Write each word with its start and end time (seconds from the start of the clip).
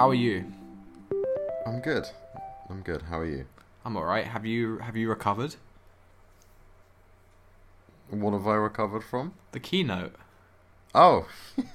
How 0.00 0.08
are 0.08 0.14
you? 0.14 0.46
I'm 1.66 1.80
good. 1.80 2.06
I'm 2.70 2.80
good. 2.80 3.02
How 3.02 3.18
are 3.18 3.26
you? 3.26 3.44
I'm 3.84 3.98
all 3.98 4.04
right. 4.06 4.24
Have 4.26 4.46
you 4.46 4.78
have 4.78 4.96
you 4.96 5.10
recovered 5.10 5.56
What 8.08 8.32
have 8.32 8.46
I 8.46 8.54
recovered 8.54 9.04
from? 9.04 9.34
the 9.52 9.60
keynote? 9.60 10.14
Oh, 10.94 11.28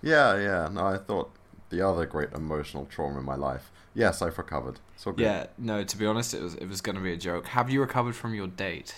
yeah, 0.00 0.38
yeah. 0.38 0.70
No, 0.72 0.86
I 0.86 0.96
thought 0.96 1.32
the 1.68 1.86
other 1.86 2.06
great 2.06 2.32
emotional 2.32 2.86
trauma 2.86 3.18
in 3.18 3.26
my 3.26 3.34
life. 3.36 3.70
Yes, 3.92 4.22
I've 4.22 4.38
recovered. 4.38 4.80
So 4.96 5.12
good. 5.12 5.24
Yeah. 5.24 5.46
No. 5.58 5.84
To 5.84 5.98
be 5.98 6.06
honest, 6.06 6.32
it 6.32 6.40
was 6.40 6.54
it 6.54 6.66
was 6.66 6.80
going 6.80 6.96
to 6.96 7.02
be 7.02 7.12
a 7.12 7.16
joke. 7.18 7.48
Have 7.48 7.68
you 7.68 7.82
recovered 7.82 8.16
from 8.16 8.32
your 8.32 8.46
date? 8.46 8.94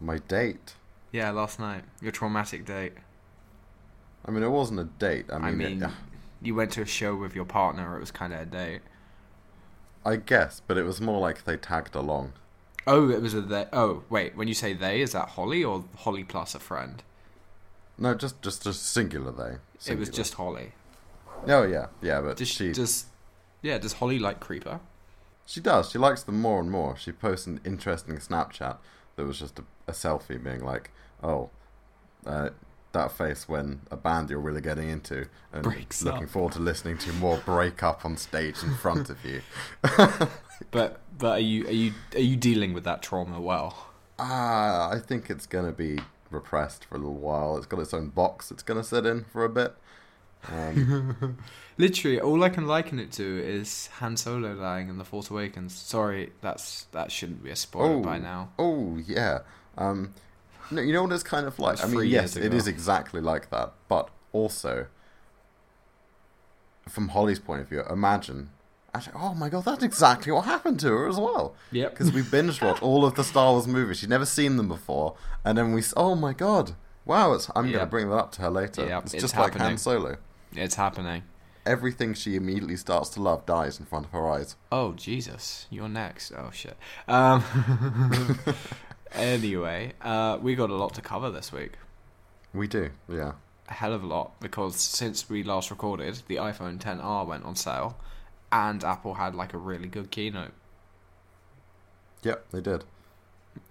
My 0.00 0.18
date. 0.18 0.74
Yeah, 1.12 1.30
last 1.30 1.60
night. 1.60 1.84
Your 2.02 2.10
traumatic 2.10 2.64
date. 2.64 2.94
I 4.24 4.32
mean, 4.32 4.42
it 4.42 4.50
wasn't 4.50 4.80
a 4.80 4.84
date. 4.98 5.26
I 5.30 5.36
I 5.36 5.50
mean, 5.52 5.58
mean, 5.58 5.82
it- 5.84 5.90
you 6.42 6.54
went 6.54 6.72
to 6.72 6.82
a 6.82 6.86
show 6.86 7.14
with 7.14 7.34
your 7.34 7.44
partner. 7.44 7.96
It 7.96 8.00
was 8.00 8.10
kind 8.10 8.32
of 8.32 8.40
a 8.40 8.46
date. 8.46 8.80
I 10.04 10.16
guess, 10.16 10.60
but 10.66 10.78
it 10.78 10.84
was 10.84 11.00
more 11.00 11.20
like 11.20 11.44
they 11.44 11.56
tagged 11.56 11.94
along. 11.94 12.32
Oh, 12.86 13.10
it 13.10 13.20
was 13.20 13.34
a 13.34 13.40
they. 13.40 13.66
Oh, 13.72 14.04
wait. 14.08 14.36
When 14.36 14.46
you 14.46 14.54
say 14.54 14.72
they, 14.72 15.00
is 15.00 15.12
that 15.12 15.30
Holly 15.30 15.64
or 15.64 15.84
Holly 15.96 16.22
plus 16.22 16.54
a 16.54 16.60
friend? 16.60 17.02
No, 17.98 18.14
just 18.14 18.40
just 18.42 18.62
just 18.62 18.86
singular 18.92 19.32
they. 19.32 19.90
It 19.92 19.98
was 19.98 20.10
just 20.10 20.34
Holly. 20.34 20.72
Oh 21.46 21.64
yeah, 21.64 21.86
yeah, 22.00 22.20
but 22.20 22.36
Does 22.36 22.48
she 22.48 22.72
does 22.72 23.06
yeah? 23.62 23.78
Does 23.78 23.94
Holly 23.94 24.18
like 24.18 24.40
Creeper? 24.40 24.80
she 25.46 25.60
does. 25.60 25.90
She 25.90 25.98
likes 25.98 26.22
them 26.24 26.40
more 26.40 26.60
and 26.60 26.70
more. 26.70 26.96
She 26.96 27.12
posts 27.12 27.46
an 27.46 27.60
interesting 27.64 28.16
Snapchat 28.16 28.78
that 29.16 29.24
was 29.24 29.38
just 29.38 29.58
a, 29.58 29.64
a 29.86 29.92
selfie, 29.92 30.42
being 30.42 30.64
like, 30.64 30.90
"Oh, 31.22 31.50
uh, 32.26 32.50
that 32.96 33.12
face 33.12 33.48
when 33.48 33.80
a 33.90 33.96
band 33.96 34.30
you're 34.30 34.40
really 34.40 34.60
getting 34.60 34.88
into, 34.88 35.26
and 35.52 35.62
Breaks 35.62 36.02
looking 36.02 36.24
up." 36.24 36.30
forward 36.30 36.52
to 36.54 36.60
listening 36.60 36.98
to 36.98 37.12
more 37.14 37.38
break 37.38 37.82
up 37.82 38.04
on 38.04 38.16
stage 38.16 38.62
in 38.62 38.74
front 38.74 39.10
of 39.10 39.24
you." 39.24 39.42
But 40.70 41.00
but 41.16 41.32
are 41.32 41.40
you 41.40 41.66
are 41.66 41.72
you 41.72 41.92
are 42.14 42.20
you 42.20 42.36
dealing 42.36 42.72
with 42.72 42.84
that 42.84 43.02
trauma 43.02 43.40
well? 43.40 43.88
Ah, 44.18 44.90
I 44.90 44.98
think 44.98 45.30
it's 45.30 45.46
gonna 45.46 45.72
be 45.72 45.98
repressed 46.30 46.84
for 46.84 46.96
a 46.96 46.98
little 46.98 47.14
while. 47.14 47.56
It's 47.56 47.66
got 47.66 47.80
its 47.80 47.94
own 47.94 48.08
box. 48.08 48.50
It's 48.50 48.62
gonna 48.62 48.84
sit 48.84 49.06
in 49.06 49.24
for 49.24 49.44
a 49.44 49.48
bit. 49.48 49.74
Um, 50.48 51.38
Literally, 51.78 52.20
all 52.20 52.42
I 52.42 52.48
can 52.48 52.66
liken 52.66 52.98
it 52.98 53.12
to 53.12 53.42
is 53.44 53.88
Han 53.98 54.16
Solo 54.16 54.54
dying 54.54 54.88
in 54.88 54.98
The 54.98 55.04
Force 55.04 55.28
Awakens. 55.30 55.74
Sorry, 55.74 56.32
that's 56.40 56.84
that 56.92 57.12
shouldn't 57.12 57.42
be 57.42 57.50
a 57.50 57.56
spoiler 57.56 57.96
oh, 57.96 58.00
by 58.00 58.18
now. 58.18 58.50
Oh 58.58 58.98
yeah. 59.06 59.40
Um, 59.76 60.14
no, 60.70 60.80
you 60.82 60.92
know 60.92 61.02
what 61.02 61.12
it's 61.12 61.22
kind 61.22 61.46
of 61.46 61.58
like. 61.58 61.82
I 61.84 61.88
mean, 61.88 62.06
yes, 62.06 62.36
it 62.36 62.52
is 62.54 62.66
exactly 62.66 63.20
like 63.20 63.50
that. 63.50 63.72
But 63.88 64.08
also, 64.32 64.86
from 66.88 67.08
Holly's 67.08 67.38
point 67.38 67.60
of 67.62 67.68
view, 67.68 67.82
imagine. 67.88 68.50
Actually, 68.94 69.14
oh 69.20 69.34
my 69.34 69.48
god, 69.50 69.64
that's 69.64 69.82
exactly 69.82 70.32
what 70.32 70.44
happened 70.46 70.80
to 70.80 70.88
her 70.88 71.06
as 71.08 71.16
well. 71.18 71.54
Yep. 71.72 71.90
Because 71.90 72.12
we 72.12 72.22
binge 72.22 72.62
watched 72.62 72.82
all 72.82 73.04
of 73.04 73.14
the 73.14 73.24
Star 73.24 73.52
Wars 73.52 73.66
movies. 73.66 73.98
She'd 73.98 74.08
never 74.08 74.24
seen 74.24 74.56
them 74.56 74.68
before, 74.68 75.16
and 75.44 75.58
then 75.58 75.72
we. 75.72 75.82
Oh 75.96 76.14
my 76.14 76.32
god! 76.32 76.74
Wow, 77.04 77.32
it's, 77.34 77.50
I'm 77.54 77.66
Yep. 77.66 77.72
going 77.74 77.86
to 77.86 77.90
bring 77.90 78.08
that 78.08 78.16
up 78.16 78.32
to 78.32 78.42
her 78.42 78.50
later. 78.50 78.86
Yep, 78.86 79.04
it's 79.04 79.14
it's 79.14 79.22
just 79.22 79.36
like 79.36 79.52
Han 79.52 79.60
happening. 79.60 79.78
Solo. 79.78 80.16
It's 80.52 80.76
happening. 80.76 81.24
Everything 81.66 82.14
she 82.14 82.36
immediately 82.36 82.76
starts 82.76 83.08
to 83.10 83.20
love 83.20 83.44
dies 83.44 83.78
in 83.80 83.86
front 83.86 84.06
of 84.06 84.12
her 84.12 84.26
eyes. 84.28 84.56
Oh 84.72 84.92
Jesus, 84.92 85.66
you're 85.68 85.88
next. 85.88 86.32
Oh 86.32 86.50
shit. 86.52 86.76
Um. 87.08 87.44
anyway, 89.16 89.92
uh, 90.02 90.38
we 90.40 90.54
got 90.54 90.70
a 90.70 90.74
lot 90.74 90.94
to 90.94 91.00
cover 91.02 91.30
this 91.30 91.52
week. 91.52 91.72
We 92.54 92.66
do, 92.66 92.90
yeah. 93.08 93.32
A 93.68 93.72
hell 93.74 93.92
of 93.92 94.02
a 94.02 94.06
lot 94.06 94.38
because 94.40 94.76
since 94.76 95.28
we 95.28 95.42
last 95.42 95.70
recorded, 95.70 96.22
the 96.28 96.36
iPhone 96.36 96.78
10R 96.78 97.26
went 97.26 97.44
on 97.44 97.56
sale, 97.56 97.98
and 98.52 98.82
Apple 98.84 99.14
had 99.14 99.34
like 99.34 99.52
a 99.52 99.58
really 99.58 99.88
good 99.88 100.10
keynote. 100.10 100.52
Yep, 102.22 102.46
they 102.50 102.60
did. 102.60 102.84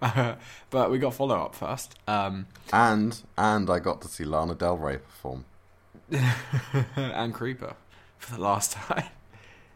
but 0.00 0.90
we 0.90 0.98
got 0.98 1.14
follow 1.14 1.36
up 1.36 1.54
first. 1.54 1.94
Um, 2.08 2.46
And 2.72 3.20
and 3.38 3.70
I 3.70 3.78
got 3.78 4.00
to 4.02 4.08
see 4.08 4.24
Lana 4.24 4.54
Del 4.54 4.76
Rey 4.76 4.98
perform. 4.98 5.44
and 6.96 7.34
Creeper 7.34 7.74
for 8.18 8.34
the 8.34 8.40
last 8.40 8.72
time. 8.88 9.04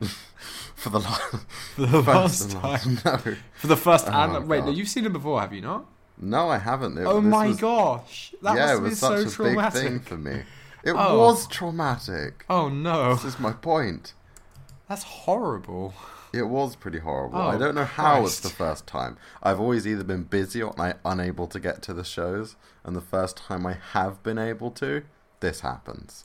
For 0.77 0.89
the 0.91 1.01
last, 1.01 1.21
For 1.77 1.83
the 1.87 2.03
first 2.03 2.05
last 2.05 2.53
time. 2.53 2.95
last. 3.05 3.05
No, 3.27 3.35
For 3.55 3.67
the 3.67 3.77
first 3.77 4.07
Oh, 4.09 4.13
and 4.13 4.49
wait, 4.49 4.65
no, 4.65 4.71
you've 4.71 4.89
seen 4.89 5.05
him 5.07 5.13
before, 5.13 5.41
have 5.41 5.53
you 5.53 5.61
not? 5.61 5.85
no, 6.19 6.49
I 6.49 6.59
haven't. 6.59 6.97
It- 6.99 7.05
oh 7.07 7.21
my 7.21 7.49
was- 7.49 7.61
gosh, 7.61 8.35
that 8.43 8.57
yeah, 8.57 8.67
must 8.75 8.79
it 8.79 8.83
was 8.83 8.99
so 8.99 9.25
such 9.29 9.41
a 9.47 9.55
big 9.57 9.73
thing 9.73 10.01
for 10.01 10.17
me. 10.17 10.43
It 10.83 10.93
Oh. 10.97 11.19
was 11.19 11.47
traumatic. 11.47 12.45
Oh 12.49 12.69
no, 12.71 13.15
This 13.15 13.25
is 13.25 13.39
my 13.41 13.53
point. 13.53 14.15
that's 14.89 15.03
horrible. 15.03 15.93
It 16.33 16.45
was 16.45 16.77
pretty 16.77 17.01
horrible. 17.01 17.39
Oh, 17.39 17.49
I 17.49 17.59
don't 17.59 17.75
know 17.75 17.85
how 17.85 18.25
it's 18.25 18.39
the 18.41 18.49
first 18.51 18.87
time. 18.87 19.17
I've 19.43 19.59
always 19.61 19.85
either 19.87 20.05
been 20.05 20.23
busy 20.23 20.63
or 20.63 20.73
I 20.81 20.95
unable 21.05 21.47
to 21.49 21.59
get 21.59 21.83
to 21.83 21.93
the 21.93 22.05
shows, 22.05 22.55
and 22.85 22.95
the 22.97 23.01
first 23.01 23.37
time 23.37 23.67
I 23.67 23.77
have 23.93 24.23
been 24.23 24.39
able 24.39 24.71
to, 24.73 25.03
this 25.41 25.61
happens. 25.61 26.25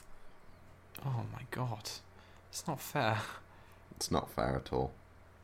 Oh 1.04 1.24
my 1.32 1.42
god, 1.50 1.90
it's 2.50 2.66
not 2.68 2.80
fair. 2.80 3.18
It's 3.96 4.10
not 4.10 4.30
fair 4.30 4.56
at 4.56 4.72
all. 4.72 4.92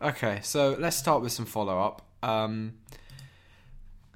Okay, 0.00 0.40
so 0.42 0.76
let's 0.78 0.96
start 0.96 1.22
with 1.22 1.32
some 1.32 1.46
follow 1.46 1.78
up. 1.80 2.02
Um, 2.22 2.74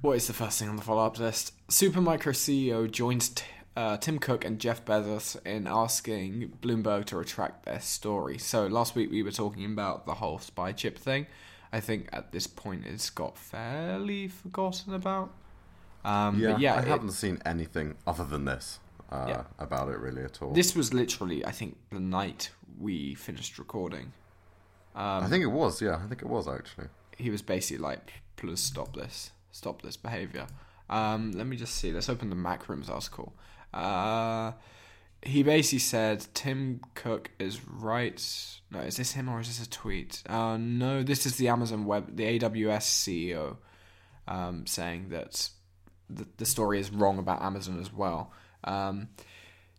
what 0.01 0.13
is 0.17 0.27
the 0.27 0.33
first 0.33 0.59
thing 0.59 0.69
on 0.69 0.75
the 0.75 0.81
follow 0.81 1.05
up 1.05 1.17
list? 1.19 1.53
Supermicro 1.69 2.33
CEO 2.33 2.89
joins 2.89 3.29
t- 3.29 3.43
uh, 3.75 3.97
Tim 3.97 4.19
Cook 4.19 4.45
and 4.45 4.59
Jeff 4.59 4.83
Bezos 4.85 5.43
in 5.45 5.67
asking 5.67 6.53
Bloomberg 6.61 7.05
to 7.05 7.17
retract 7.17 7.65
their 7.65 7.79
story. 7.79 8.37
So 8.37 8.67
last 8.67 8.95
week 8.95 9.09
we 9.11 9.23
were 9.23 9.31
talking 9.31 9.65
about 9.65 10.05
the 10.05 10.15
whole 10.15 10.39
spy 10.39 10.71
chip 10.71 10.97
thing. 10.97 11.27
I 11.71 11.79
think 11.79 12.09
at 12.13 12.31
this 12.31 12.47
point 12.47 12.85
it's 12.85 13.09
got 13.09 13.37
fairly 13.37 14.27
forgotten 14.27 14.93
about. 14.93 15.31
Um, 16.05 16.39
Yeah, 16.39 16.57
yeah, 16.57 16.75
I 16.75 16.79
it- 16.81 16.87
haven't 16.87 17.11
seen 17.11 17.41
anything 17.45 17.95
other 18.05 18.23
than 18.23 18.45
this 18.45 18.79
uh, 19.11 19.25
Yeah. 19.29 19.43
about 19.59 19.89
it 19.89 19.97
really 19.99 20.23
at 20.23 20.41
all. 20.41 20.53
this 20.53 20.75
was 20.75 20.93
literally, 20.93 21.45
I 21.45 21.51
think, 21.51 21.77
the 21.91 21.99
night 21.99 22.51
we 22.79 23.15
finished 23.15 23.57
recording. 23.57 24.13
Um, 24.97 25.23
I 25.23 25.27
think 25.27 25.43
it 25.43 25.47
was. 25.47 25.81
Yeah, 25.81 26.01
I 26.03 26.07
think 26.07 26.23
it 26.23 26.27
was 26.27 26.47
actually. 26.47 26.87
he 27.17 27.29
was 27.29 27.43
basically 27.43 27.83
like, 27.83 28.13
"Please 28.35 28.59
stop 28.59 28.95
this, 28.95 29.31
stop 29.51 29.83
this 29.83 29.95
behavior." 29.95 30.47
Um, 30.89 31.31
let 31.33 31.45
me 31.45 31.55
just 31.55 31.75
see. 31.75 31.91
Let's 31.91 32.09
open 32.09 32.29
the 32.29 32.35
MacRumors 32.35 32.89
article. 32.89 33.33
Uh, 33.73 34.53
he 35.21 35.43
basically 35.43 35.79
said 35.79 36.25
Tim 36.33 36.81
Cook 36.95 37.29
is 37.37 37.63
right. 37.65 38.19
No, 38.71 38.79
is 38.79 38.97
this 38.97 39.11
him 39.11 39.29
or 39.29 39.39
is 39.39 39.47
this 39.47 39.65
a 39.65 39.69
tweet? 39.69 40.23
Uh, 40.27 40.57
no, 40.57 41.03
this 41.03 41.25
is 41.27 41.35
the 41.35 41.47
Amazon 41.47 41.85
Web, 41.85 42.15
the 42.15 42.39
AWS 42.39 42.81
CEO, 42.81 43.57
um, 44.27 44.65
saying 44.65 45.09
that 45.09 45.49
the, 46.09 46.27
the 46.37 46.45
story 46.45 46.79
is 46.79 46.89
wrong 46.89 47.19
about 47.19 47.41
Amazon 47.41 47.79
as 47.79 47.93
well. 47.93 48.31
Um, 48.63 49.09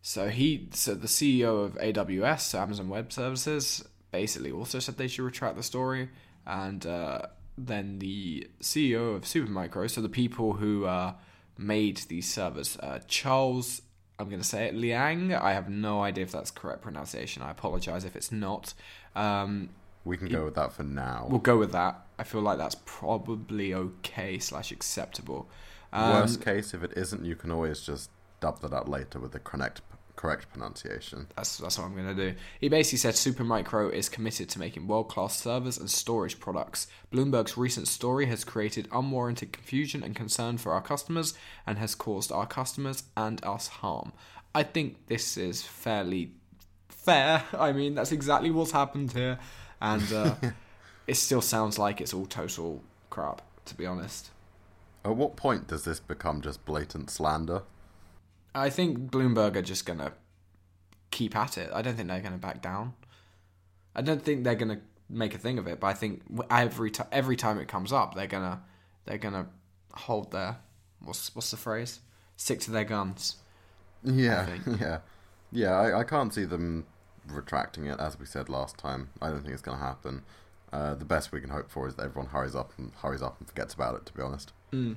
so 0.01 0.29
he, 0.29 0.69
so 0.73 0.93
the 0.95 1.07
CEO 1.07 1.65
of 1.65 1.73
AWS, 1.75 2.41
so 2.41 2.59
Amazon 2.59 2.87
Web 2.87 3.11
Services, 3.11 3.83
basically 4.11 4.51
also 4.51 4.79
said 4.79 4.97
they 4.97 5.07
should 5.07 5.23
retract 5.23 5.55
the 5.55 5.63
story, 5.63 6.09
and 6.45 6.85
uh, 6.85 7.21
then 7.57 7.99
the 7.99 8.47
CEO 8.61 9.15
of 9.15 9.23
Supermicro, 9.23 9.89
so 9.89 10.01
the 10.01 10.09
people 10.09 10.53
who 10.53 10.85
uh, 10.85 11.13
made 11.57 11.97
these 12.07 12.31
servers, 12.31 12.77
uh, 12.77 12.99
Charles, 13.07 13.81
I'm 14.17 14.29
going 14.29 14.41
to 14.41 14.47
say 14.47 14.65
it, 14.67 14.75
Liang. 14.75 15.33
I 15.33 15.53
have 15.53 15.69
no 15.69 16.01
idea 16.01 16.23
if 16.23 16.31
that's 16.31 16.51
correct 16.51 16.81
pronunciation. 16.81 17.41
I 17.43 17.51
apologize 17.51 18.03
if 18.05 18.15
it's 18.15 18.31
not. 18.31 18.73
Um, 19.15 19.69
We 20.05 20.17
can 20.17 20.27
go 20.27 20.45
with 20.45 20.55
that 20.55 20.73
for 20.73 20.83
now. 20.83 21.27
we'll 21.29 21.39
go 21.39 21.57
with 21.57 21.71
that. 21.71 22.05
I 22.17 22.23
feel 22.23 22.41
like 22.41 22.57
that's 22.57 22.75
probably 22.85 23.73
okay 23.73 24.39
slash 24.39 24.71
acceptable. 24.71 25.49
Um, 25.93 26.11
Worst 26.21 26.41
case, 26.41 26.73
if 26.73 26.83
it 26.83 26.93
isn't, 26.95 27.23
you 27.25 27.35
can 27.35 27.49
always 27.51 27.81
just 27.81 28.09
dub 28.41 28.61
that 28.61 28.73
out 28.73 28.87
later 28.89 29.19
with 29.19 29.31
the 29.31 29.39
correct 29.39 29.81
correct 30.19 30.51
pronunciation. 30.51 31.27
That's 31.37 31.59
that's 31.59 31.77
what 31.77 31.85
I'm 31.85 31.95
gonna 31.95 32.13
do. 32.13 32.35
He 32.59 32.67
basically 32.67 32.97
said 32.97 33.13
Supermicro 33.13 33.89
is 33.89 34.09
committed 34.09 34.49
to 34.49 34.59
making 34.59 34.85
world 34.85 35.07
class 35.07 35.39
servers 35.39 35.77
and 35.77 35.89
storage 35.89 36.41
products. 36.41 36.87
Bloomberg's 37.09 37.55
recent 37.55 37.87
story 37.87 38.25
has 38.25 38.43
created 38.43 38.89
unwarranted 38.91 39.53
confusion 39.53 40.03
and 40.03 40.13
concern 40.13 40.57
for 40.57 40.73
our 40.73 40.81
customers 40.81 41.35
and 41.65 41.77
has 41.77 41.95
caused 41.95 42.33
our 42.33 42.45
customers 42.45 43.03
and 43.15 43.41
us 43.45 43.69
harm. 43.69 44.11
I 44.53 44.63
think 44.63 45.07
this 45.07 45.37
is 45.37 45.61
fairly 45.61 46.31
fair. 46.89 47.45
I 47.57 47.71
mean, 47.71 47.95
that's 47.95 48.11
exactly 48.11 48.51
what's 48.51 48.71
happened 48.71 49.13
here, 49.13 49.39
and 49.79 50.11
uh, 50.11 50.35
it 51.07 51.15
still 51.15 51.41
sounds 51.41 51.79
like 51.79 52.01
it's 52.01 52.13
all 52.13 52.25
total 52.25 52.83
crap. 53.09 53.41
To 53.67 53.75
be 53.75 53.85
honest, 53.85 54.31
At 55.05 55.15
what 55.15 55.37
point 55.37 55.67
does 55.67 55.85
this 55.85 56.01
become 56.01 56.41
just 56.41 56.65
blatant 56.65 57.09
slander? 57.09 57.61
I 58.55 58.69
think 58.69 59.11
Bloomberg 59.11 59.55
are 59.55 59.61
just 59.61 59.85
gonna 59.85 60.13
keep 61.11 61.35
at 61.35 61.57
it. 61.57 61.69
I 61.73 61.81
don't 61.81 61.95
think 61.95 62.07
they're 62.07 62.21
gonna 62.21 62.37
back 62.37 62.61
down. 62.61 62.93
I 63.95 64.01
don't 64.01 64.21
think 64.21 64.43
they're 64.43 64.55
gonna 64.55 64.81
make 65.09 65.33
a 65.33 65.37
thing 65.37 65.57
of 65.57 65.67
it. 65.67 65.79
But 65.79 65.87
I 65.87 65.93
think 65.93 66.23
every 66.49 66.91
time 66.91 67.07
every 67.11 67.35
time 67.35 67.59
it 67.59 67.67
comes 67.67 67.91
up, 67.93 68.15
they're 68.15 68.27
gonna 68.27 68.61
they're 69.05 69.17
gonna 69.17 69.47
hold 69.93 70.31
their 70.31 70.57
what's 71.01 71.33
what's 71.35 71.51
the 71.51 71.57
phrase? 71.57 71.99
Stick 72.35 72.59
to 72.61 72.71
their 72.71 72.85
guns. 72.85 73.35
Yeah, 74.03 74.47
yeah, 74.79 74.99
yeah. 75.51 75.71
I, 75.71 75.99
I 75.99 76.03
can't 76.03 76.33
see 76.33 76.45
them 76.45 76.85
retracting 77.27 77.85
it, 77.85 77.99
as 77.99 78.17
we 78.19 78.25
said 78.25 78.47
last 78.49 78.77
time. 78.77 79.09
I 79.21 79.29
don't 79.29 79.41
think 79.41 79.53
it's 79.53 79.61
going 79.61 79.77
to 79.77 79.83
happen. 79.83 80.23
Uh, 80.71 80.95
the 80.95 81.03
best 81.05 81.31
we 81.33 81.41
can 81.41 81.49
hope 81.49 81.69
for 81.69 81.87
is 81.87 81.95
that 81.95 82.05
everyone 82.05 82.29
hurries 82.31 82.55
up 82.55 82.71
and 82.77 82.93
hurries 83.01 83.21
up 83.21 83.37
and 83.39 83.47
forgets 83.47 83.73
about 83.73 83.95
it. 83.95 84.05
To 84.05 84.13
be 84.13 84.21
honest, 84.21 84.53
Mm. 84.71 84.95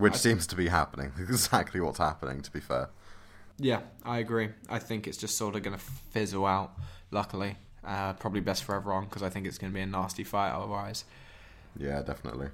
Which 0.00 0.14
I- 0.14 0.16
seems 0.16 0.46
to 0.48 0.56
be 0.56 0.68
happening. 0.68 1.12
Exactly 1.18 1.80
what's 1.80 1.98
happening. 1.98 2.40
To 2.42 2.50
be 2.50 2.60
fair. 2.60 2.88
Yeah, 3.58 3.80
I 4.04 4.18
agree. 4.18 4.48
I 4.68 4.78
think 4.78 5.06
it's 5.06 5.18
just 5.18 5.36
sort 5.36 5.54
of 5.54 5.62
going 5.62 5.76
to 5.76 5.82
fizzle 6.10 6.46
out. 6.46 6.72
Luckily, 7.10 7.56
uh, 7.84 8.12
probably 8.14 8.40
best 8.40 8.64
for 8.64 8.74
everyone 8.74 9.04
because 9.04 9.22
I 9.22 9.28
think 9.28 9.46
it's 9.46 9.58
going 9.58 9.72
to 9.72 9.74
be 9.74 9.80
a 9.82 9.86
nasty 9.86 10.24
fight 10.24 10.52
otherwise. 10.52 11.04
Yeah, 11.76 12.00
definitely. 12.02 12.48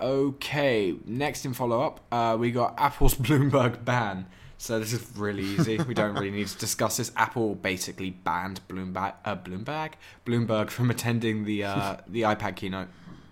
Okay, 0.00 0.94
next 1.06 1.46
in 1.46 1.54
follow 1.54 1.80
up, 1.80 2.00
uh, 2.12 2.36
we 2.38 2.50
got 2.50 2.74
Apple's 2.78 3.14
Bloomberg 3.26 3.84
ban. 3.84 4.26
So 4.58 4.78
this 4.78 4.92
is 4.92 5.06
really 5.16 5.42
easy. 5.44 5.78
we 5.78 5.94
don't 5.94 6.14
really 6.14 6.30
need 6.30 6.48
to 6.48 6.58
discuss 6.58 6.96
this. 6.96 7.12
Apple 7.16 7.54
basically 7.54 8.10
banned 8.10 8.60
Bloomberg, 8.68 9.14
uh, 9.24 9.36
Bloomberg, 9.36 9.92
Bloomberg 10.26 10.70
from 10.70 10.90
attending 10.90 11.44
the 11.44 11.64
uh, 11.64 11.96
the 12.08 12.22
iPad 12.22 12.56
keynote. 12.56 12.88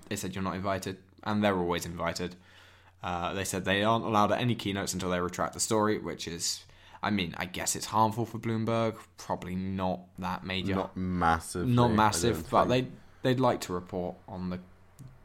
They 0.09 0.17
said 0.17 0.35
you're 0.35 0.45
not 0.45 0.55
invited, 0.55 0.99
and 1.23 1.43
they're 1.43 1.57
always 1.57 1.87
invited. 1.87 2.37
Uh, 3.03 3.35
they 3.35 3.45
said 3.45 3.65
they 3.65 3.83
aren't 3.85 4.05
allowed 4.05 4.33
at 4.33 4.41
any 4.41 4.55
keynotes 4.55 4.95
until 4.95 5.11
they 5.11 5.21
retract 5.21 5.53
the 5.55 5.61
story, 5.61 5.99
which 5.99 6.27
is, 6.27 6.65
I 7.03 7.11
mean, 7.11 7.35
I 7.37 7.45
guess 7.45 7.77
it's 7.77 7.87
harmful 7.87 8.25
for 8.25 8.39
Bloomberg. 8.39 8.97
Probably 9.19 9.55
not 9.55 10.01
that 10.19 10.45
major 10.45 10.75
Not 10.75 10.97
massive. 10.97 11.67
not 11.69 11.93
massive, 11.93 12.49
but 12.51 12.65
they 12.67 12.87
they'd 13.23 13.41
like 13.41 13.61
to 13.63 13.73
report 13.75 14.17
on 14.27 14.49
the, 14.51 14.59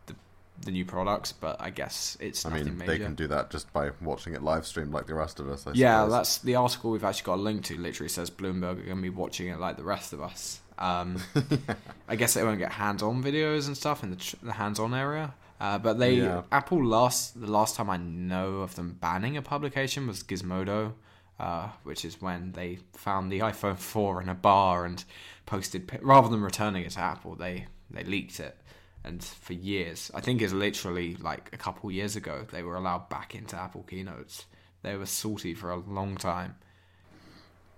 the 0.07 0.15
the 0.61 0.71
new 0.71 0.83
products. 0.83 1.31
But 1.31 1.55
I 1.61 1.69
guess 1.69 2.17
it's 2.19 2.45
I 2.45 2.49
mean, 2.49 2.77
major. 2.77 2.91
they 2.91 2.99
can 2.99 3.15
do 3.15 3.27
that 3.27 3.49
just 3.49 3.71
by 3.71 3.91
watching 4.01 4.33
it 4.33 4.43
live 4.43 4.65
streamed 4.65 4.91
like 4.91 5.07
the 5.07 5.15
rest 5.15 5.39
of 5.39 5.47
us. 5.49 5.65
I 5.65 5.71
yeah, 5.73 5.99
suppose. 6.01 6.11
that's 6.11 6.37
the 6.39 6.55
article 6.55 6.91
we've 6.91 7.03
actually 7.05 7.25
got 7.25 7.35
a 7.35 7.41
link 7.41 7.63
to. 7.65 7.77
Literally 7.77 8.09
says 8.09 8.29
Bloomberg 8.29 8.71
are 8.79 8.83
going 8.83 8.97
to 8.97 9.01
be 9.01 9.09
watching 9.09 9.47
it 9.47 9.57
like 9.57 9.77
the 9.77 9.85
rest 9.85 10.11
of 10.11 10.21
us. 10.21 10.59
Um, 10.79 11.17
I 12.07 12.15
guess 12.15 12.33
they 12.33 12.43
won't 12.43 12.57
get 12.59 12.71
hands-on 12.71 13.21
videos 13.21 13.67
and 13.67 13.75
stuff 13.77 14.01
in 14.01 14.09
the, 14.11 14.15
tr- 14.15 14.37
the 14.41 14.53
hands-on 14.53 14.93
area. 14.93 15.33
Uh, 15.59 15.77
but 15.77 15.99
they 15.99 16.13
Yeah. 16.13 16.43
Apple 16.53 16.83
last 16.85 17.39
the 17.39 17.51
last 17.51 17.75
time 17.75 17.89
I 17.89 17.97
know 17.97 18.61
of 18.61 18.75
them 18.75 18.97
banning 18.99 19.35
a 19.35 19.41
publication 19.41 20.07
was 20.07 20.23
Gizmodo, 20.23 20.93
uh, 21.37 21.67
which 21.83 22.05
is 22.05 22.21
when 22.21 22.53
they 22.53 22.79
found 22.93 23.29
the 23.29 23.39
iPhone 23.39 23.77
4 23.77 24.21
in 24.21 24.29
a 24.29 24.33
bar 24.35 24.85
and 24.85 25.03
posted 25.45 25.91
rather 26.01 26.29
than 26.29 26.41
returning 26.41 26.85
it 26.85 26.91
to 26.91 27.01
Apple, 27.01 27.35
they 27.35 27.67
they 27.91 28.03
leaked 28.03 28.39
it. 28.39 28.55
And 29.03 29.21
for 29.23 29.53
years, 29.53 30.11
I 30.13 30.21
think 30.21 30.41
it's 30.41 30.53
literally 30.53 31.15
like 31.15 31.49
a 31.53 31.57
couple 31.57 31.91
years 31.91 32.15
ago, 32.15 32.45
they 32.51 32.63
were 32.63 32.75
allowed 32.75 33.09
back 33.09 33.35
into 33.35 33.57
Apple 33.57 33.83
keynotes. 33.83 34.45
They 34.81 34.95
were 34.95 35.05
salty 35.05 35.53
for 35.53 35.71
a 35.71 35.77
long 35.77 36.15
time. 36.15 36.55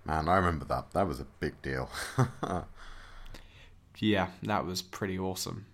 Man, 0.04 0.28
I 0.28 0.36
remember 0.36 0.64
that. 0.66 0.92
That 0.92 1.06
was 1.08 1.20
a 1.20 1.26
big 1.40 1.60
deal. 1.62 1.88
Yeah, 3.98 4.28
that 4.42 4.66
was 4.66 4.82
pretty 4.82 5.18
awesome. 5.18 5.66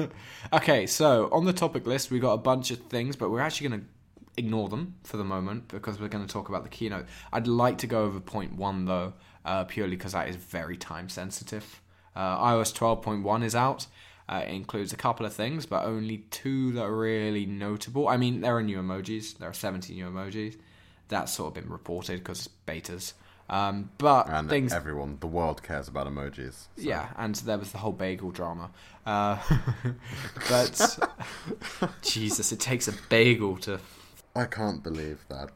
okay, 0.52 0.86
so 0.86 1.28
on 1.32 1.44
the 1.44 1.52
topic 1.52 1.86
list, 1.86 2.10
we 2.10 2.20
got 2.20 2.32
a 2.32 2.38
bunch 2.38 2.70
of 2.70 2.78
things, 2.78 3.16
but 3.16 3.30
we're 3.30 3.40
actually 3.40 3.68
going 3.68 3.80
to 3.80 3.86
ignore 4.36 4.68
them 4.68 4.94
for 5.04 5.16
the 5.16 5.24
moment 5.24 5.68
because 5.68 6.00
we're 6.00 6.08
going 6.08 6.26
to 6.26 6.32
talk 6.32 6.48
about 6.48 6.62
the 6.62 6.68
keynote. 6.68 7.06
I'd 7.32 7.46
like 7.46 7.78
to 7.78 7.86
go 7.86 8.04
over 8.04 8.20
point 8.20 8.54
one 8.54 8.84
though, 8.84 9.14
uh, 9.44 9.64
purely 9.64 9.96
because 9.96 10.12
that 10.12 10.28
is 10.28 10.36
very 10.36 10.76
time 10.76 11.08
sensitive. 11.08 11.80
Uh, 12.16 12.38
iOS 12.38 12.72
12.1 12.76 13.44
is 13.44 13.54
out. 13.54 13.86
Uh, 14.28 14.42
it 14.46 14.50
includes 14.54 14.92
a 14.92 14.96
couple 14.96 15.26
of 15.26 15.34
things, 15.34 15.66
but 15.66 15.84
only 15.84 16.18
two 16.30 16.72
that 16.72 16.82
are 16.82 16.96
really 16.96 17.44
notable. 17.44 18.08
I 18.08 18.16
mean, 18.16 18.40
there 18.40 18.56
are 18.56 18.62
new 18.62 18.78
emojis. 18.78 19.36
There 19.36 19.48
are 19.48 19.54
70 19.54 19.92
new 19.94 20.06
emojis. 20.06 20.56
That's 21.08 21.32
sort 21.32 21.48
of 21.48 21.62
been 21.62 21.70
reported 21.70 22.20
because 22.20 22.48
betas. 22.66 23.12
Um, 23.48 23.90
but 23.98 24.28
and 24.30 24.48
things 24.48 24.72
everyone, 24.72 25.18
the 25.20 25.26
world 25.26 25.62
cares 25.62 25.86
about 25.88 26.06
emojis. 26.06 26.52
so- 26.54 26.66
yeah, 26.78 27.08
and 27.16 27.34
there 27.36 27.58
was 27.58 27.72
the 27.72 27.78
whole 27.78 27.92
bagel 27.92 28.30
drama. 28.30 28.70
Uh, 29.04 29.38
but 30.48 30.98
Jesus, 32.02 32.52
it 32.52 32.60
takes 32.60 32.88
a 32.88 32.92
bagel 33.08 33.56
to. 33.58 33.80
I 34.36 34.46
can't 34.46 34.82
believe 34.82 35.24
that. 35.28 35.50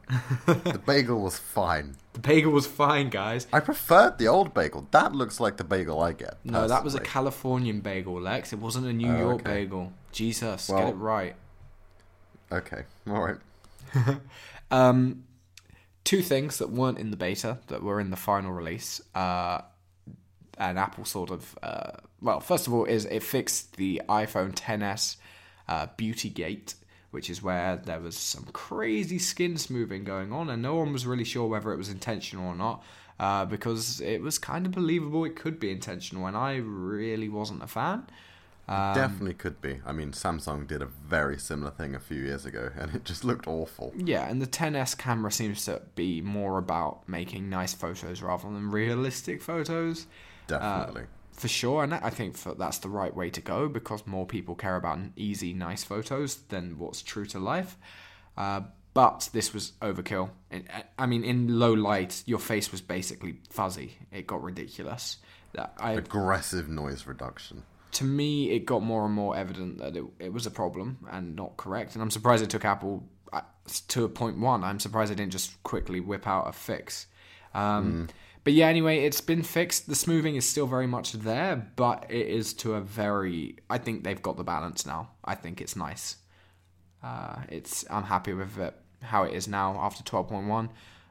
the 0.63 0.79
bagel 0.85 1.19
was 1.19 1.37
fine. 1.37 1.95
The 2.13 2.19
bagel 2.19 2.51
was 2.53 2.65
fine, 2.65 3.09
guys. 3.09 3.45
I 3.51 3.59
preferred 3.59 4.17
the 4.19 4.27
old 4.27 4.53
bagel. 4.53 4.87
That 4.91 5.13
looks 5.13 5.39
like 5.39 5.57
the 5.57 5.65
bagel 5.65 5.99
I 6.01 6.13
get. 6.13 6.37
No, 6.45 6.67
that 6.67 6.83
was 6.83 6.95
a. 6.95 6.99
Californian 7.01 7.81
bagel, 7.81 8.21
Lex. 8.21 8.53
It 8.53 8.59
wasn't 8.59 8.85
a 8.85 8.93
New 8.93 9.11
Oh, 9.11 9.17
York 9.19 9.41
okay. 9.41 9.63
bagel. 9.65 9.91
Jesus, 10.11 10.69
Well- 10.69 10.79
get 10.79 10.89
it 10.89 10.95
right. 10.97 11.35
Okay, 12.51 12.83
all 13.07 13.21
right. 13.23 13.37
Um, 14.71 15.23
two 16.09 16.23
things 16.23 16.57
that 16.57 16.71
weren't 16.71 16.97
in 16.97 17.11
the 17.11 17.17
beta 17.17 17.59
that 17.67 17.83
were 17.83 17.99
in 17.99 18.09
the 18.09 18.17
final 18.17 18.51
release. 18.51 18.99
Uh, 19.13 19.61
and 20.57 20.79
Apple 20.79 21.05
sort 21.05 21.29
of, 21.29 21.55
uh, 21.61 21.91
well, 22.19 22.39
first 22.39 22.65
of 22.65 22.73
all, 22.73 22.83
is 22.85 23.05
it 23.05 23.21
fixed 23.21 23.77
the 23.77 24.01
iPhone 24.09 24.55
10s 24.55 25.17
uh, 25.67 25.85
Beauty 25.97 26.31
Gate, 26.31 26.73
which 27.11 27.29
is 27.29 27.43
where 27.43 27.77
there 27.77 27.99
was 27.99 28.17
some 28.17 28.45
crazy 28.53 29.19
skin 29.19 29.55
smoothing 29.55 30.03
going 30.03 30.33
on, 30.33 30.49
and 30.49 30.63
no 30.63 30.73
one 30.77 30.91
was 30.91 31.05
really 31.05 31.23
sure 31.23 31.45
whether 31.45 31.71
it 31.73 31.77
was 31.77 31.89
intentional 31.89 32.47
or 32.47 32.55
not. 32.55 32.83
Uh, 33.19 33.45
because 33.45 34.01
it 34.01 34.23
was 34.23 34.39
kind 34.39 34.65
of 34.65 34.71
believable 34.71 35.23
it 35.25 35.35
could 35.35 35.59
be 35.59 35.69
intentional, 35.69 36.25
and 36.25 36.35
I 36.35 36.55
really 36.55 37.29
wasn't 37.29 37.61
a 37.61 37.67
fan. 37.67 38.07
Um, 38.69 38.93
Definitely 38.93 39.33
could 39.33 39.61
be. 39.61 39.81
I 39.83 39.91
mean, 39.91 40.11
Samsung 40.11 40.67
did 40.67 40.83
a 40.83 40.85
very 40.85 41.39
similar 41.39 41.71
thing 41.71 41.95
a 41.95 41.99
few 41.99 42.21
years 42.21 42.45
ago, 42.45 42.69
and 42.79 42.93
it 42.93 43.03
just 43.03 43.25
looked 43.25 43.47
awful. 43.47 43.91
Yeah, 43.97 44.29
and 44.29 44.39
the 44.39 44.47
10s 44.47 44.95
camera 44.95 45.31
seems 45.31 45.65
to 45.65 45.81
be 45.95 46.21
more 46.21 46.59
about 46.59 47.09
making 47.09 47.49
nice 47.49 47.73
photos 47.73 48.21
rather 48.21 48.43
than 48.43 48.69
realistic 48.69 49.41
photos, 49.41 50.05
Definitely. 50.45 51.05
for 51.31 51.47
sure. 51.47 51.83
And 51.83 51.95
I 51.95 52.11
think 52.11 52.37
for, 52.37 52.53
that's 52.53 52.77
the 52.77 52.89
right 52.89 53.13
way 53.13 53.31
to 53.31 53.41
go 53.41 53.67
because 53.67 54.05
more 54.05 54.27
people 54.27 54.53
care 54.53 54.75
about 54.75 54.99
easy, 55.15 55.51
nice 55.51 55.83
photos 55.83 56.35
than 56.49 56.77
what's 56.77 57.01
true 57.01 57.25
to 57.25 57.39
life. 57.39 57.75
Uh, 58.37 58.61
but 58.93 59.29
this 59.33 59.51
was 59.51 59.73
overkill. 59.81 60.29
I 60.97 61.05
mean, 61.07 61.23
in 61.23 61.59
low 61.59 61.73
light, 61.73 62.21
your 62.27 62.39
face 62.39 62.71
was 62.71 62.81
basically 62.81 63.39
fuzzy. 63.49 63.97
It 64.11 64.27
got 64.27 64.43
ridiculous. 64.43 65.17
I 65.79 65.93
Aggressive 65.93 66.69
noise 66.69 67.07
reduction. 67.07 67.63
To 67.99 68.03
me, 68.03 68.51
it 68.51 68.65
got 68.65 68.81
more 68.83 69.03
and 69.05 69.13
more 69.13 69.35
evident 69.43 69.77
that 69.79 69.95
it, 69.95 70.03
it 70.19 70.31
was 70.33 70.45
a 70.45 70.51
problem 70.51 70.87
and 71.11 71.35
not 71.35 71.51
correct. 71.57 71.95
And 71.95 72.01
I'm 72.01 72.11
surprised 72.11 72.43
it 72.43 72.49
took 72.49 72.65
Apple 72.65 73.03
uh, 73.33 73.41
to 73.89 74.03
a 74.05 74.09
point 74.09 74.37
one. 74.39 74.63
I'm 74.63 74.79
surprised 74.79 75.11
they 75.11 75.15
didn't 75.15 75.31
just 75.31 75.61
quickly 75.63 75.99
whip 75.99 76.25
out 76.27 76.47
a 76.47 76.53
fix. 76.53 77.07
Um, 77.53 78.07
But 78.45 78.53
yeah, 78.53 78.67
anyway, 78.67 78.95
it's 79.07 79.21
been 79.21 79.43
fixed. 79.43 79.87
The 79.87 79.95
smoothing 79.95 80.35
is 80.35 80.45
still 80.47 80.65
very 80.67 80.87
much 80.87 81.11
there, 81.13 81.55
but 81.75 82.05
it 82.09 82.27
is 82.27 82.53
to 82.61 82.75
a 82.75 82.81
very. 82.81 83.57
I 83.69 83.77
think 83.77 84.03
they've 84.03 84.21
got 84.21 84.37
the 84.37 84.43
balance 84.45 84.85
now. 84.85 85.09
I 85.25 85.35
think 85.35 85.59
it's 85.61 85.75
nice. 85.75 86.15
Uh, 87.03 87.35
it's 87.49 87.85
I'm 87.89 88.03
happy 88.03 88.33
with 88.33 88.57
it 88.57 88.73
how 89.01 89.23
it 89.23 89.33
is 89.33 89.47
now 89.47 89.77
after 89.79 90.03
12.1. 90.03 90.69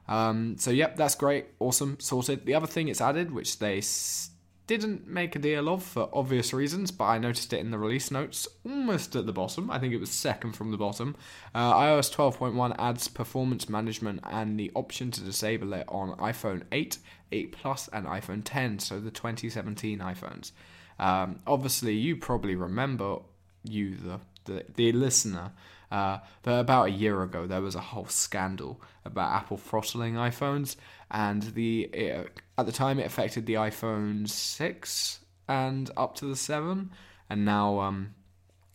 Um, 0.09 0.57
so 0.59 0.71
yep, 0.71 0.97
that's 0.97 1.15
great, 1.15 1.47
awesome, 1.59 1.97
sorted. 2.01 2.45
The 2.47 2.55
other 2.55 2.67
thing 2.67 2.89
it's 2.89 3.01
added, 3.01 3.31
which 3.31 3.59
they 3.59 3.79
s- 3.79 4.31
didn't 4.69 5.09
make 5.09 5.35
a 5.35 5.39
deal 5.41 5.69
of 5.69 5.83
for 5.83 6.09
obvious 6.13 6.53
reasons, 6.53 6.93
but 6.93 7.07
I 7.07 7.19
noticed 7.19 7.53
it 7.53 7.59
in 7.59 7.73
the 7.73 7.79
release 7.79 8.11
notes 8.11 8.47
almost 8.65 9.17
at 9.17 9.27
the 9.27 9.33
bottom. 9.33 9.71
I 9.71 9.81
think 9.81 9.93
it 9.93 9.99
was 9.99 10.11
second 10.11 10.53
from 10.53 10.71
the 10.71 10.77
bottom. 10.77 11.17
Uh, 11.55 11.73
iOS 11.73 12.15
12.1 12.15 12.77
adds 12.79 13.09
performance 13.09 13.69
management 13.69 14.21
and 14.25 14.61
the 14.61 14.71
option 14.77 15.11
to 15.11 15.23
disable 15.23 15.73
it 15.73 15.87
on 15.89 16.17
iPhone 16.19 16.63
8, 16.71 16.99
8 17.33 17.53
Plus, 17.53 17.89
and 17.93 18.07
iPhone 18.07 18.43
10, 18.45 18.79
so 18.79 19.01
the 19.01 19.11
2017 19.11 19.99
iPhones. 19.99 20.53
Um, 20.99 21.41
obviously, 21.47 21.95
you 21.95 22.17
probably 22.17 22.55
remember 22.55 23.19
you 23.65 23.97
the 23.97 24.21
the, 24.45 24.65
the 24.77 24.93
listener 24.93 25.53
uh, 25.91 26.19
about 26.45 26.89
a 26.89 26.91
year 26.91 27.23
ago 27.23 27.47
there 27.47 27.63
was 27.63 27.75
a 27.75 27.81
whole 27.81 28.07
scandal 28.07 28.81
about 29.05 29.33
Apple 29.33 29.57
throttling 29.57 30.15
iPhones, 30.15 30.77
and 31.11 31.43
the 31.43 31.83
it, 31.93 32.41
at 32.57 32.67
the 32.67 32.73
time 32.73 32.99
it 32.99 33.07
affected 33.07 33.47
the 33.47 33.55
iPhone 33.55 34.29
six 34.29 35.21
and 35.49 35.91
up 35.97 36.15
to 36.17 36.27
the 36.27 36.37
seven, 36.37 36.91
and 37.31 37.45
now 37.45 37.81
um, 37.81 38.15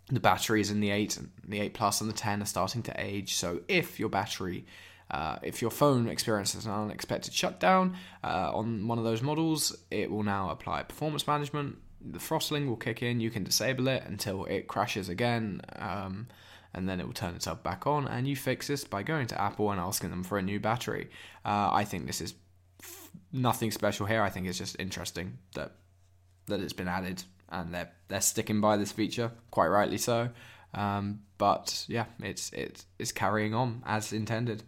the 0.10 0.20
batteries 0.20 0.72
in 0.72 0.80
the 0.80 0.92
8 0.92 1.20
the 1.48 1.60
8 1.60 1.74
plus 1.74 2.02
and 2.02 2.10
the 2.10 2.16
10 2.16 2.42
are 2.42 2.46
starting 2.46 2.84
to 2.84 2.94
age. 2.98 3.36
So 3.36 3.62
if 3.68 4.00
your 4.00 4.10
battery 4.10 4.66
uh, 5.12 5.38
if 5.44 5.62
your 5.62 5.72
phone 5.72 6.08
experiences 6.08 6.66
an 6.66 6.72
unexpected 6.72 7.34
shutdown 7.34 7.96
uh, 8.24 8.52
on 8.54 8.88
one 8.88 8.98
of 8.98 9.04
those 9.04 9.22
models 9.22 9.76
it 9.92 10.10
will 10.10 10.24
now 10.24 10.50
apply 10.50 10.84
performance 10.84 11.28
management. 11.28 11.78
The 12.06 12.20
throttling 12.20 12.68
will 12.68 12.76
kick 12.76 13.02
in. 13.02 13.22
You 13.22 13.32
can 13.32 13.46
disable 13.46 13.88
it 13.88 14.04
until 14.06 14.44
it 14.46 14.68
crashes 14.68 15.08
again. 15.08 15.62
Um, 15.78 16.28
and 16.74 16.88
then 16.90 17.00
it 17.00 17.06
will 17.06 17.14
turn 17.14 17.36
itself 17.36 17.62
back 17.64 17.86
on 17.86 18.08
and 18.08 18.28
you 18.28 18.36
fix 18.36 18.68
this 18.68 18.84
by 18.84 19.04
going 19.04 19.28
to 19.28 19.40
apple 19.40 19.72
and 19.72 19.80
asking 19.80 20.10
them 20.10 20.24
for 20.24 20.38
a 20.38 20.42
new 20.42 20.60
battery 20.60 21.10
uh, 21.46 21.70
i 21.72 21.84
think 21.84 22.08
this 22.08 22.22
is 22.22 22.34
f- 22.82 23.10
nothing 23.32 23.72
special 23.72 24.06
here 24.06 24.22
i 24.22 24.30
think 24.30 24.48
it's 24.48 24.58
just 24.58 24.76
interesting 24.80 25.38
that 25.56 25.72
that 26.48 26.60
it's 26.60 26.74
been 26.74 26.88
added 26.88 27.24
and 27.50 27.74
they're 27.74 27.92
they're 28.08 28.22
sticking 28.22 28.60
by 28.60 28.76
this 28.78 28.92
feature 28.92 29.32
quite 29.52 29.68
rightly 29.68 29.98
so 29.98 30.30
um, 30.74 31.22
but 31.38 31.86
yeah 31.88 32.06
it's 32.22 32.52
it's 32.54 33.12
carrying 33.12 33.54
on 33.54 33.84
as 33.86 34.12
intended 34.12 34.64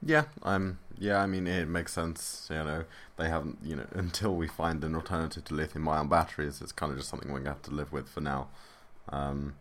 Yeah, 0.00 0.24
I'm. 0.42 0.78
Yeah, 1.00 1.18
I 1.18 1.26
mean 1.26 1.46
it 1.46 1.68
makes 1.68 1.92
sense. 1.92 2.46
You 2.50 2.62
know, 2.64 2.84
they 3.16 3.28
haven't. 3.28 3.58
You 3.64 3.76
know, 3.76 3.86
until 3.92 4.34
we 4.36 4.46
find 4.46 4.82
an 4.84 4.94
alternative 4.94 5.44
to 5.46 5.54
lithium-ion 5.54 6.08
batteries, 6.08 6.60
it's 6.62 6.72
kind 6.72 6.92
of 6.92 6.98
just 6.98 7.10
something 7.10 7.32
we're 7.32 7.38
gonna 7.40 7.50
have 7.50 7.62
to 7.62 7.72
live 7.72 7.92
with 7.92 8.08
for 8.08 8.20
now. 8.20 8.48
Um, 9.08 9.54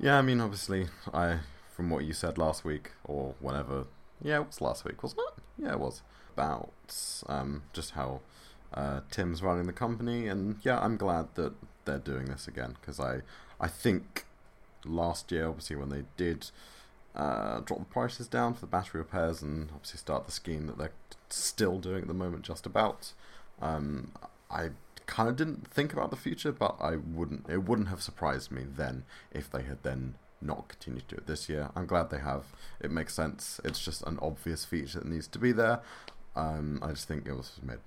yeah, 0.00 0.18
I 0.18 0.22
mean, 0.22 0.40
obviously, 0.40 0.88
I 1.12 1.38
from 1.78 1.90
what 1.90 2.04
you 2.04 2.12
said 2.12 2.38
last 2.38 2.64
week 2.64 2.90
or 3.04 3.34
whenever. 3.40 3.84
Yeah, 4.20 4.40
it 4.40 4.46
was 4.46 4.60
last 4.60 4.84
week, 4.84 5.02
wasn't 5.02 5.22
it? 5.28 5.42
Yeah, 5.62 5.72
it 5.72 5.80
was 5.80 6.02
about 6.32 6.70
um, 7.28 7.62
just 7.72 7.92
how 7.92 8.20
uh, 8.74 9.00
Tim's 9.10 9.42
running 9.42 9.66
the 9.66 9.72
company, 9.72 10.26
and 10.26 10.56
yeah, 10.62 10.80
I'm 10.80 10.96
glad 10.96 11.28
that 11.34 11.52
they're 11.84 11.98
doing 11.98 12.26
this 12.26 12.48
again 12.48 12.76
because 12.80 12.98
I 13.00 13.20
I 13.60 13.68
think 13.68 14.24
last 14.84 15.30
year, 15.32 15.48
obviously, 15.48 15.76
when 15.76 15.88
they 15.88 16.04
did 16.16 16.50
uh, 17.14 17.60
drop 17.60 17.80
the 17.80 17.84
prices 17.86 18.28
down 18.28 18.54
for 18.54 18.60
the 18.60 18.66
battery 18.66 19.00
repairs 19.00 19.42
and 19.42 19.70
obviously 19.72 19.98
start 19.98 20.26
the 20.26 20.32
scheme 20.32 20.66
that 20.66 20.78
they're 20.78 20.92
still 21.28 21.78
doing 21.78 22.02
at 22.02 22.08
the 22.08 22.14
moment, 22.14 22.44
just 22.44 22.66
about. 22.66 23.12
Um, 23.60 24.12
I 24.50 24.70
kind 25.08 25.28
of 25.28 25.34
didn't 25.36 25.66
think 25.66 25.92
about 25.92 26.10
the 26.10 26.16
future, 26.16 26.52
but 26.52 26.76
I 26.80 26.96
wouldn't. 26.96 27.48
It 27.48 27.64
wouldn't 27.64 27.88
have 27.88 28.00
surprised 28.00 28.52
me 28.52 28.64
then 28.68 29.04
if 29.32 29.50
they 29.50 29.62
had 29.62 29.82
then 29.82 30.14
not 30.40 30.68
continued 30.68 31.08
to 31.08 31.16
do 31.16 31.20
it 31.20 31.26
this 31.26 31.48
year. 31.48 31.70
I'm 31.74 31.86
glad 31.86 32.10
they 32.10 32.18
have. 32.18 32.44
It 32.80 32.92
makes 32.92 33.14
sense. 33.14 33.60
It's 33.64 33.84
just 33.84 34.02
an 34.02 34.18
obvious 34.22 34.64
feature 34.64 35.00
that 35.00 35.08
needs 35.08 35.26
to 35.28 35.38
be 35.38 35.50
there. 35.50 35.80
Um, 36.36 36.78
I 36.82 36.90
just 36.90 37.08
think 37.08 37.26
it 37.26 37.32
was 37.32 37.58
made 37.62 37.78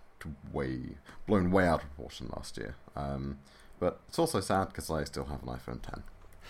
way 0.51 0.79
blown 1.27 1.51
way 1.51 1.65
out 1.65 1.83
of 1.83 1.89
proportion 1.95 2.29
last 2.35 2.57
year. 2.57 2.75
Um, 2.95 3.37
but 3.79 4.01
it's 4.09 4.19
also 4.19 4.41
sad 4.41 4.67
because 4.67 4.89
I 4.89 5.03
still 5.05 5.25
have 5.25 5.41
an 5.43 5.49
iPhone 5.49 5.79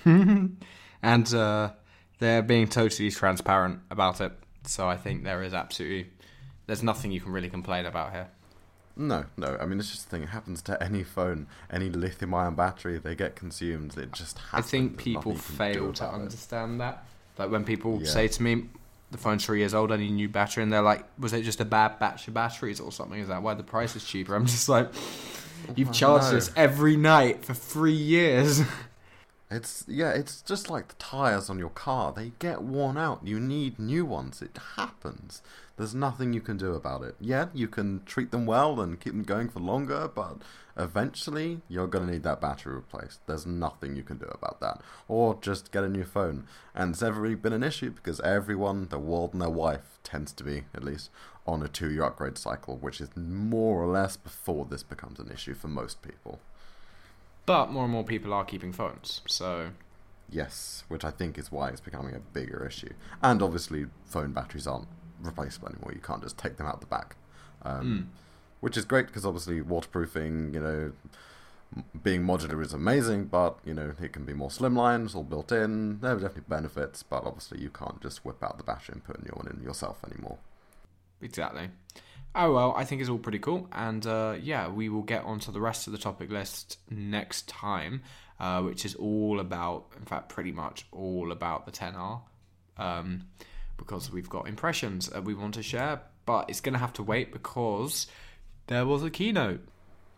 10. 0.03 0.57
and 1.03 1.33
uh, 1.33 1.71
they're 2.19 2.41
being 2.41 2.67
totally 2.67 3.11
transparent 3.11 3.81
about 3.91 4.19
it. 4.19 4.33
So 4.65 4.87
I 4.89 4.97
think 4.97 5.23
there 5.23 5.43
is 5.43 5.53
absolutely 5.53 6.11
there's 6.65 6.83
nothing 6.83 7.11
you 7.11 7.21
can 7.21 7.31
really 7.31 7.49
complain 7.49 7.85
about 7.85 8.13
here. 8.13 8.29
No, 8.95 9.25
no. 9.37 9.57
I 9.59 9.65
mean, 9.65 9.79
it's 9.79 9.89
just 9.91 10.05
the 10.05 10.09
thing. 10.11 10.23
It 10.23 10.29
happens 10.29 10.61
to 10.63 10.81
any 10.83 11.03
phone, 11.03 11.47
any 11.69 11.89
lithium-ion 11.89 12.55
battery. 12.55 12.97
They 12.97 13.15
get 13.15 13.35
consumed. 13.35 13.97
It 13.97 14.11
just 14.11 14.37
happens. 14.37 14.65
I 14.65 14.69
think 14.69 14.97
people 14.97 15.35
fail 15.35 15.93
to 15.93 16.03
it. 16.05 16.09
understand 16.09 16.79
that. 16.81 17.05
Like 17.37 17.49
when 17.51 17.63
people 17.63 17.99
Yeah. 18.01 18.09
say 18.09 18.27
to 18.27 18.43
me, 18.43 18.69
"The 19.11 19.17
phone's 19.17 19.45
three 19.45 19.59
years 19.59 19.73
old. 19.73 19.91
I 19.91 19.97
need 19.97 20.09
a 20.11 20.13
new 20.13 20.29
battery," 20.29 20.63
and 20.63 20.71
they're 20.71 20.81
like, 20.81 21.05
"Was 21.17 21.33
it 21.33 21.43
just 21.43 21.59
a 21.61 21.65
bad 21.65 21.99
batch 21.99 22.27
of 22.27 22.33
batteries 22.33 22.79
or 22.79 22.91
something? 22.91 23.19
Is 23.19 23.29
that 23.29 23.41
why 23.41 23.53
the 23.53 23.63
price 23.63 23.95
is 23.95 24.03
cheaper?" 24.03 24.35
I'm 24.35 24.45
just 24.45 24.67
like, 24.69 24.89
"You've 25.75 25.89
Oh, 25.89 25.93
charged 25.93 26.31
this 26.31 26.51
every 26.55 26.97
night 26.97 27.45
for 27.45 27.53
three 27.53 27.93
years." 27.93 28.61
It's 29.53 29.83
yeah. 29.85 30.11
It's 30.11 30.41
just 30.41 30.69
like 30.69 30.87
the 30.87 30.95
tires 30.95 31.49
on 31.49 31.59
your 31.59 31.71
car. 31.71 32.13
They 32.13 32.31
get 32.39 32.61
worn 32.61 32.97
out. 32.97 33.19
You 33.25 33.37
need 33.37 33.77
new 33.79 34.05
ones. 34.05 34.41
It 34.41 34.57
happens. 34.77 35.41
There's 35.81 35.95
nothing 35.95 36.31
you 36.31 36.41
can 36.41 36.57
do 36.57 36.75
about 36.75 37.01
it. 37.01 37.15
Yeah, 37.19 37.47
you 37.55 37.67
can 37.67 38.03
treat 38.05 38.29
them 38.29 38.45
well 38.45 38.79
and 38.79 38.99
keep 38.99 39.13
them 39.13 39.23
going 39.23 39.49
for 39.49 39.61
longer, 39.61 40.07
but 40.13 40.37
eventually 40.77 41.61
you're 41.67 41.87
gonna 41.87 42.11
need 42.11 42.21
that 42.21 42.39
battery 42.39 42.75
replaced. 42.75 43.25
There's 43.25 43.47
nothing 43.47 43.95
you 43.95 44.03
can 44.03 44.19
do 44.19 44.27
about 44.27 44.59
that. 44.59 44.79
Or 45.07 45.39
just 45.41 45.71
get 45.71 45.83
a 45.83 45.89
new 45.89 46.03
phone. 46.03 46.45
And 46.75 46.91
it's 46.91 47.01
never 47.01 47.19
really 47.19 47.33
been 47.33 47.51
an 47.51 47.63
issue 47.63 47.89
because 47.89 48.19
everyone, 48.19 48.89
the 48.89 48.99
world 48.99 49.33
and 49.33 49.41
their 49.41 49.49
wife, 49.49 49.97
tends 50.03 50.31
to 50.33 50.43
be 50.43 50.65
at 50.75 50.83
least 50.83 51.09
on 51.47 51.63
a 51.63 51.67
two-year 51.67 52.03
upgrade 52.03 52.37
cycle, 52.37 52.77
which 52.77 53.01
is 53.01 53.09
more 53.17 53.81
or 53.81 53.87
less 53.87 54.15
before 54.15 54.65
this 54.65 54.83
becomes 54.83 55.19
an 55.19 55.31
issue 55.31 55.55
for 55.55 55.67
most 55.67 56.03
people. 56.03 56.39
but 57.47 57.71
more 57.71 57.85
and 57.85 57.91
more 57.93 58.03
people 58.03 58.35
are 58.35 58.45
keeping 58.45 58.71
phones, 58.71 59.21
so 59.25 59.71
Yes, 60.29 60.83
which 60.89 61.03
I 61.03 61.09
think 61.09 61.39
is 61.39 61.51
why 61.51 61.69
it's 61.69 61.81
becoming 61.81 62.13
a 62.13 62.19
bigger 62.19 62.65
issue. 62.65 62.93
And 63.23 63.41
obviously, 63.41 63.87
phone 64.05 64.31
batteries 64.31 64.67
aren't 64.67 64.87
replaceable 65.21 65.69
anymore. 65.69 65.91
You 65.93 66.01
can't 66.01 66.21
just 66.21 66.37
take 66.37 66.57
them 66.57 66.67
out 66.67 66.79
the 66.79 66.87
back. 66.87 67.15
Um, 67.63 68.09
Which 68.59 68.77
is 68.77 68.85
great 68.85 69.07
because 69.07 69.25
obviously, 69.25 69.61
waterproofing, 69.61 70.53
you 70.53 70.59
know, 70.59 70.91
being 72.03 72.23
modular 72.23 72.63
is 72.63 72.73
amazing, 72.73 73.25
but, 73.25 73.57
you 73.65 73.73
know, 73.73 73.93
it 74.01 74.13
can 74.13 74.25
be 74.25 74.33
more 74.33 74.49
slimline, 74.49 75.05
it's 75.05 75.15
all 75.15 75.23
built 75.23 75.51
in. 75.51 75.99
There 75.99 76.11
are 76.11 76.19
definitely 76.19 76.43
benefits, 76.47 77.01
but 77.01 77.23
obviously, 77.25 77.59
you 77.59 77.69
can't 77.69 78.01
just 78.01 78.25
whip 78.25 78.43
out 78.43 78.57
the 78.57 78.63
battery 78.63 78.93
and 78.93 79.03
put 79.03 79.17
a 79.17 79.23
new 79.23 79.31
one 79.33 79.47
in 79.47 79.63
yourself 79.63 79.99
anymore. 80.05 80.37
Exactly. 81.21 81.69
Oh 82.33 82.53
well, 82.53 82.73
I 82.77 82.85
think 82.85 83.01
it's 83.01 83.09
all 83.09 83.17
pretty 83.17 83.39
cool, 83.39 83.67
and 83.73 84.05
uh, 84.07 84.35
yeah, 84.41 84.69
we 84.69 84.87
will 84.87 85.01
get 85.01 85.23
onto 85.25 85.51
the 85.51 85.59
rest 85.59 85.87
of 85.87 85.93
the 85.93 85.99
topic 85.99 86.31
list 86.31 86.77
next 86.89 87.47
time, 87.49 88.03
uh, 88.39 88.61
which 88.61 88.85
is 88.85 88.95
all 88.95 89.39
about, 89.39 89.87
in 89.97 90.05
fact, 90.05 90.29
pretty 90.29 90.53
much 90.53 90.85
all 90.91 91.31
about 91.31 91.65
the 91.65 91.71
10R, 91.71 92.21
um, 92.77 93.23
because 93.81 94.11
we've 94.11 94.29
got 94.29 94.47
impressions 94.47 95.07
that 95.07 95.23
we 95.23 95.33
want 95.33 95.55
to 95.55 95.63
share, 95.63 96.01
but 96.27 96.47
it's 96.47 96.61
going 96.61 96.73
to 96.73 96.79
have 96.79 96.93
to 96.93 97.03
wait 97.03 97.31
because 97.31 98.05
there 98.67 98.85
was 98.85 99.03
a 99.03 99.09
keynote. 99.09 99.61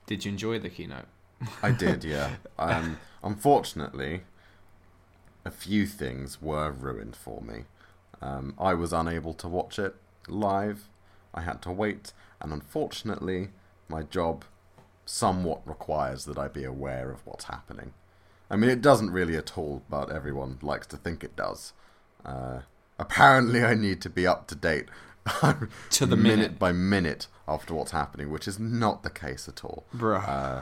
Did 0.05 0.25
you 0.25 0.31
enjoy 0.31 0.59
the 0.59 0.69
keynote? 0.69 1.05
I 1.61 1.71
did, 1.71 2.03
yeah. 2.15 2.31
Um, 2.59 2.97
unfortunately, 3.23 4.23
a 5.45 5.49
few 5.51 5.85
things 5.85 6.41
were 6.41 6.71
ruined 6.71 7.15
for 7.15 7.41
me. 7.41 7.63
Um, 8.21 8.53
I 8.59 8.73
was 8.73 8.91
unable 8.91 9.33
to 9.35 9.47
watch 9.47 9.79
it 9.79 9.95
live. 10.27 10.89
I 11.33 11.41
had 11.41 11.61
to 11.61 11.71
wait, 11.71 12.11
and 12.41 12.51
unfortunately, 12.51 13.49
my 13.87 14.03
job 14.03 14.43
somewhat 15.05 15.61
requires 15.65 16.25
that 16.25 16.37
I 16.37 16.49
be 16.49 16.65
aware 16.65 17.11
of 17.11 17.25
what's 17.25 17.45
happening. 17.45 17.93
I 18.49 18.57
mean, 18.57 18.69
it 18.69 18.81
doesn't 18.81 19.11
really 19.11 19.37
at 19.37 19.57
all, 19.57 19.83
but 19.89 20.11
everyone 20.11 20.59
likes 20.61 20.85
to 20.87 20.97
think 20.97 21.23
it 21.23 21.37
does. 21.37 21.71
Uh, 22.25 22.59
apparently, 23.03 23.63
I 23.63 23.73
need 23.75 24.01
to 24.01 24.09
be 24.09 24.25
up 24.27 24.47
to 24.47 24.55
date 24.55 24.87
To 25.91 26.05
the 26.05 26.17
minute. 26.17 26.57
by 26.59 26.71
minute 26.71 27.27
after 27.47 27.73
what's 27.73 27.91
happening, 27.91 28.29
which 28.31 28.47
is 28.47 28.59
not 28.59 29.03
the 29.03 29.09
case 29.09 29.47
at 29.47 29.63
all. 29.63 29.85
Bruh. 29.95 30.27
Uh, 30.27 30.61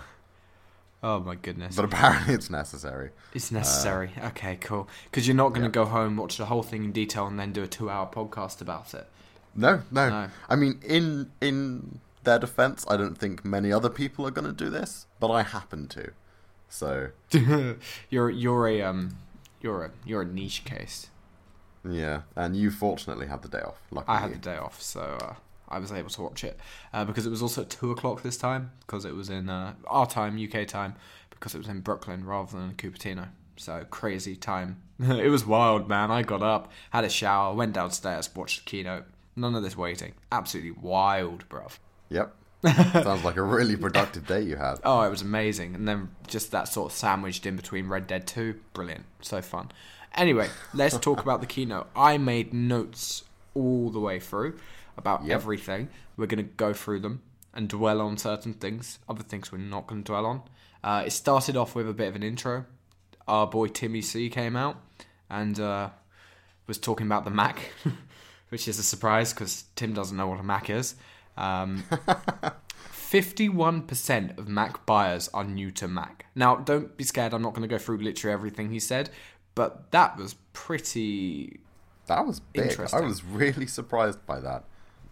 oh 1.03 1.19
my 1.19 1.35
goodness. 1.35 1.75
but 1.75 1.85
apparently, 1.85 2.33
it's 2.33 2.49
necessary. 2.49 3.09
It's 3.33 3.51
necessary. 3.51 4.11
okay, 4.25 4.57
cool. 4.61 4.87
Because 5.05 5.27
you're 5.27 5.35
not 5.35 5.49
going 5.49 5.63
to 5.63 5.69
go 5.69 5.85
home, 5.85 6.17
watch 6.17 6.37
the 6.37 6.45
whole 6.45 6.63
thing 6.63 6.83
in 6.83 6.91
detail, 6.91 7.27
and 7.27 7.39
then 7.39 7.51
do 7.53 7.63
a 7.63 7.67
two-hour 7.67 8.09
podcast 8.13 8.61
about 8.61 8.93
it. 8.93 9.07
No, 9.55 9.81
no, 9.91 10.09
No. 10.09 10.29
I 10.49 10.55
mean, 10.55 10.79
in 10.83 11.31
in 11.41 11.99
their 12.23 12.39
defense, 12.39 12.85
I 12.89 12.97
don't 12.97 13.17
think 13.17 13.43
many 13.43 13.71
other 13.71 13.89
people 13.89 14.25
are 14.27 14.31
going 14.31 14.47
to 14.47 14.53
do 14.53 14.69
this, 14.69 15.07
but 15.19 15.29
I 15.29 15.43
happen 15.43 15.87
to. 15.89 16.11
So 16.69 17.09
you're 18.09 18.29
you're 18.29 18.67
a 18.67 18.81
um 18.81 19.17
you're 19.61 19.83
a 19.85 19.91
you're 20.05 20.21
a 20.21 20.25
niche 20.25 20.63
case. 20.63 21.07
Yeah, 21.89 22.21
and 22.35 22.55
you 22.55 22.71
fortunately 22.71 23.27
had 23.27 23.41
the 23.41 23.49
day 23.49 23.61
off. 23.61 23.81
Luckily, 23.91 24.17
I 24.17 24.19
had 24.19 24.33
the 24.33 24.37
day 24.37 24.57
off, 24.57 24.81
so 24.81 25.17
uh, 25.21 25.33
I 25.67 25.79
was 25.79 25.91
able 25.91 26.09
to 26.09 26.21
watch 26.21 26.43
it 26.43 26.59
uh, 26.93 27.05
because 27.05 27.25
it 27.25 27.29
was 27.29 27.41
also 27.41 27.61
at 27.61 27.69
two 27.69 27.91
o'clock 27.91 28.21
this 28.21 28.37
time 28.37 28.71
because 28.81 29.05
it 29.05 29.15
was 29.15 29.29
in 29.29 29.49
uh, 29.49 29.73
our 29.87 30.05
time, 30.05 30.37
UK 30.37 30.67
time, 30.67 30.95
because 31.29 31.55
it 31.55 31.57
was 31.57 31.67
in 31.67 31.81
Brooklyn 31.81 32.25
rather 32.25 32.57
than 32.57 32.73
Cupertino. 32.73 33.29
So 33.55 33.85
crazy 33.89 34.35
time. 34.35 34.81
it 34.99 35.29
was 35.29 35.45
wild, 35.45 35.87
man. 35.87 36.11
I 36.11 36.23
got 36.23 36.43
up, 36.43 36.71
had 36.91 37.03
a 37.03 37.09
shower, 37.09 37.53
went 37.53 37.73
downstairs, 37.73 38.29
watched 38.35 38.65
the 38.65 38.69
keynote. 38.69 39.05
None 39.35 39.55
of 39.55 39.63
this 39.63 39.77
waiting. 39.77 40.13
Absolutely 40.31 40.71
wild, 40.71 41.47
bruv. 41.49 41.77
Yep. 42.09 42.35
Sounds 42.93 43.23
like 43.23 43.37
a 43.37 43.41
really 43.41 43.75
productive 43.75 44.27
day 44.27 44.41
you 44.41 44.55
had. 44.55 44.75
Oh, 44.83 45.01
it 45.01 45.09
was 45.09 45.21
amazing. 45.21 45.73
And 45.73 45.87
then 45.87 46.09
just 46.27 46.51
that 46.51 46.67
sort 46.67 46.91
of 46.91 46.97
sandwiched 46.97 47.45
in 47.45 47.55
between 47.55 47.87
Red 47.87 48.05
Dead 48.05 48.27
2. 48.27 48.59
Brilliant. 48.73 49.05
So 49.21 49.41
fun. 49.41 49.71
Anyway, 50.15 50.49
let's 50.73 50.97
talk 50.97 51.21
about 51.23 51.41
the 51.41 51.47
keynote. 51.47 51.87
I 51.95 52.17
made 52.17 52.53
notes 52.53 53.23
all 53.53 53.89
the 53.89 53.99
way 53.99 54.19
through 54.19 54.57
about 54.97 55.23
Yep. 55.23 55.33
everything. 55.35 55.89
We're 56.17 56.27
going 56.27 56.45
to 56.45 56.51
go 56.51 56.73
through 56.73 56.99
them 56.99 57.21
and 57.53 57.67
dwell 57.69 58.01
on 58.01 58.17
certain 58.17 58.53
things. 58.53 58.99
Other 59.09 59.23
things 59.23 59.51
we're 59.51 59.57
not 59.59 59.87
going 59.87 60.03
to 60.03 60.11
dwell 60.11 60.25
on. 60.25 60.41
Uh, 60.83 61.03
it 61.05 61.11
started 61.11 61.55
off 61.57 61.75
with 61.75 61.87
a 61.89 61.93
bit 61.93 62.07
of 62.07 62.15
an 62.15 62.23
intro. 62.23 62.65
Our 63.27 63.47
boy 63.47 63.67
Timmy 63.67 64.01
C 64.01 64.29
came 64.29 64.55
out 64.55 64.77
and 65.29 65.59
uh, 65.59 65.89
was 66.67 66.77
talking 66.77 67.05
about 67.05 67.23
the 67.23 67.31
Mac, 67.31 67.71
which 68.49 68.67
is 68.67 68.79
a 68.79 68.83
surprise 68.83 69.33
because 69.33 69.65
Tim 69.75 69.93
doesn't 69.93 70.15
know 70.17 70.27
what 70.27 70.39
a 70.39 70.43
Mac 70.43 70.69
is. 70.69 70.95
Um, 71.37 71.83
51% 73.11 74.37
of 74.37 74.47
Mac 74.47 74.85
buyers 74.85 75.29
are 75.33 75.43
new 75.43 75.71
to 75.71 75.87
Mac. 75.87 76.25
Now, 76.35 76.55
don't 76.55 76.95
be 76.97 77.03
scared, 77.03 77.33
I'm 77.33 77.41
not 77.41 77.53
going 77.53 77.67
to 77.67 77.73
go 77.73 77.77
through 77.77 77.97
literally 77.97 78.33
everything 78.33 78.71
he 78.71 78.79
said, 78.79 79.09
but 79.55 79.91
that 79.91 80.17
was 80.17 80.35
pretty. 80.53 81.59
That 82.07 82.25
was 82.25 82.39
big. 82.39 82.77
I 82.93 83.01
was 83.01 83.23
really 83.23 83.67
surprised 83.67 84.25
by 84.25 84.39
that. 84.41 84.65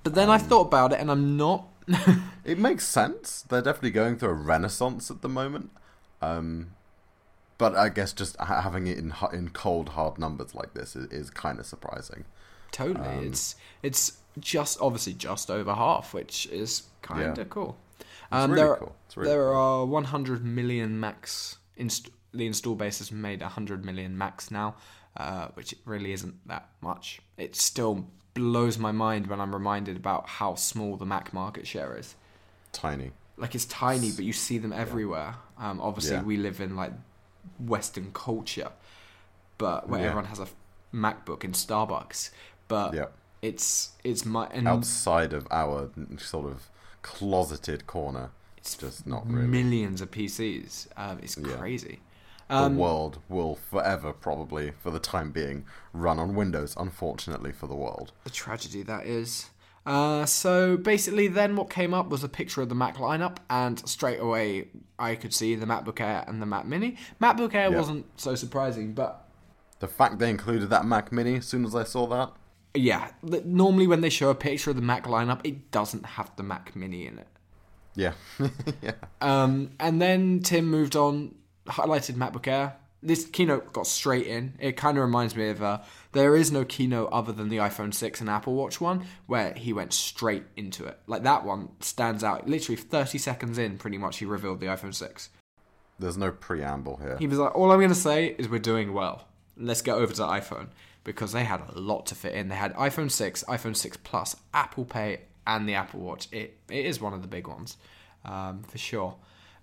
But 0.03 0.15
then 0.15 0.29
I 0.29 0.37
thought 0.37 0.67
about 0.67 0.91
it 0.93 0.99
and 0.99 1.09
I'm 1.11 1.37
not. 1.37 1.67
It 2.45 2.57
makes 2.57 2.85
sense. 2.87 3.43
They're 3.47 3.61
definitely 3.61 3.91
going 3.91 4.17
through 4.17 4.29
a 4.29 4.33
renaissance 4.33 5.11
at 5.11 5.21
the 5.21 5.29
moment. 5.29 5.69
Um, 6.19 6.71
but 7.59 7.75
I 7.75 7.89
guess 7.89 8.11
just 8.11 8.35
having 8.39 8.87
it 8.87 8.97
in 8.97 9.13
in 9.33 9.49
cold 9.49 9.89
hard 9.89 10.17
numbers 10.17 10.55
like 10.55 10.73
this 10.73 10.95
is, 10.95 11.05
is 11.11 11.29
kind 11.29 11.59
of 11.59 11.65
surprising. 11.67 12.25
Totally. 12.71 13.27
it's 13.27 13.55
it's 13.83 14.17
just 14.39 14.79
obviously 14.81 15.13
just 15.13 15.51
over 15.51 15.73
half, 15.75 16.13
which 16.13 16.47
is 16.47 16.83
kind 17.01 17.21
of 17.23 17.37
Yeah. 17.37 17.43
cool. 17.49 17.77
Um, 18.31 18.51
really 18.51 18.63
there 18.63 18.75
cool. 18.77 18.95
It's 19.05 19.17
really 19.17 19.29
there 19.29 19.43
cool. 19.51 19.55
are 19.57 19.85
100 19.85 20.43
million 20.45 20.99
Macs. 20.99 21.57
Inst- 21.75 22.09
the 22.33 22.45
install 22.45 22.75
base 22.75 22.99
has 22.99 23.11
made 23.11 23.41
100 23.41 23.83
million 23.83 24.17
Macs 24.17 24.51
now, 24.51 24.75
uh, 25.17 25.47
which 25.55 25.73
really 25.85 26.11
isn't 26.13 26.35
that 26.47 26.69
much. 26.81 27.19
It 27.37 27.55
still 27.55 28.07
blows 28.33 28.77
my 28.77 28.91
mind 28.91 29.27
when 29.27 29.41
I'm 29.41 29.53
reminded 29.53 29.97
about 29.97 30.27
how 30.27 30.55
small 30.55 30.95
the 30.95 31.05
Mac 31.05 31.33
market 31.33 31.65
share 31.67 31.97
is. 31.97 32.15
Tiny. 32.71 33.11
Like 33.37 33.55
it's 33.55 33.65
tiny, 33.65 34.11
but 34.11 34.25
you 34.25 34.33
see 34.33 34.57
them 34.57 34.71
everywhere. 34.73 35.35
Um, 35.57 35.81
obviously, 35.81 36.15
Yeah. 36.17 36.23
we 36.23 36.37
live 36.37 36.59
in 36.61 36.75
like 36.75 36.91
Western 37.57 38.11
culture, 38.13 38.71
but 39.57 39.89
where 39.89 40.01
Yeah. 40.01 40.07
everyone 40.07 40.25
has 40.25 40.39
a 40.39 40.47
MacBook 40.93 41.43
in 41.43 41.53
Starbucks. 41.53 42.29
But 42.67 42.93
Yeah. 42.93 43.05
it's 43.41 43.91
it's 44.03 44.25
my 44.25 44.47
and 44.47 44.67
Outside 44.67 45.33
of 45.33 45.47
our 45.51 45.89
sort 46.17 46.45
of 46.47 46.69
closeted 47.01 47.87
corner, 47.87 48.31
it's 48.57 48.75
just 48.75 49.07
not 49.07 49.25
really. 49.27 49.47
millions 49.47 50.01
of 50.01 50.11
PCs. 50.11 50.87
Um, 50.97 51.19
it's 51.23 51.37
Yeah. 51.37 51.55
Crazy. 52.49 52.59
the 52.61 52.65
Um, 52.65 52.77
world 52.77 53.19
will 53.29 53.55
forever, 53.55 54.11
probably 54.13 54.71
for 54.71 54.91
the 54.91 54.99
time 54.99 55.31
being, 55.31 55.65
run 55.93 56.19
on 56.19 56.35
Windows. 56.35 56.75
Unfortunately 56.77 57.51
for 57.51 57.67
the 57.67 57.75
world. 57.75 58.11
the 58.23 58.29
tragedy 58.29 58.83
that 58.83 59.05
is. 59.05 59.49
Uh, 59.85 60.25
so 60.25 60.77
basically, 60.77 61.27
then 61.27 61.55
what 61.55 61.69
came 61.69 61.93
up 61.93 62.09
was 62.09 62.23
a 62.23 62.29
picture 62.29 62.61
of 62.61 62.69
the 62.69 62.75
Mac 62.75 62.97
lineup, 62.97 63.37
and 63.49 63.79
straight 63.87 64.19
away 64.19 64.67
I 64.99 65.15
could 65.15 65.33
see 65.33 65.55
the 65.55 65.65
MacBook 65.65 65.99
Air 66.01 66.23
and 66.27 66.41
the 66.41 66.45
Mac 66.45 66.65
Mini. 66.67 66.97
MacBook 67.21 67.53
Air 67.55 67.71
Yeah. 67.71 67.77
wasn't 67.77 68.05
so 68.19 68.35
surprising, 68.35 68.93
but 68.93 69.25
The 69.79 69.87
fact 69.87 70.19
they 70.19 70.29
included 70.29 70.69
that 70.71 70.85
Mac 70.85 71.11
Mini 71.11 71.37
as 71.37 71.45
soon 71.47 71.63
as 71.65 71.73
I 71.73 71.85
saw 71.85 72.05
that, 72.07 72.33
yeah, 72.75 73.11
normally 73.45 73.87
when 73.87 74.01
they 74.01 74.09
show 74.09 74.29
a 74.29 74.35
picture 74.35 74.69
of 74.69 74.75
the 74.75 74.81
Mac 74.81 75.05
lineup, 75.05 75.39
it 75.43 75.71
doesn't 75.71 76.05
have 76.05 76.35
the 76.35 76.43
Mac 76.43 76.75
Mini 76.75 77.07
in 77.07 77.17
it. 77.17 77.27
yeah, 77.95 78.13
yeah, 78.81 78.91
Um, 79.21 79.71
and 79.79 79.99
then 80.01 80.41
Tim 80.41 80.65
moved 80.69 80.95
on, 80.97 81.33
highlighted 81.69 82.15
MacBook 82.15 82.47
Air. 82.47 82.75
This 83.01 83.25
keynote 83.25 83.71
got 83.71 83.87
straight 83.87 84.27
in. 84.27 84.55
It 84.59 84.75
kind 84.75 84.97
of 84.97 85.03
reminds 85.03 85.33
me 85.33 85.47
of 85.47 85.63
uh, 85.63 85.79
there 86.11 86.35
is 86.35 86.51
no 86.51 86.65
keynote 86.65 87.09
other 87.13 87.31
than 87.31 87.47
the 87.47 87.57
iPhone 87.57 87.93
6 87.93 88.19
and 88.19 88.29
Apple 88.29 88.55
Watch 88.55 88.81
one 88.81 89.05
where 89.25 89.53
he 89.53 89.71
went 89.71 89.93
straight 89.93 90.43
into 90.57 90.85
it. 90.85 90.99
Like 91.07 91.23
that 91.23 91.45
one 91.45 91.69
stands 91.79 92.25
out. 92.25 92.49
Literally 92.49 92.75
30 92.75 93.17
seconds 93.17 93.57
in, 93.57 93.77
pretty 93.77 93.97
much, 93.97 94.17
he 94.17 94.25
revealed 94.25 94.59
the 94.59 94.65
iPhone 94.65 94.93
6. 94.93 95.29
there's 95.97 96.17
no 96.17 96.31
preamble 96.31 96.97
here. 96.97 97.15
He 97.19 97.27
was 97.27 97.39
like, 97.39 97.55
All 97.55 97.71
I'm 97.71 97.79
going 97.79 97.89
to 97.89 97.95
say 97.95 98.35
is 98.37 98.49
we're 98.49 98.59
doing 98.59 98.93
well. 98.93 99.27
Let's 99.55 99.81
get 99.81 99.95
over 99.95 100.13
to 100.13 100.21
iPhone 100.23 100.67
because 101.05 101.31
they 101.31 101.45
had 101.45 101.61
a 101.69 101.79
lot 101.79 102.05
to 102.07 102.15
fit 102.15 102.33
in. 102.33 102.49
They 102.49 102.55
had 102.55 102.73
iPhone 102.75 103.09
6, 103.09 103.45
iPhone 103.47 103.75
6 103.77 103.97
Plus, 104.03 104.35
Apple 104.53 104.83
Pay, 104.85 105.21
and 105.47 105.67
the 105.67 105.75
Apple 105.75 106.01
Watch. 106.01 106.27
It, 106.33 106.57
it 106.69 106.85
is 106.85 106.99
one 106.99 107.13
of 107.13 107.21
the 107.21 107.27
big 107.29 107.47
ones, 107.47 107.77
um, 108.25 108.63
for 108.63 108.77
sure. 108.77 109.15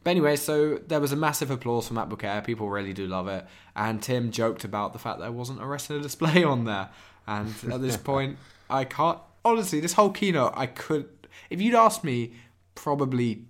But 0.06 0.12
anyway, 0.12 0.36
so 0.36 0.78
there 0.86 1.00
was 1.00 1.10
a 1.10 1.16
massive 1.16 1.50
applause 1.50 1.88
for 1.88 1.94
MacBook 1.94 2.22
Air. 2.22 2.40
People 2.40 2.70
really 2.70 2.92
do 2.92 3.08
love 3.08 3.26
it. 3.26 3.44
And 3.74 4.00
Tim 4.00 4.30
joked 4.30 4.62
about 4.62 4.92
the 4.92 5.00
fact 5.00 5.18
there 5.18 5.32
wasn't 5.32 5.60
a 5.60 5.66
Retina 5.66 5.98
display 6.00 6.44
on 6.44 6.62
there. 6.62 6.90
And 7.26 7.52
at 7.72 7.82
this 7.82 7.96
point, 8.12 8.38
I 8.70 8.84
can't. 8.84 9.18
Honestly, 9.44 9.80
this 9.80 9.94
whole 9.94 10.10
keynote, 10.10 10.52
I 10.54 10.66
could. 10.66 11.08
If 11.50 11.60
you'd 11.60 11.74
asked 11.74 12.04
me 12.04 12.34
probably 12.76 13.46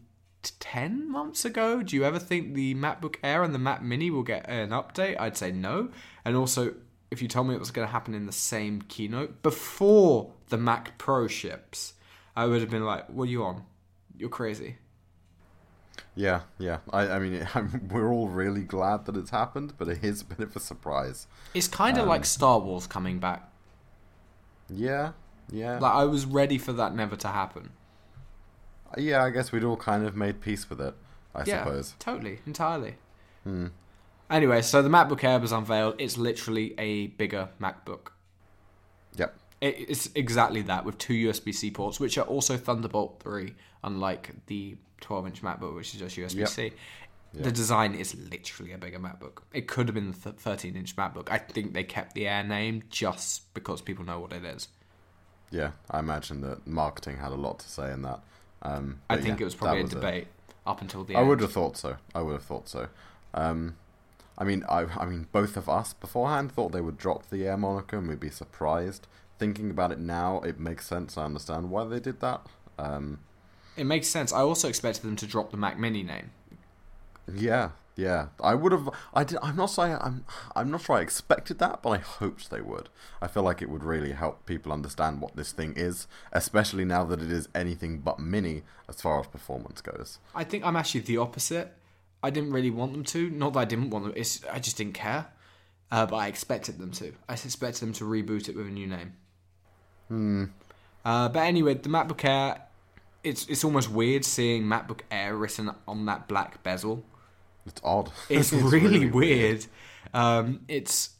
10 0.60 1.10
months 1.12 1.44
ago, 1.44 1.82
do 1.82 1.94
you 1.94 2.04
ever 2.04 2.18
think 2.18 2.54
the 2.54 2.74
MacBook 2.74 3.16
Air 3.22 3.42
and 3.42 3.54
the 3.54 3.58
Mac 3.58 3.82
Mini 3.82 4.10
will 4.10 4.22
get 4.22 4.48
an 4.48 4.70
update? 4.70 5.20
I'd 5.20 5.36
say 5.36 5.52
no. 5.52 5.90
And 6.24 6.36
also, 6.36 6.72
if 7.10 7.20
you 7.20 7.28
told 7.28 7.48
me 7.48 7.54
it 7.54 7.60
was 7.60 7.70
going 7.70 7.86
to 7.86 7.92
happen 7.92 8.14
in 8.14 8.24
the 8.24 8.32
same 8.32 8.80
keynote 8.88 9.42
before 9.42 10.32
the 10.48 10.56
Mac 10.56 10.96
Pro 10.96 11.28
ships, 11.28 11.92
I 12.34 12.46
would 12.46 12.62
have 12.62 12.70
been 12.70 12.86
like, 12.86 13.10
what 13.10 13.24
are 13.24 13.30
you 13.30 13.44
on? 13.44 13.64
You're 14.16 14.30
crazy. 14.30 14.78
Yeah, 16.18 16.40
yeah. 16.58 16.78
I, 16.92 17.08
I 17.10 17.18
mean, 17.18 17.46
we're 17.90 18.10
all 18.10 18.28
really 18.28 18.62
glad 18.64 19.04
that 19.04 19.16
it's 19.16 19.30
happened, 19.30 19.74
but 19.76 19.86
it 19.88 20.02
is 20.02 20.22
a 20.22 20.24
bit 20.24 20.40
of 20.40 20.56
a 20.56 20.60
surprise. 20.60 21.26
It's 21.54 21.68
kind 21.68 21.98
of 21.98 22.04
Um, 22.04 22.08
like 22.08 22.24
Star 22.24 22.58
Wars 22.58 22.86
coming 22.86 23.18
back. 23.18 23.50
Yeah, 24.68 25.12
yeah, 25.50 25.78
Like, 25.78 25.92
I 25.92 26.04
was 26.04 26.24
ready 26.26 26.58
for 26.58 26.72
that 26.72 26.94
never 26.94 27.14
to 27.16 27.28
happen. 27.28 27.70
yeah. 28.96 29.22
I 29.22 29.30
guess 29.30 29.52
we'd 29.52 29.62
all 29.62 29.76
kind 29.76 30.04
of 30.06 30.16
made 30.16 30.40
peace 30.40 30.68
with 30.68 30.80
it. 30.80 30.94
I 31.34 31.44
yeah, 31.46 31.62
suppose. 31.64 31.94
totally, 31.98 32.40
entirely. 32.46 32.96
Hmm. 33.44 33.66
Anyway, 34.30 34.62
so 34.62 34.82
the 34.82 34.88
MacBook 34.88 35.22
Air 35.22 35.38
was 35.38 35.52
unveiled. 35.52 35.94
It's 35.98 36.16
literally 36.18 36.74
a 36.78 37.08
bigger 37.08 37.50
MacBook. 37.60 38.08
It's 39.60 40.10
exactly 40.14 40.62
that 40.62 40.84
with 40.84 40.98
two 40.98 41.14
USB 41.14 41.54
C 41.54 41.70
ports, 41.70 41.98
which 41.98 42.18
are 42.18 42.26
also 42.26 42.56
Thunderbolt 42.56 43.20
3, 43.22 43.54
unlike 43.84 44.30
the 44.46 44.76
12 45.00 45.26
inch 45.28 45.42
MacBook, 45.42 45.74
which 45.74 45.94
is 45.94 46.00
just 46.00 46.16
USB 46.16 46.46
C. 46.46 46.72
Yep. 47.32 47.44
The 47.44 47.52
design 47.52 47.94
is 47.94 48.14
literally 48.30 48.72
a 48.72 48.78
bigger 48.78 48.98
MacBook. 48.98 49.42
It 49.52 49.66
could 49.66 49.88
have 49.88 49.94
been 49.94 50.12
the 50.12 50.32
13 50.32 50.76
inch 50.76 50.94
MacBook. 50.96 51.30
I 51.30 51.38
think 51.38 51.72
they 51.72 51.84
kept 51.84 52.14
the 52.14 52.28
Air 52.28 52.44
name 52.44 52.82
just 52.90 53.52
because 53.54 53.80
people 53.80 54.04
know 54.04 54.20
what 54.20 54.32
it 54.32 54.44
is. 54.44 54.68
Yeah, 55.50 55.72
I 55.90 56.00
imagine 56.00 56.40
that 56.42 56.66
marketing 56.66 57.18
had 57.18 57.32
a 57.32 57.36
lot 57.36 57.58
to 57.60 57.68
say 57.68 57.92
in 57.92 58.02
that. 58.02 58.20
Um, 58.62 59.00
I 59.08 59.16
think 59.16 59.38
yeah, 59.38 59.42
it 59.42 59.44
was 59.44 59.54
probably 59.54 59.82
that 59.82 59.92
a 59.92 59.94
debate 59.94 60.26
up 60.66 60.80
until 60.80 61.04
the 61.04 61.12
end. 61.12 61.18
I 61.18 61.20
end. 61.20 61.28
would 61.28 61.40
have 61.40 61.52
thought 61.52 61.76
so. 61.76 61.96
I 62.14 62.22
would 62.22 62.32
have 62.32 62.42
thought 62.42 62.68
so. 62.68 62.88
Um, 63.34 63.76
I 64.38 64.44
mean, 64.44 64.64
I, 64.68 64.86
I 64.96 65.06
mean, 65.06 65.26
both 65.32 65.56
of 65.56 65.68
us 65.68 65.94
beforehand 65.94 66.52
thought 66.52 66.72
they 66.72 66.80
would 66.80 66.98
drop 66.98 67.30
the 67.30 67.46
Air 67.46 67.56
moniker, 67.56 67.98
and 67.98 68.08
we'd 68.08 68.20
be 68.20 68.30
surprised. 68.30 69.06
Thinking 69.38 69.70
about 69.70 69.92
it 69.92 69.98
now, 69.98 70.40
it 70.40 70.58
makes 70.58 70.86
sense. 70.86 71.18
I 71.18 71.24
understand 71.24 71.70
why 71.70 71.84
they 71.84 72.00
did 72.00 72.20
that. 72.20 72.46
Um, 72.78 73.20
It 73.76 73.84
makes 73.84 74.08
sense. 74.08 74.32
I 74.32 74.40
also 74.40 74.68
expected 74.68 75.02
them 75.02 75.16
to 75.16 75.26
drop 75.26 75.50
the 75.50 75.56
Mac 75.56 75.78
Mini 75.78 76.02
name. 76.02 76.30
yeah, 77.34 77.70
yeah. 77.96 78.28
I 78.40 78.54
would 78.54 78.72
have. 78.72 78.88
I 79.14 79.24
did. 79.24 79.38
I'm 79.42 79.56
not 79.56 79.66
saying. 79.66 79.96
I'm. 80.00 80.24
I'm 80.54 80.70
not 80.70 80.82
sure 80.82 80.96
I 80.96 81.00
expected 81.00 81.58
that, 81.58 81.82
but 81.82 81.90
I 81.90 81.98
hoped 81.98 82.50
they 82.50 82.60
would. 82.60 82.88
I 83.20 83.26
feel 83.26 83.42
like 83.42 83.60
it 83.62 83.68
would 83.70 83.84
really 83.84 84.12
help 84.12 84.46
people 84.46 84.72
understand 84.72 85.20
what 85.20 85.36
this 85.36 85.52
thing 85.52 85.74
is, 85.76 86.06
especially 86.32 86.84
now 86.84 87.04
that 87.04 87.20
it 87.20 87.30
is 87.30 87.48
anything 87.54 87.98
but 87.98 88.18
mini 88.18 88.62
as 88.88 89.00
far 89.00 89.20
as 89.20 89.26
performance 89.26 89.80
goes. 89.80 90.18
I 90.34 90.44
think 90.44 90.64
I'm 90.64 90.76
actually 90.76 91.00
the 91.00 91.18
opposite. 91.18 91.72
I 92.22 92.30
didn't 92.30 92.52
really 92.52 92.70
want 92.70 92.92
them 92.92 93.04
to. 93.04 93.30
Not 93.30 93.52
that 93.54 93.58
I 93.60 93.64
didn't 93.66 93.90
want 93.90 94.04
them. 94.04 94.14
It's 94.16 94.44
I 94.50 94.58
just 94.60 94.76
didn't 94.76 94.94
care. 94.94 95.26
Uh, 95.90 96.04
but 96.04 96.16
I 96.16 96.26
expected 96.26 96.78
them 96.78 96.90
to. 96.92 97.12
I 97.28 97.34
expected 97.34 97.80
them 97.80 97.92
to 97.94 98.04
reboot 98.04 98.48
it 98.48 98.56
with 98.56 98.66
a 98.66 98.70
new 98.70 98.86
name. 98.88 99.12
Hmm. 100.08 100.44
Uh, 101.04 101.28
but 101.28 101.40
anyway, 101.40 101.74
the 101.74 101.88
MacBook 101.88 102.24
Air. 102.24 102.62
It's 103.24 103.46
it's 103.48 103.64
almost 103.64 103.90
weird 103.90 104.24
seeing 104.24 104.62
MacBook 104.64 105.00
Air 105.10 105.34
written 105.36 105.70
on 105.88 106.06
that 106.06 106.28
black 106.28 106.62
bezel. 106.62 107.04
It's 107.66 107.80
odd. 107.82 108.12
It's, 108.28 108.52
really, 108.52 109.10
weird. 109.10 109.66
Um, 110.14 110.60
it's 110.68 111.10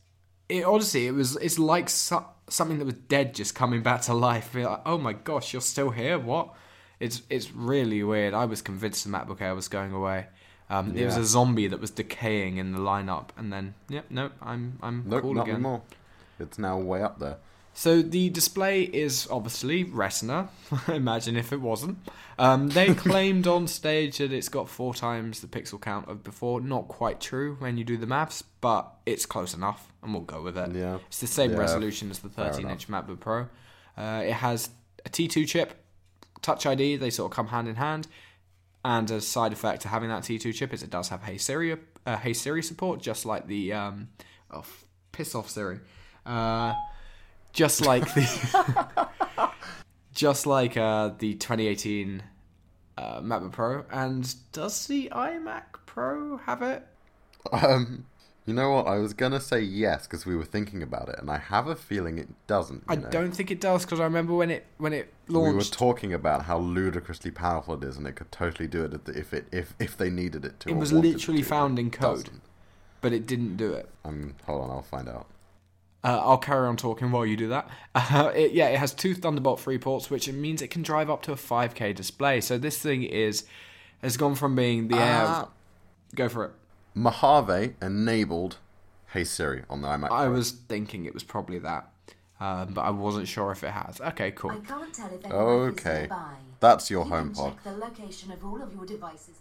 it 0.49 0.65
honestly 0.65 1.09
it 1.09 1.11
was 1.13 1.35
it's 1.37 1.59
like 1.59 1.89
so, 1.89 2.25
something 2.49 2.79
that 2.79 2.85
was 2.85 2.95
dead 2.95 3.35
just 3.35 3.57
coming 3.57 3.83
back 3.83 4.03
to 4.03 4.15
life. 4.15 4.51
You're 4.55 4.71
like, 4.71 4.83
oh 4.87 4.99
my 4.99 5.15
gosh, 5.15 5.53
you're 5.53 5.63
still 5.63 5.91
here? 5.91 6.17
What? 6.19 6.55
It's 7.01 7.23
it's 7.29 7.53
really 7.53 8.03
weird. 8.05 8.35
I 8.35 8.45
was 8.45 8.63
convinced 8.63 9.05
the 9.05 9.11
MacBook 9.11 9.41
Air 9.41 9.55
was 9.57 9.67
going 9.69 9.93
away. 9.93 10.27
Um, 10.71 10.97
It 10.97 11.05
was 11.05 11.17
a 11.17 11.25
zombie 11.25 11.67
that 11.69 11.81
was 11.81 11.91
decaying 11.91 12.57
in 12.59 12.73
the 12.73 12.79
lineup, 12.79 13.29
and 13.37 13.53
then 13.53 13.75
yep, 13.89 14.07
nope, 14.11 14.33
I'm 14.41 14.79
I'm 14.83 15.05
Nope, 15.07 15.23
cool 15.23 15.35
not 15.35 15.43
again. 15.43 15.55
anymore. 15.57 15.83
It's 16.39 16.59
now 16.59 16.79
way 16.79 17.03
up 17.03 17.19
there. 17.19 17.37
So 17.77 18.01
the 18.01 18.31
display 18.31 18.85
is 18.85 19.29
obviously 19.31 19.85
Retina. 19.85 20.49
Imagine 20.89 21.37
if 21.37 21.53
it 21.53 21.61
wasn't. 21.61 21.99
Um, 22.39 22.71
they 22.71 22.95
claimed 22.95 23.47
on 23.47 23.67
stage 23.67 24.17
that 24.17 24.33
it's 24.33 24.49
got 24.49 24.71
four 24.71 24.95
times 24.95 25.43
the 25.43 25.47
pixel 25.47 25.79
count 25.79 26.09
of 26.09 26.25
before. 26.25 26.63
Not 26.63 26.89
quite 26.89 27.21
true 27.21 27.57
when 27.59 27.77
you 27.77 27.85
do 27.85 27.99
the 27.99 28.07
maths, 28.07 28.41
but 28.63 28.91
it's 29.05 29.27
close 29.27 29.53
enough, 29.53 29.93
and 30.03 30.15
we'll 30.15 30.23
go 30.23 30.41
with 30.41 30.57
it. 30.57 30.75
Yeah. 30.75 31.01
It's 31.09 31.21
the 31.21 31.27
same 31.27 31.51
Yeah, 31.51 31.59
resolution 31.59 32.11
as 32.11 32.21
the 32.21 32.31
13-inch 32.31 32.89
MacBook 32.89 33.21
Pro. 33.21 33.47
Uh, 33.95 34.23
it 34.25 34.33
has 34.33 34.71
a 35.05 35.11
T2 35.11 35.47
chip, 35.47 35.75
Touch 36.41 36.65
ID. 36.65 36.97
They 36.97 37.11
sort 37.11 37.31
of 37.31 37.37
come 37.37 37.49
hand 37.49 37.69
in 37.69 37.77
hand. 37.77 38.09
And 38.87 39.11
a 39.11 39.21
side 39.21 39.53
effect 39.53 39.83
to 39.83 39.89
having 39.89 40.09
that 40.09 40.23
T2 40.23 40.55
chip 40.55 40.73
is 40.73 40.83
it 40.83 40.89
does 40.89 41.11
have 41.11 41.25
Hey 41.25 41.37
Siri, 41.37 41.77
uh, 42.07 42.17
Hey 42.17 42.33
Siri 42.33 42.63
support, 42.63 43.03
just 43.03 43.27
like 43.27 43.49
the 43.49 43.75
um, 43.75 44.09
oh, 44.51 44.65
piss 45.13 45.35
off 45.35 45.51
Siri, 45.51 45.81
uh, 46.25 46.73
just 47.57 47.85
like 47.85 48.05
the 48.15 49.09
just 50.15 50.47
like 50.47 50.77
uh, 50.77 51.11
the 51.19 51.35
2018 51.35 52.23
uh, 52.99 53.21
MacBook 53.21 53.53
Pro. 53.53 53.85
And 53.91 54.33
does 54.53 54.87
the 54.87 55.09
iMac 55.13 55.63
Pro 55.87 56.37
have 56.37 56.63
it? 56.63 56.87
Um, 57.51 58.05
you 58.45 58.53
know 58.55 58.71
what? 58.73 58.87
I 58.87 58.99
was 58.99 59.15
gonna 59.15 59.41
say 59.41 59.61
yes 59.61 60.07
because 60.07 60.27
we 60.27 60.37
were 60.37 60.45
thinking 60.45 60.83
about 60.83 61.09
it, 61.09 61.17
and 61.19 61.31
I 61.31 61.39
have 61.39 61.67
a 61.67 61.75
feeling 61.75 62.19
it 62.19 62.29
doesn't. 62.47 62.85
I 62.89 62.97
know? 62.97 63.09
don't 63.09 63.33
think 63.33 63.51
it 63.51 63.61
does 63.61 63.85
because 63.85 64.01
I 64.01 64.05
remember 64.05 64.35
when 64.35 64.51
it 64.51 64.67
when 64.79 64.93
it 64.93 65.13
launched. 65.29 65.51
We 65.51 65.57
were 65.57 65.65
talking 65.65 66.13
about 66.13 66.43
how 66.43 66.59
ludicrously 66.59 67.31
powerful 67.31 67.75
it 67.75 67.83
is, 67.85 67.97
and 67.97 68.07
it 68.07 68.13
could 68.17 68.31
totally 68.31 68.69
do 68.69 68.85
it 68.85 69.09
if- 69.09 69.33
it 69.33 69.47
if 69.51 69.75
if 69.81 69.97
they 69.97 70.11
needed 70.11 70.45
it 70.45 70.61
to. 70.61 70.69
It 70.69 70.77
was 70.77 70.93
literally 70.93 71.43
to, 71.43 71.49
found 71.49 71.79
in 71.79 71.91
code. 71.91 72.25
doesn't. 72.25 72.43
but 73.01 73.13
it 73.13 73.27
didn't 73.27 73.57
do 73.57 73.73
it. 73.73 73.89
Um, 74.05 74.35
hold 74.45 74.63
on, 74.63 74.71
I'll 74.71 74.83
find 74.83 75.09
out. 75.09 75.27
Uh, 76.07 76.21
I'll 76.25 76.39
carry 76.39 76.69
on 76.69 76.77
talking 76.77 77.11
while 77.11 77.27
you 77.27 77.37
do 77.37 77.49
that. 77.49 77.69
Uh, 77.97 78.31
it, 78.35 78.53
yeah, 78.53 78.69
it 78.69 78.79
has 78.79 78.95
two 78.95 79.15
Thunderbolt 79.15 79.59
3 79.61 79.79
ports, 79.79 80.09
which 80.11 80.31
means 80.31 80.63
it 80.63 80.69
can 80.71 80.83
drive 80.83 81.11
up 81.11 81.23
to 81.23 81.33
a 81.33 81.35
5K 81.35 81.95
display. 81.95 82.41
So 82.41 82.57
this 82.59 82.79
thing 82.79 83.03
is 83.03 83.45
has 84.03 84.17
gone 84.17 84.35
from 84.37 84.55
being 84.55 84.89
the 84.89 84.97
air. 84.97 85.25
Ah. 85.27 85.49
Go 86.15 86.29
for 86.29 86.45
it. 86.45 86.53
Mojave 86.95 87.75
enabled 87.83 88.59
Hey 89.09 89.25
Siri 89.25 89.65
on 89.69 89.83
the 89.83 89.89
iMac. 89.89 90.11
I 90.13 90.29
was 90.29 90.51
thinking 90.53 91.05
it 91.07 91.15
was 91.15 91.25
probably 91.25 91.59
that. 91.61 91.91
um, 92.39 92.75
but 92.75 92.83
I 92.83 92.91
wasn't 92.91 93.27
sure 93.29 93.51
if 93.51 93.65
it 93.65 93.71
has. 93.71 94.01
Okay, 94.01 94.31
cool. 94.33 94.51
I 94.53 94.57
can't 94.59 94.93
tell 94.95 95.07
if 95.09 95.25
anyone 95.25 95.69
is 95.71 95.81
Okay. 95.81 96.01
nearby. 96.01 96.35
That's 96.61 96.91
your 96.91 97.05
You 97.07 97.11
can 97.11 97.31
HomePod. 97.31 97.45
check 97.55 97.65
the 97.65 97.73
location 97.73 98.31
of 98.33 98.45
all 98.45 98.63
of 98.63 98.73
your 98.75 98.85
devices. 98.87 99.37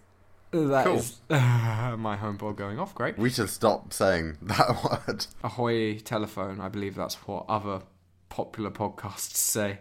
That 0.64 0.86
Cool. 0.86 0.96
is 0.98 1.20
my 1.30 2.18
HomePod 2.18 2.56
going 2.56 2.80
off. 2.80 2.96
Great. 2.96 3.18
We 3.18 3.30
should 3.30 3.50
stop 3.50 3.92
saying 3.94 4.38
that 4.44 4.84
word. 5.08 5.26
Ahoy 5.44 6.00
telephone. 6.00 6.62
I 6.62 6.70
believe 6.70 6.96
that's 6.96 7.16
what 7.28 7.46
other 7.50 7.82
popular 8.30 8.72
podcasts 8.72 9.36
say. 9.36 9.80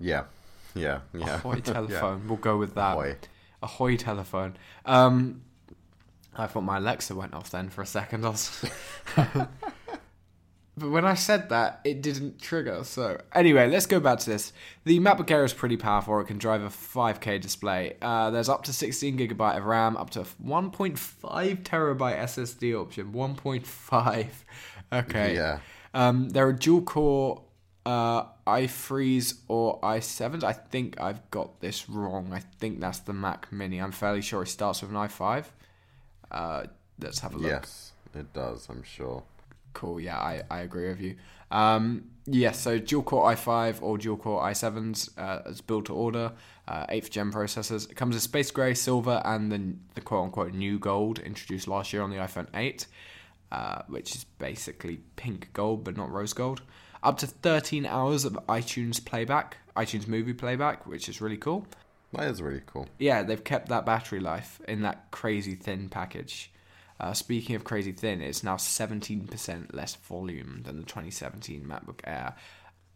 Yeah. 0.00 0.24
Yeah. 0.74 1.00
Yeah. 1.14 1.36
Ahoy 1.36 1.60
telephone. 1.60 2.26
We'll 2.28 2.38
go 2.38 2.56
with 2.56 2.74
that. 2.74 2.92
Ahoy. 2.94 3.16
Ahoy 3.62 3.96
telephone. 3.96 4.56
Um, 4.84 5.42
I 6.36 6.46
thought 6.46 6.62
my 6.62 6.76
Alexa 6.78 7.14
went 7.14 7.32
off 7.34 7.50
then 7.50 7.68
for 7.70 7.82
a 7.82 7.86
second. 7.86 8.26
I 8.26 8.28
was... 8.30 8.64
but 10.76 10.90
when 10.90 11.06
I 11.06 11.14
said 11.14 11.48
that, 11.48 11.80
it 11.84 12.02
didn't 12.02 12.40
trigger. 12.40 12.84
So 12.84 13.18
anyway, 13.34 13.68
let's 13.68 13.86
go 13.86 13.98
back 13.98 14.18
to 14.20 14.30
this. 14.30 14.52
The 14.84 15.00
MacBook 15.00 15.30
Air 15.30 15.44
is 15.44 15.54
pretty 15.54 15.78
powerful. 15.78 16.20
It 16.20 16.26
can 16.26 16.36
drive 16.36 16.62
a 16.62 16.68
5K 16.68 17.40
display. 17.40 17.96
Uh, 18.02 18.30
there's 18.30 18.50
up 18.50 18.64
to 18.64 18.72
16 18.74 19.16
gigabyte 19.16 19.56
of 19.56 19.64
RAM, 19.64 19.96
up 19.96 20.10
to 20.10 20.20
1.5 20.20 21.62
terabyte 21.62 22.18
SSD 22.20 22.78
option. 22.78 23.12
1.5. 23.12 24.26
Okay. 24.92 25.34
Yeah. 25.34 25.58
Um, 25.94 26.28
there 26.28 26.46
are 26.46 26.52
dual 26.52 26.82
core 26.82 27.42
uh, 27.84 28.24
i3s 28.46 29.40
or 29.48 29.80
i7s. 29.80 30.44
I 30.44 30.52
think 30.52 31.00
I've 31.00 31.28
got 31.32 31.60
this 31.60 31.88
wrong. 31.88 32.32
I 32.32 32.38
think 32.60 32.78
that's 32.78 33.00
the 33.00 33.12
Mac 33.12 33.50
Mini. 33.50 33.78
I'm 33.78 33.90
fairly 33.90 34.22
sure 34.22 34.42
it 34.42 34.46
starts 34.46 34.82
with 34.82 34.92
an 34.92 34.96
i5. 34.96 35.46
Uh, 36.30 36.64
let's 37.00 37.18
have 37.18 37.34
a 37.34 37.38
look. 37.38 37.50
Yes, 37.50 37.92
it 38.14 38.32
does. 38.32 38.68
I'm 38.68 38.84
sure. 38.84 39.24
Cool. 39.76 40.00
Yeah, 40.00 40.16
I, 40.16 40.42
I 40.50 40.60
agree 40.60 40.88
with 40.88 41.02
you. 41.02 41.16
Um, 41.50 42.06
yes, 42.24 42.58
so 42.58 42.78
dual 42.78 43.02
core 43.02 43.30
i5 43.34 43.82
or 43.82 43.98
dual 43.98 44.16
core 44.16 44.42
i7s 44.42 45.10
uh, 45.18 45.42
as 45.44 45.60
built 45.60 45.84
to 45.84 45.92
order, 45.92 46.32
uh, 46.66 46.86
8th 46.86 47.10
gen 47.10 47.30
processors. 47.30 47.90
It 47.90 47.94
comes 47.94 48.14
in 48.14 48.22
space 48.22 48.50
gray, 48.50 48.72
silver, 48.72 49.20
and 49.22 49.52
then 49.52 49.80
the 49.94 50.00
quote 50.00 50.24
unquote 50.24 50.54
new 50.54 50.78
gold 50.78 51.18
introduced 51.18 51.68
last 51.68 51.92
year 51.92 52.00
on 52.00 52.08
the 52.08 52.16
iPhone 52.16 52.46
8, 52.54 52.86
uh, 53.52 53.82
which 53.88 54.14
is 54.14 54.24
basically 54.38 55.00
pink 55.16 55.50
gold 55.52 55.84
but 55.84 55.94
not 55.94 56.10
rose 56.10 56.32
gold. 56.32 56.62
Up 57.02 57.18
to 57.18 57.26
13 57.26 57.84
hours 57.84 58.24
of 58.24 58.32
iTunes 58.48 59.04
playback, 59.04 59.58
iTunes 59.76 60.08
movie 60.08 60.32
playback, 60.32 60.86
which 60.86 61.06
is 61.06 61.20
really 61.20 61.36
cool. 61.36 61.66
That 62.14 62.28
is 62.28 62.40
really 62.40 62.62
cool. 62.64 62.88
Yeah, 62.98 63.22
they've 63.24 63.44
kept 63.44 63.68
that 63.68 63.84
battery 63.84 64.20
life 64.20 64.58
in 64.66 64.80
that 64.82 65.10
crazy 65.10 65.54
thin 65.54 65.90
package. 65.90 66.50
Uh, 66.98 67.12
speaking 67.12 67.54
of 67.54 67.64
crazy 67.64 67.92
thin, 67.92 68.20
it's 68.20 68.42
now 68.42 68.56
17% 68.56 69.74
less 69.74 69.94
volume 69.96 70.62
than 70.64 70.78
the 70.78 70.86
2017 70.86 71.64
MacBook 71.64 72.00
Air. 72.04 72.34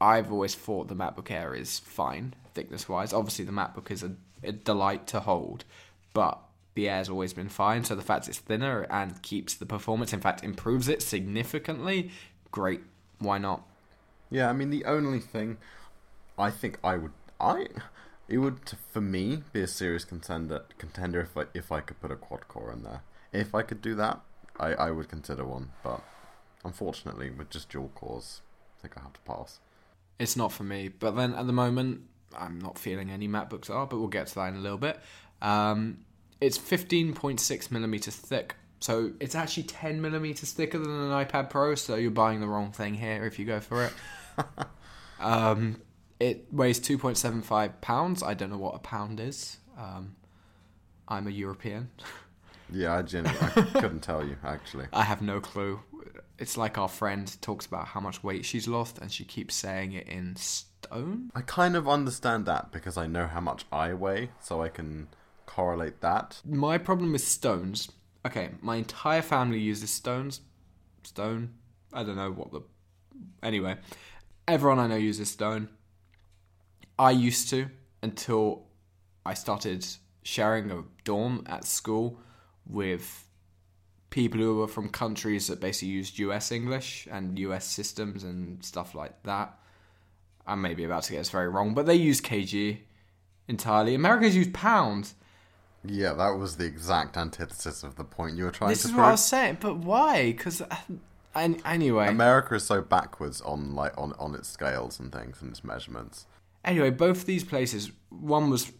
I've 0.00 0.32
always 0.32 0.54
thought 0.54 0.88
the 0.88 0.96
MacBook 0.96 1.30
Air 1.30 1.54
is 1.54 1.78
fine, 1.78 2.34
thickness 2.54 2.88
wise. 2.88 3.12
Obviously, 3.12 3.44
the 3.44 3.52
MacBook 3.52 3.90
is 3.90 4.02
a, 4.02 4.12
a 4.42 4.52
delight 4.52 5.06
to 5.08 5.20
hold, 5.20 5.64
but 6.14 6.38
the 6.74 6.88
Air's 6.88 7.10
always 7.10 7.34
been 7.34 7.50
fine. 7.50 7.84
So 7.84 7.94
the 7.94 8.02
fact 8.02 8.28
it's 8.28 8.38
thinner 8.38 8.86
and 8.90 9.20
keeps 9.22 9.54
the 9.54 9.66
performance, 9.66 10.12
in 10.12 10.20
fact, 10.20 10.42
improves 10.42 10.88
it 10.88 11.02
significantly, 11.02 12.10
great. 12.50 12.80
Why 13.18 13.36
not? 13.36 13.66
Yeah, 14.30 14.48
I 14.48 14.52
mean 14.52 14.70
the 14.70 14.84
only 14.84 15.18
thing 15.18 15.58
I 16.38 16.50
think 16.50 16.78
I 16.82 16.96
would 16.96 17.12
I 17.40 17.66
it 18.28 18.38
would 18.38 18.60
for 18.92 19.00
me 19.00 19.42
be 19.52 19.60
a 19.60 19.66
serious 19.66 20.04
contender 20.04 20.64
contender 20.78 21.20
if 21.20 21.36
I 21.36 21.44
if 21.52 21.72
I 21.72 21.80
could 21.80 22.00
put 22.00 22.12
a 22.12 22.16
quad 22.16 22.48
core 22.48 22.72
in 22.72 22.84
there. 22.84 23.02
If 23.32 23.54
I 23.54 23.62
could 23.62 23.80
do 23.80 23.94
that, 23.96 24.20
I, 24.58 24.74
I 24.74 24.90
would 24.90 25.08
consider 25.08 25.44
one, 25.44 25.70
but 25.82 26.02
unfortunately 26.64 27.30
with 27.30 27.50
just 27.50 27.70
dual 27.70 27.90
cores, 27.94 28.42
I 28.78 28.82
think 28.82 28.98
I 28.98 29.02
have 29.02 29.12
to 29.12 29.20
pass. 29.20 29.60
It's 30.18 30.36
not 30.36 30.52
for 30.52 30.64
me. 30.64 30.88
But 30.88 31.16
then 31.16 31.34
at 31.34 31.46
the 31.46 31.52
moment, 31.52 32.02
I'm 32.38 32.58
not 32.58 32.78
feeling 32.78 33.10
any 33.10 33.28
MacBooks 33.28 33.70
are, 33.70 33.86
but 33.86 33.98
we'll 33.98 34.08
get 34.08 34.26
to 34.28 34.34
that 34.36 34.48
in 34.48 34.56
a 34.56 34.60
little 34.60 34.78
bit. 34.78 35.00
Um, 35.40 35.98
it's 36.40 36.58
15.6 36.58 37.70
millimeters 37.70 38.16
thick. 38.16 38.56
So 38.80 39.12
it's 39.20 39.34
actually 39.34 39.64
10 39.64 40.00
millimeters 40.00 40.52
thicker 40.52 40.78
than 40.78 40.90
an 40.90 41.10
iPad 41.10 41.50
Pro, 41.50 41.74
so 41.74 41.96
you're 41.96 42.10
buying 42.10 42.40
the 42.40 42.46
wrong 42.46 42.72
thing 42.72 42.94
here 42.94 43.26
if 43.26 43.38
you 43.38 43.44
go 43.44 43.60
for 43.60 43.84
it. 43.84 43.92
um, 45.20 45.80
it 46.18 46.46
weighs 46.50 46.80
2.75 46.80 47.80
pounds. 47.82 48.22
I 48.22 48.34
don't 48.34 48.50
know 48.50 48.58
what 48.58 48.74
a 48.74 48.78
pound 48.78 49.20
is. 49.20 49.58
Um, 49.78 50.16
I'm 51.08 51.26
a 51.26 51.30
European. 51.30 51.90
Yeah, 52.72 52.96
I 52.96 53.02
genuinely 53.02 53.40
I 53.56 53.62
couldn't 53.80 54.00
tell 54.00 54.24
you 54.24 54.37
actually. 54.44 54.87
I 54.92 55.02
have 55.02 55.22
no 55.22 55.40
clue. 55.40 55.80
It's 56.38 56.56
like 56.56 56.78
our 56.78 56.88
friend 56.88 57.30
talks 57.42 57.66
about 57.66 57.88
how 57.88 58.00
much 58.00 58.24
weight 58.24 58.44
she's 58.46 58.66
lost, 58.66 58.98
and 58.98 59.12
she 59.12 59.24
keeps 59.24 59.54
saying 59.54 59.92
it 59.92 60.09
in 60.09 60.37
stone. 60.37 61.30
I 61.35 61.42
kind 61.42 61.76
of 61.76 61.87
understand 61.87 62.46
that 62.46 62.72
because 62.72 62.96
I 62.96 63.06
know 63.06 63.26
how 63.26 63.40
much 63.40 63.66
I 63.70 63.92
weigh, 63.92 64.30
so 64.40 64.62
I 64.62 64.68
can 64.70 65.09
correlate 65.44 66.00
that. 66.00 66.40
My 66.44 66.78
problem 66.78 67.12
with 67.12 67.20
stones. 67.20 67.90
Okay, 68.24 68.50
my 68.62 68.76
entire 68.76 69.22
family 69.22 69.59
uses 69.59 69.90
stones. 69.90 70.40
Stone. 71.02 71.54
I 71.92 72.04
don't 72.04 72.16
know 72.16 72.30
what 72.30 72.52
the. 72.52 72.62
Anyway, 73.42 73.76
everyone 74.48 74.78
I 74.78 74.87
know 74.87 74.96
uses 74.96 75.30
stone. 75.30 75.68
I 76.98 77.11
used 77.11 77.50
to 77.50 77.68
until 78.02 78.66
I 79.24 79.35
started 79.35 79.87
sharing 80.22 80.70
a 80.70 80.85
dorm 81.04 81.42
at 81.46 81.64
school 81.64 82.18
with 82.70 83.26
people 84.11 84.40
who 84.40 84.56
were 84.56 84.68
from 84.68 84.88
countries 84.88 85.46
that 85.46 85.61
basically 85.61 85.88
used 85.88 86.18
US 86.18 86.50
English 86.52 87.06
and 87.11 87.38
US 87.38 87.64
systems 87.64 88.24
and 88.24 88.64
stuff 88.64 88.94
like 88.94 89.22
that. 89.24 89.56
I 90.46 90.54
may 90.56 90.74
be 90.74 90.85
about 90.85 91.04
to 91.04 91.12
get 91.12 91.18
this 91.18 91.30
very 91.30 91.48
wrong, 91.48 91.74
but 91.74 91.87
they 91.87 91.94
use 91.94 92.20
KG 92.20 92.78
entirely. 93.46 93.94
Americans 93.94 94.35
use 94.35 94.48
pounds. 94.52 95.14
Yeah, 95.85 96.12
that 96.14 96.30
was 96.30 96.56
the 96.56 96.66
exact 96.66 97.16
antithesis 97.16 97.83
of 97.83 97.96
the 97.96 98.04
point 98.04 98.37
you 98.37 98.44
were 98.44 98.50
trying 98.50 98.70
This 98.70 98.83
to 98.83 98.88
is 98.88 98.92
prove. 98.92 99.02
what 99.02 99.09
I 99.09 99.12
was 99.12 99.24
saying, 99.24 99.59
but 99.61 99.76
why? 99.78 100.33
Because 100.33 100.61
uh, 100.61 100.76
anyway, 101.35 102.09
America 102.09 102.54
is 102.56 102.64
so 102.64 102.83
backwards 102.83 103.40
on 103.42 103.74
like 103.74 103.96
on, 103.96 104.12
on 104.18 104.35
its 104.35 104.48
scales 104.48 104.98
and 105.00 105.12
things 105.12 105.40
and 105.40 105.50
its 105.52 105.62
measurements. 105.64 106.26
anyway, 106.64 106.90
both 106.90 107.24
these 107.26 107.44
places, 107.44 107.92
one 108.11 108.50
was 108.50 108.72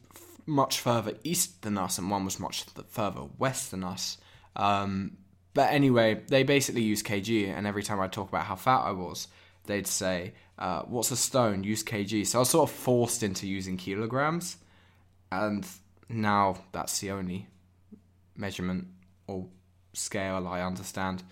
much 0.51 0.81
further 0.81 1.15
east 1.25 1.63
than 1.63 1.79
us, 1.79 1.97
and 1.97 2.11
one 2.11 2.25
was 2.25 2.39
much 2.39 2.65
further 2.89 3.23
west 3.39 3.71
than 3.71 3.85
us. 3.85 4.19
Um, 4.57 5.17
but 5.55 5.73
anyway, 5.73 6.23
they 6.29 6.43
basically 6.43 6.83
use 6.83 7.03
kg, 7.03 7.49
and 7.49 7.67
every 7.67 7.83
time 7.83 8.01
I 8.01 8.09
talk 8.09 8.29
about 8.29 8.45
how 8.45 8.57
fat 8.57 8.81
I 8.81 8.91
was, 8.91 9.29
they'd 9.67 9.87
say, 9.87 10.35
uh, 10.59 10.83
"What's 10.83 11.11
a 11.11 11.17
stone? 11.17 11.65
Use 11.65 11.83
kg." 11.83 12.27
So 12.27 12.39
I 12.39 12.41
was 12.41 12.51
sort 12.51 12.69
of 12.69 12.77
forced 12.77 13.23
into 13.23 13.47
using 13.47 13.77
kilograms, 13.77 14.57
and 15.33 15.67
now 16.09 16.57
that's 16.73 16.99
the 16.99 17.13
only 17.13 17.49
measurement 18.37 18.89
or 19.27 19.47
scale 19.93 20.47
I 20.49 20.63
understand. 20.63 21.23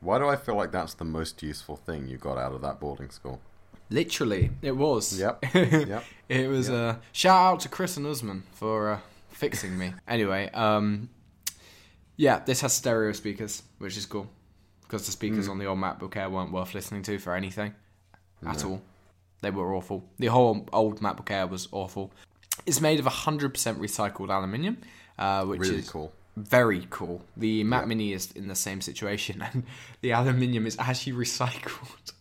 Why 0.00 0.18
do 0.18 0.28
I 0.28 0.36
feel 0.36 0.54
like 0.54 0.70
that's 0.70 0.94
the 0.94 1.04
most 1.04 1.42
useful 1.42 1.76
thing 1.76 2.06
you 2.06 2.18
got 2.18 2.38
out 2.38 2.52
of 2.52 2.60
that 2.62 2.78
boarding 2.78 3.10
school? 3.10 3.40
Literally, 3.90 4.50
it 4.62 4.76
was. 4.76 5.18
Yep. 5.18 5.44
Yep. 5.54 6.04
it 6.28 6.48
was 6.48 6.68
a 6.68 6.76
uh, 6.76 6.96
shout 7.12 7.54
out 7.54 7.60
to 7.60 7.68
Chris 7.68 7.96
and 7.96 8.06
Usman 8.06 8.42
for 8.52 8.90
uh, 8.92 8.98
fixing 9.30 9.78
me. 9.78 9.94
anyway, 10.08 10.50
um, 10.52 11.08
yeah, 12.16 12.40
this 12.44 12.60
has 12.60 12.72
stereo 12.72 13.12
speakers, 13.12 13.62
which 13.78 13.96
is 13.96 14.04
cool 14.06 14.28
because 14.82 15.04
the 15.06 15.12
speakers 15.12 15.48
on 15.48 15.58
the 15.58 15.66
old 15.66 15.78
MacBook 15.78 16.16
Air 16.16 16.30
weren't 16.30 16.50
worth 16.50 16.74
listening 16.74 17.02
to 17.02 17.18
for 17.18 17.34
anything 17.34 17.74
at 18.46 18.64
all. 18.64 18.80
They 19.42 19.50
were 19.50 19.74
awful. 19.74 20.02
The 20.18 20.26
whole 20.26 20.66
old 20.72 21.00
MacBook 21.00 21.30
Air 21.30 21.46
was 21.46 21.68
awful. 21.72 22.10
It's 22.66 22.80
made 22.80 22.98
of 22.98 23.04
100% 23.06 23.52
recycled 23.52 24.30
aluminium, 24.30 24.78
uh, 25.18 25.44
which 25.44 25.60
Really 25.60 25.76
is 25.78 25.90
cool. 25.90 26.12
very 26.36 26.86
cool. 26.90 27.22
The 27.36 27.64
Mac 27.64 27.86
Mini 27.86 28.12
is 28.12 28.32
in 28.32 28.48
the 28.48 28.54
same 28.54 28.80
situation, 28.80 29.42
and 29.52 29.64
the 30.00 30.10
aluminium 30.12 30.66
is 30.66 30.76
actually 30.78 31.12
recycled 31.12 32.12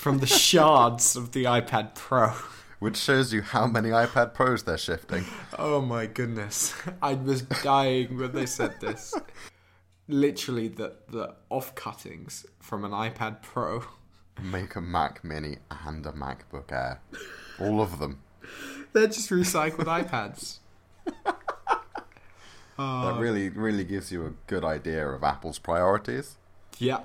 from 0.00 0.18
the 0.18 0.26
shards 0.26 1.14
of 1.14 1.32
the 1.32 1.44
iPad 1.44 1.94
Pro. 1.94 2.32
Which 2.78 2.96
shows 2.96 3.34
you 3.34 3.42
how 3.42 3.66
many 3.66 3.90
iPad 3.90 4.32
Pros 4.32 4.62
they're 4.62 4.78
shifting. 4.78 5.26
Oh 5.58 5.82
my 5.82 6.06
goodness. 6.06 6.74
I 7.02 7.12
was 7.12 7.42
dying 7.42 8.16
when 8.16 8.32
they 8.32 8.46
said 8.46 8.80
this. 8.80 9.12
Literally, 10.08 10.68
the, 10.68 10.94
the 11.10 11.34
off 11.50 11.74
cuttings 11.74 12.46
from 12.60 12.86
an 12.86 12.92
iPad 12.92 13.42
Pro. 13.42 13.84
Make 14.42 14.74
a 14.74 14.80
Mac 14.80 15.22
Mini 15.22 15.58
and 15.84 16.06
a 16.06 16.12
MacBook 16.12 16.72
Air. 16.72 17.02
All 17.60 17.82
of 17.82 17.98
them. 17.98 18.22
They're 18.94 19.06
just 19.06 19.28
recycled 19.28 19.84
iPads. 19.84 20.60
That 22.78 23.16
really, 23.18 23.50
really 23.50 23.84
gives 23.84 24.10
you 24.10 24.24
a 24.24 24.32
good 24.46 24.64
idea 24.64 25.06
of 25.06 25.22
Apple's 25.22 25.58
priorities. 25.58 26.38
Yeah. 26.78 27.00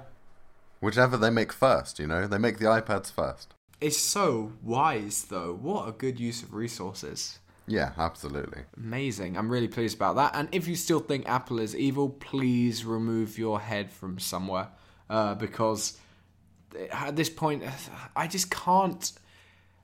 Whichever 0.80 1.18
they 1.18 1.30
make 1.30 1.52
first, 1.52 2.00
you 2.00 2.08
know? 2.08 2.28
They 2.28 2.38
make 2.38 2.60
the 2.60 2.66
iPads 2.66 3.12
first. 3.12 3.54
It's 3.82 3.98
so 3.98 4.54
wise, 4.62 5.26
though. 5.26 5.54
What 5.54 5.88
a 5.88 5.92
good 5.92 6.20
use 6.20 6.44
of 6.44 6.54
resources. 6.54 7.40
Yeah, 7.68 7.92
absolutely. 7.98 8.62
Amazing. 8.78 9.38
I'm 9.38 9.50
really 9.50 9.68
pleased 9.68 9.96
about 9.96 10.16
that. 10.18 10.36
And 10.36 10.48
if 10.52 10.68
you 10.68 10.76
still 10.76 11.00
think 11.00 11.28
Apple 11.28 11.60
is 11.60 11.76
evil, 11.76 12.10
please 12.10 12.86
remove 12.86 13.38
your 13.38 13.60
head 13.60 13.92
from 13.92 14.20
somewhere. 14.20 14.68
Uh, 15.10 15.36
because 15.36 15.98
at 16.92 17.16
this 17.16 17.30
point, 17.30 17.64
I 18.16 18.28
just 18.28 18.52
can't. 18.52 19.12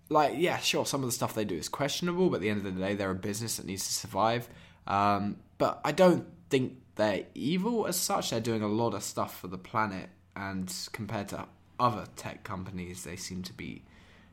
Like, 0.10 0.34
yeah, 0.36 0.58
sure, 0.58 0.86
some 0.86 1.02
of 1.02 1.08
the 1.08 1.14
stuff 1.14 1.34
they 1.34 1.46
do 1.46 1.56
is 1.56 1.70
questionable, 1.70 2.30
but 2.30 2.36
at 2.38 2.42
the 2.42 2.50
end 2.50 2.66
of 2.66 2.76
the 2.76 2.80
day, 2.82 2.96
they're 2.96 3.12
a 3.12 3.16
business 3.16 3.58
that 3.58 3.66
needs 3.66 3.88
to 3.88 3.94
survive. 3.94 4.50
Um, 4.86 5.38
but 5.58 5.80
I 5.86 5.94
don't 5.94 6.28
think 6.50 6.78
they're 6.96 7.26
evil 7.34 7.88
as 7.88 7.96
such. 7.96 8.32
They're 8.32 8.42
doing 8.42 8.62
a 8.62 8.68
lot 8.68 8.94
of 8.94 9.04
stuff 9.04 9.40
for 9.40 9.48
the 9.48 9.58
planet, 9.58 10.10
and 10.36 10.74
compared 10.92 11.30
to 11.30 11.46
other 11.80 12.06
tech 12.16 12.44
companies, 12.44 13.04
they 13.04 13.16
seem 13.16 13.44
to 13.44 13.54
be 13.54 13.84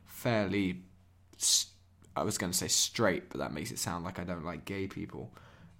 fairly—I 0.06 0.72
was 2.22 2.38
going 2.38 2.52
to 2.52 2.58
say 2.58 2.68
straight, 2.68 3.30
but 3.30 3.38
that 3.38 3.52
makes 3.52 3.70
it 3.70 3.78
sound 3.78 4.04
like 4.04 4.18
I 4.18 4.24
don't 4.24 4.44
like 4.44 4.64
gay 4.64 4.86
people. 4.86 5.30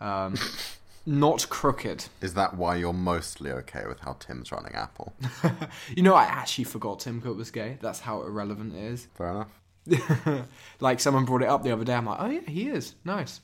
Um, 0.01 0.37
not 1.07 1.49
crooked. 1.49 2.05
Is 2.21 2.35
that 2.35 2.57
why 2.57 2.77
you're 2.77 2.93
mostly 2.93 3.51
okay 3.51 3.85
with 3.87 4.01
how 4.01 4.15
Tim's 4.15 4.53
running 4.53 4.75
Apple? 4.75 5.15
You 5.95 6.03
know, 6.03 6.15
I 6.15 6.25
actually 6.25 6.65
forgot 6.65 7.01
Tim 7.01 7.21
Cook 7.21 7.37
was 7.37 7.51
gay. 7.51 7.79
That's 7.81 8.01
how 8.01 8.23
irrelevant 8.23 8.75
it 8.75 8.83
is. 8.83 9.09
Fair 9.15 9.31
enough. 9.31 10.49
like 10.81 11.01
someone 11.01 11.25
brought 11.25 11.43
it 11.43 11.49
up 11.49 11.63
the 11.63 11.73
other 11.73 11.85
day. 11.85 11.95
I'm 11.95 12.07
like, 12.07 12.21
oh 12.21 12.29
yeah, 12.29 12.41
he 12.47 12.69
is 12.69 12.95
nice. 13.05 13.41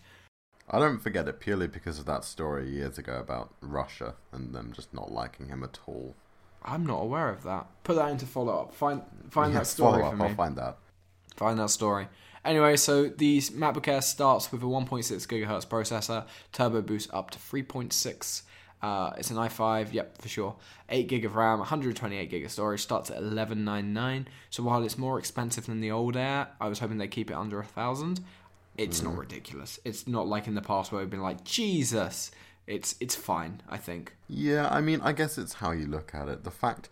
I 0.69 0.79
don't 0.79 0.99
forget 0.99 1.29
it 1.29 1.41
purely 1.41 1.67
because 1.67 1.99
of 1.99 2.07
that 2.07 2.25
story 2.25 2.71
years 2.71 2.99
ago 2.99 3.19
about 3.19 3.55
Russia 3.61 4.15
and 4.33 4.55
them 4.55 4.73
just 4.75 4.95
not 4.95 5.13
liking 5.13 5.49
him 5.49 5.63
at 5.63 5.79
all. 5.87 6.15
I'm 6.65 6.87
not 6.87 7.01
aware 7.03 7.29
of 7.29 7.43
that. 7.43 7.67
Put 7.83 7.97
that 7.97 8.11
into 8.11 8.27
follow 8.27 8.61
up. 8.63 8.75
Find 8.75 9.03
find 9.31 9.55
that 9.55 9.61
Yes, 9.61 9.71
story 9.71 10.03
for 10.03 10.17
me. 10.17 10.27
I'll 10.27 10.35
find 10.35 10.57
that. 10.57 10.79
Find 11.37 11.59
that 11.59 11.71
story. 11.71 12.09
Anyway, 12.45 12.77
so 12.77 13.09
the 13.09 13.41
MacBook 13.41 13.89
Air 13.89 14.03
starts 14.03 14.53
with 14.53 14.63
a 14.63 14.67
1.6 14.67 15.27
gigahertz 15.27 15.67
processor, 15.67 16.27
turbo 16.53 16.83
boost 16.83 17.13
up 17.13 17.31
to 17.31 17.39
3.6. 17.39 18.43
Uh, 18.83 19.15
it's 19.17 19.31
an 19.31 19.39
i5, 19.39 19.95
yep, 19.95 20.21
for 20.21 20.29
sure. 20.29 20.57
8 20.91 21.09
gig 21.09 21.25
of 21.25 21.37
RAM, 21.37 21.59
128 21.61 22.29
gig 22.29 22.45
of 22.45 22.51
storage, 22.51 22.83
starts 22.83 23.09
at 23.09 23.17
1199. 23.17 24.29
So 24.51 24.63
while 24.63 24.83
it's 24.85 24.99
more 24.99 25.19
expensive 25.19 25.65
than 25.65 25.81
the 25.81 25.91
old 25.91 26.19
Air, 26.19 26.49
I 26.61 26.69
was 26.69 26.81
hoping 26.81 26.99
they'd 26.99 27.09
keep 27.09 27.31
it 27.31 27.35
under 27.35 27.59
a 27.59 27.65
thousand. 27.65 28.21
It's 28.77 29.01
not 29.03 29.17
ridiculous. 29.17 29.81
It's 29.85 30.07
not 30.07 30.27
like 30.27 30.47
in 30.47 30.55
the 30.55 30.61
past 30.61 30.93
where 30.93 31.01
we've 31.01 31.09
been 31.09 31.23
like, 31.23 31.45
Jesus. 31.45 32.31
It's 32.67 32.95
it's 32.99 33.15
fine, 33.15 33.63
I 33.69 33.77
think. 33.77 34.15
Yeah, 34.29 34.69
I 34.71 34.81
mean, 34.81 35.01
I 35.03 35.13
guess 35.13 35.37
it's 35.37 35.55
how 35.55 35.73
you 35.73 35.87
look 35.87 36.15
at 36.15 36.29
it. 36.29 36.45
The 36.45 36.51
fact, 36.51 36.89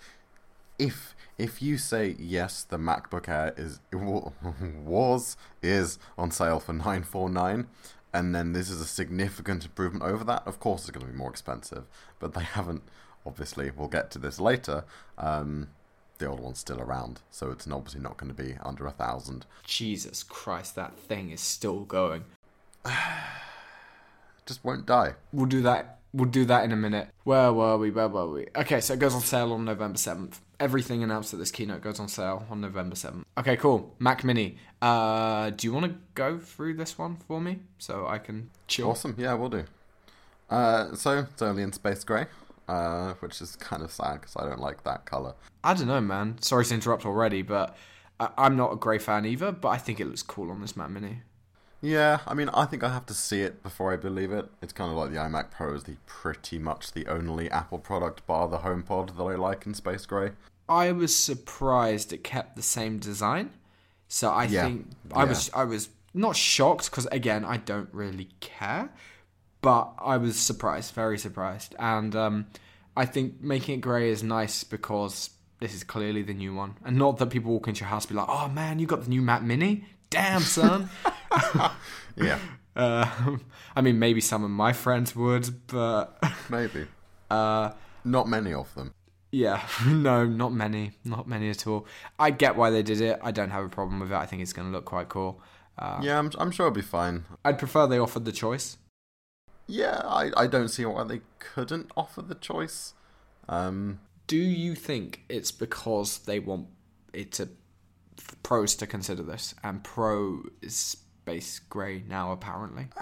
if 0.78 1.14
if 1.38 1.62
you 1.62 1.78
say 1.78 2.14
yes, 2.18 2.62
the 2.62 2.76
MacBook 2.76 3.28
Air 3.28 3.54
is 3.56 3.80
was 3.92 5.37
is 5.62 5.98
on 6.18 6.30
sale 6.30 6.61
for 6.61 6.74
nine 6.74 7.02
four 7.02 7.30
nine, 7.30 7.68
and 8.12 8.35
then 8.35 8.52
this 8.52 8.68
is 8.68 8.80
a 8.80 8.87
significant 8.87 9.64
improvement 9.64 10.04
over 10.04 10.24
that. 10.24 10.42
Of 10.46 10.61
course, 10.61 10.82
it's 10.82 10.90
going 10.90 11.06
to 11.06 11.12
be 11.12 11.18
more 11.18 11.30
expensive, 11.30 11.85
but 12.18 12.35
they 12.35 12.44
haven't. 12.44 12.82
Obviously, 13.24 13.70
we'll 13.74 13.88
get 13.88 14.11
to 14.11 14.18
this 14.18 14.40
later. 14.40 14.85
Um, 15.16 15.68
the 16.18 16.26
old 16.26 16.40
one's 16.40 16.58
still 16.58 16.80
around, 16.80 17.20
so 17.30 17.50
it's 17.50 17.66
obviously 17.66 18.00
not 18.00 18.16
going 18.18 18.35
to 18.35 18.42
be 18.42 18.56
under 18.62 18.87
a 18.87 18.90
thousand. 18.90 19.46
Jesus 19.64 20.22
Christ, 20.22 20.74
that 20.76 20.98
thing 20.98 21.30
is 21.30 21.40
still 21.40 21.80
going. 21.80 22.24
Just 24.46 24.64
won't 24.64 24.87
die. 24.87 25.14
We'll 25.33 25.46
do 25.46 25.62
that. 25.62 25.98
We'll 26.14 26.28
do 26.28 26.44
that 26.44 26.64
in 26.64 26.72
a 26.72 26.76
minute. 26.76 27.09
Where 27.24 27.52
were 27.52 27.78
we? 27.78 27.90
Where 27.90 28.09
were 28.09 28.28
we? 28.31 28.46
Okay, 28.57 28.81
so 28.81 28.92
it 28.94 28.98
goes 28.98 29.14
on 29.14 29.22
sale 29.22 29.52
on 29.52 29.64
November 29.64 29.96
seventh. 29.98 30.40
Everything 30.61 31.02
announced 31.02 31.33
at 31.33 31.38
this 31.40 31.50
keynote 31.50 31.81
goes 31.81 31.98
on 31.98 32.09
sale 32.09 32.44
on 32.50 32.61
November 32.61 32.94
seventh. 32.96 33.24
Okay, 33.38 33.57
cool. 33.57 33.94
Mac 33.98 34.22
Mini. 34.22 34.59
Uh, 34.83 35.50
do 35.50 35.66
you 35.66 35.72
want 35.72 35.87
to 35.87 35.94
go 36.14 36.38
through 36.38 36.74
this 36.74 36.98
one 36.98 37.16
for 37.16 37.40
me 37.40 37.61
so 37.78 38.07
I 38.07 38.18
can 38.18 38.50
chill? 38.68 38.90
Awesome, 38.90 39.14
yeah, 39.16 39.33
we'll 39.35 39.48
do. 39.48 39.64
Uh, 40.50 40.94
so 40.94 41.20
it's 41.20 41.40
only 41.40 41.62
in 41.62 41.72
space 41.72 42.05
grey, 42.05 42.26
uh, 42.68 43.14
which 43.20 43.40
is 43.40 43.57
kind 43.57 43.83
of 43.83 43.90
sad 43.90 44.20
because 44.20 44.37
I 44.37 44.44
don't 44.46 44.61
like 44.61 44.85
that 44.85 45.07
color. 45.07 45.35
I 45.64 45.72
don't 45.74 45.87
know, 45.88 46.00
man. 46.00 46.37
Sorry 46.42 46.64
to 46.66 46.74
interrupt 46.74 47.07
already, 47.07 47.40
but 47.42 47.74
I- 48.20 48.31
I'm 48.37 48.57
not 48.57 48.72
a 48.72 48.76
grey 48.76 48.98
fan 48.98 49.24
either. 49.24 49.50
But 49.50 49.68
I 49.70 49.78
think 49.78 49.98
it 49.98 50.07
looks 50.07 50.22
cool 50.22 50.50
on 50.50 50.61
this 50.61 50.76
Mac 50.76 50.90
Mini. 50.90 51.22
Yeah, 51.83 52.21
I 52.27 52.33
mean, 52.35 52.49
I 52.51 52.64
think 52.64 52.83
I 52.85 52.92
have 52.92 53.05
to 53.07 53.14
see 53.14 53.42
it 53.42 53.62
before 53.62 53.92
I 53.92 53.97
believe 53.97 54.33
it. 54.33 54.49
It's 54.62 54.73
kind 54.73 54.90
of 54.90 54.97
like 54.97 55.11
the 55.11 55.16
iMac 55.16 55.51
Pro 55.51 55.75
is 55.75 55.85
the 55.85 55.97
pretty 56.07 56.59
much 56.59 56.92
the 56.92 57.07
only 57.09 57.51
Apple 57.51 57.79
product 57.79 58.27
bar 58.27 58.49
the 58.49 58.59
HomePod 58.61 59.16
that 59.16 59.23
I 59.23 59.35
like 59.35 59.66
in 59.66 59.75
space 59.75 60.07
grey. 60.07 60.33
I 60.68 60.92
was 60.92 61.14
surprised 61.16 62.12
it 62.12 62.25
kept 62.25 62.57
the 62.57 62.62
same 62.62 62.99
design. 62.99 63.51
So 64.09 64.31
I 64.31 64.47
Yeah, 64.47 64.62
think 64.62 64.88
I 65.12 65.25
yeah. 65.25 65.25
was 65.25 65.51
I 65.55 65.64
was 65.64 65.88
not 66.14 66.37
shocked 66.37 66.90
because 66.90 67.07
again 67.07 67.45
I 67.45 67.57
don't 67.57 67.88
really 67.92 68.29
care, 68.40 68.90
but 69.62 69.92
I 69.99 70.16
was 70.18 70.38
surprised, 70.38 70.95
very 70.95 71.18
surprised, 71.18 71.75
and 71.79 72.14
um, 72.16 72.47
I 72.97 73.07
think 73.07 73.40
making 73.42 73.77
it 73.77 73.81
grey 73.83 74.11
is 74.11 74.23
nice 74.23 74.64
because 74.64 75.31
this 75.61 75.75
is 75.75 75.85
clearly 75.85 76.23
the 76.23 76.35
new 76.35 76.55
one, 76.55 76.77
and 76.85 76.97
not 76.97 77.18
that 77.18 77.31
people 77.31 77.53
walk 77.53 77.68
into 77.68 77.81
your 77.81 77.88
house 77.88 78.05
and 78.05 78.11
be 78.11 78.16
like, 78.16 78.29
"Oh 78.29 78.49
man, 78.49 78.79
you 78.79 78.87
got 78.87 79.03
the 79.05 79.09
new 79.11 79.23
Mac 79.23 79.42
Mini." 79.42 79.87
Damn, 80.12 80.40
son. 80.42 80.88
Yeah, 82.16 82.38
uh, 82.77 83.38
I 83.75 83.81
mean, 83.81 83.98
maybe 83.98 84.20
some 84.20 84.44
of 84.44 84.51
my 84.51 84.75
friends 84.75 85.16
would, 85.16 85.66
but 85.66 86.22
maybe. 86.51 86.87
uh, 87.31 87.72
Not 88.05 88.29
many 88.29 88.53
of 88.53 88.75
them. 88.75 88.92
Yeah, 89.31 89.66
no, 89.87 90.27
not 90.27 90.53
many, 90.53 90.92
not 91.05 91.27
many 91.27 91.48
at 91.48 91.66
all. 91.66 91.87
I 92.18 92.31
get 92.31 92.55
why 92.55 92.68
they 92.68 92.83
did 92.83 93.01
it. 93.01 93.18
I 93.22 93.31
don't 93.31 93.48
have 93.48 93.64
a 93.64 93.70
problem 93.70 94.01
with 94.01 94.12
it. 94.12 94.14
I 94.14 94.27
think 94.27 94.42
it's 94.42 94.53
going 94.53 94.68
to 94.68 94.72
look 94.72 94.85
quite 94.85 95.09
cool. 95.09 95.40
Uh, 95.79 96.01
Yeah, 96.03 96.18
I'm, 96.18 96.31
I'm 96.38 96.51
sure 96.51 96.66
it'll 96.66 96.75
be 96.75 96.83
fine. 96.83 97.25
I'd 97.46 97.59
prefer 97.59 97.87
they 97.87 97.98
offered 97.98 98.27
the 98.27 98.33
choice. 98.33 98.77
Yeah, 99.66 100.03
I, 100.05 100.31
I 100.37 100.46
don't 100.46 100.68
see 100.68 100.85
why 100.85 101.05
they 101.05 101.22
couldn't 101.38 101.90
offer 101.96 102.20
the 102.20 102.35
choice. 102.35 102.92
Um, 103.48 104.01
Do 104.27 104.37
you 104.37 104.75
think 104.75 105.22
it's 105.31 105.51
because 105.51 106.18
they 106.18 106.40
want 106.40 106.66
it 107.14 107.33
to 107.33 107.48
pros 108.42 108.75
to 108.77 108.87
consider 108.87 109.22
this, 109.22 109.55
and 109.62 109.83
pro 109.85 110.42
is 110.61 110.77
space 110.77 111.59
grey 111.59 112.03
now 112.09 112.33
apparently? 112.33 112.88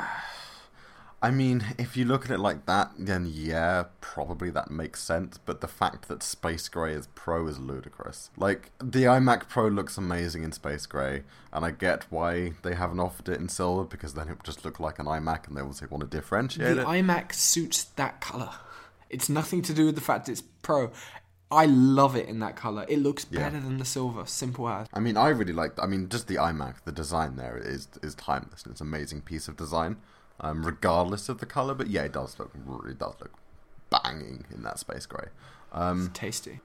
I 1.23 1.31
mean, 1.31 1.62
if 1.77 1.99
you 1.99 2.07
look 2.07 2.25
at 2.25 2.31
it 2.31 2.38
like 2.40 2.64
that, 2.64 2.92
then 2.99 3.31
yeah, 3.31 3.85
probably 4.01 4.49
that 4.51 4.70
makes 4.70 5.03
sense. 5.03 5.37
But 5.37 5.61
the 5.61 5.68
fact 5.68 6.09
that 6.09 6.23
Space 6.23 6.66
Gray 6.70 6.94
is 6.94 7.09
Pro 7.09 7.46
is 7.46 7.59
ludicrous. 7.59 8.31
Like, 8.38 8.70
the 8.79 9.03
iMac 9.05 9.46
Pro 9.46 9.68
looks 9.68 9.99
amazing 9.99 10.44
in 10.44 10.53
Space 10.53 10.87
Gray, 10.87 11.25
and 11.53 11.62
I 11.62 11.73
get 11.73 12.05
why 12.09 12.55
they 12.62 12.75
haven't 12.75 13.01
offered 13.01 13.29
it 13.29 13.38
in 13.38 13.51
silver, 13.51 13.85
because 13.85 14.14
then 14.14 14.29
it 14.29 14.31
would 14.31 14.44
just 14.44 14.64
look 14.64 14.81
like 14.81 14.99
an 14.99 15.05
iMac, 15.05 15.46
and 15.46 15.55
they 15.55 15.61
obviously 15.61 15.88
want 15.88 16.11
to 16.11 16.16
differentiate 16.16 16.77
The 16.77 16.81
it. 16.83 16.87
iMac 16.87 17.35
suits 17.35 17.85
that 17.85 18.23
color. 18.23 18.53
It's 19.11 19.29
nothing 19.29 19.61
to 19.62 19.75
do 19.75 19.85
with 19.85 19.96
the 19.96 20.01
fact 20.01 20.27
it's 20.27 20.40
pro. 20.62 20.90
I 21.52 21.66
love 21.66 22.14
it 22.16 22.28
in 22.28 22.38
that 22.40 22.54
color. 22.56 22.86
It 22.88 22.98
looks 23.00 23.26
Yeah. 23.30 23.40
better 23.40 23.60
than 23.60 23.78
the 23.78 23.84
silver. 23.84 24.24
Simple 24.26 24.68
as. 24.68 24.86
I 24.92 25.00
mean, 25.00 25.16
I 25.16 25.28
really 25.28 25.52
like. 25.52 25.72
I 25.82 25.86
mean, 25.86 26.08
just 26.08 26.28
the 26.28 26.36
iMac, 26.36 26.76
the 26.84 26.92
design 26.92 27.36
there 27.36 27.56
is 27.56 27.88
is 28.02 28.14
timeless. 28.14 28.62
and 28.62 28.72
It's 28.72 28.80
an 28.80 28.86
amazing 28.86 29.22
piece 29.22 29.48
of 29.48 29.56
design, 29.56 29.96
um, 30.40 30.64
regardless 30.64 31.28
of 31.28 31.38
the 31.38 31.46
color. 31.46 31.74
But 31.74 31.88
yeah, 31.88 32.02
it 32.04 32.12
does 32.12 32.38
look. 32.38 32.52
It 32.88 32.98
does 32.98 33.14
look 33.20 33.32
banging 33.90 34.44
in 34.54 34.62
that 34.62 34.78
space 34.78 35.06
gray. 35.06 35.28
Um, 35.72 36.06
It's 36.06 36.18
tasty. 36.18 36.60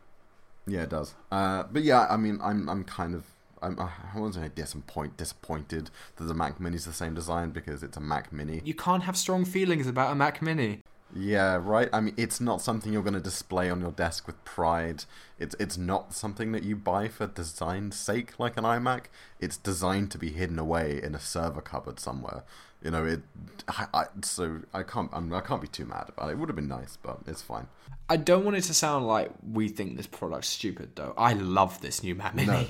Yeah, 0.68 0.84
it 0.84 0.90
does. 0.90 1.16
Uh, 1.32 1.64
but 1.72 1.84
yeah, 1.84 2.08
I 2.10 2.18
mean, 2.18 2.40
I'm 2.42 2.70
I'm 2.70 2.84
kind 2.84 3.16
of 3.16 3.24
I'm 3.62 3.80
I 3.80 3.90
wasn't 4.20 4.46
say 4.46 4.52
disappoint 4.54 5.18
disappointed 5.18 5.90
that 6.18 6.26
the 6.26 6.34
Mac 6.34 6.60
Mini 6.60 6.76
is 6.76 6.86
the 6.86 6.94
same 6.94 7.14
design 7.16 7.52
because 7.52 7.82
it's 7.84 7.98
a 7.98 8.02
Mac 8.02 8.32
Mini. 8.32 8.62
You 8.64 8.74
can't 8.76 9.04
have 9.04 9.18
strong 9.18 9.46
feelings 9.46 9.88
about 9.88 10.12
a 10.12 10.16
Mac 10.16 10.42
Mini. 10.42 10.82
Yeah, 11.14 11.60
right. 11.62 11.88
I 11.94 12.02
mean, 12.02 12.14
it's 12.18 12.42
not 12.42 12.62
something 12.62 12.92
you're 12.92 13.04
going 13.04 13.14
to 13.14 13.20
display 13.20 13.70
on 13.70 13.80
your 13.80 13.92
desk 13.92 14.28
with 14.28 14.44
pride. 14.44 15.06
It's 15.40 15.56
it's 15.60 15.78
not 15.78 16.14
something 16.14 16.52
that 16.52 16.64
you 16.64 16.76
buy 16.76 17.08
for 17.08 17.28
design's 17.28 17.96
sake, 17.96 18.40
like 18.40 18.58
an 18.58 18.64
iMac. 18.64 19.06
It's 19.40 19.58
designed 19.58 20.12
to 20.12 20.18
be 20.18 20.32
hidden 20.32 20.60
away 20.60 21.00
in 21.02 21.16
a 21.16 21.20
server 21.20 21.62
cupboard 21.62 22.00
somewhere. 22.00 22.44
You 22.84 22.92
know, 22.92 23.06
it. 23.06 23.22
I, 23.68 23.88
I, 23.94 24.06
so 24.24 24.62
I 24.74 24.84
can't. 24.84 25.10
I'm, 25.14 25.32
I 25.34 25.42
can't 25.42 25.62
be 25.62 25.68
too 25.68 25.86
mad 25.86 26.10
about 26.10 26.30
it. 26.30 26.34
It 26.34 26.38
would 26.40 26.50
have 26.50 26.56
been 26.56 26.68
nice, 26.68 26.98
but 27.02 27.20
it's 27.28 27.42
fine. 27.42 27.68
I 28.10 28.18
don't 28.18 28.44
want 28.44 28.58
it 28.58 28.64
to 28.64 28.74
sound 28.74 29.08
like 29.08 29.32
we 29.52 29.70
think 29.70 29.98
this 29.98 30.08
product's 30.08 30.50
stupid, 30.50 30.92
though. 30.96 31.14
I 31.18 31.34
love 31.34 31.82
this 31.82 32.04
new 32.04 32.16
Mac 32.16 32.36
Mini. 32.36 32.48
No. 32.48 32.66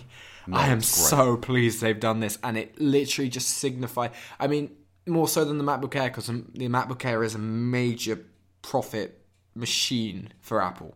No, 0.47 0.57
I 0.57 0.67
am 0.67 0.81
so 0.81 1.37
pleased 1.37 1.81
they've 1.81 1.99
done 1.99 2.19
this, 2.19 2.37
and 2.43 2.57
it 2.57 2.79
literally 2.79 3.29
just 3.29 3.49
signifies. 3.49 4.11
I 4.39 4.47
mean, 4.47 4.71
more 5.05 5.27
so 5.27 5.45
than 5.45 5.57
the 5.57 5.63
MacBook 5.63 5.95
Air, 5.95 6.09
because 6.09 6.27
the 6.27 6.67
MacBook 6.67 7.03
Air 7.05 7.23
is 7.23 7.35
a 7.35 7.39
major 7.39 8.25
profit 8.61 9.19
machine 9.53 10.29
for 10.39 10.61
Apple. 10.61 10.95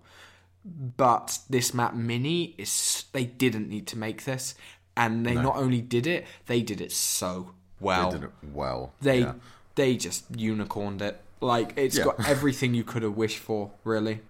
But 0.66 1.40
this 1.50 1.74
Mac 1.74 1.96
Mini 1.96 2.56
is. 2.58 3.06
They 3.12 3.26
didn't 3.26 3.70
need 3.70 3.88
to 3.88 3.98
make 3.98 4.26
this, 4.26 4.56
and 4.98 5.26
they 5.26 5.36
not 5.36 5.56
only 5.56 5.82
did 5.82 6.06
it, 6.06 6.26
they 6.48 6.62
did 6.62 6.82
it 6.82 6.92
so 6.92 7.54
well. 7.80 8.12
They 8.12 8.18
did 8.18 8.24
it 8.26 8.34
well. 8.54 8.94
They 9.02 9.20
yeah. 9.20 9.34
they 9.76 9.96
just 9.96 10.26
unicorned 10.36 11.02
it. 11.02 11.22
Like 11.42 11.74
it's 11.78 11.98
Yeah. 11.98 12.06
got 12.06 12.28
everything 12.28 12.74
you 12.74 12.84
could 12.84 13.04
have 13.04 13.16
wished 13.16 13.38
for, 13.38 13.72
really. 13.84 14.22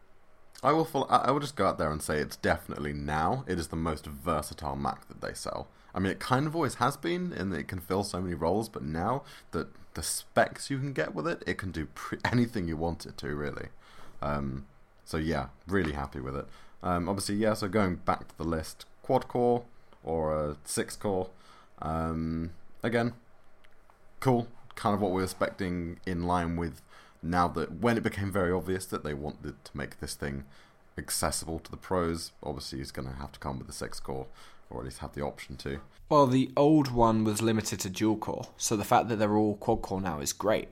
I 0.61 0.71
will. 0.71 0.85
Full, 0.85 1.07
I 1.09 1.17
I 1.17 1.31
will 1.31 1.39
just 1.39 1.55
go 1.55 1.65
out 1.65 1.77
there 1.77 1.91
and 1.91 2.01
say 2.01 2.19
it's 2.19 2.35
definitely 2.35 2.93
now. 2.93 3.43
It 3.47 3.57
is 3.57 3.69
the 3.69 3.75
most 3.75 4.05
versatile 4.05 4.75
Mac 4.75 5.07
that 5.07 5.21
they 5.21 5.33
sell. 5.33 5.67
I 5.99 6.01
mean, 6.01 6.13
it 6.13 6.19
kind 6.21 6.47
of 6.47 6.55
always 6.55 6.75
has 6.75 6.95
been, 6.95 7.33
and 7.33 7.53
it 7.53 7.67
can 7.67 7.81
fill 7.81 8.05
so 8.05 8.21
many 8.21 8.33
roles. 8.33 8.69
But 8.69 8.83
now 8.83 9.23
that 9.51 9.67
the 9.95 10.01
specs 10.01 10.69
you 10.69 10.77
can 10.77 10.93
get 10.93 11.13
with 11.13 11.27
it, 11.27 11.43
it 11.45 11.57
can 11.57 11.71
do 11.71 11.87
pre- 11.87 12.19
anything 12.31 12.69
you 12.69 12.77
want 12.77 13.05
it 13.05 13.17
to, 13.17 13.35
really. 13.35 13.67
Um, 14.21 14.65
so 15.03 15.17
yeah, 15.17 15.47
really 15.67 15.91
happy 15.91 16.21
with 16.21 16.37
it. 16.37 16.45
Um, 16.81 17.09
obviously, 17.09 17.35
yeah. 17.35 17.53
So 17.53 17.67
going 17.67 17.97
back 17.97 18.29
to 18.29 18.37
the 18.37 18.45
list, 18.45 18.85
quad 19.01 19.27
core 19.27 19.65
or 20.01 20.33
a 20.33 20.55
six 20.63 20.95
core. 20.95 21.31
Um, 21.81 22.51
again, 22.81 23.11
cool. 24.21 24.47
Kind 24.75 24.95
of 24.95 25.01
what 25.01 25.11
we're 25.11 25.23
expecting 25.23 25.99
in 26.05 26.23
line 26.23 26.55
with 26.55 26.81
now 27.21 27.49
that 27.49 27.81
when 27.81 27.97
it 27.97 28.03
became 28.03 28.31
very 28.31 28.53
obvious 28.53 28.85
that 28.85 29.03
they 29.03 29.13
wanted 29.13 29.65
to 29.65 29.77
make 29.77 29.99
this 29.99 30.13
thing 30.13 30.45
accessible 30.97 31.59
to 31.59 31.71
the 31.71 31.75
pros, 31.75 32.31
obviously 32.41 32.79
it's 32.79 32.91
going 32.91 33.09
to 33.09 33.15
have 33.15 33.33
to 33.33 33.39
come 33.39 33.59
with 33.59 33.67
a 33.67 33.73
six 33.73 33.99
core, 33.99 34.27
or 34.69 34.79
at 34.79 34.85
least 34.85 34.99
have 34.99 35.13
the 35.13 35.21
option 35.21 35.55
to. 35.57 35.79
Well, 36.09 36.27
the 36.27 36.51
old 36.57 36.91
one 36.91 37.23
was 37.23 37.41
limited 37.41 37.79
to 37.81 37.89
dual 37.89 38.17
core, 38.17 38.47
so 38.57 38.75
the 38.75 38.83
fact 38.83 39.09
that 39.09 39.17
they're 39.17 39.35
all 39.35 39.55
quad 39.55 39.81
core 39.81 40.01
now 40.01 40.19
is 40.19 40.33
great. 40.33 40.69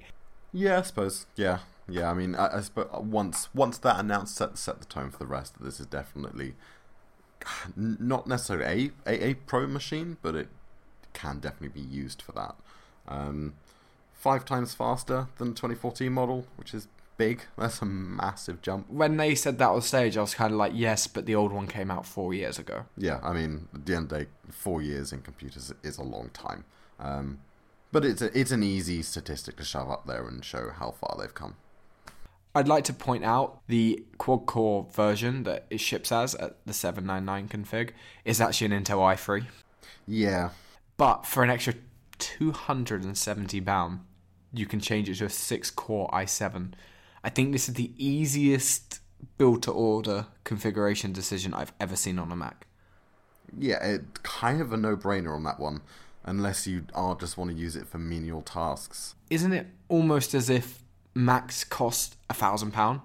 Yeah, 0.51 0.79
I 0.79 0.81
suppose. 0.81 1.25
Yeah, 1.35 1.59
yeah. 1.87 2.09
I 2.09 2.13
mean, 2.13 2.35
I, 2.35 2.57
I 2.57 2.61
suppose 2.61 2.87
once 3.03 3.49
once 3.53 3.77
that 3.79 3.99
announced 3.99 4.35
set 4.35 4.57
set 4.57 4.79
the 4.79 4.85
tone 4.85 5.11
for 5.11 5.19
the 5.19 5.27
rest. 5.27 5.53
That 5.57 5.63
this 5.63 5.79
is 5.79 5.85
definitely 5.85 6.55
not 7.75 8.27
necessarily 8.27 8.91
a, 9.05 9.11
a 9.11 9.29
a 9.29 9.33
pro 9.35 9.67
machine, 9.67 10.17
but 10.21 10.35
it 10.35 10.47
can 11.13 11.39
definitely 11.39 11.81
be 11.81 11.87
used 11.87 12.21
for 12.21 12.31
that. 12.33 12.55
Um, 13.07 13.53
five 14.13 14.45
times 14.45 14.73
faster 14.73 15.27
than 15.37 15.49
the 15.49 15.55
2014 15.55 16.11
model, 16.11 16.47
which 16.55 16.73
is 16.73 16.87
big. 17.17 17.41
That's 17.57 17.81
a 17.81 17.85
massive 17.85 18.61
jump. 18.61 18.89
When 18.89 19.17
they 19.17 19.35
said 19.35 19.57
that 19.59 19.69
on 19.69 19.81
stage, 19.81 20.17
I 20.17 20.21
was 20.21 20.33
kind 20.33 20.51
of 20.53 20.57
like, 20.57 20.73
yes, 20.75 21.07
but 21.07 21.25
the 21.25 21.35
old 21.35 21.51
one 21.51 21.67
came 21.67 21.91
out 21.91 22.05
four 22.05 22.33
years 22.33 22.59
ago. 22.59 22.85
Yeah, 22.97 23.19
I 23.23 23.33
mean, 23.33 23.67
at 23.73 23.85
the 23.85 23.95
end 23.95 24.03
of 24.03 24.09
the 24.09 24.25
day, 24.25 24.29
four 24.49 24.81
years 24.81 25.11
in 25.11 25.21
computers 25.21 25.73
is 25.83 25.97
a 25.97 26.03
long 26.03 26.29
time. 26.33 26.65
Um, 26.99 27.39
but 27.91 28.05
it's 28.05 28.21
a, 28.21 28.37
it's 28.37 28.51
an 28.51 28.63
easy 28.63 29.01
statistic 29.01 29.57
to 29.57 29.63
shove 29.63 29.89
up 29.89 30.05
there 30.05 30.27
and 30.27 30.43
show 30.43 30.69
how 30.69 30.91
far 30.91 31.17
they've 31.19 31.33
come. 31.33 31.55
I'd 32.55 32.67
like 32.67 32.85
to 32.85 32.93
point 32.93 33.23
out 33.23 33.61
the 33.67 34.03
quad 34.17 34.45
core 34.47 34.87
version 34.91 35.43
that 35.43 35.65
it 35.69 35.79
ships 35.79 36.11
as 36.11 36.33
at 36.35 36.57
the 36.65 36.73
799 36.73 37.49
config 37.49 37.91
is 38.25 38.41
actually 38.41 38.73
an 38.73 38.83
Intel 38.83 38.99
i3. 38.99 39.45
Yeah, 40.07 40.49
But 40.97 41.25
for 41.25 41.43
an 41.43 41.49
extra 41.49 41.75
270 42.17 43.61
pound, 43.61 43.99
you 44.53 44.65
can 44.65 44.79
change 44.79 45.09
it 45.09 45.15
to 45.15 45.25
a 45.25 45.29
6 45.29 45.71
core 45.71 46.09
i7. 46.11 46.73
I 47.27 47.29
think 47.29 47.51
this 47.51 47.67
is 47.67 47.75
the 47.75 47.91
easiest 47.97 49.01
build 49.37 49.61
to 49.63 49.71
order 49.71 50.27
configuration 50.45 51.11
decision 51.11 51.53
I've 51.53 51.73
ever 51.77 51.97
seen 51.97 52.19
on 52.19 52.31
a 52.31 52.37
Mac. 52.37 52.65
yeah, 53.59 53.83
it 53.83 54.23
kind 54.23 54.61
of 54.61 54.71
a 54.71 54.77
no-brainer 54.77 55.35
on 55.35 55.43
that 55.43 55.59
one, 55.59 55.81
unless 56.23 56.65
you 56.65 56.85
are 56.93 57.15
just 57.15 57.37
want 57.37 57.51
to 57.51 57.57
use 57.57 57.75
it 57.75 57.85
for 57.85 57.97
menial 57.97 58.41
tasks. 58.41 59.15
Isn't 59.29 59.51
it 59.51 59.67
almost 59.89 60.33
as 60.33 60.49
if 60.49 60.81
Macs 61.13 61.65
cost 61.65 62.15
a 62.29 62.33
thousand 62.33 62.71
pound? 62.71 63.01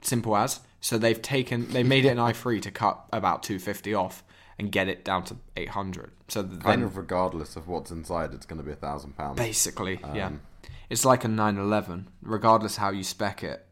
Simple 0.00 0.34
as. 0.38 0.60
So 0.80 0.96
they've 0.96 1.20
taken 1.20 1.68
they 1.70 1.82
made 1.82 2.06
it 2.06 2.08
an 2.08 2.16
i3 2.30 2.62
to 2.62 2.70
cut 2.70 3.04
about 3.12 3.42
250 3.42 3.92
off 3.92 4.24
and 4.58 4.72
get 4.72 4.88
it 4.88 5.04
down 5.04 5.24
to 5.24 5.36
800. 5.54 6.12
So 6.28 6.40
then 6.40 6.60
Kind 6.60 6.82
of 6.82 6.96
regardless 6.96 7.56
of 7.56 7.68
what's 7.68 7.90
inside, 7.90 8.32
it's 8.32 8.46
going 8.46 8.58
to 8.58 8.64
be 8.64 8.72
a 8.72 8.76
thousand 8.76 9.18
pounds. 9.18 9.36
Basically, 9.36 10.00
yeah. 10.14 10.28
Um, 10.28 10.40
it's 10.88 11.04
like 11.04 11.24
a 11.24 11.28
911. 11.28 12.08
Regardless 12.22 12.76
how 12.76 12.90
you 12.90 13.02
spec 13.02 13.42
it, 13.42 13.65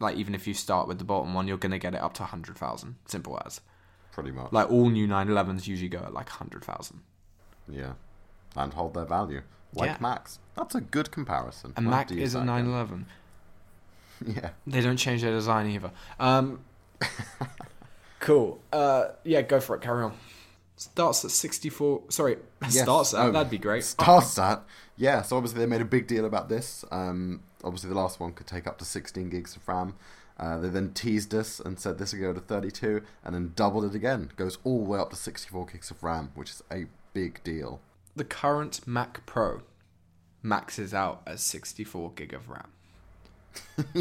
like 0.00 0.16
even 0.16 0.34
if 0.34 0.46
you 0.46 0.54
start 0.54 0.86
with 0.88 0.98
the 0.98 1.04
bottom 1.04 1.34
one, 1.34 1.48
you're 1.48 1.56
going 1.58 1.72
to 1.72 1.78
get 1.78 1.94
it 1.94 2.00
up 2.00 2.14
to 2.14 2.22
100,000. 2.22 2.96
Simple 3.06 3.40
as. 3.44 3.60
Pretty 4.12 4.30
much. 4.32 4.52
Like 4.52 4.70
all 4.70 4.88
new 4.90 5.06
911s 5.08 5.66
usually 5.66 5.88
go 5.88 5.98
at 5.98 6.12
like 6.12 6.28
100,000. 6.28 7.00
yeah, 7.68 7.92
and 8.56 8.72
hold 8.74 8.94
their 8.94 9.04
value 9.04 9.42
like 9.74 9.90
Yeah. 9.90 9.96
Macs. 10.00 10.38
That's 10.56 10.74
a 10.74 10.80
good 10.80 11.10
comparison. 11.10 11.72
A 11.76 11.80
We'll 11.80 11.90
Mac 11.90 12.10
is 12.10 12.34
a 12.34 12.42
911. 12.44 13.06
Yeah. 14.26 14.50
They 14.66 14.80
don't 14.80 14.96
change 14.96 15.22
their 15.22 15.30
design 15.30 15.68
either. 15.70 15.92
Um, 16.18 16.64
cool. 18.20 18.60
Uh, 18.72 19.08
yeah, 19.24 19.42
go 19.42 19.60
for 19.60 19.76
it. 19.76 19.82
Carry 19.82 20.02
on. 20.04 20.12
Starts 20.76 21.24
at 21.24 21.30
64. 21.30 22.02
Sorry, 22.08 22.36
Yes. 22.62 22.80
starts 22.82 23.14
at. 23.14 23.26
Oh, 23.26 23.30
that'd 23.32 23.50
be 23.50 23.58
great. 23.58 23.84
Starts 23.84 24.38
at 24.38 24.64
yeah. 24.98 25.22
So 25.22 25.36
obviously 25.36 25.60
they 25.60 25.66
made 25.66 25.80
a 25.80 25.86
big 25.86 26.06
deal 26.06 26.24
about 26.26 26.48
this. 26.50 26.84
Um, 26.90 27.40
obviously 27.64 27.88
the 27.88 27.96
last 27.96 28.20
one 28.20 28.32
could 28.32 28.46
take 28.46 28.66
up 28.66 28.76
to 28.78 28.84
16 28.84 29.30
gigs 29.30 29.56
of 29.56 29.66
RAM. 29.66 29.94
Uh, 30.38 30.58
they 30.58 30.68
then 30.68 30.92
teased 30.92 31.34
us 31.34 31.58
and 31.58 31.80
said 31.80 31.98
this 31.98 32.12
would 32.12 32.20
go 32.20 32.32
to 32.32 32.38
32, 32.40 33.02
and 33.24 33.34
then 33.34 33.52
doubled 33.56 33.84
it 33.84 33.94
again. 33.96 34.30
Goes 34.36 34.58
all 34.62 34.84
the 34.84 34.90
way 34.90 34.98
up 35.00 35.10
to 35.10 35.16
64 35.16 35.66
gigs 35.66 35.90
of 35.90 36.02
RAM, 36.04 36.30
which 36.36 36.50
is 36.50 36.62
a 36.70 36.84
big 37.12 37.42
deal. 37.42 37.80
The 38.14 38.22
current 38.24 38.86
Mac 38.86 39.24
Pro 39.26 39.62
maxes 40.42 40.94
out 40.94 41.22
at 41.26 41.40
64 41.40 42.12
gig 42.12 42.32
of 42.34 42.48
RAM. 42.48 42.68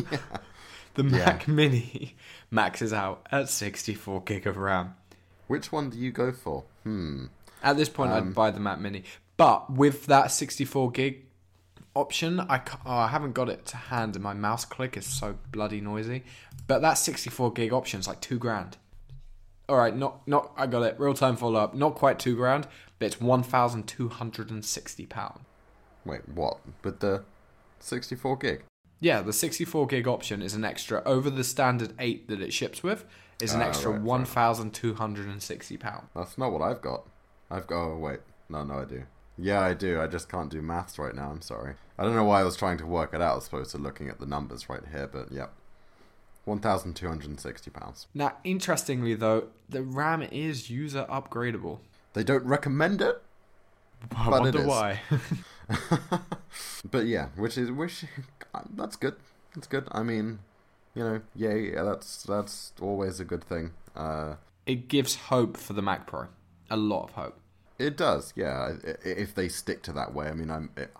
The 0.93 1.03
Yeah. 1.03 1.25
Mac 1.25 1.47
Mini 1.47 2.15
maxes 2.49 2.91
out 2.91 3.27
at 3.31 3.49
64 3.49 4.23
gig 4.23 4.47
of 4.47 4.57
RAM. 4.57 4.95
Which 5.45 5.71
one 5.71 5.91
do 5.91 5.97
you 5.99 6.11
go 6.11 6.31
for? 6.31 6.63
Hmm. 6.83 7.25
At 7.61 7.77
this 7.77 7.87
point, 7.89 8.11
Um, 8.11 8.29
I'd 8.29 8.33
buy 8.35 8.49
the 8.51 8.59
Mac 8.59 8.79
Mini. 8.79 9.03
But 9.37 9.71
with 9.71 10.07
that 10.07 10.31
64 10.31 10.91
gig 10.91 11.25
option, 11.95 12.39
I, 12.39 12.61
oh, 12.85 12.91
I 12.91 13.07
haven't 13.07 13.33
got 13.33 13.49
it 13.49 13.65
to 13.67 13.77
hand, 13.77 14.15
and 14.15 14.23
my 14.23 14.33
mouse 14.33 14.65
click 14.65 14.97
is 14.97 15.05
so 15.05 15.37
bloody 15.51 15.79
noisy. 15.79 16.23
But 16.67 16.81
that 16.81 16.95
64 16.95 17.53
gig 17.53 17.71
option 17.71 17.99
is 17.99 18.07
like 18.07 18.19
two 18.19 18.39
grand. 18.39 18.77
All 19.69 19.77
right, 19.77 19.95
not 19.95 20.25
not 20.27 20.51
I 20.57 20.65
got 20.65 20.83
it. 20.83 20.99
Real 20.99 21.13
time 21.13 21.35
follow 21.35 21.59
up. 21.59 21.73
Not 21.75 21.95
quite 21.95 22.19
two 22.19 22.35
grand, 22.35 22.67
but 22.99 23.07
it's 23.07 23.19
1,260 23.21 25.05
pound. 25.07 25.41
Wait, 26.05 26.27
what? 26.29 26.59
With 26.83 26.99
the 27.01 27.23
64 27.79 28.37
gig? 28.37 28.63
Yeah, 28.99 29.21
the 29.21 29.33
64 29.33 29.85
gig 29.87 30.07
option 30.07 30.41
is 30.41 30.53
an 30.55 30.63
extra 30.63 31.03
over 31.05 31.29
the 31.29 31.43
standard 31.43 31.93
eight 31.99 32.27
that 32.29 32.41
it 32.41 32.53
ships 32.53 32.81
with. 32.81 33.05
Is 33.41 33.53
an 33.53 33.61
Ah, 33.61 33.65
extra 33.67 33.91
right, 33.91 34.01
1,260 34.01 35.77
pound. 35.77 36.07
That's 36.15 36.37
not 36.39 36.51
what 36.51 36.61
I've 36.63 36.81
got. 36.81 37.03
I've 37.51 37.67
got. 37.67 37.77
Oh 37.77 37.97
wait, 37.97 38.19
no, 38.49 38.63
no, 38.63 38.79
I 38.79 38.85
do. 38.85 39.03
Yeah, 39.37 39.61
I 39.61 39.73
do. 39.73 40.01
I 40.01 40.07
just 40.07 40.29
can't 40.29 40.49
do 40.49 40.61
maths 40.61 40.97
right 40.97 41.13
now. 41.13 41.29
I'm 41.29 41.41
sorry. 41.41 41.75
I 41.97 42.03
don't 42.03 42.15
know 42.15 42.23
why 42.23 42.41
I 42.41 42.43
was 42.43 42.55
trying 42.55 42.77
to 42.79 42.85
work 42.85 43.13
it 43.13 43.21
out 43.21 43.37
as 43.37 43.47
opposed 43.47 43.71
to 43.71 43.77
looking 43.77 44.09
at 44.09 44.19
the 44.19 44.25
numbers 44.25 44.69
right 44.69 44.81
here, 44.91 45.07
but 45.07 45.31
yep. 45.31 45.53
1,260 46.45 47.71
pounds. 47.71 48.07
Now, 48.13 48.37
interestingly 48.43 49.13
though, 49.15 49.47
the 49.67 49.83
RAM 49.83 50.21
is 50.23 50.69
user 50.69 51.05
upgradable. 51.09 51.79
They 52.13 52.23
don't 52.23 52.45
recommend 52.45 53.01
it, 53.01 53.21
I 54.15 54.29
But 54.29 54.37
it 54.37 54.41
wonder 54.41 54.59
is. 54.61 54.65
why. 54.65 55.01
but 56.89 57.05
yeah, 57.05 57.27
which 57.35 57.57
is 57.57 57.69
which. 57.71 58.05
That's 58.73 58.95
good. 58.95 59.15
That's 59.53 59.67
good. 59.67 59.87
I 59.91 60.03
mean, 60.03 60.39
you 60.95 61.03
know, 61.03 61.21
yeah, 61.35 61.53
yeah 61.53 61.83
that's 61.83 62.23
that's 62.23 62.71
always 62.81 63.19
a 63.19 63.25
good 63.25 63.43
thing. 63.43 63.71
Uh, 63.95 64.35
it 64.65 64.87
gives 64.87 65.15
hope 65.15 65.57
for 65.57 65.73
the 65.73 65.81
Mac 65.81 66.07
Pro. 66.07 66.27
A 66.69 66.77
lot 66.77 67.03
of 67.03 67.11
hope. 67.11 67.39
It 67.79 67.97
does, 67.97 68.33
yeah. 68.35 68.73
If 69.03 69.35
they 69.35 69.49
stick 69.49 69.83
to 69.83 69.91
that 69.93 70.13
way, 70.13 70.27
I 70.27 70.33
mean, 70.33 70.49
I'm, 70.49 70.69
it, 70.75 70.93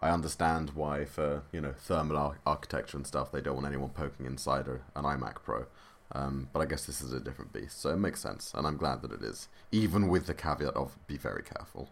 I 0.00 0.10
understand 0.10 0.70
why 0.70 1.04
for 1.04 1.42
you 1.52 1.60
know 1.60 1.72
thermal 1.72 2.16
ar- 2.16 2.38
architecture 2.46 2.96
and 2.96 3.06
stuff, 3.06 3.32
they 3.32 3.40
don't 3.40 3.56
want 3.56 3.66
anyone 3.66 3.90
poking 3.90 4.26
inside 4.26 4.66
a, 4.66 4.80
an 4.98 5.04
iMac 5.04 5.42
Pro. 5.42 5.66
Um, 6.14 6.48
but 6.52 6.60
I 6.60 6.66
guess 6.66 6.84
this 6.84 7.00
is 7.00 7.12
a 7.12 7.20
different 7.20 7.54
beast, 7.54 7.80
so 7.80 7.90
it 7.90 7.96
makes 7.96 8.20
sense, 8.20 8.52
and 8.54 8.66
I'm 8.66 8.76
glad 8.76 9.00
that 9.00 9.12
it 9.12 9.22
is, 9.22 9.48
even 9.70 10.08
with 10.08 10.26
the 10.26 10.34
caveat 10.34 10.74
of 10.74 10.98
be 11.06 11.16
very 11.16 11.42
careful. 11.42 11.88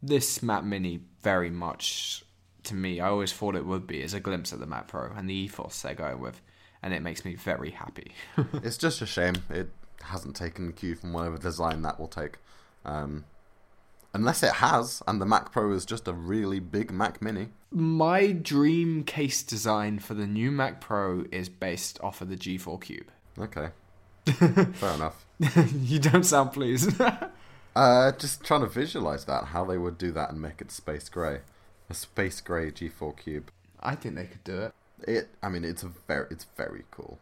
This 0.00 0.44
Mac 0.44 0.62
Mini 0.62 1.00
very 1.22 1.50
much 1.50 2.24
to 2.64 2.74
me, 2.74 3.00
I 3.00 3.08
always 3.08 3.32
thought 3.32 3.56
it 3.56 3.66
would 3.66 3.86
be, 3.86 4.02
is 4.02 4.14
a 4.14 4.20
glimpse 4.20 4.52
at 4.52 4.60
the 4.60 4.66
Mac 4.66 4.88
Pro 4.88 5.10
and 5.16 5.28
the 5.28 5.34
ethos 5.34 5.82
they're 5.82 5.94
going 5.94 6.20
with, 6.20 6.40
and 6.82 6.92
it 6.92 7.02
makes 7.02 7.24
me 7.24 7.34
very 7.34 7.70
happy. 7.70 8.12
it's 8.62 8.76
just 8.76 9.02
a 9.02 9.06
shame 9.06 9.36
it 9.50 9.70
hasn't 10.02 10.36
taken 10.36 10.66
the 10.66 10.72
cue 10.72 10.94
from 10.94 11.12
whatever 11.12 11.38
design 11.38 11.82
that 11.82 11.98
will 11.98 12.08
take. 12.08 12.38
Um, 12.84 13.24
unless 14.14 14.42
it 14.42 14.54
has, 14.54 15.02
and 15.06 15.20
the 15.20 15.26
Mac 15.26 15.52
Pro 15.52 15.72
is 15.72 15.84
just 15.84 16.08
a 16.08 16.12
really 16.12 16.60
big 16.60 16.90
Mac 16.90 17.20
Mini. 17.20 17.48
My 17.70 18.32
dream 18.32 19.04
case 19.04 19.42
design 19.42 19.98
for 19.98 20.14
the 20.14 20.26
new 20.26 20.50
Mac 20.50 20.80
Pro 20.80 21.24
is 21.30 21.48
based 21.48 22.00
off 22.02 22.20
of 22.20 22.28
the 22.28 22.36
G4 22.36 22.80
Cube. 22.80 23.10
Okay, 23.36 23.70
fair 24.74 24.94
enough. 24.94 25.26
you 25.80 25.98
don't 25.98 26.24
sound 26.24 26.52
pleased. 26.52 26.92
Uh, 27.76 28.12
just 28.12 28.44
trying 28.44 28.60
to 28.60 28.68
visualize 28.68 29.24
that, 29.24 29.46
how 29.46 29.64
they 29.64 29.76
would 29.76 29.98
do 29.98 30.12
that 30.12 30.30
and 30.30 30.40
make 30.40 30.60
it 30.60 30.70
space 30.70 31.08
gray, 31.08 31.40
a 31.90 31.94
space 31.94 32.40
gray 32.40 32.70
G4 32.70 33.16
cube. 33.16 33.50
I 33.80 33.96
think 33.96 34.14
they 34.14 34.26
could 34.26 34.44
do 34.44 34.60
it. 34.60 34.74
It, 35.08 35.28
I 35.42 35.48
mean, 35.48 35.64
it's 35.64 35.82
a 35.82 35.88
very, 36.06 36.26
it's 36.30 36.46
very 36.56 36.84
cool. 36.92 37.18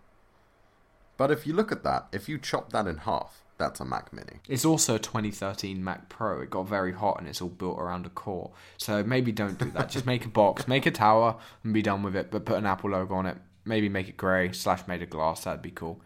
But 1.17 1.31
if 1.31 1.47
you 1.47 1.55
look 1.55 1.73
at 1.73 1.85
that, 1.85 2.07
if 2.13 2.29
you 2.29 2.39
chop 2.39 2.71
that 2.73 2.87
in 2.87 2.99
half, 2.99 3.42
that's 3.63 3.81
a 3.81 3.85
Mac 3.85 4.13
Mini. 4.13 4.41
It's 4.49 4.65
also 4.65 4.97
a 4.97 4.99
2013 4.99 5.83
Mac 5.83 6.09
Pro. 6.09 6.41
It 6.41 6.51
got 6.51 6.69
very 6.69 6.93
hot 6.93 7.19
and 7.21 7.29
it's 7.29 7.41
all 7.41 7.49
built 7.49 7.79
around 7.79 8.07
a 8.07 8.11
core. 8.11 8.51
So 8.77 9.03
maybe 9.05 9.31
don't 9.31 9.59
do 9.59 9.71
that. 9.71 9.89
Just 9.89 10.05
make 10.05 10.25
a 10.25 10.29
box, 10.29 10.67
make 10.75 10.85
a 10.85 10.91
tower, 10.91 11.37
and 11.63 11.73
be 11.73 11.83
done 11.83 12.03
with 12.03 12.17
it. 12.17 12.31
But 12.31 12.45
put 12.45 12.59
an 12.59 12.67
Apple 12.67 12.91
logo 12.91 13.15
on 13.15 13.27
it. 13.27 13.37
Maybe 13.65 13.89
make 13.89 14.09
it 14.09 14.17
grey 14.17 14.53
slash 14.53 14.87
made 14.89 15.03
of 15.03 15.11
glass. 15.11 15.45
That'd 15.45 15.63
be 15.63 15.71
cool. 15.71 16.01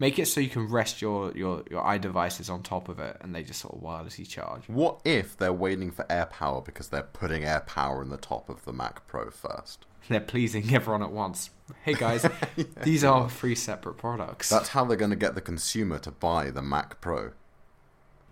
Make 0.00 0.18
it 0.18 0.26
so 0.26 0.40
you 0.40 0.48
can 0.48 0.66
rest 0.66 1.00
your 1.02 1.30
your 1.36 1.62
your 1.70 1.84
iDevices 1.84 2.50
on 2.50 2.62
top 2.62 2.88
of 2.88 2.98
it, 2.98 3.18
and 3.20 3.34
they 3.34 3.42
just 3.42 3.60
sort 3.60 3.74
of 3.74 3.82
wirelessly 3.82 4.26
charge. 4.26 4.62
What 4.66 5.00
if 5.04 5.36
they're 5.36 5.52
waiting 5.52 5.90
for 5.92 6.04
AirPower 6.06 6.64
because 6.64 6.88
they're 6.88 7.02
putting 7.02 7.42
AirPower 7.42 8.02
in 8.02 8.08
the 8.08 8.16
top 8.16 8.48
of 8.48 8.64
the 8.64 8.72
Mac 8.72 9.06
Pro 9.06 9.30
first? 9.30 9.84
They're 10.08 10.18
pleasing 10.20 10.74
everyone 10.74 11.02
at 11.02 11.12
once. 11.12 11.50
Hey 11.84 11.92
guys, 11.94 12.26
these 12.82 13.04
are 13.04 13.28
three 13.30 13.54
separate 13.54 13.94
products 13.98 14.48
That's 14.48 14.70
how 14.70 14.84
they're 14.86 14.96
going 14.96 15.10
to 15.10 15.16
get 15.16 15.34
the 15.36 15.40
consumer 15.42 15.98
to 15.98 16.10
buy 16.10 16.50
the 16.50 16.62
Mac 16.62 17.00
Pro. 17.02 17.32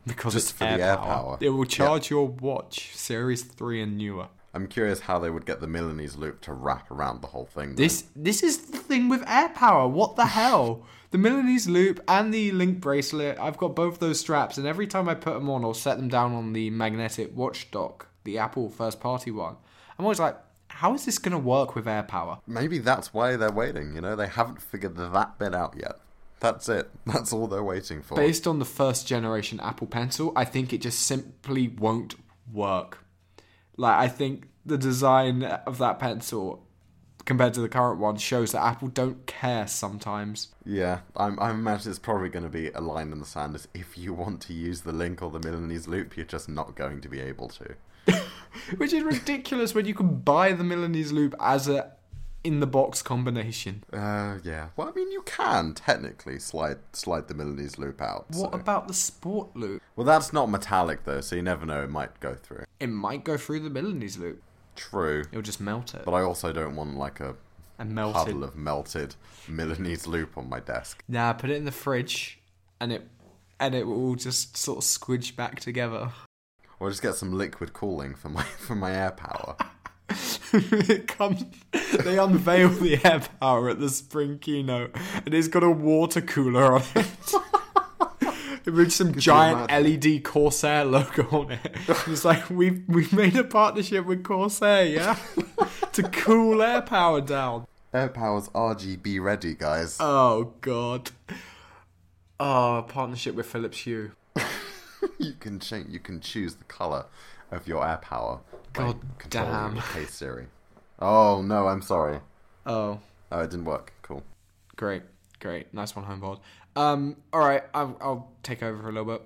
because 0.07 0.33
just 0.33 0.51
it's 0.51 0.59
for 0.59 0.64
air, 0.64 0.79
the 0.79 0.83
AirPower. 0.85 0.97
power. 1.05 1.39
It 1.41 1.51
will 1.51 1.66
charge 1.66 2.09
your 2.11 2.27
watch 2.29 2.97
Series 2.97 3.43
Three 3.43 3.83
and 3.83 3.99
newer. 3.99 4.29
I'm 4.55 4.66
curious 4.66 5.01
how 5.01 5.19
they 5.19 5.29
would 5.29 5.45
get 5.45 5.61
the 5.61 5.66
Milanese 5.69 6.16
loop 6.16 6.41
to 6.41 6.53
wrap 6.55 6.91
around 6.91 7.21
the 7.21 7.29
whole 7.29 7.45
thing. 7.45 7.75
though. 7.75 7.83
This 7.83 8.05
this 8.16 8.43
is 8.43 8.71
the 8.71 8.79
thing 8.79 9.11
with 9.11 9.23
air 9.29 9.51
power. 9.51 9.87
What 9.87 10.16
the 10.16 10.25
hell? 10.41 10.83
The 11.11 11.18
Milanese 11.18 11.68
loop 11.68 12.00
and 12.06 12.34
the 12.34 12.52
Link 12.52 12.80
bracelet. 12.80 13.38
I've 13.38 13.56
got 13.56 13.74
both 13.74 13.98
those 13.98 14.20
straps, 14.20 14.59
and 14.59 14.66
every 14.66 14.86
time 14.86 15.09
I 15.09 15.14
put 15.14 15.34
them 15.34 15.48
on 15.48 15.64
or 15.64 15.74
set 15.74 15.96
them 15.96 16.09
down 16.09 16.34
on 16.34 16.52
the 16.52 16.68
magnetic 16.70 17.34
watch 17.34 17.70
dock, 17.70 18.09
the 18.24 18.38
Apple 18.38 18.68
first 18.68 19.00
party 19.00 19.30
one, 19.30 19.56
I'm 19.98 20.04
always 20.04 20.20
like, 20.20 20.36
how 20.68 20.94
is 20.94 21.06
this 21.06 21.18
going 21.18 21.32
to 21.32 21.38
work 21.38 21.74
with 21.74 21.86
AirPower? 21.86 22.40
Maybe 22.46 22.78
that's 22.78 23.14
why 23.14 23.36
they're 23.36 23.50
waiting. 23.50 23.94
You 23.94 24.02
know, 24.02 24.16
they 24.16 24.28
haven't 24.28 24.61
figured 24.61 24.96
that 24.96 25.38
bit 25.38 25.54
out 25.54 25.74
yet. 25.76 25.96
That's 26.40 26.68
it. 26.68 26.88
That's 27.06 27.32
all 27.32 27.48
they're 27.48 27.64
waiting 27.64 28.00
for. 28.00 28.14
Based 28.14 28.46
on 28.46 28.61
the 28.61 28.64
first 28.64 29.09
generation 29.09 29.59
Apple 29.59 29.88
Pencil, 29.88 30.32
I 30.36 30.44
think 30.44 30.72
it 30.72 30.80
just 30.80 31.00
simply 31.00 31.66
won't 31.66 32.14
work. 32.52 32.98
Like 33.76 33.96
I 33.96 34.06
think 34.06 34.48
the 34.64 34.78
design 34.78 35.42
of 35.42 35.78
that 35.78 35.98
pencil 35.98 36.64
compared 37.29 37.53
to 37.53 37.61
the 37.61 37.68
current 37.68 38.01
one 38.01 38.16
shows 38.16 38.53
that 38.53 38.64
Apple 38.64 38.89
don't 38.89 39.26
care 39.26 39.68
sometimes. 39.68 40.49
Yeah, 40.64 41.01
I'm, 41.14 41.39
I 41.39 41.51
imagine 41.51 41.91
it's 41.91 41.99
probably 41.99 42.31
going 42.31 42.45
to 42.45 42.49
be 42.49 42.70
a 42.70 42.81
line 42.81 43.12
in 43.12 43.18
the 43.18 43.26
sand 43.26 43.55
as 43.55 43.68
if 43.74 43.99
you 43.99 44.14
want 44.14 44.41
to 44.43 44.55
use 44.55 44.81
the 44.81 44.93
link 44.93 45.20
or 45.20 45.31
the 45.31 45.39
Milanese 45.39 45.87
loop, 45.87 46.16
you're 46.16 46.24
just 46.24 46.49
not 46.49 46.74
going 46.74 47.03
to 47.03 47.09
be 47.09 47.20
able 47.20 47.49
to. 47.51 47.74
Which 48.79 48.95
is 48.95 49.03
ridiculous 49.05 49.74
when 49.74 49.85
you 49.85 49.95
can 49.95 50.20
buy 50.20 50.53
the 50.53 50.64
Milanese 50.64 51.12
loop 51.12 51.35
as 51.39 51.68
a 51.68 51.93
in 52.45 52.61
the 52.61 52.66
box 52.66 53.03
combination. 53.03 53.85
Uh, 53.93 54.39
yeah. 54.43 54.68
Well, 54.76 54.89
I 54.89 54.93
mean, 54.93 55.11
you 55.12 55.20
can 55.22 55.74
technically 55.74 56.39
slide 56.39 56.79
slide 56.95 57.29
the 57.29 57.35
Milanese 57.35 57.79
loop 57.79 58.01
out. 58.01 58.24
What 58.31 58.53
so- 58.53 58.59
about 58.59 58.89
the 58.89 58.95
sport 58.95 59.55
loop? 59.55 59.83
Well, 59.97 60.07
that's 60.07 60.33
not 60.33 60.49
metallic 60.49 61.05
though, 61.05 61.20
so 61.20 61.37
you 61.37 61.43
never 61.43 61.66
know. 61.66 61.83
It 61.83 61.91
might 61.91 62.20
go 62.20 62.35
through. 62.35 62.64
It 62.81 62.87
might 62.87 63.22
go 63.22 63.37
through 63.37 63.61
the 63.61 63.70
Milanese 63.70 64.16
loop. 64.16 64.43
True, 64.79 65.24
It'll 65.33 65.43
just 65.43 65.61
melt 65.61 65.95
it. 65.95 66.05
but 66.05 66.12
I 66.12 66.22
also 66.22 66.53
don't 66.53 66.76
want 66.76 66.97
like 66.97 67.20
a 67.20 67.35
and 67.79 67.95
melt 67.95 68.14
puddle 68.14 68.45
of 68.45 68.57
melted 68.57 69.14
Milanese 69.49 70.07
loop 70.07 70.37
on 70.39 70.49
my 70.49 70.61
desk. 70.61 71.03
Nah, 71.09 71.33
put 71.33 71.51
it 71.51 71.57
in 71.57 71.64
the 71.64 71.72
fridge 71.72 72.39
and 72.81 72.93
it 72.93 73.09
and 73.61 73.74
it 73.74 73.87
will 73.87 74.14
just 74.14 74.57
sort 74.57 74.79
of 74.79 74.85
squidge 74.85 75.35
back 75.37 75.61
together. 75.61 76.11
Or 76.81 76.91
just 76.91 77.03
get 77.03 77.16
some 77.16 77.33
liquid 77.37 77.72
cooling 77.72 78.14
for 78.14 78.29
my 78.29 78.43
for 78.59 78.74
my 78.74 78.91
AirPower. 78.91 79.61
it 80.89 81.07
comes 81.07 81.45
they 81.72 82.18
unveil 82.18 82.70
the 82.70 82.99
air 83.05 83.20
power 83.41 83.68
at 83.68 83.79
the 83.81 83.91
spring 83.91 84.39
keynote 84.39 84.97
and 85.26 85.35
it's 85.35 85.49
got 85.49 85.62
a 85.62 85.70
water 85.70 86.20
cooler 86.20 86.74
on 86.74 86.83
it. 86.95 87.07
It 88.69 88.73
with 88.73 88.93
some 88.93 89.14
giant 89.14 89.71
LED 89.71 90.23
Corsair 90.25 90.85
logo 90.85 91.27
on 91.31 91.53
it. 91.53 91.75
It's 92.07 92.23
like 92.23 92.51
we've 92.51 92.83
we've 92.87 93.14
made 93.14 93.35
a 93.35 93.45
partnership 93.45 94.05
with 94.05 94.23
Corsair, 94.23 94.85
yeah? 94.85 95.16
to 95.95 96.03
cool 96.03 96.59
AirPower 96.59 97.25
down. 97.25 97.66
AirPower's 97.95 98.51
RGB 98.51 99.23
ready, 99.23 99.55
guys. 99.55 99.97
Oh 100.01 100.53
god. 100.61 101.12
Oh, 102.39 102.85
partnership 102.87 103.35
with 103.35 103.47
Philips 103.47 103.79
Hue. 103.79 104.12
you 105.19 105.33
can 105.41 105.61
change. 105.61 105.89
You 105.89 105.99
can 105.99 106.21
choose 106.21 106.57
the 106.57 106.64
color 106.64 107.07
of 107.51 107.66
your 107.66 107.83
AirPower. 107.83 108.41
God 108.75 108.99
damn. 109.31 109.77
Hey 109.77 110.05
Siri. 110.05 110.49
Oh 110.99 111.41
no, 111.41 111.69
I'm 111.69 111.81
sorry. 111.81 112.21
Oh, 112.66 113.01
Oh, 113.33 113.41
it 113.41 113.49
didn't 113.49 113.64
work. 113.64 113.95
Cool. 114.03 114.23
great, 114.77 115.05
great, 115.41 115.73
nice 115.73 115.97
one, 115.97 116.05
homeboard. 116.05 116.41
Um, 116.79 117.16
all 117.33 117.41
right, 117.41 117.64
I'll, 117.74 117.97
I'll 118.01 118.33
take 118.45 118.62
over 118.62 118.81
for 118.81 118.89
a 118.89 118.93
little 118.93 119.12
bit. 119.12 119.22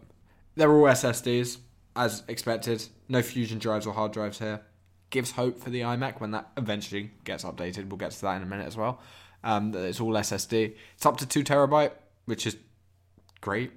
They're 0.57 0.73
all 0.73 0.85
SSDs, 0.85 1.59
as 1.95 2.23
expected. 2.27 2.87
No 3.11 3.21
fusion 3.21 3.59
drives 3.59 3.87
or 3.87 3.93
hard 3.93 4.13
drives 4.13 4.39
here. 4.39 4.63
Gives 5.11 5.33
hope 5.33 5.61
for 5.61 5.69
the 5.69 5.83
iMac 5.83 6.19
when 6.19 6.31
that 6.31 6.51
eventually 6.57 7.11
gets 7.25 7.45
updated. 7.45 7.91
We'll 7.91 7.99
get 7.99 8.13
to 8.13 8.23
that 8.23 8.37
in 8.37 8.43
a 8.43 8.47
minute 8.47 8.67
as 8.67 8.79
well. 8.79 9.01
Um, 9.45 9.75
it's 9.75 10.01
all 10.01 10.13
SSD. 10.13 10.75
It's 10.95 11.05
up 11.05 11.19
to 11.19 11.27
two 11.27 11.45
terabyte, 11.45 11.93
which 12.25 12.47
is 12.47 12.57
great. 13.43 13.73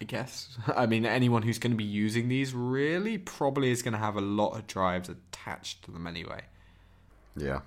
I 0.00 0.04
guess. 0.04 0.58
I 0.76 0.86
mean, 0.86 1.06
anyone 1.06 1.42
who's 1.42 1.60
going 1.60 1.70
to 1.70 1.76
be 1.76 1.84
using 1.84 2.28
these 2.28 2.54
really 2.54 3.18
probably 3.18 3.70
is 3.70 3.82
going 3.82 3.92
to 3.92 4.00
have 4.00 4.16
a 4.16 4.20
lot 4.20 4.56
of 4.56 4.66
drives 4.66 5.08
attached 5.08 5.84
to 5.84 5.92
them 5.92 6.08
anyway. 6.08 6.40
Yeah, 7.36 7.60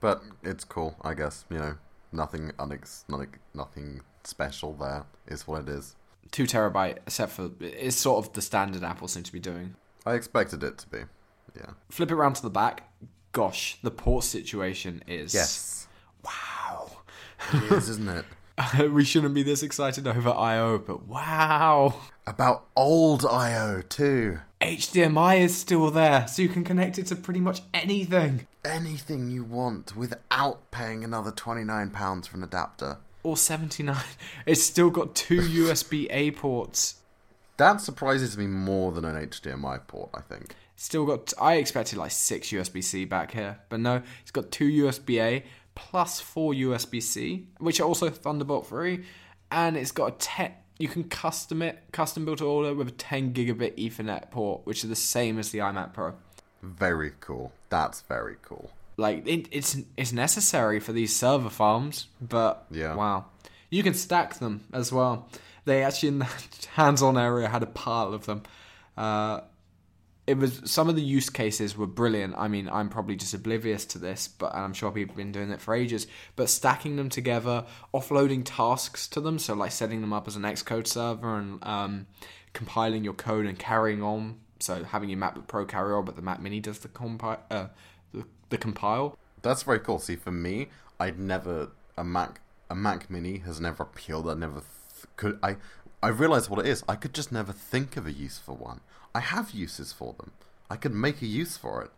but 0.00 0.22
it's 0.42 0.64
cool. 0.64 0.96
I 1.02 1.12
guess 1.12 1.44
you 1.50 1.58
know 1.58 1.76
nothing 2.12 2.50
unex 2.58 3.04
nothing 3.08 3.34
nothing 3.52 4.00
special 4.26 4.72
there 4.74 5.04
is 5.26 5.46
what 5.46 5.62
it 5.62 5.68
is. 5.68 5.96
Two 6.30 6.44
terabyte, 6.44 6.98
except 7.06 7.32
for 7.32 7.50
it's 7.60 7.96
sort 7.96 8.24
of 8.24 8.32
the 8.32 8.42
standard 8.42 8.82
Apple 8.82 9.08
seems 9.08 9.26
to 9.26 9.32
be 9.32 9.38
doing. 9.38 9.74
I 10.04 10.14
expected 10.14 10.62
it 10.62 10.78
to 10.78 10.88
be. 10.88 10.98
Yeah. 11.56 11.70
Flip 11.90 12.10
it 12.10 12.14
around 12.14 12.34
to 12.34 12.42
the 12.42 12.50
back. 12.50 12.90
Gosh, 13.32 13.78
the 13.82 13.90
port 13.90 14.24
situation 14.24 15.02
is 15.06 15.34
Yes. 15.34 15.86
Wow. 16.24 16.98
It 17.52 17.72
is, 17.72 17.88
isn't 17.90 18.08
it? 18.08 18.24
we 18.90 19.04
shouldn't 19.04 19.34
be 19.34 19.42
this 19.42 19.62
excited 19.62 20.06
over 20.06 20.30
I/O, 20.30 20.78
but 20.78 21.06
wow. 21.06 21.94
About 22.26 22.66
old 22.74 23.24
IO 23.24 23.82
too. 23.82 24.38
HDMI 24.60 25.40
is 25.40 25.56
still 25.56 25.90
there, 25.90 26.26
so 26.26 26.42
you 26.42 26.48
can 26.48 26.64
connect 26.64 26.98
it 26.98 27.06
to 27.06 27.16
pretty 27.16 27.40
much 27.40 27.60
anything. 27.74 28.46
Anything 28.64 29.30
you 29.30 29.44
want 29.44 29.94
without 29.94 30.70
paying 30.70 31.04
another 31.04 31.30
twenty 31.30 31.62
nine 31.62 31.90
pounds 31.90 32.26
for 32.26 32.36
an 32.38 32.42
adapter. 32.42 32.98
Or 33.26 33.36
79. 33.36 33.96
It's 34.46 34.62
still 34.62 34.88
got 34.88 35.16
two 35.16 35.40
USB 35.64 36.06
A 36.10 36.30
ports. 36.30 36.96
That 37.56 37.80
surprises 37.80 38.38
me 38.38 38.46
more 38.46 38.92
than 38.92 39.04
an 39.04 39.16
HDMI 39.16 39.84
port. 39.88 40.10
I 40.14 40.20
think. 40.20 40.54
Still 40.76 41.06
got. 41.06 41.32
I 41.40 41.54
expected 41.54 41.98
like 41.98 42.12
six 42.12 42.50
USB 42.50 42.84
C 42.84 43.04
back 43.04 43.32
here, 43.32 43.58
but 43.68 43.80
no, 43.80 44.02
it's 44.22 44.30
got 44.30 44.52
two 44.52 44.84
USB 44.84 45.20
A 45.20 45.44
plus 45.74 46.20
four 46.20 46.52
USB 46.52 47.02
C, 47.02 47.48
which 47.58 47.80
are 47.80 47.84
also 47.84 48.10
Thunderbolt 48.10 48.68
3, 48.68 49.04
and 49.50 49.76
it's 49.76 49.90
got 49.90 50.06
a 50.06 50.16
10. 50.18 50.52
You 50.78 50.86
can 50.86 51.04
custom 51.04 51.62
it, 51.62 51.82
custom 51.90 52.26
built 52.26 52.38
to 52.38 52.44
order 52.44 52.74
with 52.74 52.86
a 52.88 52.92
10 52.92 53.34
gigabit 53.34 53.76
Ethernet 53.76 54.30
port, 54.30 54.64
which 54.66 54.84
is 54.84 54.90
the 54.90 54.94
same 54.94 55.40
as 55.40 55.50
the 55.50 55.58
iMac 55.58 55.92
Pro. 55.94 56.14
Very 56.62 57.12
cool. 57.20 57.52
That's 57.70 58.02
very 58.02 58.36
cool. 58.42 58.70
Like 58.96 59.26
it, 59.26 59.48
it's 59.50 59.76
it's 59.96 60.12
necessary 60.12 60.80
for 60.80 60.92
these 60.92 61.14
server 61.14 61.50
farms, 61.50 62.06
but 62.20 62.66
Yeah. 62.70 62.94
wow, 62.94 63.26
you 63.70 63.82
can 63.82 63.94
stack 63.94 64.34
them 64.38 64.64
as 64.72 64.90
well. 64.92 65.28
They 65.66 65.82
actually 65.82 66.08
in 66.10 66.18
the 66.20 66.28
hands-on 66.74 67.18
area 67.18 67.48
had 67.48 67.62
a 67.62 67.66
pile 67.66 68.14
of 68.14 68.24
them. 68.26 68.42
Uh, 68.96 69.40
it 70.26 70.38
was 70.38 70.60
some 70.64 70.88
of 70.88 70.96
the 70.96 71.02
use 71.02 71.30
cases 71.30 71.76
were 71.76 71.86
brilliant. 71.86 72.34
I 72.36 72.48
mean, 72.48 72.68
I'm 72.68 72.88
probably 72.88 73.14
just 73.16 73.32
oblivious 73.34 73.84
to 73.86 73.98
this, 73.98 74.26
but 74.26 74.52
I'm 74.54 74.72
sure 74.72 74.90
people 74.90 75.12
have 75.12 75.16
been 75.18 75.30
doing 75.30 75.50
it 75.50 75.60
for 75.60 75.72
ages. 75.74 76.06
But 76.34 76.48
stacking 76.50 76.96
them 76.96 77.08
together, 77.10 77.64
offloading 77.94 78.42
tasks 78.44 79.06
to 79.08 79.20
them, 79.20 79.38
so 79.38 79.54
like 79.54 79.70
setting 79.72 80.00
them 80.00 80.12
up 80.12 80.26
as 80.26 80.34
an 80.34 80.42
Xcode 80.42 80.86
server 80.88 81.36
and 81.38 81.62
um, 81.64 82.06
compiling 82.54 83.04
your 83.04 83.12
code 83.12 83.46
and 83.46 83.56
carrying 83.58 84.02
on. 84.02 84.40
So 84.58 84.82
having 84.82 85.10
your 85.10 85.18
MacBook 85.20 85.46
Pro 85.46 85.64
carry 85.66 85.92
on, 85.92 86.04
but 86.06 86.16
the 86.16 86.22
Mac 86.22 86.40
Mini 86.40 86.58
does 86.60 86.78
the 86.80 86.88
compile, 86.88 87.38
uh, 87.50 87.66
the, 88.50 88.58
compile. 88.58 89.18
That's 89.42 89.62
very 89.62 89.80
cool. 89.80 89.98
See, 89.98 90.16
for 90.16 90.32
me, 90.32 90.68
I'd 90.98 91.18
never 91.18 91.70
a 91.96 92.04
Mac 92.04 92.40
a 92.68 92.74
Mac 92.74 93.10
Mini 93.10 93.38
has 93.38 93.60
never 93.60 93.84
appealed. 93.84 94.28
I 94.28 94.34
never 94.34 94.60
th- 94.60 95.16
could. 95.16 95.38
I 95.42 95.56
I 96.02 96.08
realized 96.08 96.50
what 96.50 96.60
it 96.60 96.68
is. 96.68 96.84
I 96.88 96.96
could 96.96 97.14
just 97.14 97.32
never 97.32 97.52
think 97.52 97.96
of 97.96 98.06
a 98.06 98.12
use 98.12 98.38
for 98.38 98.54
one. 98.54 98.80
I 99.14 99.20
have 99.20 99.52
uses 99.52 99.92
for 99.92 100.14
them. 100.14 100.32
I 100.70 100.76
could 100.76 100.94
make 100.94 101.22
a 101.22 101.26
use 101.26 101.56
for 101.56 101.82
it, 101.82 101.90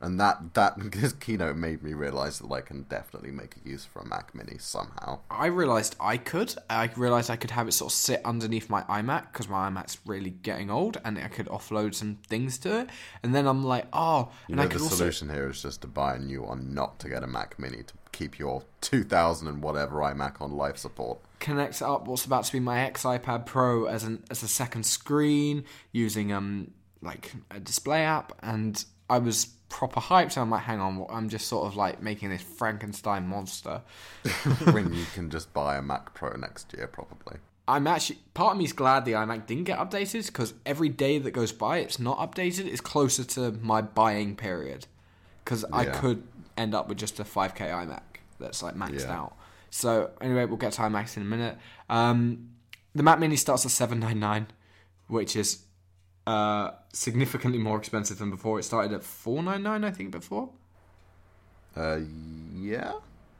and 0.00 0.20
that 0.20 0.54
that 0.54 0.74
this 0.92 1.12
keynote 1.12 1.56
made 1.56 1.82
me 1.82 1.94
realize 1.94 2.38
that 2.38 2.52
I 2.52 2.60
can 2.60 2.82
definitely 2.82 3.30
make 3.30 3.56
a 3.64 3.68
use 3.68 3.84
for 3.84 4.00
a 4.00 4.06
Mac 4.06 4.34
Mini 4.34 4.56
somehow. 4.58 5.20
I 5.30 5.46
realized 5.46 5.96
I 5.98 6.16
could. 6.16 6.54
I 6.68 6.90
realized 6.96 7.30
I 7.30 7.36
could 7.36 7.52
have 7.52 7.66
it 7.68 7.72
sort 7.72 7.92
of 7.92 7.96
sit 7.96 8.20
underneath 8.24 8.68
my 8.68 8.82
iMac 8.82 9.32
because 9.32 9.48
my 9.48 9.68
iMac's 9.70 9.98
really 10.04 10.30
getting 10.30 10.70
old, 10.70 11.00
and 11.04 11.18
I 11.18 11.28
could 11.28 11.46
offload 11.46 11.94
some 11.94 12.18
things 12.28 12.58
to 12.58 12.80
it. 12.80 12.90
And 13.22 13.34
then 13.34 13.46
I'm 13.46 13.64
like, 13.64 13.86
oh, 13.92 14.30
You 14.48 14.52
and 14.52 14.56
know, 14.56 14.62
I 14.62 14.66
the 14.66 14.72
could 14.72 14.82
also 14.82 14.96
solution 14.96 15.30
here 15.30 15.48
is 15.48 15.62
just 15.62 15.80
to 15.82 15.86
buy 15.86 16.16
a 16.16 16.18
new 16.18 16.42
one, 16.42 16.74
not 16.74 16.98
to 17.00 17.08
get 17.08 17.22
a 17.22 17.26
Mac 17.26 17.58
Mini 17.58 17.82
to 17.82 17.94
keep 18.12 18.38
your 18.38 18.62
2000 18.80 19.46
and 19.48 19.62
whatever 19.62 19.96
iMac 20.00 20.40
on 20.40 20.50
life 20.52 20.78
support. 20.78 21.18
connect 21.38 21.82
up 21.82 22.06
what's 22.08 22.24
about 22.24 22.44
to 22.44 22.52
be 22.52 22.60
my 22.60 22.80
X 22.80 23.02
iPad 23.04 23.44
Pro 23.44 23.84
as 23.84 24.04
an 24.04 24.22
as 24.30 24.42
a 24.42 24.48
second 24.48 24.84
screen 24.86 25.64
using 25.92 26.32
um 26.32 26.70
like 27.02 27.32
a 27.50 27.60
display 27.60 28.02
app, 28.02 28.32
and 28.42 28.84
I 29.08 29.18
was 29.18 29.46
proper 29.68 30.00
hyped. 30.00 30.32
So 30.32 30.42
I'm 30.42 30.50
like, 30.50 30.62
hang 30.62 30.80
on, 30.80 31.06
I'm 31.10 31.28
just 31.28 31.48
sort 31.48 31.66
of 31.66 31.76
like 31.76 32.02
making 32.02 32.30
this 32.30 32.42
Frankenstein 32.42 33.26
monster. 33.26 33.82
when 34.72 34.92
you 34.92 35.04
can 35.14 35.30
just 35.30 35.52
buy 35.52 35.76
a 35.76 35.82
Mac 35.82 36.14
Pro 36.14 36.36
next 36.36 36.72
year, 36.76 36.86
probably. 36.86 37.38
I'm 37.68 37.86
actually 37.88 38.20
part 38.32 38.52
of 38.52 38.58
me's 38.58 38.72
glad 38.72 39.04
the 39.04 39.12
iMac 39.12 39.46
didn't 39.46 39.64
get 39.64 39.78
updated 39.78 40.26
because 40.26 40.54
every 40.64 40.88
day 40.88 41.18
that 41.18 41.32
goes 41.32 41.50
by, 41.50 41.78
it's 41.78 41.98
not 41.98 42.18
updated. 42.18 42.66
It's 42.66 42.80
closer 42.80 43.24
to 43.24 43.52
my 43.60 43.82
buying 43.82 44.36
period 44.36 44.86
because 45.44 45.64
I 45.72 45.86
could 45.86 46.22
end 46.56 46.74
up 46.74 46.88
with 46.88 46.98
just 46.98 47.18
a 47.18 47.24
5K 47.24 47.56
iMac 47.70 48.02
that's 48.38 48.62
like 48.62 48.76
maxed 48.76 49.00
Yeah. 49.00 49.18
out. 49.18 49.36
So 49.70 50.10
anyway, 50.20 50.44
we'll 50.44 50.58
get 50.58 50.74
to 50.74 50.82
iMacs 50.82 51.16
in 51.16 51.24
a 51.24 51.26
minute. 51.26 51.58
Um, 51.90 52.50
the 52.94 53.02
Mac 53.02 53.18
Mini 53.18 53.34
starts 53.36 53.64
at 53.66 53.72
799, 53.72 54.46
which 55.08 55.34
is 55.34 55.64
uh, 56.26 56.70
significantly 56.92 57.58
more 57.58 57.78
expensive 57.78 58.18
than 58.18 58.30
before. 58.30 58.58
It 58.58 58.64
started 58.64 58.92
at 58.92 59.04
499, 59.04 59.84
I 59.84 59.90
think, 59.94 60.10
before. 60.10 60.50
Uh, 61.76 62.00
yeah. 62.54 62.94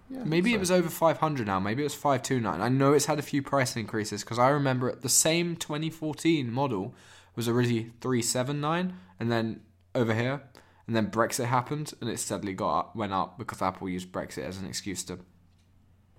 Yeah. 0.08 0.24
Maybe 0.24 0.50
so- 0.50 0.56
it 0.56 0.60
was 0.60 0.70
over 0.70 0.88
500 0.88 1.46
now. 1.46 1.58
Maybe 1.58 1.82
it 1.82 1.86
was 1.86 1.94
529. 1.94 2.60
I 2.60 2.68
know 2.68 2.92
it's 2.92 3.06
had 3.06 3.18
a 3.18 3.22
few 3.22 3.42
price 3.42 3.76
increases 3.76 4.22
because 4.22 4.38
I 4.38 4.48
remember 4.48 4.94
the 4.94 5.08
same 5.08 5.56
2014 5.56 6.50
model 6.50 6.94
was 7.34 7.48
originally 7.48 7.90
379 8.00 8.94
and 9.18 9.32
then 9.32 9.60
over 9.94 10.14
here 10.14 10.42
and 10.86 10.94
then 10.94 11.10
Brexit 11.10 11.46
happened 11.46 11.92
and 12.00 12.08
it 12.08 12.18
steadily 12.18 12.54
got 12.54 12.78
up, 12.78 12.96
went 12.96 13.12
up 13.12 13.36
because 13.36 13.60
Apple 13.60 13.88
used 13.88 14.12
Brexit 14.12 14.44
as 14.44 14.58
an 14.58 14.66
excuse 14.66 15.02
to 15.04 15.18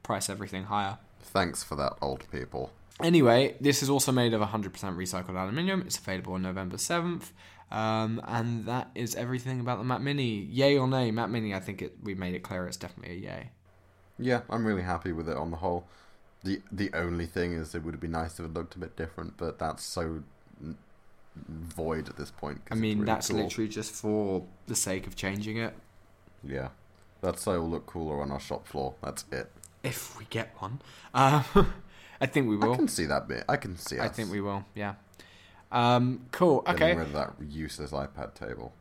price 0.04 0.30
everything 0.30 0.66
higher. 0.66 0.98
Thanks 1.22 1.64
for 1.64 1.76
that, 1.76 1.94
old 2.02 2.30
people. 2.32 2.72
Anyway, 3.02 3.56
this 3.62 3.84
is 3.84 3.90
also 3.90 4.12
made 4.12 4.34
of 4.34 4.42
100% 4.42 4.72
recycled 4.72 5.36
aluminium. 5.36 5.82
It's 5.82 5.98
available 5.98 6.34
on 6.34 6.42
November 6.42 6.78
7th. 6.78 7.32
Um, 7.70 8.22
and 8.26 8.66
that 8.66 8.90
is 8.96 9.14
everything 9.16 9.60
about 9.60 9.78
the 9.78 9.84
Mac 9.84 10.02
Mini. 10.02 10.48
Yay 10.52 10.78
or 10.78 10.88
nay? 10.88 11.12
Mac 11.12 11.30
Mini, 11.30 11.54
I 11.54 11.60
think 11.60 11.82
it, 11.82 11.98
we 12.02 12.16
made 12.16 12.34
it 12.34 12.42
clear 12.44 12.66
it's 12.66 12.78
definitely 12.78 13.18
a 13.18 13.20
yay. 13.20 13.50
Yeah, 14.18 14.42
I'm 14.50 14.66
really 14.66 14.82
happy 14.82 15.12
with 15.12 15.30
it 15.30 15.38
on 15.38 15.52
the 15.52 15.58
whole. 15.58 15.86
the 16.44 16.62
The 16.72 16.90
only 16.94 17.26
thing 17.28 17.54
is, 17.54 17.76
it 17.76 17.84
would 17.84 17.94
have 17.94 18.02
been 18.02 18.12
nice 18.12 18.40
if 18.40 18.46
it 18.46 18.54
looked 18.54 18.76
a 18.76 18.80
bit 18.80 18.96
different, 18.96 19.38
but 19.38 19.60
that's 19.60 19.84
so 19.84 20.24
void 21.36 22.10
at 22.10 22.18
this 22.18 22.32
point. 22.32 22.62
I 22.72 22.76
mean, 22.76 23.00
really 23.00 23.06
that's 23.06 23.28
cool. 23.30 23.38
literally 23.38 23.70
just 23.70 23.92
for 23.94 24.46
the 24.66 24.76
sake 24.76 25.06
of 25.06 25.16
changing 25.16 25.58
it. 25.58 25.74
yeah. 26.44 26.70
That's 27.20 27.42
so 27.42 27.54
it'll 27.54 27.70
look 27.70 27.88
cooler 27.88 28.22
on 28.22 28.32
our 28.32 28.40
shop 28.40 28.68
floor. 28.68 28.94
That's 29.04 29.26
it. 29.32 29.52
If 29.84 30.18
we 30.20 30.26
get 30.30 30.54
one. 30.60 30.80
Uh, 31.16 31.42
I 32.20 32.26
think 32.26 32.50
we 32.50 32.58
will. 32.58 32.74
I 32.74 32.76
can 32.76 32.88
see 32.88 33.06
that 33.06 33.28
bit. 33.28 33.46
I 33.48 33.58
can 33.58 33.78
see. 33.78 33.96
It. 33.96 34.02
I 34.02 34.08
think 34.08 34.32
we 34.32 34.42
will, 34.42 34.66
yeah. 34.76 34.96
Um, 35.72 36.26
cool, 36.32 36.62
getting 36.62 36.84
okay. 36.84 36.96
rid 36.96 37.08
of 37.08 37.14
that 37.14 37.34
useless 37.50 37.92
iPad 37.92 38.34
table. 38.34 38.74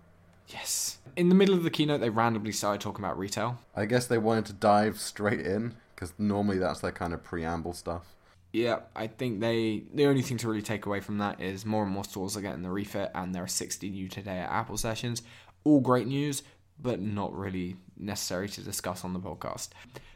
Yes. 0.48 0.98
In 1.16 1.28
the 1.28 1.34
middle 1.34 1.54
of 1.54 1.64
the 1.64 1.70
keynote, 1.70 2.00
they 2.00 2.10
randomly 2.10 2.52
started 2.52 2.80
talking 2.80 3.04
about 3.04 3.18
retail. 3.18 3.58
I 3.74 3.86
guess 3.86 4.06
they 4.06 4.18
wanted 4.18 4.46
to 4.46 4.52
dive 4.52 4.98
straight 4.98 5.40
in 5.40 5.74
because 5.94 6.12
normally 6.18 6.58
that's 6.58 6.80
their 6.80 6.92
kind 6.92 7.12
of 7.12 7.24
preamble 7.24 7.72
stuff. 7.72 8.14
Yeah, 8.52 8.80
I 8.94 9.08
think 9.08 9.40
they. 9.40 9.84
The 9.92 10.06
only 10.06 10.22
thing 10.22 10.38
to 10.38 10.48
really 10.48 10.62
take 10.62 10.86
away 10.86 11.00
from 11.00 11.18
that 11.18 11.40
is 11.40 11.66
more 11.66 11.82
and 11.82 11.92
more 11.92 12.04
stores 12.04 12.36
are 12.36 12.40
getting 12.40 12.62
the 12.62 12.70
refit, 12.70 13.10
and 13.14 13.34
there 13.34 13.42
are 13.42 13.48
60 13.48 13.90
new 13.90 14.08
today 14.08 14.38
at 14.38 14.50
Apple 14.50 14.76
sessions. 14.76 15.22
All 15.64 15.80
great 15.80 16.06
news, 16.06 16.42
but 16.80 17.00
not 17.00 17.36
really 17.36 17.76
necessary 17.98 18.48
to 18.50 18.62
discuss 18.62 19.04
on 19.04 19.12
the 19.12 19.20
podcast. 19.20 19.70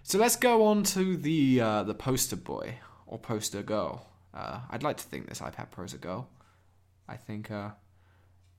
So 0.04 0.18
let's 0.18 0.36
go 0.36 0.66
on 0.66 0.84
to 0.84 1.16
the 1.16 1.60
uh, 1.60 1.82
the 1.82 1.94
poster 1.94 2.36
boy 2.36 2.76
or 3.10 3.18
poster 3.18 3.62
girl. 3.62 4.06
Uh, 4.32 4.60
I'd 4.70 4.84
like 4.84 4.96
to 4.98 5.04
think 5.04 5.28
this 5.28 5.40
iPad 5.40 5.70
Pro 5.70 5.84
is 5.84 5.92
a 5.92 5.98
girl. 5.98 6.28
I 7.06 7.16
think. 7.16 7.50
Uh, 7.50 7.70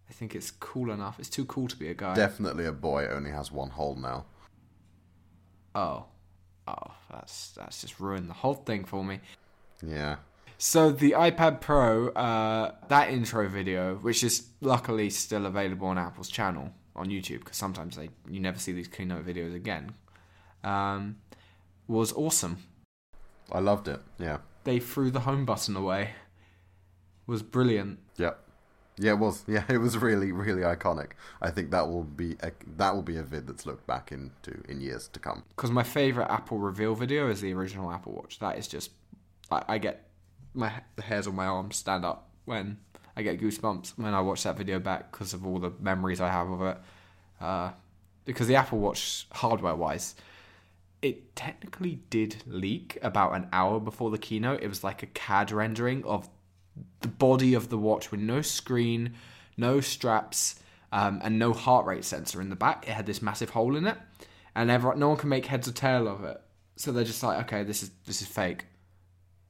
I 0.09 0.13
think 0.13 0.35
it's 0.35 0.51
cool 0.51 0.91
enough. 0.91 1.19
It's 1.19 1.29
too 1.29 1.45
cool 1.45 1.69
to 1.69 1.75
be 1.77 1.87
a 1.87 1.93
guy. 1.93 2.13
Definitely 2.15 2.65
a 2.65 2.73
boy. 2.73 3.07
Only 3.07 3.31
has 3.31 3.49
one 3.49 3.69
hole 3.69 3.95
now. 3.95 4.25
oh, 5.73 6.05
oh, 6.67 6.91
that's 7.09 7.51
that's 7.51 7.79
just 7.79 7.97
ruined 7.99 8.29
the 8.29 8.33
whole 8.33 8.55
thing 8.55 8.83
for 8.83 9.05
me. 9.05 9.21
Yeah. 9.81 10.17
So 10.57 10.91
the 10.91 11.11
iPad 11.11 11.61
Pro, 11.61 12.09
uh, 12.09 12.73
that 12.89 13.09
intro 13.09 13.47
video, 13.47 13.95
which 13.95 14.21
is 14.21 14.49
luckily 14.59 15.09
still 15.09 15.45
available 15.45 15.87
on 15.87 15.97
Apple's 15.97 16.29
channel 16.29 16.71
on 16.93 17.07
YouTube, 17.07 17.39
because 17.39 17.57
sometimes 17.57 17.95
they 17.95 18.09
you 18.29 18.41
never 18.41 18.59
see 18.59 18.73
these 18.73 18.89
keynote 18.89 19.25
videos 19.25 19.55
again, 19.55 19.93
um, 20.65 21.15
was 21.87 22.11
awesome. 22.11 22.57
I 23.51 23.59
loved 23.59 23.87
it. 23.87 23.99
Yeah. 24.17 24.37
They 24.63 24.79
threw 24.79 25.11
the 25.11 25.21
home 25.21 25.45
button 25.45 25.75
away. 25.75 26.11
Was 27.27 27.43
brilliant. 27.43 27.99
Yep. 28.17 28.39
Yeah, 28.97 29.11
it 29.11 29.19
was. 29.19 29.43
Yeah, 29.47 29.63
it 29.69 29.77
was 29.77 29.97
really, 29.97 30.31
really 30.31 30.61
iconic. 30.61 31.11
I 31.41 31.49
think 31.49 31.71
that 31.71 31.87
will 31.87 32.03
be 32.03 32.37
a, 32.41 32.51
that 32.77 32.93
will 32.93 33.01
be 33.01 33.17
a 33.17 33.23
vid 33.23 33.47
that's 33.47 33.65
looked 33.65 33.87
back 33.87 34.11
into 34.11 34.61
in 34.69 34.81
years 34.81 35.07
to 35.09 35.19
come. 35.19 35.43
Because 35.49 35.71
my 35.71 35.83
favorite 35.83 36.29
Apple 36.29 36.59
reveal 36.59 36.95
video 36.95 37.29
is 37.29 37.41
the 37.41 37.53
original 37.53 37.91
Apple 37.91 38.13
Watch. 38.13 38.39
That 38.39 38.57
is 38.57 38.67
just, 38.67 38.91
I, 39.49 39.63
I 39.67 39.77
get 39.77 40.07
my 40.53 40.71
the 40.95 41.01
hairs 41.01 41.27
on 41.27 41.35
my 41.35 41.45
arms 41.45 41.77
stand 41.77 42.03
up 42.03 42.29
when 42.45 42.77
I 43.15 43.21
get 43.21 43.39
goosebumps 43.39 43.97
when 43.97 44.13
I 44.13 44.21
watch 44.21 44.43
that 44.43 44.57
video 44.57 44.79
back 44.79 45.11
because 45.11 45.33
of 45.33 45.45
all 45.45 45.59
the 45.59 45.71
memories 45.79 46.21
I 46.21 46.29
have 46.29 46.49
of 46.49 46.61
it. 46.61 46.77
Uh, 47.39 47.71
because 48.25 48.47
the 48.47 48.55
Apple 48.55 48.79
Watch, 48.79 49.27
hardware 49.31 49.75
wise, 49.75 50.15
it 51.01 51.35
technically 51.35 52.01
did 52.09 52.43
leak 52.45 52.97
about 53.01 53.33
an 53.33 53.47
hour 53.51 53.79
before 53.79 54.11
the 54.11 54.17
keynote. 54.17 54.61
It 54.61 54.67
was 54.67 54.83
like 54.83 55.01
a 55.01 55.07
CAD 55.07 55.51
rendering 55.51 56.03
of 56.05 56.29
the 57.01 57.07
body 57.07 57.53
of 57.53 57.69
the 57.69 57.77
watch 57.77 58.11
with 58.11 58.19
no 58.19 58.41
screen, 58.41 59.13
no 59.57 59.81
straps, 59.81 60.59
um, 60.91 61.19
and 61.23 61.39
no 61.39 61.53
heart 61.53 61.85
rate 61.85 62.05
sensor 62.05 62.41
in 62.41 62.49
the 62.49 62.55
back. 62.55 62.87
It 62.87 62.91
had 62.91 63.05
this 63.05 63.21
massive 63.21 63.51
hole 63.51 63.75
in 63.75 63.87
it, 63.87 63.97
and 64.55 64.69
everyone, 64.69 64.99
no 64.99 65.09
one 65.09 65.17
can 65.17 65.29
make 65.29 65.47
heads 65.47 65.67
or 65.67 65.71
tail 65.71 66.07
of 66.07 66.23
it. 66.23 66.39
So 66.75 66.91
they're 66.91 67.03
just 67.03 67.23
like, 67.23 67.39
okay, 67.45 67.63
this 67.63 67.83
is 67.83 67.91
this 68.05 68.21
is 68.21 68.27
fake. 68.27 68.65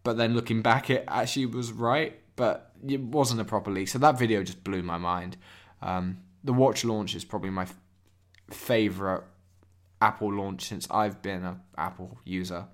But 0.04 0.18
then 0.18 0.34
looking 0.34 0.62
back, 0.62 0.90
it 0.90 1.04
actually 1.08 1.46
was 1.46 1.72
right, 1.72 2.20
but 2.36 2.72
it 2.88 3.02
wasn't 3.02 3.42
a 3.42 3.46
proper 3.46 3.72
leak. 3.72 3.88
So 3.88 4.00
that 4.00 4.18
video 4.18 4.44
just 4.44 4.64
blew 4.64 4.82
my 4.82 4.98
mind. 4.98 5.38
Um, 5.82 6.20
the 6.44 6.54
watch 6.54 6.84
launch 6.84 7.14
is 7.14 7.24
probably 7.24 7.52
my 7.52 7.64
f- 7.64 7.76
favorite 8.50 9.24
Apple 10.02 10.34
launch 10.34 10.66
since 10.66 10.88
I've 10.90 11.22
been 11.22 11.44
an 11.46 11.62
Apple 11.78 12.18
user. 12.26 12.66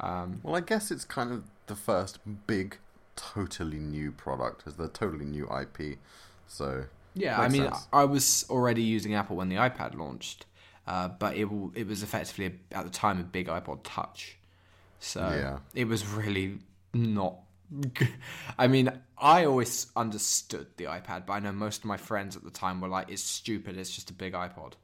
Um, 0.00 0.40
Well, 0.42 0.56
I 0.56 0.60
guess 0.60 0.90
it's 0.90 1.04
kind 1.04 1.30
of 1.32 1.44
the 1.66 1.76
first 1.76 2.18
big, 2.46 2.78
totally 3.16 3.78
new 3.78 4.10
product. 4.12 4.64
It's 4.66 4.76
the 4.76 4.88
totally 4.88 5.24
new 5.24 5.46
IP. 5.48 5.98
So 6.46 6.86
Yeah, 7.14 7.38
I 7.40 7.48
mean, 7.48 7.62
sense. 7.64 7.86
I 7.92 8.04
was 8.04 8.46
already 8.50 8.82
using 8.82 9.14
Apple 9.14 9.36
when 9.36 9.48
the 9.48 9.56
iPad 9.56 9.94
launched, 9.96 10.46
uh, 10.86 11.08
but 11.08 11.36
it 11.36 11.48
it 11.74 11.86
was 11.86 12.02
effectively 12.02 12.46
a, 12.72 12.76
at 12.78 12.84
the 12.84 12.90
time 12.90 13.20
a 13.20 13.24
big 13.24 13.46
iPod 13.48 13.80
Touch, 13.84 14.36
so 14.98 15.20
Yeah. 15.20 15.58
it 15.74 15.86
was 15.86 16.06
really 16.06 16.58
not. 16.92 17.36
I 18.58 18.66
mean, 18.66 18.90
I 19.16 19.44
always 19.46 19.86
understood 19.96 20.66
the 20.76 20.84
iPad, 20.84 21.24
but 21.26 21.32
I 21.34 21.40
know 21.40 21.52
most 21.52 21.78
of 21.78 21.84
my 21.86 21.96
friends 21.96 22.36
at 22.36 22.44
the 22.44 22.50
time 22.50 22.80
were 22.80 22.88
like, 22.88 23.10
"It's 23.10 23.22
stupid. 23.22 23.76
It's 23.76 23.90
just 23.94 24.10
a 24.10 24.12
big 24.12 24.32
iPod," 24.34 24.74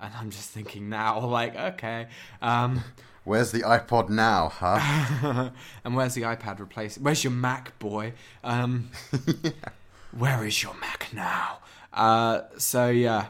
and 0.00 0.12
I'm 0.14 0.30
just 0.30 0.50
thinking 0.50 0.88
now, 0.88 1.20
like, 1.26 1.56
okay, 1.56 2.08
um, 2.42 2.82
where's 3.24 3.52
the 3.52 3.60
iPod 3.62 4.08
now, 4.08 4.48
huh? 4.48 5.50
and 5.84 5.96
where's 5.96 6.14
the 6.14 6.22
iPad 6.22 6.58
replacing? 6.60 7.02
Where's 7.02 7.24
your 7.24 7.32
Mac, 7.32 7.78
boy? 7.78 8.12
Um, 8.44 8.90
Where 10.12 10.44
is 10.46 10.62
your 10.62 10.74
Mac 10.80 11.08
now? 11.12 11.58
Uh, 11.92 12.42
so 12.56 12.88
yeah, 12.88 13.26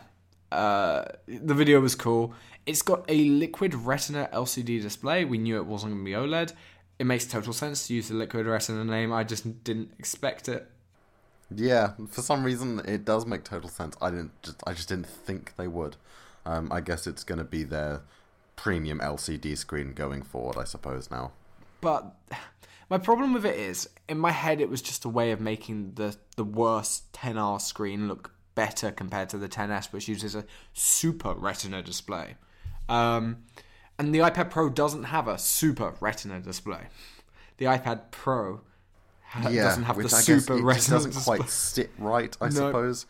uh, 0.53 1.05
the 1.27 1.55
video 1.55 1.81
was 1.81 1.95
cool. 1.95 2.35
It's 2.65 2.83
got 2.83 3.05
a 3.09 3.29
liquid 3.29 3.75
Retina 3.75 4.29
LCD 4.33 4.83
display. 4.83 5.25
We 5.25 5.39
knew 5.39 5.57
it 5.57 5.67
wasn't 5.67 5.95
going 5.95 6.05
to 6.05 6.11
be 6.11 6.17
OLED. 6.17 6.53
It 6.99 7.05
makes 7.07 7.27
total 7.27 7.53
sense 7.53 7.87
to 7.87 7.95
use 7.95 8.09
the 8.09 8.15
liquid 8.15 8.47
Retina 8.47 8.85
name. 8.85 9.13
I 9.13 9.25
just 9.25 9.65
didn't 9.65 9.93
expect 9.99 10.49
it. 10.49 10.69
yeah, 11.55 11.93
for 12.09 12.23
some 12.23 12.43
reason 12.45 12.81
it 12.85 13.05
does 13.05 13.27
make 13.27 13.45
total 13.45 13.69
sense. 13.69 13.97
I 14.01 14.11
didn't. 14.11 14.43
Just, 14.43 14.63
I 14.67 14.73
just 14.73 14.89
didn't 14.89 15.07
think 15.07 15.55
they 15.57 15.69
would. 15.69 15.97
Um, 16.47 16.71
I 16.73 16.81
guess 16.81 17.07
it's 17.07 17.25
going 17.25 17.39
to 17.39 17.45
be 17.45 17.63
their 17.65 18.03
premium 18.55 19.01
LCD 19.01 19.57
screen 19.59 19.93
going 19.93 20.23
forward. 20.23 20.57
I 20.57 20.65
suppose 20.65 21.11
now. 21.11 21.33
But 21.81 22.15
my 22.89 22.99
problem 22.99 23.35
with 23.35 23.45
it 23.45 23.57
is, 23.57 23.89
in 24.09 24.19
my 24.19 24.31
head, 24.33 24.61
it 24.61 24.71
was 24.71 24.81
just 24.81 25.05
a 25.05 25.09
way 25.09 25.33
of 25.33 25.41
making 25.41 25.93
the 25.97 26.17
the 26.37 26.45
worst 26.45 27.13
10R 27.13 27.61
screen 27.61 28.09
look 28.09 28.31
better 28.55 28.91
compared 28.91 29.29
to 29.31 29.37
the 29.39 29.49
10s, 29.49 29.93
which 29.93 30.09
uses 30.09 30.35
a 30.35 30.45
super 30.73 31.35
Retina 31.35 31.83
display. 31.83 32.37
Um, 32.89 33.39
and 33.99 34.15
the 34.15 34.21
iPad 34.21 34.51
Pro 34.51 34.71
doesn't 34.71 35.05
have 35.05 35.29
a 35.29 35.37
super 35.39 35.95
Retina 36.01 36.41
display. 36.41 36.85
The 37.59 37.67
iPad 37.67 38.11
Pro 38.13 38.61
ha- 39.25 39.49
yeah, 39.49 39.65
doesn't 39.65 39.83
have 39.85 39.97
the 39.97 40.05
I 40.05 40.21
super 40.21 40.57
it 40.59 40.63
Retina 40.63 40.75
just 40.77 40.91
doesn't 40.91 41.11
display. 41.15 41.37
quite 41.39 41.51
sit 41.51 41.91
right. 41.99 42.37
I 42.41 42.47
No. 42.47 42.51
suppose. 42.53 43.07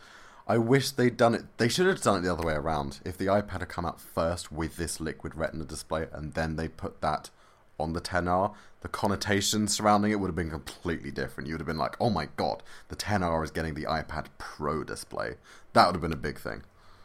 I 0.49 0.59
wish 0.59 0.91
they'd 0.93 1.17
done 1.17 1.35
it. 1.35 1.45
They 1.57 1.69
should 1.69 1.87
have 1.87 2.01
done 2.01 2.19
it 2.19 2.21
the 2.23 2.33
other 2.33 2.47
way 2.47 2.55
around. 2.55 3.01
If 3.05 3.19
the 3.19 3.27
iPad 3.27 3.61
had 3.61 3.69
come 3.69 3.85
out 3.85 4.01
first 4.01 4.53
with 4.53 4.77
this 4.77 5.01
liquid 5.01 5.35
Retina 5.35 5.65
display, 5.65 6.07
and 6.13 6.35
then 6.35 6.57
they 6.57 6.69
put 6.69 7.01
that 7.01 7.31
on 7.79 7.93
the 7.93 8.01
10R, 8.01 8.55
the 8.81 8.89
connotation 8.89 9.67
surrounding 9.67 10.13
it 10.13 10.21
would 10.21 10.29
have 10.29 10.37
been 10.37 10.51
completely 10.51 11.11
different. 11.11 11.49
You 11.49 11.55
would 11.55 11.61
have 11.61 11.67
been 11.67 11.77
like, 11.79 11.97
"Oh 12.01 12.11
my 12.11 12.29
god, 12.37 12.63
the 12.89 12.97
10R 12.97 13.43
is 13.43 13.51
getting 13.51 13.75
the 13.75 13.85
iPad 13.85 14.27
Pro 14.39 14.85
display." 14.85 15.35
That 15.73 15.87
would 15.87 15.97
have 15.97 16.03
been 16.03 16.13
a 16.13 16.17
big 16.17 16.39
thing. 16.39 16.63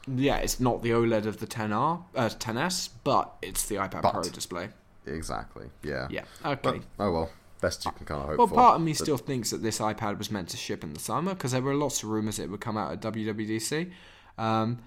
yeah, 0.07 0.37
it's 0.37 0.59
not 0.59 0.81
the 0.81 0.89
OLED 0.91 1.25
of 1.27 1.37
the 1.37 1.45
10R, 1.45 2.03
uh, 2.15 2.29
10s, 2.29 2.89
but 3.03 3.33
it's 3.41 3.65
the 3.67 3.75
iPad 3.75 4.01
But- 4.01 4.13
Pro 4.13 4.23
display. 4.23 4.69
Exactly. 5.05 5.69
Yeah. 5.83 6.07
Yeah. 6.09 6.23
Okay. 6.45 6.59
But, 6.61 6.81
oh 6.99 7.11
well. 7.11 7.29
Best 7.61 7.85
you 7.85 7.91
can 7.91 8.05
kind 8.05 8.21
of 8.21 8.27
hope 8.29 8.37
well, 8.39 8.47
for. 8.47 8.55
part 8.55 8.75
of 8.75 8.81
me 8.81 8.91
But- 8.91 8.97
still 8.97 9.17
thinks 9.17 9.51
that 9.51 9.61
this 9.61 9.79
iPad 9.79 10.17
was 10.17 10.31
meant 10.31 10.49
to 10.49 10.57
ship 10.57 10.83
in 10.83 10.93
the 10.93 10.99
summer 10.99 11.33
because 11.33 11.51
there 11.51 11.61
were 11.61 11.75
lots 11.75 12.01
of 12.03 12.09
rumors 12.09 12.39
it 12.39 12.49
would 12.49 12.59
come 12.59 12.75
out 12.75 12.91
at 12.91 13.01
WWDC. 13.01 13.91
Um, 14.37 14.79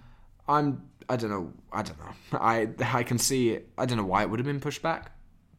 I'm, 0.48 0.82
I 1.08 1.16
don't 1.16 1.30
know, 1.30 1.52
I 1.72 1.82
don't 1.82 1.98
know. 1.98 2.14
I 2.40 2.68
I 2.80 3.02
can 3.04 3.18
see. 3.18 3.58
I 3.78 3.86
don't 3.86 3.96
know 3.96 4.04
why 4.04 4.22
it 4.22 4.30
would 4.30 4.38
have 4.40 4.46
been 4.46 4.60
pushed 4.60 4.82
back, 4.82 5.12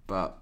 but 0.07 0.37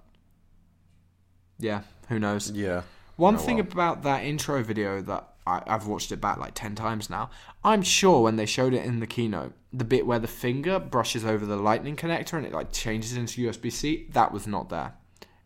yeah, 1.59 1.82
who 2.09 2.19
knows? 2.19 2.51
Yeah. 2.51 2.82
One 3.15 3.36
Oh, 3.36 3.38
thing 3.38 3.57
well. 3.57 3.67
about 3.71 4.03
that 4.03 4.24
intro 4.24 4.63
video 4.63 5.01
that 5.03 5.30
I, 5.45 5.61
I've 5.67 5.86
watched 5.88 6.11
it 6.11 6.19
back 6.19 6.38
like 6.38 6.53
10 6.55 6.74
times 6.76 7.09
now, 7.09 7.30
I'm 7.63 7.84
sure 7.84 8.24
when 8.24 8.36
they 8.38 8.45
showed 8.45 8.74
it 8.74 8.84
in 8.86 8.99
the 8.99 9.07
keynote, 9.07 9.53
the 9.71 9.84
bit 9.86 10.05
where 10.07 10.19
the 10.19 10.28
finger 10.28 10.80
brushes 10.80 11.24
over 11.24 11.45
the 11.45 11.55
lightning 11.57 11.95
connector 11.95 12.34
and 12.34 12.45
it 12.45 12.53
like 12.53 12.71
changes 12.71 13.15
into 13.15 13.47
USB 13.47 13.71
C, 13.71 14.07
that 14.13 14.32
was 14.32 14.47
not 14.47 14.69
there 14.69 14.93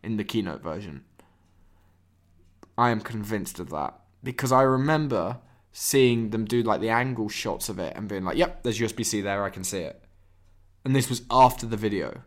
in 0.02 0.16
the 0.16 0.24
keynote 0.24 0.62
version. 0.62 1.04
I 2.78 2.90
am 2.90 3.00
convinced 3.00 3.58
of 3.58 3.70
that 3.70 3.98
because 4.22 4.52
I 4.52 4.62
remember 4.62 5.38
seeing 5.72 6.30
them 6.30 6.44
do 6.44 6.62
like 6.62 6.80
the 6.80 6.90
angle 6.90 7.28
shots 7.28 7.68
of 7.68 7.80
it 7.80 7.94
and 7.96 8.08
being 8.08 8.24
like, 8.24 8.36
yep, 8.36 8.62
there's 8.62 8.78
USB 8.78 9.04
C 9.04 9.20
there, 9.20 9.42
I 9.42 9.50
can 9.50 9.64
see 9.64 9.80
it. 9.80 10.00
And 10.84 10.94
this 10.94 11.10
was 11.10 11.22
after 11.28 11.66
the 11.66 11.76
video. 11.76 12.22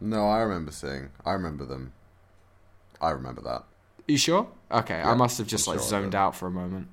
No, 0.00 0.28
I 0.28 0.40
remember 0.40 0.72
seeing. 0.72 1.10
I 1.24 1.32
remember 1.32 1.64
them. 1.64 1.92
I 3.00 3.10
remember 3.10 3.40
that. 3.42 3.64
you 4.08 4.18
sure? 4.18 4.48
Okay, 4.72 5.00
I 5.00 5.14
must 5.14 5.38
have 5.38 5.46
just 5.46 5.68
I'm 5.68 5.74
like 5.74 5.80
sure 5.80 5.88
zoned 5.88 6.14
out 6.16 6.34
for 6.34 6.48
a 6.48 6.50
moment. 6.50 6.88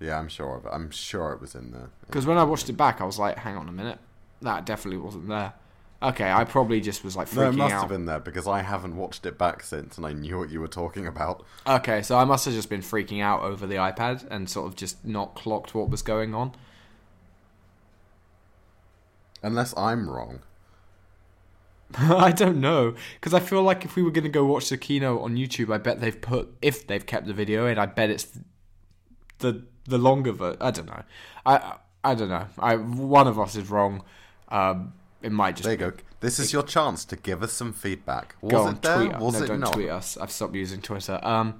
Yeah, 0.00 0.18
I'm 0.18 0.28
sure 0.28 0.56
of 0.56 0.64
it. 0.66 0.70
I'm 0.72 0.90
sure 0.90 1.32
it 1.32 1.40
was 1.40 1.56
in 1.56 1.72
there. 1.72 1.90
Because 2.06 2.24
when 2.24 2.38
I 2.38 2.44
watched 2.44 2.68
it 2.68 2.76
back, 2.76 3.00
I 3.00 3.04
was 3.04 3.18
like, 3.18 3.38
hang 3.38 3.56
on 3.56 3.68
a 3.68 3.72
minute. 3.72 3.98
That 4.42 4.64
definitely 4.64 4.98
wasn't 4.98 5.28
there. 5.28 5.54
Okay, 6.02 6.30
I 6.30 6.44
probably 6.44 6.80
just 6.80 7.04
was 7.04 7.16
like 7.16 7.28
freaking 7.28 7.36
out. 7.36 7.36
No, 7.36 7.48
it 7.48 7.56
must 7.56 7.74
out. 7.74 7.80
have 7.82 7.90
been 7.90 8.06
there 8.06 8.18
because 8.18 8.48
I 8.48 8.62
haven't 8.62 8.96
watched 8.96 9.24
it 9.24 9.38
back 9.38 9.62
since, 9.62 9.96
and 9.96 10.04
I 10.04 10.12
knew 10.12 10.36
what 10.38 10.50
you 10.50 10.60
were 10.60 10.68
talking 10.68 11.06
about. 11.06 11.44
Okay, 11.66 12.02
so 12.02 12.18
I 12.18 12.24
must 12.24 12.44
have 12.44 12.54
just 12.54 12.68
been 12.68 12.80
freaking 12.80 13.22
out 13.22 13.42
over 13.42 13.66
the 13.66 13.76
iPad 13.76 14.26
and 14.30 14.50
sort 14.50 14.66
of 14.66 14.74
just 14.74 15.04
not 15.04 15.34
clocked 15.34 15.74
what 15.74 15.90
was 15.90 16.02
going 16.02 16.34
on. 16.34 16.54
Unless 19.42 19.76
I'm 19.76 20.10
wrong. 20.10 20.40
I 21.98 22.32
don't 22.32 22.60
know. 22.60 22.94
Because 23.14 23.34
I 23.34 23.40
feel 23.40 23.62
like 23.62 23.84
if 23.84 23.94
we 23.94 24.02
were 24.02 24.10
going 24.10 24.24
to 24.24 24.30
go 24.30 24.44
watch 24.44 24.70
the 24.70 24.76
keynote 24.76 25.20
on 25.22 25.36
YouTube, 25.36 25.72
I 25.72 25.78
bet 25.78 26.00
they've 26.00 26.20
put, 26.20 26.52
if 26.62 26.86
they've 26.86 27.04
kept 27.04 27.26
the 27.26 27.32
video 27.32 27.66
in, 27.66 27.78
I 27.78 27.86
bet 27.86 28.10
it's 28.10 28.26
the 29.38 29.64
the 29.84 29.98
longer 29.98 30.32
version. 30.32 30.58
I 30.60 30.70
don't 30.70 30.86
know. 30.86 31.02
I 31.44 31.74
I 32.02 32.14
don't 32.14 32.28
know. 32.28 32.46
I 32.58 32.76
One 32.76 33.26
of 33.26 33.38
us 33.38 33.54
is 33.56 33.68
wrong. 33.70 34.02
Um, 34.48 34.94
it 35.22 35.32
might 35.32 35.56
just 35.56 35.64
There 35.64 35.72
you 35.72 35.78
be- 35.92 35.96
go. 35.96 36.02
This 36.20 36.38
is 36.38 36.52
your 36.52 36.62
chance 36.62 37.04
to 37.06 37.16
give 37.16 37.42
us 37.42 37.52
some 37.52 37.72
feedback. 37.72 38.36
Was 38.40 38.52
Go 38.52 38.68
it 38.68 38.82
there? 38.82 38.96
tweet 38.96 39.12
us. 39.14 39.20
Was 39.22 39.34
no, 39.34 39.42
it 39.42 39.46
don't 39.48 39.60
not? 39.60 39.72
tweet 39.72 39.88
us. 39.90 40.16
I've 40.16 40.30
stopped 40.30 40.54
using 40.54 40.80
Twitter. 40.80 41.18
Um, 41.22 41.58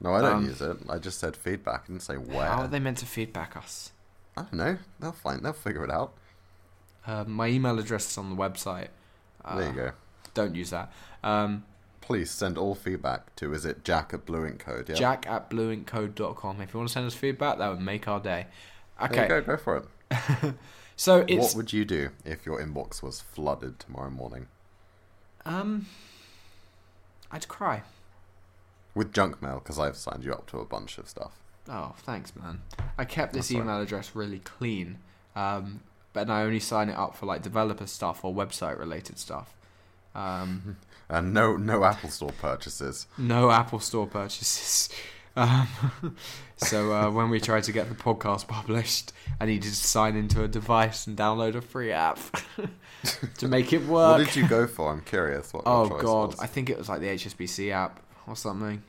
No, 0.00 0.12
I 0.14 0.20
don't 0.20 0.32
Um, 0.38 0.44
use 0.46 0.60
it. 0.60 0.76
I 0.90 0.98
just 0.98 1.18
said 1.18 1.36
feedback. 1.36 1.84
I 1.84 1.86
didn't 1.86 2.02
say 2.02 2.16
where. 2.16 2.46
how 2.46 2.62
are 2.62 2.68
they 2.68 2.80
meant 2.80 2.98
to 2.98 3.06
feedback 3.06 3.56
us? 3.56 3.92
I 4.36 4.42
don't 4.42 4.54
know. 4.54 4.78
They'll 5.00 5.12
find. 5.12 5.42
They'll 5.44 5.52
figure 5.54 5.84
it 5.84 5.90
out. 5.90 6.12
Uh, 7.06 7.24
my 7.26 7.46
email 7.48 7.78
address 7.78 8.10
is 8.10 8.18
on 8.18 8.28
the 8.28 8.36
website. 8.36 8.88
Uh, 9.44 9.56
there 9.58 9.68
you 9.68 9.74
go. 9.74 9.92
Don't 10.34 10.54
use 10.54 10.70
that. 10.70 10.92
Um, 11.22 11.64
Please 12.00 12.30
send 12.30 12.58
all 12.58 12.74
feedback 12.74 13.34
to. 13.36 13.54
Is 13.54 13.64
it 13.64 13.82
Jack 13.84 14.12
at 14.12 14.26
Blue 14.26 14.44
Ink 14.44 14.58
Code? 14.58 14.88
Yeah. 14.90 14.94
Jack 14.96 15.26
at 15.26 15.48
blueinkcode.com. 15.48 16.60
If 16.60 16.74
you 16.74 16.78
want 16.80 16.88
to 16.88 16.92
send 16.92 17.06
us 17.06 17.14
feedback, 17.14 17.56
that 17.58 17.68
would 17.68 17.80
make 17.80 18.06
our 18.08 18.20
day. 18.20 18.46
There 19.00 19.08
Okay, 19.08 19.22
you 19.22 19.28
go. 19.28 19.40
Go 19.40 19.56
for 19.56 19.76
it. 19.78 19.84
so 20.96 21.24
it's 21.28 21.48
What 21.48 21.56
would 21.56 21.72
you 21.72 21.84
do 21.84 22.10
if 22.24 22.46
your 22.46 22.60
inbox 22.60 23.02
was 23.02 23.20
flooded 23.20 23.78
tomorrow 23.80 24.10
morning 24.10 24.46
um, 25.46 25.86
I'd 27.30 27.48
cry. 27.48 27.82
with 28.94 29.12
junk 29.12 29.42
mail? 29.42 29.60
Because 29.62 29.78
I've 29.78 29.96
signed 29.96 30.24
you 30.24 30.32
up 30.32 30.46
to 30.50 30.58
a 30.58 30.64
bunch 30.64 30.98
of 30.98 31.08
stuff. 31.08 31.32
Oh, 31.68 31.94
thanks, 31.98 32.34
man. 32.36 32.62
I 32.98 33.04
kept 33.04 33.32
this 33.32 33.48
That's 33.48 33.54
all 33.56 33.60
right. 33.60 33.72
email 33.72 33.82
address 33.82 34.10
really 34.14 34.38
clean, 34.40 34.98
um, 35.36 35.80
but 36.12 36.30
I 36.30 36.42
only 36.44 36.60
sign 36.60 36.88
it 36.88 36.96
up 36.96 37.16
for 37.16 37.26
like 37.26 37.42
developer 37.42 37.86
stuff 37.86 38.24
or 38.24 38.32
website 38.34 38.78
related 38.78 39.18
stuff. 39.18 39.54
Um, 40.14 40.76
And 41.06 41.34
no, 41.34 41.56
no 41.58 41.84
Apple 41.84 42.08
Store 42.08 42.32
purchases. 42.40 43.06
no 43.18 43.50
Apple 43.50 43.78
Store 43.80 44.06
purchases. 44.06 44.88
Um, 45.36 45.68
so 46.56 46.92
uh, 46.92 47.10
when 47.10 47.30
we 47.30 47.40
tried 47.40 47.64
to 47.64 47.72
get 47.72 47.88
the 47.88 47.94
podcast 47.94 48.46
published, 48.46 49.12
I 49.40 49.46
needed 49.46 49.68
to 49.68 49.74
sign 49.74 50.16
into 50.16 50.44
a 50.44 50.48
device 50.48 51.06
and 51.06 51.16
download 51.16 51.54
a 51.54 51.60
free 51.60 51.92
app 51.92 52.18
to 53.38 53.48
make 53.48 53.72
it 53.72 53.84
work. 53.86 54.18
What 54.18 54.26
did 54.26 54.36
you 54.36 54.48
go 54.48 54.66
for? 54.66 54.92
I'm 54.92 55.00
curious. 55.00 55.52
What 55.52 55.64
oh 55.66 55.88
god, 55.88 56.30
was. 56.30 56.40
I 56.40 56.46
think 56.46 56.70
it 56.70 56.78
was 56.78 56.88
like 56.88 57.00
the 57.00 57.08
HSBC 57.08 57.72
app 57.72 58.00
or 58.26 58.36
something. 58.36 58.82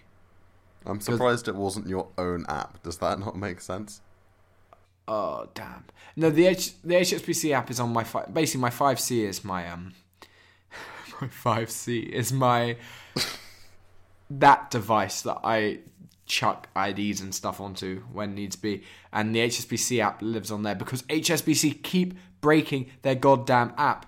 I'm 0.85 0.99
surprised 1.01 1.47
it 1.47 1.55
wasn't 1.55 1.87
your 1.87 2.07
own 2.17 2.45
app. 2.47 2.83
Does 2.83 2.97
that 2.97 3.19
not 3.19 3.35
make 3.35 3.59
sense? 3.59 4.01
Oh 5.07 5.49
damn! 5.53 5.85
No, 6.15 6.29
the 6.29 6.47
H- 6.47 6.73
the 6.83 6.95
HSBC 6.95 7.51
app 7.51 7.69
is 7.69 7.79
on 7.79 7.91
my 7.91 8.03
fi- 8.03 8.25
basically 8.25 8.61
my 8.61 8.69
five 8.69 8.99
C 8.99 9.23
is 9.23 9.43
my 9.43 9.67
um 9.69 9.93
my 11.21 11.27
five 11.27 11.69
C 11.69 11.99
is 11.99 12.31
my 12.31 12.77
that 14.29 14.71
device 14.71 15.21
that 15.21 15.39
I 15.43 15.79
chuck 16.25 16.67
IDs 16.75 17.21
and 17.21 17.33
stuff 17.33 17.59
onto 17.61 18.01
when 18.11 18.35
needs 18.35 18.55
be, 18.55 18.83
and 19.13 19.35
the 19.35 19.39
HSBC 19.39 19.99
app 19.99 20.21
lives 20.21 20.51
on 20.51 20.63
there 20.63 20.75
because 20.75 21.01
HSBC 21.03 21.83
keep 21.83 22.15
breaking 22.41 22.91
their 23.01 23.15
goddamn 23.15 23.73
app. 23.77 24.05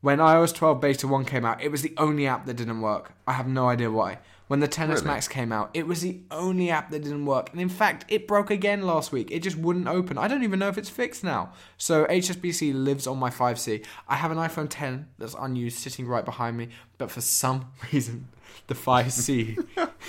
When 0.00 0.18
iOS 0.18 0.54
12 0.54 0.80
Beta 0.80 1.08
1 1.08 1.24
came 1.24 1.44
out, 1.44 1.60
it 1.60 1.72
was 1.72 1.82
the 1.82 1.94
only 1.96 2.26
app 2.26 2.46
that 2.46 2.54
didn't 2.54 2.80
work. 2.80 3.12
I 3.26 3.32
have 3.32 3.48
no 3.48 3.68
idea 3.68 3.90
why. 3.90 4.18
When 4.46 4.60
the 4.60 4.68
10s 4.68 4.88
Really? 4.88 5.04
Max 5.04 5.28
came 5.28 5.52
out, 5.52 5.70
it 5.74 5.86
was 5.86 6.00
the 6.00 6.20
only 6.30 6.70
app 6.70 6.90
that 6.90 7.02
didn't 7.02 7.26
work. 7.26 7.50
And 7.52 7.60
in 7.60 7.68
fact, 7.68 8.06
it 8.08 8.26
broke 8.26 8.50
again 8.50 8.82
last 8.82 9.12
week. 9.12 9.30
It 9.30 9.40
just 9.40 9.58
wouldn't 9.58 9.86
open. 9.86 10.16
I 10.16 10.26
don't 10.26 10.42
even 10.42 10.58
know 10.58 10.68
if 10.68 10.78
it's 10.78 10.88
fixed 10.88 11.22
now. 11.22 11.52
So 11.76 12.06
HSBC 12.06 12.72
lives 12.72 13.06
on 13.06 13.18
my 13.18 13.28
5C. 13.28 13.84
I 14.08 14.16
have 14.16 14.30
an 14.30 14.38
iPhone 14.38 14.68
10 14.70 15.06
that's 15.18 15.34
unused 15.38 15.78
sitting 15.78 16.06
right 16.06 16.24
behind 16.24 16.56
me, 16.56 16.68
but 16.96 17.10
for 17.10 17.20
some 17.20 17.66
reason, 17.92 18.28
the 18.66 18.74
5C 18.74 19.64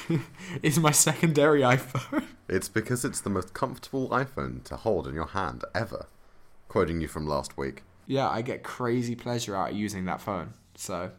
is 0.64 0.80
my 0.80 0.92
secondary 0.92 1.62
iPhone. 1.62 2.26
It's 2.48 2.70
because 2.70 3.06
it's 3.06 3.22
the 3.22 3.30
most 3.30 3.54
comfortable 3.54 4.10
iPhone 4.10 4.64
to 4.66 4.76
hold 4.76 5.08
in 5.08 5.14
your 5.16 5.28
hand 5.28 5.64
ever. 5.76 6.08
Quoting 6.68 7.02
you 7.02 7.08
from 7.08 7.28
last 7.28 7.58
week. 7.58 7.84
yeah, 8.08 8.30
I 8.30 8.42
get 8.42 8.64
crazy 8.64 9.16
pleasure 9.16 9.56
out 9.56 9.72
of 9.72 9.78
using 9.78 10.06
that 10.06 10.22
phone. 10.22 10.54
So 10.76 11.12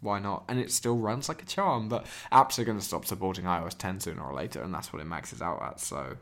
why 0.00 0.18
not? 0.20 0.44
And 0.48 0.58
it 0.60 0.70
still 0.70 0.96
runs 0.96 1.28
like 1.28 1.42
a 1.42 1.46
charm. 1.46 1.88
But 1.88 2.06
apps 2.32 2.58
are 2.58 2.64
going 2.64 2.78
to 2.78 2.84
stop 2.84 3.04
supporting 3.06 3.44
iOS 3.44 3.76
10 3.76 4.00
sooner 4.00 4.22
or 4.22 4.32
later, 4.34 4.62
and 4.62 4.72
that's 4.72 4.92
what 4.92 5.00
it 5.02 5.06
maxes 5.06 5.40
out 5.42 5.62
at. 5.62 5.80
So 5.80 6.16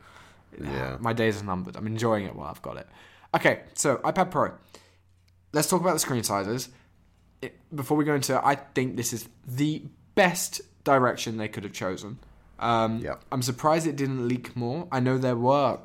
Yeah. 0.59 0.97
my 0.99 1.13
days 1.13 1.41
are 1.41 1.45
numbered. 1.45 1.75
I'm 1.75 1.87
enjoying 1.87 2.25
it 2.25 2.35
while 2.35 2.47
I've 2.49 2.61
got 2.61 2.77
it. 2.77 2.87
Okay, 3.35 3.61
so 3.73 3.97
iPad 3.97 4.31
Pro. 4.31 4.53
Let's 5.53 5.67
talk 5.69 5.81
about 5.81 5.93
the 5.93 5.99
screen 5.99 6.23
sizes. 6.23 6.69
It, 7.41 7.55
before 7.75 7.97
we 7.97 8.05
go 8.05 8.15
into 8.15 8.35
it, 8.35 8.41
I 8.43 8.55
think 8.55 8.95
this 8.97 9.13
is 9.13 9.27
the 9.45 9.83
best 10.17 10.61
direction 10.83 11.37
they 11.37 11.47
could 11.47 11.63
have 11.63 11.73
chosen. 11.73 12.19
Um, 12.59 12.99
Yep. 12.99 13.23
I'm 13.31 13.41
surprised 13.41 13.85
it 13.87 13.95
didn't 13.95 14.27
leak 14.27 14.55
more. 14.55 14.87
I 14.91 14.99
know 14.99 15.17
there 15.17 15.35
were 15.37 15.79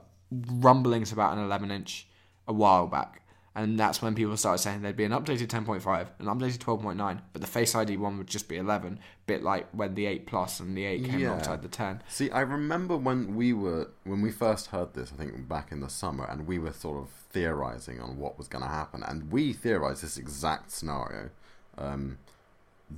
rumblings 0.51 1.13
about 1.13 1.37
an 1.37 1.45
11 1.45 1.71
inch 1.71 2.07
a 2.49 2.53
while 2.53 2.87
back, 2.87 3.21
and 3.55 3.79
that's 3.79 4.01
when 4.01 4.15
people 4.15 4.37
started 4.39 4.59
saying 4.63 4.81
there'd 4.81 4.97
be 4.97 5.05
an 5.05 5.13
updated 5.13 5.49
10.5, 5.49 6.07
an 6.19 6.27
updated 6.27 6.59
12.9, 6.59 7.21
but 7.33 7.43
the 7.43 7.47
Face 7.47 7.75
ID 7.75 7.99
one 7.99 8.17
would 8.19 8.27
just 8.27 8.49
be 8.49 8.57
11, 8.57 8.99
bit 9.27 9.43
like 9.43 9.69
when 9.73 9.95
the 9.95 10.07
8 10.07 10.27
Plus 10.27 10.61
and 10.61 10.75
the 10.77 10.85
8 10.87 11.05
came 11.05 11.19
Yeah. 11.21 11.29
alongside 11.31 11.61
the 11.63 11.69
10. 11.69 12.03
See, 12.09 12.31
I 12.31 12.41
remember 12.41 12.97
when 12.97 13.37
we 13.37 13.53
were 13.53 13.91
when 14.05 14.23
we 14.23 14.31
first 14.33 14.69
heard 14.69 14.95
this. 14.95 15.13
I 15.13 15.17
think 15.17 15.47
back 15.49 15.71
in 15.73 15.81
the 15.81 15.91
summer, 15.91 16.25
and 16.25 16.47
we 16.47 16.59
were 16.59 16.73
sort 16.73 16.97
of 17.03 17.11
theorizing 17.11 18.01
on 18.01 18.17
what 18.17 18.39
was 18.39 18.49
going 18.49 18.65
to 18.65 18.71
happen, 18.71 19.03
and 19.03 19.31
we 19.31 19.53
theorized 19.53 20.03
this 20.03 20.17
exact 20.17 20.71
scenario. 20.71 21.29
Um, 21.77 22.19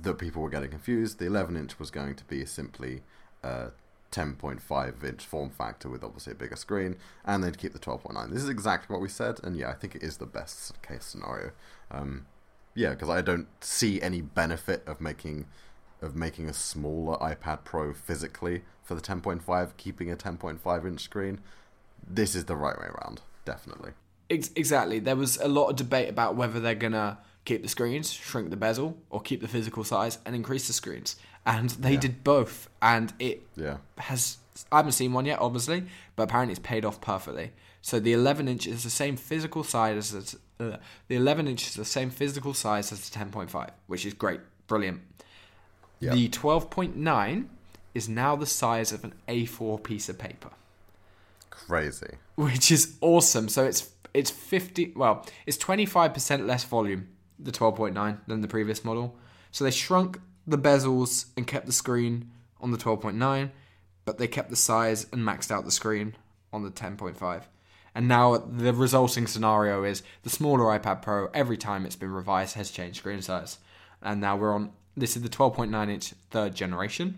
that 0.01 0.15
people 0.15 0.41
were 0.41 0.49
getting 0.49 0.69
confused. 0.69 1.19
The 1.19 1.25
11 1.25 1.55
inch 1.55 1.79
was 1.79 1.91
going 1.91 2.15
to 2.15 2.23
be 2.25 2.45
simply 2.45 3.01
a 3.43 3.71
10.5 4.11 5.03
inch 5.03 5.25
form 5.25 5.49
factor 5.49 5.89
with 5.89 6.03
obviously 6.03 6.31
a 6.31 6.35
bigger 6.35 6.55
screen, 6.55 6.95
and 7.25 7.43
they'd 7.43 7.57
keep 7.57 7.73
the 7.73 7.79
12.9. 7.79 8.31
This 8.31 8.43
is 8.43 8.49
exactly 8.49 8.93
what 8.93 9.01
we 9.01 9.09
said, 9.09 9.39
and 9.43 9.57
yeah, 9.57 9.69
I 9.69 9.73
think 9.73 9.95
it 9.95 10.03
is 10.03 10.17
the 10.17 10.25
best 10.25 10.81
case 10.81 11.05
scenario. 11.05 11.51
Um, 11.91 12.25
yeah, 12.73 12.91
because 12.91 13.09
I 13.09 13.21
don't 13.21 13.47
see 13.61 14.01
any 14.01 14.21
benefit 14.21 14.83
of 14.87 15.01
making 15.01 15.45
of 16.01 16.15
making 16.15 16.47
a 16.49 16.53
smaller 16.53 17.17
iPad 17.17 17.63
Pro 17.63 17.93
physically 17.93 18.63
for 18.83 18.95
the 18.95 19.01
10.5, 19.01 19.77
keeping 19.77 20.11
a 20.11 20.15
10.5 20.15 20.85
inch 20.85 21.01
screen. 21.01 21.39
This 22.05 22.35
is 22.35 22.45
the 22.45 22.55
right 22.55 22.77
way 22.77 22.85
around, 22.85 23.21
definitely. 23.45 23.91
Exactly. 24.29 24.99
There 24.99 25.15
was 25.15 25.37
a 25.37 25.47
lot 25.47 25.69
of 25.69 25.75
debate 25.77 26.09
about 26.09 26.35
whether 26.35 26.59
they're 26.59 26.75
gonna 26.75 27.17
keep 27.45 27.61
the 27.61 27.69
screens, 27.69 28.11
shrink 28.11 28.49
the 28.49 28.57
bezel, 28.57 28.97
or 29.09 29.21
keep 29.21 29.41
the 29.41 29.47
physical 29.47 29.83
size 29.83 30.17
and 30.25 30.35
increase 30.35 30.67
the 30.67 30.73
screens. 30.73 31.15
And 31.45 31.69
they 31.71 31.93
Yeah. 31.93 31.99
did 31.99 32.23
both, 32.23 32.69
and 32.81 33.13
it 33.19 33.47
Yeah. 33.55 33.77
has. 33.99 34.37
I 34.71 34.77
haven't 34.77 34.93
seen 34.93 35.11
one 35.13 35.25
yet, 35.25 35.39
obviously, 35.39 35.85
but 36.15 36.23
apparently 36.23 36.53
it's 36.53 36.59
paid 36.65 36.85
off 36.85 37.01
perfectly. 37.01 37.51
So 37.81 37.99
the 37.99 38.13
11 38.13 38.47
inch 38.47 38.65
is 38.65 38.83
the 38.83 38.89
same 38.89 39.15
physical 39.17 39.63
size 39.63 40.13
as 40.13 40.35
uh, 40.59 40.77
the 41.09 41.15
11 41.15 41.47
inch 41.47 41.67
is 41.67 41.73
the 41.75 41.83
same 41.85 42.09
physical 42.09 42.53
size 42.53 42.91
as 42.91 43.07
the 43.09 43.11
10.5, 43.11 43.71
which 43.87 44.05
is 44.05 44.13
great, 44.13 44.39
brilliant. 44.67 45.01
Yeah. 45.99 46.13
The 46.13 46.29
12.9 46.29 47.49
is 47.93 48.07
now 48.09 48.35
the 48.37 48.45
size 48.45 48.91
of 48.93 49.03
an 49.03 49.13
A4 49.27 49.77
piece 49.83 50.07
of 50.09 50.17
paper, 50.17 50.51
Crazy. 51.49 52.15
which 52.35 52.71
is 52.71 52.95
awesome. 53.01 53.49
So 53.49 53.65
it's 53.65 53.89
it's 54.13 54.31
50 54.31 54.93
well, 54.95 55.25
it's 55.45 55.57
25% 55.57 56.47
less 56.47 56.63
volume 56.63 57.09
the 57.39 57.51
12.9 57.51 58.19
than 58.27 58.41
the 58.41 58.47
previous 58.47 58.83
model. 58.83 59.15
So 59.51 59.63
they 59.63 59.71
shrunk 59.71 60.19
the 60.45 60.57
bezels 60.57 61.27
and 61.35 61.47
kept 61.47 61.65
the 61.65 61.71
screen 61.71 62.31
on 62.61 62.71
the 62.71 62.77
12.9, 62.77 63.51
but 64.05 64.17
they 64.17 64.27
kept 64.27 64.49
the 64.49 64.55
size 64.55 65.07
and 65.11 65.21
maxed 65.21 65.51
out 65.51 65.65
the 65.65 65.71
screen 65.71 66.15
on 66.53 66.63
the 66.63 66.71
10.5. 66.71 67.43
And 67.93 68.07
now 68.07 68.37
the 68.37 68.73
resulting 68.73 69.25
scenario 69.25 69.83
is 69.83 70.03
the 70.23 70.29
smaller 70.29 70.77
iPad 70.77 71.01
Pro, 71.01 71.27
every 71.33 71.57
time 71.57 71.85
it's 71.85 71.95
been 71.95 72.11
revised, 72.11 72.55
has 72.55 72.69
changed 72.69 72.97
screen 72.97 73.21
size. 73.21 73.57
And 74.01 74.19
now 74.19 74.35
we're 74.35 74.53
on, 74.53 74.71
this 74.97 75.15
is 75.15 75.23
the 75.23 75.29
12.9 75.29 75.89
inch 75.89 76.13
third 76.29 76.53
generation. 76.53 77.17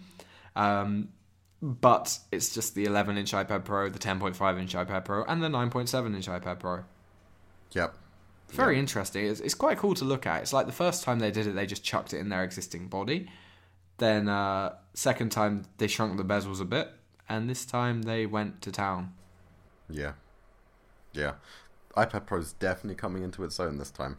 Um, 0.56 1.10
but 1.62 2.20
it's 2.32 2.54
just 2.54 2.76
the 2.76 2.86
11 2.86 3.18
inch 3.18 3.32
iPad 3.32 3.66
Pro, 3.66 3.90
the 3.90 4.00
10.5 4.00 4.60
inch 4.60 4.76
iPad 4.76 5.06
Pro, 5.06 5.24
and 5.24 5.42
the 5.42 5.48
9.7 5.48 6.16
inch 6.16 6.28
iPad 6.28 6.60
Pro. 6.60 6.84
Yep. 7.72 7.96
Very 8.50 8.80
interesting. 8.80 9.26
It's, 9.26 9.40
it's 9.40 9.54
quite 9.54 9.78
cool 9.78 9.94
to 9.96 10.06
look 10.06 10.26
at. 10.26 10.42
It's 10.42 10.54
like 10.54 10.66
the 10.66 10.72
first 10.72 11.04
time 11.04 11.20
they 11.20 11.32
did 11.32 11.48
it, 11.48 11.52
they 11.56 11.66
just 11.66 11.84
chucked 11.84 12.14
it 12.14 12.20
in 12.20 12.30
their 12.30 12.44
existing 12.44 12.88
body. 12.88 13.30
Then, 13.98 14.30
uh, 14.30 14.76
second 14.94 15.32
time, 15.32 15.66
they 15.78 15.88
shrunk 15.88 16.18
the 16.18 16.24
bezels 16.24 16.62
a 16.62 16.66
bit. 16.66 16.92
And 17.28 17.50
this 17.50 17.66
time, 17.66 18.04
they 18.04 18.26
went 18.26 18.62
to 18.62 18.72
town. 18.72 19.14
Yeah. 19.90 20.14
Yeah. 21.14 21.34
iPad 21.96 22.26
Pro 22.26 22.40
is 22.40 22.54
definitely 22.54 22.96
coming 22.96 23.24
into 23.24 23.44
its 23.44 23.60
own 23.60 23.78
this 23.78 23.92
time. 23.92 24.18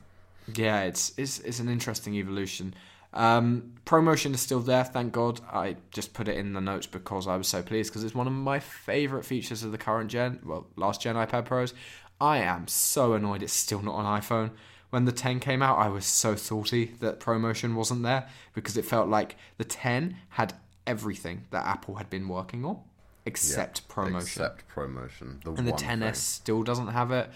Yeah, 0.54 0.82
it's 0.82 1.12
it's 1.18 1.40
it's 1.40 1.60
an 1.60 1.68
interesting 1.68 2.14
evolution. 2.14 2.74
Um, 3.14 3.74
ProMotion 3.86 4.34
is 4.34 4.40
still 4.40 4.60
there, 4.60 4.84
thank 4.84 5.12
God. 5.12 5.40
I 5.50 5.76
just 5.90 6.12
put 6.12 6.28
it 6.28 6.36
in 6.36 6.52
the 6.52 6.60
notes 6.60 6.86
because 6.86 7.26
I 7.26 7.36
was 7.36 7.48
so 7.48 7.62
pleased 7.62 7.90
because 7.90 8.04
it's 8.04 8.14
one 8.14 8.26
of 8.26 8.32
my 8.32 8.58
favorite 8.58 9.24
features 9.24 9.62
of 9.62 9.72
the 9.72 9.78
current 9.78 10.10
gen, 10.10 10.40
well, 10.44 10.66
last 10.76 11.00
gen 11.00 11.16
iPad 11.16 11.46
Pros. 11.46 11.72
I 12.20 12.38
am 12.38 12.66
so 12.68 13.12
annoyed 13.14 13.42
it's 13.42 13.52
still 13.52 13.80
not 13.82 13.94
on 13.94 14.20
iPhone. 14.20 14.50
When 14.90 15.04
the 15.04 15.12
10 15.12 15.38
came 15.40 15.62
out, 15.62 15.78
I 15.78 15.88
was 15.88 16.06
so 16.06 16.34
salty 16.34 16.94
that 17.00 17.20
ProMotion 17.20 17.74
wasn't 17.74 18.02
there 18.02 18.28
because 18.54 18.76
it 18.76 18.84
felt 18.84 19.08
like 19.08 19.36
the 19.58 19.64
10 19.64 20.16
had 20.30 20.54
everything 20.86 21.44
that 21.50 21.66
Apple 21.66 21.96
had 21.96 22.08
been 22.08 22.26
working 22.28 22.64
on 22.64 22.80
except 23.26 23.82
Yeah. 23.88 23.94
ProMotion 23.94 24.22
Except 24.22 24.68
ProMotion. 24.74 25.44
The 25.44 25.52
and 25.52 25.66
the 25.68 25.72
one 25.72 25.80
10s 25.80 26.00
thing. 26.00 26.14
still 26.14 26.62
doesn't 26.62 26.88
have 26.88 27.10
it. 27.12 27.30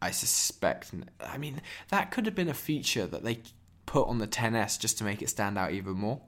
I 0.00 0.10
suspect. 0.10 0.92
I 1.20 1.36
mean, 1.38 1.60
that 1.90 2.10
could 2.10 2.24
have 2.26 2.34
been 2.34 2.48
a 2.48 2.54
feature 2.54 3.06
that 3.06 3.22
they 3.22 3.40
put 3.86 4.08
on 4.08 4.18
the 4.18 4.26
10s 4.26 4.78
just 4.80 4.96
to 4.98 5.04
make 5.04 5.20
it 5.20 5.28
stand 5.28 5.58
out 5.58 5.72
even 5.72 5.92
more. 5.94 6.22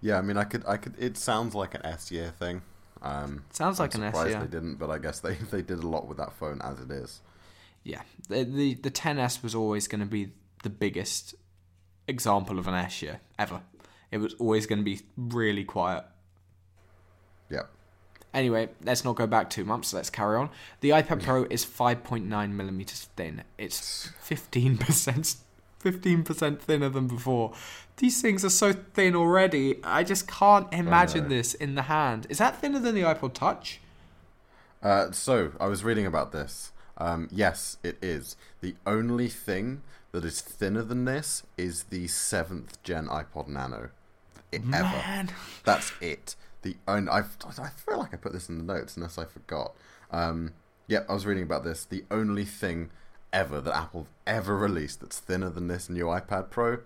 Yeah, 0.00 0.18
I 0.18 0.22
mean, 0.22 0.36
I 0.36 0.44
could, 0.44 0.64
I 0.66 0.76
could. 0.76 0.94
It 0.98 1.16
sounds 1.16 1.54
like 1.54 1.74
an 1.74 1.84
S 1.84 2.10
year 2.12 2.30
thing. 2.38 2.62
Um, 3.06 3.44
Sounds 3.52 3.78
like 3.78 3.94
I'm 3.94 4.02
an 4.02 4.14
S, 4.14 4.26
yeah. 4.28 4.40
they 4.40 4.46
didn't, 4.46 4.76
but 4.76 4.90
I 4.90 4.98
guess 4.98 5.20
they 5.20 5.34
they 5.50 5.62
did 5.62 5.78
a 5.78 5.86
lot 5.86 6.06
with 6.08 6.18
that 6.18 6.32
phone 6.32 6.60
as 6.62 6.80
it 6.80 6.90
is. 6.90 7.20
Yeah, 7.84 8.02
the 8.28 8.44
the, 8.44 8.74
the 8.74 8.90
10s 8.90 9.42
was 9.42 9.54
always 9.54 9.86
going 9.86 10.00
to 10.00 10.06
be 10.06 10.32
the 10.62 10.70
biggest 10.70 11.34
example 12.08 12.58
of 12.58 12.66
an 12.66 12.74
S 12.74 13.02
year 13.02 13.20
ever. 13.38 13.60
It 14.10 14.18
was 14.18 14.34
always 14.34 14.66
going 14.66 14.78
to 14.78 14.84
be 14.84 15.00
really 15.16 15.64
quiet. 15.64 16.04
Yep. 17.50 17.70
Anyway, 18.34 18.68
let's 18.84 19.04
not 19.04 19.16
go 19.16 19.26
back 19.26 19.50
two 19.50 19.64
months. 19.64 19.92
Let's 19.92 20.10
carry 20.10 20.36
on. 20.36 20.50
The 20.80 20.90
iPad 20.90 21.22
Pro 21.22 21.44
is 21.44 21.64
5.9 21.64 22.50
millimeters 22.52 23.08
thin. 23.16 23.42
It's 23.56 24.10
15%, 24.24 25.36
15% 25.82 26.58
thinner 26.60 26.88
than 26.88 27.06
before. 27.06 27.52
These 27.96 28.20
things 28.20 28.44
are 28.44 28.50
so 28.50 28.72
thin 28.72 29.14
already. 29.14 29.80
I 29.82 30.02
just 30.02 30.28
can't 30.28 30.72
imagine 30.72 31.28
this 31.28 31.54
in 31.54 31.74
the 31.74 31.82
hand. 31.82 32.26
Is 32.28 32.38
that 32.38 32.60
thinner 32.60 32.78
than 32.78 32.94
the 32.94 33.02
iPod 33.02 33.32
Touch? 33.32 33.80
Uh, 34.82 35.10
so 35.12 35.52
I 35.58 35.66
was 35.66 35.82
reading 35.82 36.06
about 36.06 36.32
this. 36.32 36.72
Um, 36.98 37.28
yes, 37.30 37.78
it 37.82 37.98
is. 38.02 38.36
The 38.60 38.74
only 38.86 39.28
thing 39.28 39.82
that 40.12 40.24
is 40.24 40.40
thinner 40.40 40.82
than 40.82 41.04
this 41.04 41.42
is 41.56 41.84
the 41.84 42.06
seventh 42.08 42.82
gen 42.82 43.06
iPod 43.08 43.48
Nano. 43.48 43.90
It, 44.52 44.62
ever. 44.72 44.84
Man, 44.84 45.30
That's 45.64 45.92
it. 46.00 46.36
The 46.62 46.76
only 46.88 47.10
I 47.10 47.18
I 47.18 47.68
feel 47.68 47.98
like 47.98 48.14
I 48.14 48.16
put 48.16 48.32
this 48.32 48.48
in 48.48 48.58
the 48.58 48.64
notes 48.64 48.96
unless 48.96 49.18
I 49.18 49.24
forgot. 49.24 49.74
Um, 50.10 50.52
yep, 50.86 51.06
I 51.08 51.14
was 51.14 51.26
reading 51.26 51.42
about 51.42 51.64
this. 51.64 51.84
The 51.84 52.04
only 52.10 52.44
thing 52.44 52.90
ever 53.36 53.60
that 53.60 53.76
Apple 53.76 54.06
ever 54.26 54.56
released 54.56 55.00
that's 55.00 55.20
thinner 55.20 55.50
than 55.50 55.68
this 55.68 55.90
new 55.90 56.06
iPad 56.06 56.48
Pro 56.50 56.78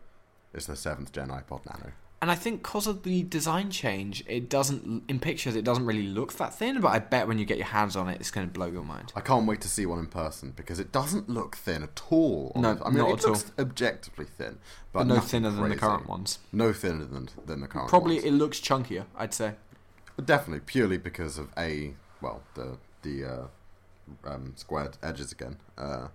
is 0.52 0.66
the 0.66 0.74
seventh 0.74 1.12
gen 1.12 1.28
iPod 1.28 1.64
Nano. 1.64 1.92
and 2.20 2.28
I 2.28 2.34
think 2.34 2.62
because 2.64 2.88
of 2.88 3.04
the 3.04 3.22
design 3.22 3.70
change, 3.70 4.24
it 4.26 4.50
doesn't 4.50 5.04
in 5.08 5.20
pictures 5.20 5.54
it 5.54 5.64
doesn't 5.64 5.86
really 5.86 6.08
look 6.08 6.32
that 6.34 6.52
thin. 6.52 6.80
But 6.80 6.88
I 6.88 6.98
bet 6.98 7.28
when 7.28 7.38
you 7.38 7.44
get 7.44 7.56
your 7.56 7.68
hands 7.68 7.94
on 7.94 8.08
it, 8.08 8.18
it's 8.20 8.32
going 8.32 8.48
to 8.48 8.52
blow 8.52 8.66
your 8.66 8.82
mind. 8.82 9.12
I 9.14 9.20
can't 9.20 9.46
wait 9.46 9.60
to 9.60 9.68
see 9.68 9.86
one 9.86 10.00
in 10.00 10.06
person 10.06 10.52
because 10.56 10.80
it 10.80 10.90
doesn't 10.90 11.28
look 11.28 11.56
thin 11.56 11.84
at 11.84 12.02
all. 12.10 12.52
No. 12.56 12.78
I 12.84 12.88
mean 12.88 12.98
not 12.98 13.10
it 13.10 13.18
at 13.20 13.24
all. 13.26 13.30
looks 13.32 13.52
objectively 13.56 14.26
thin, 14.26 14.58
but, 14.92 15.06
But 15.06 15.14
no 15.14 15.20
thinner 15.20 15.50
than 15.50 15.68
the 15.68 15.76
current 15.76 16.08
ones. 16.08 16.40
No 16.52 16.72
thinner 16.72 17.04
than 17.04 17.28
than 17.46 17.60
the 17.60 17.68
current. 17.68 17.84
Ones. 17.84 17.90
Probably 17.90 18.16
ones. 18.16 18.26
it 18.26 18.32
looks 18.32 18.60
chunkier. 18.60 19.04
I'd 19.16 19.32
say. 19.32 19.52
definitely 20.22 20.60
purely 20.66 20.98
because 20.98 21.38
of 21.38 21.48
a 21.56 21.94
well 22.20 22.42
the 22.54 22.76
the 23.02 23.24
uh, 23.24 23.46
um, 24.24 24.52
squared 24.56 24.98
edges 25.00 25.30
again. 25.30 25.56
Uh, 25.78 26.08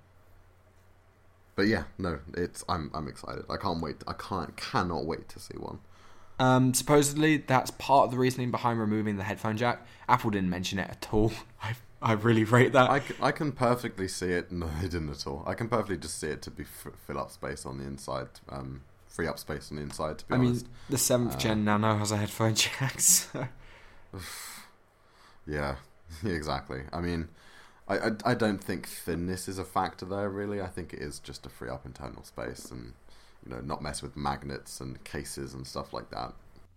but 1.56 1.64
yeah, 1.68 1.84
no, 1.98 2.20
it's 2.36 2.64
I'm 2.70 2.92
I'm 2.94 3.08
excited. 3.08 3.46
I 3.50 3.58
can't 3.58 3.82
wait. 3.82 3.98
I 4.08 4.14
can't 4.14 4.56
cannot 4.58 5.06
wait 5.06 5.30
to 5.30 5.40
see 5.40 5.58
one. 5.58 5.80
Um, 6.38 6.74
supposedly, 6.74 7.38
that's 7.38 7.72
part 7.72 8.06
of 8.06 8.12
the 8.12 8.18
reasoning 8.18 8.52
behind 8.52 8.80
removing 8.80 9.16
the 9.16 9.24
headphone 9.24 9.56
jack. 9.56 9.86
Apple 10.10 10.32
didn't 10.32 10.50
mention 10.50 10.80
it 10.80 10.90
at 10.90 11.08
all. 11.14 11.32
I, 11.64 11.76
I 12.02 12.12
really 12.12 12.44
rate 12.44 12.74
that. 12.74 12.90
I 12.90 13.00
can, 13.00 13.16
I 13.22 13.32
can 13.32 13.52
perfectly 13.54 14.08
see 14.10 14.32
it. 14.32 14.52
No, 14.52 14.68
they 14.82 14.90
didn't 14.90 15.10
at 15.10 15.26
all. 15.26 15.44
I 15.48 15.54
can 15.54 15.70
perfectly 15.70 15.98
just 15.98 16.20
see 16.20 16.28
it 16.28 16.42
to 16.42 16.52
be 16.52 16.64
f- 16.64 16.92
fill 17.08 17.18
up 17.18 17.32
space 17.32 17.66
on 17.66 17.78
the 17.78 17.86
inside, 17.86 18.28
um, 18.50 18.82
free 19.08 19.28
up 19.28 19.40
space 19.40 19.72
on 19.72 19.78
the 19.78 19.84
inside. 19.84 20.18
To 20.20 20.26
be 20.28 20.36
I 20.36 20.38
mean, 20.38 20.62
the 20.90 20.98
seventh 20.98 21.36
Uh, 21.36 21.40
gen 21.40 21.64
Nano 21.64 21.98
has 21.98 22.12
a 22.12 22.18
headphone 22.18 22.56
jack. 22.56 23.00
So. 23.00 23.48
yeah, 25.48 25.76
exactly. 26.26 26.82
I 26.92 27.02
mean, 27.02 27.30
I, 27.88 27.98
I 27.98 28.12
I 28.26 28.34
don't 28.34 28.64
think 28.64 28.88
thinness 28.88 29.48
is 29.48 29.60
a 29.60 29.66
factor 29.66 30.06
there. 30.06 30.30
Really, 30.30 30.62
I 30.62 30.68
think 30.68 30.94
it 30.94 31.00
is 31.00 31.20
just 31.20 31.44
to 31.44 31.50
free 31.50 31.70
up 31.70 31.86
internal 31.86 32.24
space 32.24 32.72
and 32.72 32.94
you 33.46 33.52
know 33.54 33.62
not 33.62 33.82
mess 33.82 34.02
with 34.02 34.16
magnets 34.16 34.80
and 34.80 35.04
cases 35.04 35.54
and 35.54 35.66
stuff 35.66 35.94
like 35.94 36.10
that. 36.12 36.34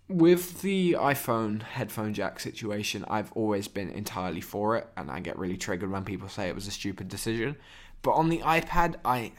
With 0.08 0.62
the 0.62 0.96
iPhone 0.98 1.62
headphone 1.62 2.14
jack 2.14 2.40
situation, 2.40 3.04
I've 3.08 3.30
always 3.32 3.68
been 3.68 3.90
entirely 3.90 4.40
for 4.40 4.76
it, 4.76 4.88
and 4.96 5.10
I 5.10 5.20
get 5.20 5.38
really 5.38 5.58
triggered 5.58 5.90
when 5.90 6.04
people 6.04 6.28
say 6.28 6.48
it 6.48 6.54
was 6.54 6.66
a 6.66 6.70
stupid 6.70 7.08
decision. 7.08 7.56
But 8.00 8.12
on 8.12 8.30
the 8.30 8.38
iPad, 8.38 8.94
I, 9.04 9.32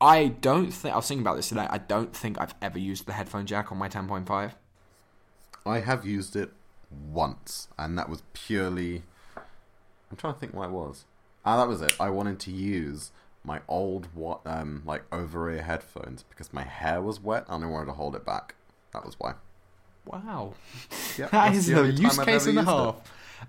I 0.00 0.28
don't 0.28 0.70
think 0.70 0.94
I 0.94 0.96
was 0.96 1.06
thinking 1.06 1.22
about 1.22 1.36
this 1.36 1.50
today. 1.50 1.66
I 1.68 1.78
don't 1.78 2.16
think 2.16 2.40
I've 2.40 2.54
ever 2.62 2.78
used 2.78 3.04
the 3.04 3.12
headphone 3.12 3.44
jack 3.44 3.72
on 3.72 3.78
my 3.78 3.88
10.5. 3.90 4.52
I 5.66 5.80
have 5.80 6.06
used 6.06 6.34
it 6.34 6.52
once, 6.90 7.68
and 7.78 7.98
that 7.98 8.08
was 8.08 8.22
purely. 8.32 9.02
I'm 10.14 10.18
trying 10.18 10.34
to 10.34 10.38
think 10.38 10.54
what 10.54 10.66
it 10.68 10.70
was. 10.70 11.06
Ah, 11.44 11.56
that 11.56 11.66
was 11.68 11.82
it. 11.82 11.92
I 11.98 12.08
wanted 12.10 12.38
to 12.40 12.52
use 12.52 13.10
my 13.42 13.60
old 13.66 14.06
what 14.14 14.40
um 14.46 14.82
like 14.86 15.02
over 15.12 15.50
ear 15.50 15.62
headphones 15.62 16.22
because 16.22 16.52
my 16.52 16.62
hair 16.62 17.02
was 17.02 17.18
wet 17.20 17.44
and 17.48 17.64
I 17.64 17.66
wanted 17.66 17.86
to 17.86 17.92
hold 17.94 18.14
it 18.14 18.24
back. 18.24 18.54
That 18.92 19.04
was 19.04 19.16
why. 19.18 19.34
Wow. 20.06 20.54
Yeah, 21.18 21.26
That 21.28 21.52
the 21.54 21.82
a 21.82 21.86
use 21.88 22.18
case 22.18 22.46
ever 22.46 22.50
and 22.50 22.58
a 22.58 22.62
used 22.62 22.68
it. 22.68 22.72
half. 22.72 22.96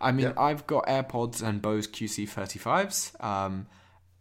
I 0.01 0.11
mean, 0.11 0.25
Yeah. 0.35 0.41
I've 0.41 0.65
got 0.65 0.87
AirPods 0.87 1.41
and 1.43 1.61
Bose 1.61 1.87
QC35s, 1.87 3.23
um, 3.23 3.67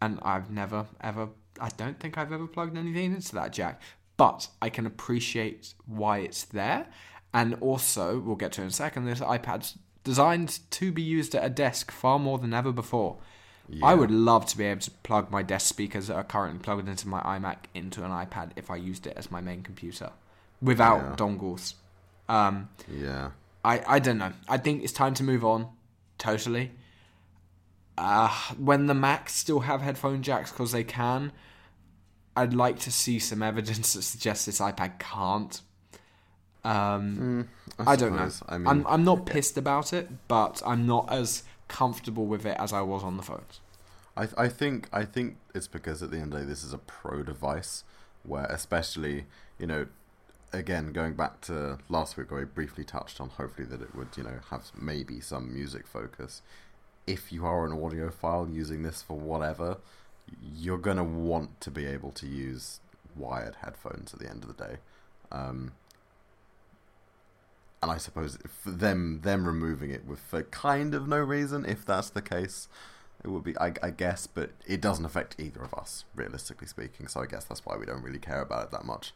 and 0.02 0.18
I've 0.22 0.50
never, 0.50 0.86
ever, 1.00 1.28
I 1.60 1.68
don't 1.76 1.98
think 1.98 2.18
I've 2.18 2.32
ever 2.32 2.46
plugged 2.46 2.76
anything 2.76 3.14
into 3.14 3.34
that 3.36 3.52
jack. 3.52 3.80
But 4.16 4.48
I 4.62 4.68
can 4.68 4.86
appreciate 4.86 5.74
why 5.86 6.18
it's 6.18 6.44
there. 6.44 6.86
And 7.32 7.54
also, 7.60 8.20
we'll 8.20 8.36
get 8.36 8.52
to 8.52 8.60
it 8.60 8.64
in 8.64 8.68
a 8.68 8.72
second, 8.72 9.06
this 9.06 9.20
iPad's 9.20 9.76
designed 10.04 10.60
to 10.70 10.92
be 10.92 11.02
used 11.02 11.34
at 11.34 11.44
a 11.44 11.50
desk 11.50 11.90
far 11.90 12.18
more 12.18 12.38
than 12.38 12.54
ever 12.54 12.72
before. 12.72 13.16
I 13.82 13.94
would 13.94 14.10
love 14.10 14.44
to 14.46 14.58
be 14.58 14.64
able 14.66 14.82
to 14.82 14.90
plug 14.90 15.30
my 15.30 15.42
desk 15.42 15.66
speakers 15.66 16.08
that 16.08 16.14
are 16.16 16.22
currently 16.24 16.60
plugged 16.60 16.86
into 16.86 17.08
my 17.08 17.20
iMac 17.22 17.56
into 17.72 18.04
an 18.04 18.10
iPad 18.10 18.50
if 18.56 18.70
I 18.70 18.76
used 18.76 19.06
it 19.06 19.14
as 19.16 19.30
my 19.30 19.40
main 19.40 19.62
computer 19.62 20.10
without 20.60 20.98
Yeah. 21.02 21.16
dongles. 21.16 21.74
Um, 22.28 22.68
Yeah. 22.86 23.30
I, 23.64 23.82
I 23.86 23.98
don't 24.00 24.18
know. 24.18 24.32
I 24.46 24.58
think 24.58 24.84
it's 24.84 24.92
time 24.92 25.14
to 25.14 25.22
move 25.24 25.44
on. 25.46 25.68
Totally. 26.18 26.72
Uh, 27.96 28.28
when 28.58 28.86
the 28.86 28.94
Macs 28.94 29.34
still 29.34 29.60
have 29.60 29.80
headphone 29.80 30.22
jacks 30.22 30.50
because 30.50 30.72
they 30.72 30.84
can, 30.84 31.32
I'd 32.36 32.52
like 32.52 32.78
to 32.80 32.92
see 32.92 33.18
some 33.18 33.42
evidence 33.42 33.94
that 33.94 34.02
suggests 34.02 34.44
this 34.44 34.60
iPad 34.60 34.98
can't. 34.98 35.62
Um, 36.64 37.46
Mm, 37.78 37.86
I, 37.86 37.92
I, 37.92 37.96
don't 37.96 38.16
know. 38.16 38.30
I 38.48 38.58
mean, 38.58 38.66
I'm, 38.66 38.86
I'm 38.86 39.04
not 39.04 39.26
pissed 39.26 39.58
about 39.58 39.92
it, 39.92 40.08
but 40.28 40.62
I'm 40.64 40.86
not 40.86 41.12
as 41.12 41.42
comfortable 41.68 42.26
with 42.26 42.46
it 42.46 42.56
as 42.58 42.72
I 42.72 42.80
was 42.80 43.02
on 43.02 43.16
the 43.16 43.22
phones. 43.22 43.60
I 44.16 44.28
I 44.36 44.48
think 44.48 44.88
I 44.92 45.04
think 45.04 45.36
it's 45.54 45.66
because 45.66 46.02
at 46.02 46.10
the 46.10 46.18
end 46.18 46.32
of 46.32 46.40
the 46.40 46.44
day 46.44 46.50
this 46.50 46.64
is 46.64 46.72
a 46.72 46.78
pro 46.78 47.22
device 47.22 47.84
where 48.22 48.46
especially 48.46 49.24
you 49.58 49.66
know 49.66 49.86
again 50.52 50.92
going 50.92 51.14
back 51.14 51.40
to 51.42 51.78
last 51.88 52.16
week 52.16 52.30
where 52.30 52.40
we 52.40 52.46
briefly 52.46 52.84
touched 52.84 53.20
on 53.20 53.28
hopefully 53.30 53.66
that 53.66 53.82
it 53.82 53.94
would 53.94 54.08
you 54.16 54.22
know 54.22 54.38
have 54.50 54.70
maybe 54.80 55.20
some 55.20 55.52
music 55.52 55.86
focus. 55.86 56.42
If 57.06 57.32
you 57.32 57.44
are 57.44 57.66
an 57.66 57.72
audiophile 57.72 58.52
using 58.52 58.82
this 58.82 59.02
for 59.02 59.18
whatever, 59.18 59.78
you're 60.54 60.78
gonna 60.78 61.04
want 61.04 61.60
to 61.62 61.70
be 61.70 61.84
able 61.84 62.12
to 62.12 62.26
use 62.26 62.80
wired 63.14 63.56
headphones 63.62 64.14
at 64.14 64.20
the 64.20 64.28
end 64.28 64.42
of 64.44 64.56
the 64.56 64.64
day. 64.64 64.76
Um, 65.30 65.72
and 67.84 67.92
I 67.92 67.98
suppose 67.98 68.38
them 68.64 69.20
them 69.20 69.46
removing 69.46 69.90
it 69.90 70.06
with 70.06 70.18
for 70.18 70.42
kind 70.44 70.94
of 70.94 71.06
no 71.06 71.18
reason, 71.18 71.66
if 71.66 71.84
that's 71.84 72.08
the 72.08 72.22
case, 72.22 72.66
it 73.22 73.28
would 73.28 73.44
be 73.44 73.56
I, 73.58 73.74
I 73.82 73.90
guess, 73.90 74.26
but 74.26 74.52
it 74.66 74.80
doesn't 74.80 75.04
affect 75.04 75.38
either 75.38 75.62
of 75.62 75.74
us, 75.74 76.06
realistically 76.14 76.66
speaking. 76.66 77.08
So 77.08 77.20
I 77.20 77.26
guess 77.26 77.44
that's 77.44 77.64
why 77.66 77.76
we 77.76 77.84
don't 77.84 78.02
really 78.02 78.18
care 78.18 78.40
about 78.40 78.64
it 78.64 78.70
that 78.70 78.86
much. 78.86 79.12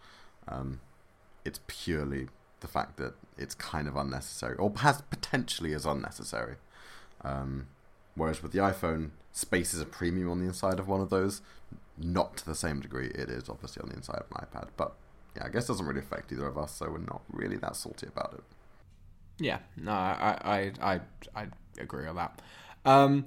Um, 0.47 0.81
it's 1.47 1.61
purely 1.67 2.29
the 2.61 2.69
fact 2.69 2.99
that 2.99 3.15
it's 3.39 3.55
kind 3.55 3.89
of 3.89 3.97
unnecessary, 3.97 4.57
or 4.57 4.71
perhaps 4.71 5.03
potentially 5.09 5.73
is 5.73 5.87
unnecessary. 5.87 6.57
Um, 7.23 7.69
whereas 8.17 8.43
with 8.43 8.53
the 8.53 8.59
iPhone, 8.59 9.11
space 9.33 9.73
is 9.73 9.81
a 9.81 9.87
premium 9.87 10.31
on 10.31 10.41
the 10.41 10.47
inside 10.47 10.79
of 10.79 10.89
one 10.89 11.01
of 11.01 11.09
those. 11.09 11.41
Not 11.97 12.37
to 12.37 12.45
the 12.45 12.55
same 12.55 12.81
degree 12.81 13.09
it 13.09 13.31
is 13.31 13.49
obviously 13.49 13.83
on 13.83 13.89
the 13.89 13.97
inside 13.97 14.21
of 14.21 14.27
an 14.31 14.47
iPad, 14.47 14.69
but 14.77 14.93
yeah, 15.35 15.47
I 15.47 15.49
guess 15.49 15.65
it 15.65 15.69
doesn't 15.69 15.87
really 15.87 16.01
affect 16.01 16.33
either 16.33 16.47
of 16.47 16.59
us, 16.59 16.73
so 16.73 16.91
we're 16.91 16.99
not 16.99 17.23
really 17.33 17.57
that 17.57 17.77
salty 17.77 18.07
about 18.07 18.35
it. 18.35 18.45
Yeah, 19.39 19.59
no, 19.77 19.93
I 19.93 20.39
I 20.43 20.73
I, 20.95 21.01
I 21.35 21.47
agree 21.79 22.07
with 22.07 22.17
that. 22.17 22.41
Um, 22.85 23.27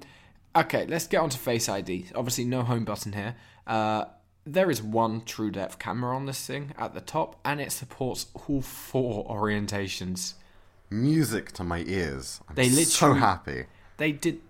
okay, 0.54 0.86
let's 0.86 1.06
get 1.06 1.18
on 1.20 1.30
to 1.30 1.38
Face 1.38 1.68
ID. 1.68 2.06
Obviously, 2.14 2.44
no 2.44 2.62
home 2.62 2.84
button 2.84 3.12
here. 3.12 3.36
Uh, 3.66 4.06
there 4.44 4.70
is 4.70 4.82
one 4.82 5.24
true 5.24 5.50
depth 5.50 5.78
camera 5.78 6.14
on 6.16 6.26
this 6.26 6.44
thing 6.46 6.74
at 6.76 6.94
the 6.94 7.00
top, 7.00 7.38
and 7.44 7.60
it 7.60 7.72
supports 7.72 8.26
all 8.34 8.60
four 8.62 9.26
orientations. 9.26 10.34
Music 10.90 11.52
to 11.52 11.64
my 11.64 11.84
ears. 11.86 12.40
I'm 12.48 12.54
They 12.54 12.68
so 12.68 13.14
happy. 13.14 13.66
They 13.96 14.12
did. 14.12 14.40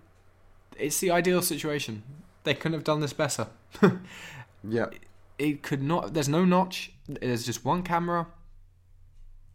It's 0.77 0.99
the 0.99 1.11
ideal 1.11 1.41
situation. 1.41 2.03
They 2.43 2.53
couldn't 2.53 2.73
have 2.73 2.83
done 2.83 2.99
this 2.99 3.13
better. 3.13 3.47
Yeah, 4.65 4.85
it 5.37 5.61
could 5.61 5.83
not. 5.83 6.13
There's 6.13 6.29
no 6.29 6.45
notch. 6.45 6.93
There's 7.07 7.45
just 7.45 7.65
one 7.65 7.83
camera. 7.83 8.27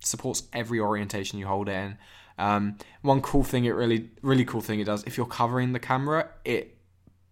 Supports 0.00 0.44
every 0.52 0.80
orientation 0.80 1.38
you 1.38 1.46
hold 1.46 1.68
it 1.68 1.72
in. 1.72 1.98
Um, 2.38 2.76
one 3.02 3.20
cool 3.20 3.42
thing, 3.42 3.64
it 3.64 3.70
really, 3.70 4.10
really 4.22 4.44
cool 4.44 4.60
thing 4.60 4.78
it 4.80 4.84
does. 4.84 5.02
If 5.04 5.16
you're 5.16 5.26
covering 5.26 5.72
the 5.72 5.80
camera, 5.80 6.28
it 6.44 6.76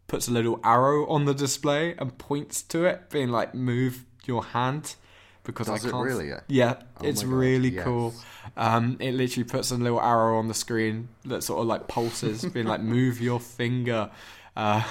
puts 0.09 0.29
a 0.29 0.33
little 0.33 0.59
arrow 0.65 1.07
on 1.09 1.25
the 1.25 1.35
display 1.35 1.95
and 1.99 2.17
points 2.19 2.63
to 2.63 2.85
it, 2.85 3.11
being 3.11 3.29
like, 3.31 3.55
"Move 3.55 4.05
your 4.25 4.45
hand." 4.45 4.97
Because 5.45 5.69
Does 5.69 5.87
I 5.87 5.91
can't. 5.91 6.05
really? 6.05 6.33
Yeah, 6.49 6.75
Oh 7.01 7.07
it's 7.07 7.23
God, 7.23 7.33
really 7.33 7.69
yes. 7.69 7.85
cool. 7.85 8.15
Um, 8.57 8.97
it 8.99 9.13
literally 9.13 9.45
puts 9.49 9.71
a 9.71 9.77
little 9.77 10.01
arrow 10.01 10.39
on 10.39 10.49
the 10.49 10.55
screen 10.55 11.09
that 11.25 11.45
sort 11.45 11.61
of 11.61 11.67
like 11.69 11.87
pulses, 11.87 12.45
being 12.53 12.67
like, 12.67 12.81
"Move 12.81 13.21
your 13.21 13.39
finger." 13.39 14.11
Uh, 14.57 14.83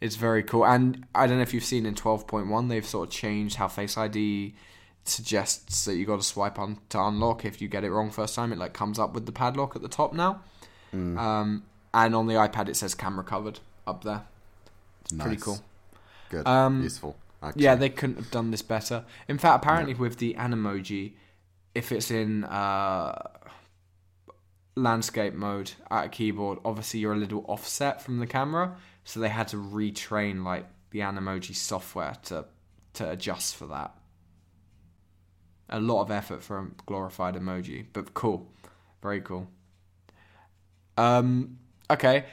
it's 0.00 0.16
very 0.16 0.42
cool. 0.42 0.66
And 0.66 1.06
I 1.14 1.26
don't 1.26 1.36
know 1.36 1.42
if 1.42 1.54
you've 1.54 1.64
seen 1.64 1.86
in 1.86 1.94
12.1, 1.94 2.68
they've 2.68 2.84
sort 2.86 3.08
of 3.08 3.14
changed 3.14 3.56
how 3.56 3.66
Face 3.68 3.96
ID 3.96 4.54
suggests 5.08 5.84
that 5.84 5.96
you 5.96 6.04
got 6.06 6.16
to 6.16 6.22
swipe 6.26 6.58
on 6.58 6.78
to 6.90 7.00
unlock. 7.00 7.44
If 7.44 7.60
you 7.62 7.68
get 7.68 7.84
it 7.84 7.90
wrong 7.90 8.10
first 8.10 8.34
time, 8.34 8.52
it 8.52 8.58
like 8.58 8.72
comes 8.72 8.98
up 8.98 9.14
with 9.14 9.26
the 9.26 9.32
padlock 9.32 9.74
at 9.76 9.82
the 9.82 9.88
top 9.88 10.12
now. 10.12 10.42
Mm. 10.94 11.18
Um, 11.18 11.62
and 11.94 12.14
on 12.14 12.26
the 12.26 12.34
iPad, 12.34 12.68
it 12.68 12.76
says 12.76 12.94
camera 12.94 13.24
covered 13.24 13.60
up 13.86 14.04
there. 14.04 14.22
Pretty 15.08 15.30
Nice. 15.36 15.42
cool. 15.42 15.58
Good, 16.30 16.46
Um, 16.46 16.82
useful. 16.82 17.16
Actually. 17.42 17.62
Yeah, 17.64 17.74
they 17.76 17.88
couldn't 17.88 18.16
have 18.16 18.30
done 18.30 18.50
this 18.50 18.62
better. 18.62 19.04
In 19.28 19.38
fact, 19.38 19.64
apparently 19.64 19.94
with 19.94 20.18
the 20.18 20.34
Animoji, 20.34 21.12
if 21.74 21.92
it's 21.92 22.10
in 22.10 22.44
uh, 22.44 23.16
landscape 24.74 25.34
mode 25.34 25.72
at 25.90 26.06
a 26.06 26.08
keyboard, 26.08 26.58
obviously 26.64 27.00
you're 27.00 27.12
a 27.12 27.16
little 27.16 27.44
offset 27.48 28.02
from 28.02 28.18
the 28.18 28.26
camera, 28.26 28.76
so 29.04 29.20
they 29.20 29.28
had 29.28 29.48
to 29.48 29.56
retrain 29.56 30.44
like 30.44 30.66
the 30.90 31.00
Animoji 31.00 31.54
software 31.54 32.16
to 32.24 32.44
to 32.94 33.10
adjust 33.10 33.54
for 33.56 33.66
that. 33.66 33.94
A 35.68 35.80
lot 35.80 36.02
of 36.02 36.10
effort 36.10 36.42
for 36.42 36.58
a 36.58 36.66
glorified 36.86 37.34
emoji, 37.34 37.86
but 37.92 38.14
cool, 38.14 38.50
very 39.02 39.20
cool. 39.20 39.48
Um, 40.96 41.58
okay, 41.90 42.24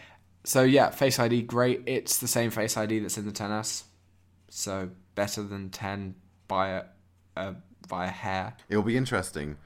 so 0.43 0.63
yeah, 0.63 0.89
Face 0.89 1.19
ID, 1.19 1.43
great. 1.43 1.83
It's 1.85 2.17
the 2.17 2.27
same 2.27 2.49
Face 2.49 2.77
ID 2.77 2.99
that's 2.99 3.17
in 3.17 3.25
the 3.25 3.31
10s 3.31 3.83
so 4.55 4.89
better 5.15 5.43
than 5.43 5.69
10 5.69 6.15
by 6.47 6.69
a, 6.69 6.83
a 7.35 7.55
by 7.89 8.05
a 8.05 8.09
hair 8.09 8.55
It'll 8.69 8.83
be 8.83 8.97
interesting 8.97 9.57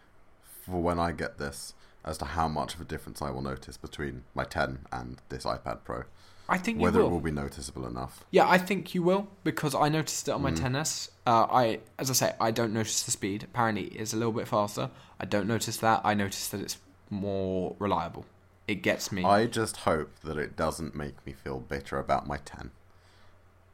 for 0.41 0.81
when 0.81 0.99
I 0.99 1.11
get 1.11 1.37
this 1.37 1.73
as 2.03 2.17
to 2.17 2.25
how 2.25 2.47
much 2.47 2.73
of 2.73 2.81
a 2.81 2.85
difference 2.85 3.21
I 3.21 3.29
will 3.29 3.41
notice 3.41 3.77
between 3.77 4.23
my 4.33 4.43
10 4.43 4.79
and 4.91 5.21
this 5.29 5.45
iPad 5.45 5.83
Pro. 5.83 6.03
I 6.49 6.57
think 6.57 6.77
you 6.77 6.83
Whether 6.83 6.99
will. 6.99 7.07
it 7.07 7.11
will 7.11 7.19
be 7.21 7.31
noticeable 7.31 7.85
enough. 7.87 8.25
yeah 8.31 8.47
i 8.49 8.57
think 8.57 8.93
you 8.95 9.01
will 9.03 9.27
because 9.43 9.73
i 9.75 9.87
noticed 9.89 10.27
it 10.27 10.31
on 10.31 10.41
my 10.41 10.51
Mm. 10.51 10.59
10s 10.73 11.09
uh, 11.27 11.45
i 11.51 11.79
as 11.97 12.09
i 12.09 12.13
say 12.13 12.33
i 12.41 12.49
don't 12.51 12.73
notice 12.73 13.03
the 13.03 13.11
speed 13.11 13.43
apparently 13.43 13.85
it's 13.99 14.13
a 14.13 14.17
little 14.17 14.33
bit 14.33 14.47
faster 14.47 14.89
i 15.19 15.25
don't 15.25 15.47
notice 15.47 15.77
that 15.77 16.01
i 16.03 16.13
notice 16.13 16.47
that 16.49 16.59
it's 16.61 16.77
more 17.09 17.75
reliable 17.79 18.25
it 18.67 18.83
gets 18.83 19.11
me 19.11 19.23
I 19.23 19.47
just 19.47 19.77
hope 19.77 20.11
that 20.23 20.37
it 20.37 20.55
doesn't 20.55 20.93
make 20.95 21.25
me 21.25 21.33
feel 21.33 21.59
bitter 21.59 21.97
about 21.97 22.27
my 22.27 22.37
10. 22.37 22.69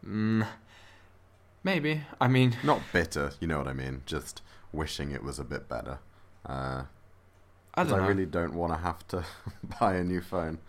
mm, 0.08 0.48
maybe 1.64 2.02
i 2.22 2.28
mean 2.28 2.56
Not 2.64 2.82
bitter, 2.94 3.32
you 3.42 3.48
know 3.48 3.58
what 3.58 3.68
I 3.68 3.74
mean. 3.74 4.02
Just 4.06 4.42
wishing 4.72 5.12
it 5.12 5.24
was 5.24 5.38
a 5.40 5.44
bit 5.44 5.68
better. 5.68 6.00
Uh, 6.48 6.84
i 7.74 7.82
'cause 7.84 7.90
don't 7.90 8.00
know 8.00 8.06
I 8.06 8.08
really 8.08 8.26
don't 8.26 8.54
want 8.54 8.72
to 8.74 8.80
have 8.80 9.06
to 9.10 9.24
buy 9.80 9.96
a 9.96 10.04
new 10.04 10.22
phone. 10.22 10.60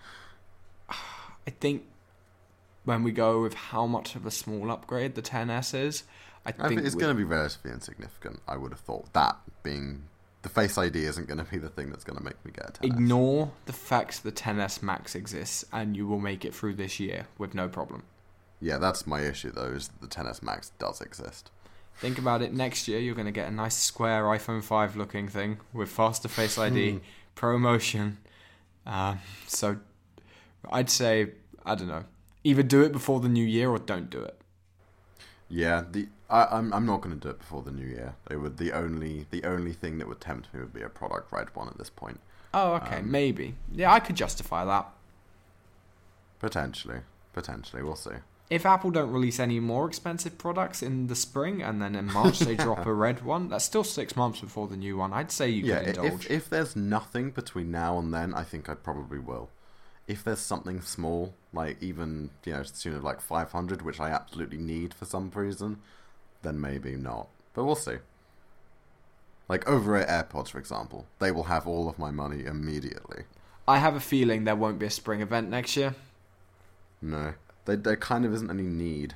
I 0.89 1.51
think 1.61 1.85
when 2.87 3.03
we 3.03 3.13
go 3.13 3.43
with 3.43 3.53
how 3.55 3.85
much 3.87 4.17
of 4.17 4.25
a 4.25 4.31
small 4.31 4.71
upgrade 4.71 5.15
the 5.15 5.23
10s 5.23 5.75
is 5.75 6.05
i 6.47 6.49
I 6.49 6.53
think 6.53 6.69
think 6.69 6.81
it's 6.87 6.95
we- 6.95 7.01
going 7.03 7.13
to 7.15 7.17
be 7.19 7.25
relatively 7.25 7.73
insignificant. 7.73 8.41
I 8.49 8.57
would 8.57 8.71
have 8.73 8.81
thought 8.81 9.13
that 9.13 9.37
being 9.63 10.05
the 10.43 10.49
Face 10.49 10.79
ID 10.79 11.05
isn't 11.05 11.27
going 11.27 11.39
to 11.45 11.51
be 11.51 11.59
the 11.59 11.69
thing 11.69 11.91
that's 11.91 12.05
going 12.05 12.17
to 12.19 12.23
make 12.25 12.43
me 12.45 12.53
get 12.53 12.69
a 12.69 12.73
10. 12.83 12.91
Ignore 12.93 13.51
the 13.65 13.73
fact 13.73 14.23
the 14.23 14.31
10s 14.31 14.81
Max 14.81 15.17
exists, 15.17 15.65
and 15.73 15.97
you 15.97 16.07
will 16.07 16.21
make 16.21 16.45
it 16.45 16.55
through 16.55 16.75
this 16.75 17.01
year 17.01 17.27
with 17.37 17.53
no 17.53 17.67
problem. 17.69 18.05
Yeah, 18.61 18.79
that's 18.79 19.09
my 19.09 19.21
issue 19.23 19.51
though. 19.51 19.73
Is 19.73 19.89
that 19.89 20.01
the 20.01 20.07
10s 20.07 20.41
Max 20.43 20.71
does 20.79 21.01
exist? 21.01 21.51
Think 21.99 22.17
about 22.19 22.43
it. 22.43 22.53
Next 22.55 22.87
year, 22.87 23.01
you're 23.01 23.17
going 23.17 23.27
to 23.27 23.33
get 23.33 23.49
a 23.49 23.51
nice 23.51 23.75
square 23.77 24.23
iPhone 24.25 24.63
5 24.63 24.95
looking 24.95 25.27
thing 25.27 25.59
with 25.73 25.89
faster 25.89 26.29
Face 26.29 26.57
ID, 26.59 26.93
Hmm. 26.93 26.99
ProMotion. 27.35 28.17
Um, 28.87 29.19
so, 29.49 29.79
I'd 30.71 30.91
say 30.91 31.33
I 31.65 31.75
don't 31.75 31.89
know. 31.89 32.05
Either 32.47 32.63
do 32.63 32.83
it 32.83 32.93
before 32.93 33.19
the 33.19 33.29
new 33.29 33.45
year 33.45 33.71
or 33.71 33.79
don't 33.79 34.09
do 34.09 34.21
it. 34.21 34.41
Yeah, 35.49 35.83
the 35.91 36.07
I, 36.31 36.45
I'm 36.45 36.73
I'm 36.73 36.87
not 36.87 37.01
going 37.01 37.19
to 37.19 37.21
do 37.21 37.29
it 37.29 37.41
before 37.41 37.63
the 37.63 37.73
new 37.73 37.87
year. 37.87 38.15
It 38.31 38.37
would 38.37 38.57
the 38.59 38.71
only 38.71 39.27
the 39.33 39.43
only 39.43 39.73
thing 39.73 39.99
that 39.99 40.07
would 40.07 40.21
tempt 40.21 40.55
me 40.55 40.61
would 40.61 40.73
be 40.73 40.83
a 40.83 40.89
product 40.89 41.33
red 41.33 41.49
one 41.57 41.67
at 41.67 41.77
this 41.77 41.91
point. 41.91 42.21
Oh, 42.55 42.75
okay, 42.75 42.99
Um, 42.99 43.11
maybe. 43.11 43.57
Yeah, 43.73 43.93
I 43.93 43.99
could 43.99 44.15
justify 44.15 44.65
that. 44.65 44.87
Potentially, 46.39 47.01
potentially, 47.33 47.83
we'll 47.83 47.97
see. 47.97 48.19
If 48.49 48.65
Apple 48.65 48.93
don't 48.93 49.11
release 49.11 49.41
any 49.41 49.59
more 49.59 49.89
expensive 49.89 50.39
products 50.39 50.81
in 50.83 51.09
the 51.09 51.17
spring 51.17 51.63
and 51.63 51.83
then 51.83 51.97
in 51.97 52.07
March 52.13 52.39
they 52.39 52.55
drop 52.55 52.87
a 52.87 52.93
red 53.07 53.25
one, 53.25 53.49
that's 53.49 53.65
still 53.65 53.83
six 53.83 54.15
months 54.15 54.41
before 54.41 54.69
the 54.69 54.77
new 54.77 54.97
one. 54.97 55.13
I'd 55.13 55.33
say 55.33 55.49
you 55.51 55.65
yeah, 55.65 55.81
could 55.81 55.89
indulge. 55.89 56.27
if 56.27 56.31
if 56.31 56.49
there's 56.49 56.77
nothing 56.77 57.31
between 57.33 57.73
now 57.73 57.99
and 57.99 58.15
then, 58.15 58.33
I 58.35 58.45
think 58.45 58.69
I 58.69 58.75
probably 58.75 59.19
will. 59.19 59.51
If 60.09 60.23
there's 60.23 60.39
something 60.39 60.81
small, 60.83 61.35
like 61.53 61.83
even 61.83 62.31
you 62.45 62.53
know, 62.53 62.63
to 62.63 62.73
the 62.73 62.79
tune 62.79 62.95
of 62.95 63.03
like 63.05 63.21
500, 63.21 63.83
which 63.83 63.99
I 64.01 64.11
absolutely 64.11 64.59
need 64.59 64.95
for 64.95 65.05
some 65.05 65.31
reason, 65.35 65.79
then 66.43 66.61
maybe 66.61 66.97
not. 66.97 67.29
But 67.55 67.65
we'll 67.65 67.75
see. 67.75 67.97
Like 69.49 69.67
over 69.69 69.97
at 69.97 70.09
AirPods, 70.31 70.49
for 70.51 70.59
example, 70.59 71.07
they 71.19 71.31
will 71.31 71.45
have 71.45 71.67
all 71.67 71.89
of 71.89 71.99
my 71.99 72.11
money 72.11 72.45
immediately. 72.45 73.25
I 73.69 73.79
have 73.79 73.95
a 73.97 74.01
feeling 74.01 74.45
there 74.45 74.55
won't 74.57 74.79
be 74.79 74.87
a 74.87 74.91
spring 74.91 75.21
event 75.21 75.51
next 75.51 75.77
year, 75.77 75.95
No, 77.03 77.35
there, 77.65 77.77
there 77.77 77.97
kind 77.97 78.25
of 78.25 78.33
isn't 78.33 78.51
any 78.51 78.63
need. 78.63 79.15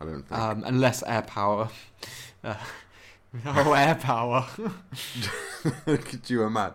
I 0.00 0.04
don't 0.06 0.22
think. 0.22 0.40
um, 0.40 0.62
unless 0.66 1.02
AirPower. 1.02 1.70
Uh, 2.44 2.56
oh, 3.46 3.72
AirPower. 3.76 4.72
Could 5.84 6.28
you 6.28 6.42
imagine? 6.42 6.74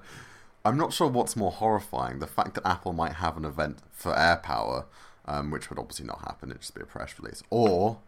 I'm 0.68 0.78
not 0.78 0.94
sure 0.94 1.08
what's 1.08 1.36
more 1.36 1.52
horrifying: 1.52 2.20
the 2.20 2.28
fact 2.28 2.56
that 2.56 2.68
Apple 2.68 2.94
might 2.94 3.14
have 3.14 3.38
an 3.38 3.46
event 3.46 3.80
for 3.92 4.14
AirPower, 4.14 4.86
um, 5.26 5.52
which 5.52 5.70
would 5.70 5.80
obviously 5.80 6.06
not 6.06 6.20
happen; 6.20 6.50
it'd 6.50 6.62
just 6.62 6.76
be 6.76 6.82
a 6.82 6.86
press 6.86 7.16
release, 7.20 7.42
or 7.50 8.00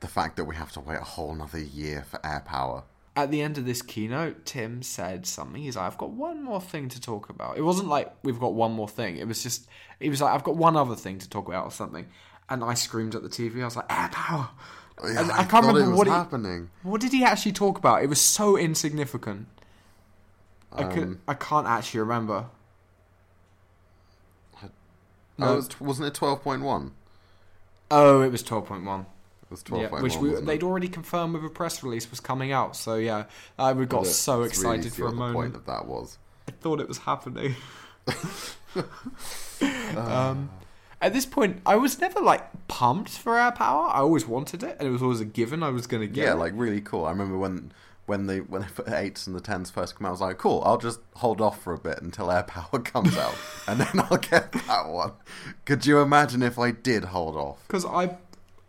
the 0.00 0.08
fact 0.08 0.36
that 0.36 0.44
we 0.44 0.56
have 0.56 0.72
to 0.72 0.80
wait 0.80 0.98
a 0.98 1.04
whole 1.04 1.32
another 1.32 1.60
year 1.60 2.04
for 2.08 2.18
AirPower. 2.18 2.82
at 3.14 3.30
the 3.30 3.42
end 3.42 3.58
of 3.58 3.66
this 3.66 3.82
keynote, 3.82 4.46
Tim 4.46 4.82
said 4.82 5.26
something. 5.26 5.60
He's 5.62 5.76
like, 5.76 5.84
"I've 5.86 5.98
got 5.98 6.10
one 6.10 6.42
more 6.42 6.60
thing 6.62 6.88
to 6.88 7.00
talk 7.00 7.28
about." 7.28 7.58
It 7.58 7.62
wasn't 7.62 7.88
like 7.88 8.12
we've 8.22 8.40
got 8.40 8.54
one 8.54 8.72
more 8.72 8.88
thing. 8.88 9.16
It 9.18 9.28
was 9.28 9.42
just 9.42 9.66
he 10.00 10.08
was 10.08 10.20
like, 10.22 10.34
"I've 10.34 10.44
got 10.44 10.56
one 10.56 10.76
other 10.76 10.96
thing 10.96 11.18
to 11.18 11.28
talk 11.28 11.46
about 11.46 11.64
or 11.66 11.70
something," 11.70 12.06
and 12.48 12.64
I 12.64 12.74
screamed 12.74 13.14
at 13.14 13.22
the 13.22 13.28
TV. 13.28 13.60
I 13.62 13.66
was 13.66 13.76
like, 13.76 13.88
"AirPower!" 13.88 14.48
Yeah, 15.04 15.28
I 15.32 15.40
I, 15.40 15.44
can't 15.44 15.66
remember 15.66 15.80
it 15.80 15.88
was 15.88 15.98
what 15.98 16.06
he- 16.06 16.12
happening. 16.12 16.70
What 16.82 17.00
did 17.00 17.12
he 17.12 17.22
actually 17.24 17.52
talk 17.52 17.76
about? 17.78 18.02
It 18.02 18.08
was 18.08 18.20
so 18.20 18.56
insignificant. 18.56 19.46
I 20.76 20.84
could. 20.84 21.02
Um, 21.04 21.20
I 21.28 21.34
can't 21.34 21.66
actually 21.66 22.00
remember. 22.00 22.46
Oh, 24.62 24.68
No. 25.38 25.52
it 25.52 25.56
was, 25.56 25.80
wasn't 25.80 26.08
it 26.08 26.14
twelve 26.14 26.42
point 26.42 26.62
one? 26.62 26.92
Oh, 27.90 28.22
it 28.22 28.30
was 28.30 28.42
twelve 28.42 28.66
point 28.66 28.84
one. 28.84 29.00
It 29.44 29.50
was 29.50 29.62
twelve 29.62 29.82
Yeah, 29.82 29.88
point 29.88 30.02
one. 30.02 30.10
which 30.10 30.16
we, 30.16 30.34
they'd 30.40 30.62
already 30.62 30.88
confirmed 30.88 31.34
with 31.34 31.44
a 31.44 31.48
press 31.48 31.82
release 31.82 32.08
was 32.10 32.20
coming 32.20 32.52
out. 32.52 32.76
So 32.76 32.96
yeah, 32.96 33.24
I 33.58 33.72
we 33.72 33.86
got 33.86 34.06
so 34.06 34.42
excited 34.42 34.92
for 34.92 35.06
a 35.08 35.10
The 35.10 35.16
point 35.16 35.32
moment. 35.34 35.56
of 35.56 35.66
that 35.66 35.86
was. 35.86 36.18
I 36.48 36.52
thought 36.52 36.80
it 36.80 36.88
was 36.88 36.98
happening. 36.98 37.54
um, 39.96 40.50
at 41.00 41.12
this 41.12 41.26
point, 41.26 41.60
I 41.66 41.76
was 41.76 42.00
never 42.00 42.20
like 42.20 42.68
pumped 42.68 43.10
for 43.10 43.32
AirPower. 43.34 43.90
I 43.90 43.98
always 43.98 44.26
wanted 44.26 44.62
it, 44.62 44.76
and 44.78 44.88
it 44.88 44.90
was 44.90 45.02
always 45.02 45.20
a 45.20 45.24
given 45.24 45.62
I 45.62 45.68
was 45.70 45.86
going 45.86 46.00
to 46.00 46.06
get. 46.06 46.24
Yeah, 46.24 46.32
it. 46.32 46.36
like 46.38 46.52
really 46.56 46.80
cool. 46.80 47.04
I 47.04 47.10
remember 47.10 47.36
when 47.38 47.72
when 48.06 48.26
they 48.26 48.40
when 48.40 48.66
the 48.76 48.98
eights 48.98 49.26
and 49.26 49.34
the 49.36 49.40
tens 49.40 49.70
first 49.70 49.96
come 49.96 50.06
out, 50.06 50.10
I 50.10 50.12
was 50.12 50.20
like, 50.20 50.38
cool. 50.38 50.62
I'll 50.64 50.78
just 50.78 51.00
hold 51.16 51.40
off 51.40 51.62
for 51.62 51.72
a 51.72 51.78
bit 51.78 52.02
until 52.02 52.30
Air 52.30 52.42
Power 52.46 52.80
comes 52.80 53.16
out, 53.16 53.34
and 53.66 53.80
then 53.80 54.00
I'll 54.10 54.18
get 54.18 54.52
that 54.52 54.88
one. 54.88 55.12
Could 55.64 55.86
you 55.86 56.00
imagine 56.00 56.42
if 56.42 56.58
I 56.58 56.70
did 56.72 57.04
hold 57.04 57.36
off? 57.36 57.64
because 57.66 57.84
I. 57.84 58.16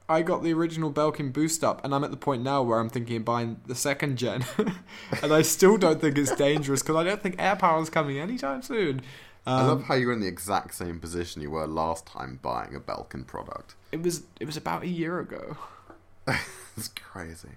I 0.09 0.21
got 0.21 0.43
the 0.43 0.51
original 0.53 0.91
Belkin 0.91 1.31
boost 1.31 1.63
up, 1.63 1.83
and 1.85 1.95
I'm 1.95 2.03
at 2.03 2.11
the 2.11 2.17
point 2.17 2.43
now 2.43 2.61
where 2.61 2.77
I'm 2.77 2.89
thinking 2.89 3.15
of 3.15 3.25
buying 3.25 3.61
the 3.67 3.73
second 3.73 4.17
gen, 4.17 4.43
and 5.23 5.31
I 5.33 5.41
still 5.43 5.77
don't 5.77 6.01
think 6.01 6.17
it's 6.17 6.35
dangerous 6.35 6.83
because 6.83 6.97
I 6.97 7.05
don't 7.05 7.23
think 7.23 7.37
AirPower 7.37 7.81
is 7.81 7.89
coming 7.89 8.19
anytime 8.19 8.61
soon. 8.61 9.01
I 9.47 9.61
Um, 9.61 9.67
love 9.67 9.83
how 9.85 9.95
you're 9.95 10.11
in 10.11 10.19
the 10.19 10.27
exact 10.27 10.73
same 10.75 10.99
position 10.99 11.41
you 11.41 11.49
were 11.51 11.65
last 11.65 12.05
time 12.05 12.37
buying 12.41 12.75
a 12.75 12.81
Belkin 12.81 13.25
product. 13.25 13.75
it 13.93 14.03
was 14.03 14.23
it 14.41 14.45
was 14.45 14.57
about 14.57 14.83
a 14.83 14.87
year 14.87 15.19
ago. 15.19 15.55
it's 16.77 16.89
crazy. 16.89 17.49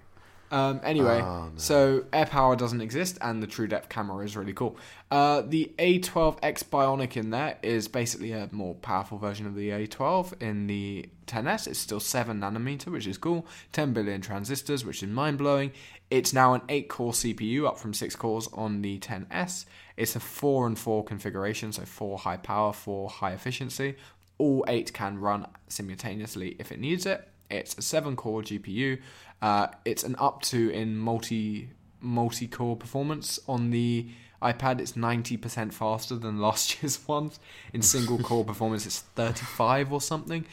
Um, 0.49 0.79
anyway, 0.83 1.19
Oh, 1.21 1.45
no. 1.45 1.51
so 1.57 2.01
AirPower 2.13 2.57
doesn't 2.57 2.79
exist, 2.79 3.17
and 3.21 3.43
the 3.43 3.47
TrueDepth 3.47 3.89
camera 3.89 4.23
is 4.23 4.37
really 4.37 4.53
cool. 4.53 4.77
Uh, 5.11 5.41
the 5.41 5.73
A12X 5.77 6.63
Bionic 6.65 7.17
in 7.17 7.31
there 7.31 7.57
is 7.61 7.87
basically 7.89 8.31
a 8.31 8.47
more 8.51 8.75
powerful 8.75 9.17
version 9.17 9.45
of 9.45 9.55
the 9.55 9.69
A12 9.69 10.41
in 10.41 10.67
the 10.67 11.09
10S. 11.27 11.67
It's 11.67 11.79
still 11.79 11.99
7 11.99 12.39
nanometer, 12.39 12.87
which 12.87 13.07
is 13.07 13.17
cool. 13.17 13.45
10 13.73 13.91
billion 13.93 14.21
transistors, 14.21 14.85
which 14.85 15.03
is 15.03 15.09
mind 15.09 15.37
blowing. 15.37 15.71
It's 16.09 16.31
now 16.31 16.53
an 16.53 16.61
8 16.69 16.87
core 16.87 17.11
CPU, 17.11 17.65
up 17.67 17.77
from 17.77 17.93
6 17.93 18.15
cores 18.15 18.47
on 18.53 18.81
the 18.81 18.99
10S. 18.99 19.65
It's 19.97 20.15
a 20.15 20.19
4 20.21 20.67
and 20.67 20.79
4 20.79 21.03
configuration, 21.03 21.73
so 21.73 21.83
4 21.83 22.19
high 22.19 22.37
power, 22.37 22.71
4 22.71 23.09
high 23.09 23.33
efficiency. 23.33 23.95
All 24.37 24.63
8 24.67 24.93
can 24.93 25.17
run 25.19 25.45
simultaneously 25.67 26.55
if 26.59 26.71
it 26.71 26.79
needs 26.79 27.05
it. 27.05 27.27
It's 27.49 27.77
a 27.77 27.81
7 27.81 28.15
core 28.17 28.41
GPU. 28.41 28.99
Uh, 29.41 29.67
it's 29.85 30.03
an 30.03 30.15
up 30.17 30.41
to 30.43 30.69
in 30.69 30.97
multi 30.97 31.69
multi 31.99 32.47
core 32.47 32.75
performance 32.75 33.39
on 33.47 33.71
the 33.71 34.07
iPad. 34.41 34.79
It's 34.79 34.93
90% 34.93 35.73
faster 35.73 36.15
than 36.15 36.39
last 36.41 36.81
year's 36.81 37.07
ones. 37.07 37.39
In 37.73 37.81
single 37.81 38.17
core 38.19 38.45
performance, 38.51 38.85
it's 38.85 38.99
35 39.15 39.93
or 39.93 40.01
something. 40.01 40.45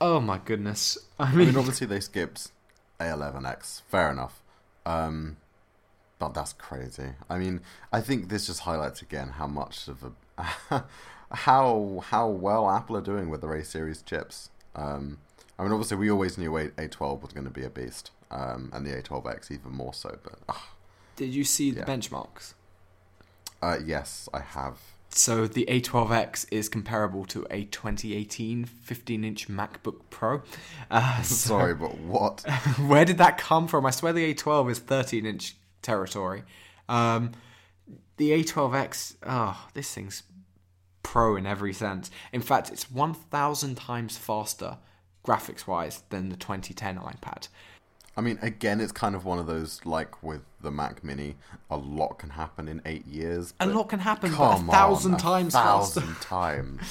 Oh 0.00 0.20
my 0.20 0.38
goodness. 0.38 0.96
I 1.18 1.24
I 1.24 1.34
mean, 1.34 1.48
mean, 1.48 1.56
obviously 1.56 1.86
they 1.86 2.00
skipped 2.00 2.50
A11X. 2.98 3.82
Fair 3.88 4.10
enough. 4.10 4.42
Um, 4.86 5.36
but 6.18 6.34
that's 6.34 6.52
crazy. 6.54 7.10
I 7.28 7.38
mean, 7.38 7.60
I 7.92 8.00
think 8.00 8.28
this 8.28 8.46
just 8.46 8.60
highlights 8.60 9.02
again 9.02 9.28
how 9.30 9.46
much 9.46 9.88
of 9.88 10.12
a 10.38 10.84
how 11.32 12.02
how 12.06 12.28
well 12.28 12.70
Apple 12.70 12.96
are 12.96 13.00
doing 13.02 13.28
with 13.28 13.40
their 13.42 13.54
A 13.54 13.64
series 13.64 14.02
chips. 14.02 14.50
Um, 14.74 15.18
I 15.58 15.62
mean, 15.62 15.72
obviously 15.72 15.96
we 15.98 16.10
always 16.10 16.38
knew 16.38 16.56
A 16.56 16.68
A12 16.70 17.22
was 17.22 17.32
going 17.32 17.44
to 17.44 17.50
be 17.50 17.64
a 17.64 17.70
beast, 17.70 18.10
um, 18.30 18.70
and 18.72 18.86
the 18.86 18.90
A12X 18.90 19.50
even 19.50 19.72
more 19.72 19.94
so. 19.94 20.18
But 20.22 20.38
ah, 20.48 20.70
did 21.16 21.34
you 21.34 21.44
see 21.44 21.70
the 21.70 21.82
benchmarks? 21.82 22.54
uh, 23.62 23.78
yes, 23.84 24.28
I 24.32 24.40
have. 24.40 24.78
So 25.12 25.46
the 25.48 25.64
A12X 25.68 26.46
is 26.52 26.68
comparable 26.68 27.24
to 27.26 27.44
a 27.50 27.64
2018 27.64 28.64
15-inch 28.64 29.48
MacBook 29.48 30.02
Pro. 30.08 30.42
Uh, 30.90 31.22
so- 31.22 31.48
Sorry, 31.48 31.74
but 31.74 31.98
what? 31.98 32.40
Where 32.78 33.04
did 33.04 33.18
that 33.18 33.36
come 33.36 33.66
from? 33.66 33.84
I 33.86 33.90
swear 33.90 34.12
the 34.12 34.32
A12 34.32 34.70
is 34.70 34.78
13 34.78 35.26
inch 35.26 35.56
territory. 35.82 36.44
Um, 36.88 37.32
the 38.18 38.30
A12X, 38.30 39.16
oh, 39.26 39.68
this 39.74 39.92
thing's 39.92 40.22
pro 41.02 41.34
in 41.36 41.44
every 41.46 41.72
sense. 41.72 42.10
In 42.32 42.40
fact, 42.40 42.70
it's 42.70 42.90
1,000 42.90 43.74
times 43.76 44.16
faster 44.16 44.78
graphics 45.24 45.66
wise 45.66 46.02
than 46.10 46.28
the 46.28 46.36
2010 46.36 46.98
iPad. 46.98 47.48
I 48.20 48.22
mean, 48.22 48.38
again, 48.42 48.82
it's 48.82 48.92
kind 48.92 49.14
of 49.14 49.24
one 49.24 49.38
of 49.38 49.46
those 49.46 49.80
like 49.86 50.22
with 50.22 50.42
the 50.60 50.70
Mac 50.70 51.02
Mini, 51.02 51.36
a 51.70 51.78
lot 51.78 52.18
can 52.18 52.28
happen 52.28 52.68
in 52.68 52.82
eight 52.84 53.06
years. 53.06 53.54
A 53.60 53.66
lot 53.66 53.84
can 53.88 54.00
happen, 54.00 54.30
Come 54.30 54.68
a 54.68 54.72
thousand 54.72 55.14
on, 55.14 55.20
a 55.20 55.22
times 55.22 55.52
faster. 55.54 56.00
thousand 56.02 56.16
times. 56.20 56.82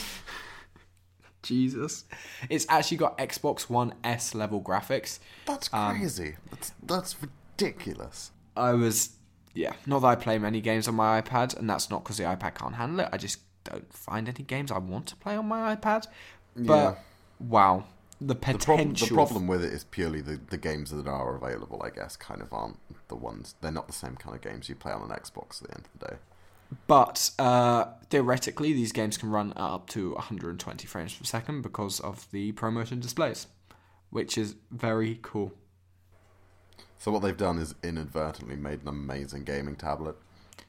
Jesus. 1.43 2.05
It's 2.49 2.65
actually 2.67 2.97
got 2.97 3.15
Xbox 3.19 3.69
One 3.69 3.93
S 4.03 4.33
level 4.33 4.59
graphics. 4.59 5.19
That's 5.45 5.69
Um, 5.71 5.97
crazy. 5.97 6.35
that's 6.49 6.73
that's 6.81 7.15
ridiculous. 7.21 8.31
I 8.57 8.73
was, 8.73 9.11
yeah, 9.53 9.73
not 9.85 9.99
that 9.99 10.07
I 10.07 10.15
play 10.15 10.39
many 10.39 10.61
games 10.61 10.87
on 10.87 10.95
my 10.95 11.21
iPad, 11.21 11.55
and 11.57 11.69
that's 11.69 11.91
not 11.91 12.03
because 12.03 12.17
the 12.17 12.23
iPad 12.23 12.55
can't 12.55 12.73
handle 12.75 13.01
it. 13.01 13.09
I 13.13 13.17
just 13.17 13.37
don't 13.65 13.93
find 13.93 14.27
any 14.27 14.43
games 14.43 14.71
I 14.71 14.79
want 14.79 15.05
to 15.07 15.15
play 15.15 15.35
on 15.35 15.47
my 15.47 15.75
iPad. 15.75 16.07
But 16.55 16.73
Yeah. 16.73 16.95
wow, 17.39 17.85
the 18.21 18.27
The 18.27 18.35
problem, 18.35 18.59
potential. 18.59 19.07
the 19.07 19.13
problem 19.13 19.47
with 19.47 19.63
it 19.63 19.71
is 19.73 19.83
purely 19.85 20.21
the, 20.21 20.39
the 20.49 20.57
games 20.57 20.91
that 20.91 21.07
are 21.07 21.35
available. 21.35 21.81
I 21.83 21.89
guess 21.89 22.15
kind 22.17 22.41
of 22.41 22.51
aren't 22.51 22.77
the 23.07 23.15
ones. 23.15 23.55
They're 23.61 23.71
not 23.71 23.87
the 23.87 23.93
same 23.93 24.15
kind 24.15 24.35
of 24.35 24.41
games 24.41 24.67
you 24.67 24.75
play 24.75 24.91
on 24.91 25.01
an 25.09 25.09
Xbox 25.09 25.61
at 25.61 25.69
the 25.69 25.75
end 25.75 25.85
of 25.93 25.99
the 25.99 26.07
day. 26.07 26.15
But 26.87 27.31
uh, 27.39 27.85
theoretically, 28.09 28.73
these 28.73 28.91
games 28.91 29.17
can 29.17 29.29
run 29.31 29.53
up 29.55 29.89
to 29.91 30.13
120 30.13 30.85
frames 30.85 31.13
per 31.15 31.23
second 31.23 31.61
because 31.61 31.99
of 31.99 32.29
the 32.31 32.51
ProMotion 32.51 32.99
displays, 32.99 33.47
which 34.11 34.37
is 34.37 34.55
very 34.69 35.19
cool. 35.21 35.53
So 36.99 37.11
what 37.11 37.21
they've 37.21 37.35
done 37.35 37.57
is 37.57 37.73
inadvertently 37.81 38.57
made 38.57 38.81
an 38.81 38.89
amazing 38.89 39.45
gaming 39.45 39.77
tablet. 39.77 40.15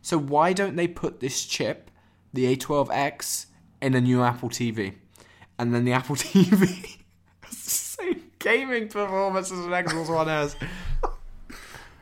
So 0.00 0.16
why 0.16 0.52
don't 0.52 0.76
they 0.76 0.88
put 0.88 1.20
this 1.20 1.44
chip, 1.44 1.90
the 2.32 2.56
A12X, 2.56 3.46
in 3.82 3.94
a 3.94 4.00
new 4.00 4.22
Apple 4.22 4.48
TV, 4.48 4.94
and 5.58 5.74
then 5.74 5.84
the 5.84 5.92
Apple 5.92 6.16
TV 6.16 6.99
the 6.99 6.99
same 7.56 8.30
gaming 8.38 8.88
performance 8.88 9.50
as 9.52 9.58
an 9.58 9.70
Xbox 9.70 10.08
One 10.14 10.28
S? 10.28 10.56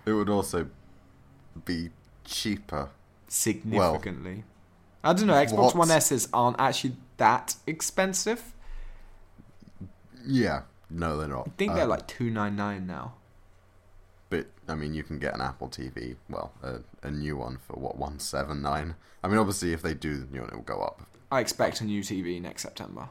It 0.07 0.12
would 0.12 0.28
also 0.28 0.68
be 1.64 1.90
cheaper. 2.24 2.88
Significantly. 3.28 4.44
I 5.05 5.12
don't 5.12 5.26
know. 5.26 5.34
Xbox 5.34 5.57
what- 5.57 5.74
One 5.76 5.90
S's 5.90 6.28
aren't 6.32 6.59
actually 6.61 6.96
that 7.18 7.57
expensive. 7.66 8.55
Yeah, 10.26 10.62
no, 10.90 11.16
they're 11.16 11.28
not. 11.28 11.46
I 11.49 11.51
think 11.57 11.72
Uh, 11.72 11.76
they're 11.76 11.86
like 11.86 12.07
two 12.07 12.30
nine 12.30 12.57
nine 12.57 12.86
now. 12.86 13.14
But 14.30 14.46
I 14.68 14.74
mean, 14.74 14.92
you 14.94 15.03
can 15.03 15.18
get 15.18 15.34
an 15.34 15.40
Apple 15.40 15.68
TV, 15.68 16.16
well, 16.28 16.53
a, 16.62 16.80
a 17.03 17.11
new 17.11 17.36
one 17.36 17.57
for 17.66 17.74
what 17.78 17.96
one 17.96 18.18
seven 18.18 18.61
nine. 18.61 18.94
I 19.22 19.28
mean, 19.28 19.38
obviously, 19.38 19.72
if 19.72 19.80
they 19.82 19.94
do, 19.94 20.16
the 20.18 20.26
new 20.26 20.40
one, 20.40 20.51
it 20.51 20.55
will 20.57 20.62
go 20.62 20.80
up. 20.80 21.01
I 21.30 21.40
expect 21.40 21.80
a 21.80 21.84
new 21.84 22.03
TV 22.03 22.40
next 22.40 22.62
September, 22.62 23.09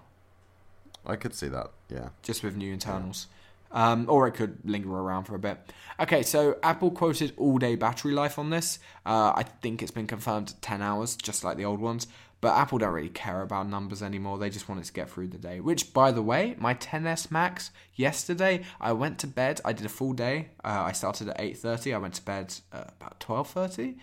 I 1.08 1.16
could 1.16 1.34
see 1.34 1.48
that. 1.48 1.72
Yeah. 1.90 2.10
just 2.22 2.44
with 2.44 2.56
new 2.56 2.74
internals. 2.74 3.28
Um, 3.72 4.06
or 4.08 4.28
it 4.28 4.32
could 4.32 4.60
linger 4.64 4.90
around 4.90 5.26
for 5.26 5.36
a 5.36 5.40
bit. 5.40 5.58
Okay, 6.00 6.24
so 6.24 6.58
Apple 6.64 6.90
quoted 6.92 7.34
all 7.38 7.58
day 7.58 7.76
battery 7.76 8.14
life 8.14 8.40
on 8.40 8.50
this. 8.50 8.80
Uh, 9.06 9.34
I 9.36 9.44
think 9.62 9.82
it's 9.82 9.92
been 9.92 10.08
confirmed 10.08 10.54
10 10.62 10.82
hours, 10.82 11.16
just 11.16 11.44
like 11.44 11.58
the 11.58 11.66
old 11.66 11.82
ones. 11.82 12.08
But 12.40 12.56
Apple 12.56 12.78
don't 12.78 12.94
really 12.94 13.10
care 13.10 13.42
about 13.42 13.68
numbers 13.68 14.04
anymore. 14.04 14.38
They 14.38 14.50
just 14.52 14.70
want 14.70 14.80
it 14.80 14.86
to 14.86 14.94
get 14.94 15.10
through 15.10 15.30
the 15.30 15.40
day. 15.40 15.60
Which, 15.60 15.92
by 15.92 16.12
the 16.12 16.22
way, 16.22 16.56
my 16.60 16.76
10s 16.76 17.32
Max 17.32 17.72
yesterday, 17.96 18.64
I 18.80 18.94
went 18.94 19.18
to 19.20 19.28
bed. 19.28 19.60
I 19.66 19.74
did 19.74 19.86
a 19.86 19.90
full 19.90 20.14
day. 20.14 20.50
Uh, 20.64 20.84
I 20.86 20.92
started 20.92 21.30
at 21.30 21.40
8:30. 21.40 21.96
I 21.96 21.98
went 21.98 22.14
to 22.16 22.22
bed 22.22 22.54
uh, 22.72 22.84
about 23.02 23.20
12:30. 23.20 23.98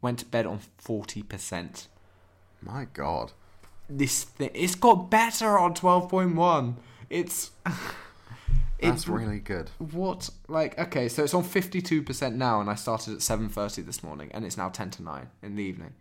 Went 0.00 0.20
to 0.20 0.26
bed 0.26 0.46
on 0.46 0.60
40%. 0.82 1.88
My 2.62 2.86
God. 2.92 3.32
This 3.88 4.24
thing, 4.24 4.50
it's 4.54 4.74
got 4.74 5.10
better 5.10 5.58
on 5.58 5.74
12.1. 5.74 6.74
It's. 7.10 7.50
That's 8.80 9.02
it's 9.02 9.08
really 9.08 9.38
good. 9.38 9.70
what 9.78 10.28
like 10.46 10.78
okay 10.78 11.08
so 11.08 11.22
it's 11.24 11.32
on 11.32 11.42
52% 11.42 12.34
now 12.34 12.60
and 12.60 12.68
i 12.68 12.74
started 12.74 13.14
at 13.14 13.20
7.30 13.20 13.86
this 13.86 14.02
morning 14.02 14.30
and 14.34 14.44
it's 14.44 14.58
now 14.58 14.68
10 14.68 14.90
to 14.90 15.02
9 15.02 15.26
in 15.42 15.56
the 15.56 15.62
evening 15.62 15.94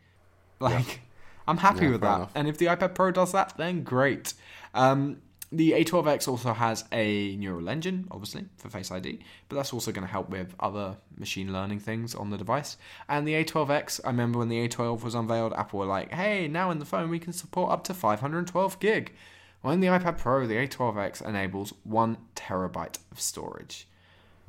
like 0.59 0.99
i'm 1.47 1.57
happy 1.59 1.85
Yeah, 1.85 1.91
with 1.91 2.01
that 2.01 2.15
enough. 2.17 2.31
and 2.35 2.47
if 2.49 2.57
the 2.57 2.65
ipad 2.65 2.93
pro 2.93 3.11
does 3.11 3.31
that 3.31 3.53
then 3.57 3.83
great 3.83 4.33
um, 4.73 5.21
the 5.53 5.71
A12X 5.71 6.27
also 6.27 6.51
has 6.53 6.83
a 6.91 7.35
neural 7.35 7.69
engine, 7.69 8.07
obviously, 8.09 8.45
for 8.57 8.69
Face 8.69 8.91
ID, 8.91 9.19
but 9.47 9.55
that's 9.55 9.71
also 9.71 9.91
going 9.91 10.05
to 10.05 10.11
help 10.11 10.29
with 10.29 10.55
other 10.59 10.97
machine 11.15 11.53
learning 11.53 11.79
things 11.79 12.15
on 12.15 12.31
the 12.31 12.37
device. 12.37 12.75
And 13.07 13.27
the 13.27 13.33
A12X, 13.43 14.01
I 14.03 14.07
remember 14.07 14.39
when 14.39 14.49
the 14.49 14.67
A12 14.67 15.03
was 15.03 15.13
unveiled, 15.13 15.53
Apple 15.53 15.79
were 15.79 15.85
like, 15.85 16.11
hey, 16.11 16.47
now 16.47 16.71
in 16.71 16.79
the 16.79 16.85
phone 16.85 17.09
we 17.09 17.19
can 17.19 17.33
support 17.33 17.71
up 17.71 17.83
to 17.85 17.93
512 17.93 18.79
gig. 18.79 19.13
Well, 19.61 19.73
in 19.73 19.79
the 19.79 19.87
iPad 19.87 20.17
Pro, 20.17 20.45
the 20.47 20.55
A12X 20.55 21.25
enables 21.25 21.73
one 21.83 22.17
terabyte 22.35 22.97
of 23.11 23.21
storage. 23.21 23.87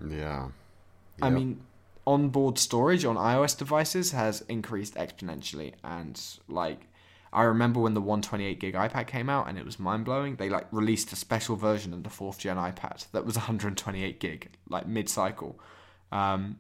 Yeah. 0.09 0.49
I 1.23 1.31
mean, 1.31 1.61
onboard 2.07 2.59
storage 2.59 3.05
on 3.05 3.17
iOS 3.17 3.57
devices 3.57 4.11
has 4.13 4.41
increased 4.49 4.95
exponentially, 4.95 5.75
and 5.85 6.21
like, 6.49 6.89
I 7.35 7.43
remember 7.43 7.81
when 7.81 7.95
the 7.95 8.01
128 8.01 8.61
gig 8.61 8.75
iPad 8.75 9.07
came 9.09 9.29
out, 9.29 9.49
and 9.49 9.59
it 9.59 9.65
was 9.65 9.79
mind 9.79 10.05
blowing. 10.05 10.37
They 10.37 10.49
like 10.49 10.67
released 10.71 11.13
a 11.13 11.17
special 11.17 11.57
version 11.57 11.93
of 11.93 12.03
the 12.05 12.11
fourth 12.11 12.39
gen 12.39 12.57
iPad 12.57 13.07
that 13.13 13.27
was 13.27 13.37
128 13.37 14.21
gig, 14.21 14.51
like 14.69 14.87
mid 14.87 15.09
cycle, 15.09 15.59
um, 16.13 16.59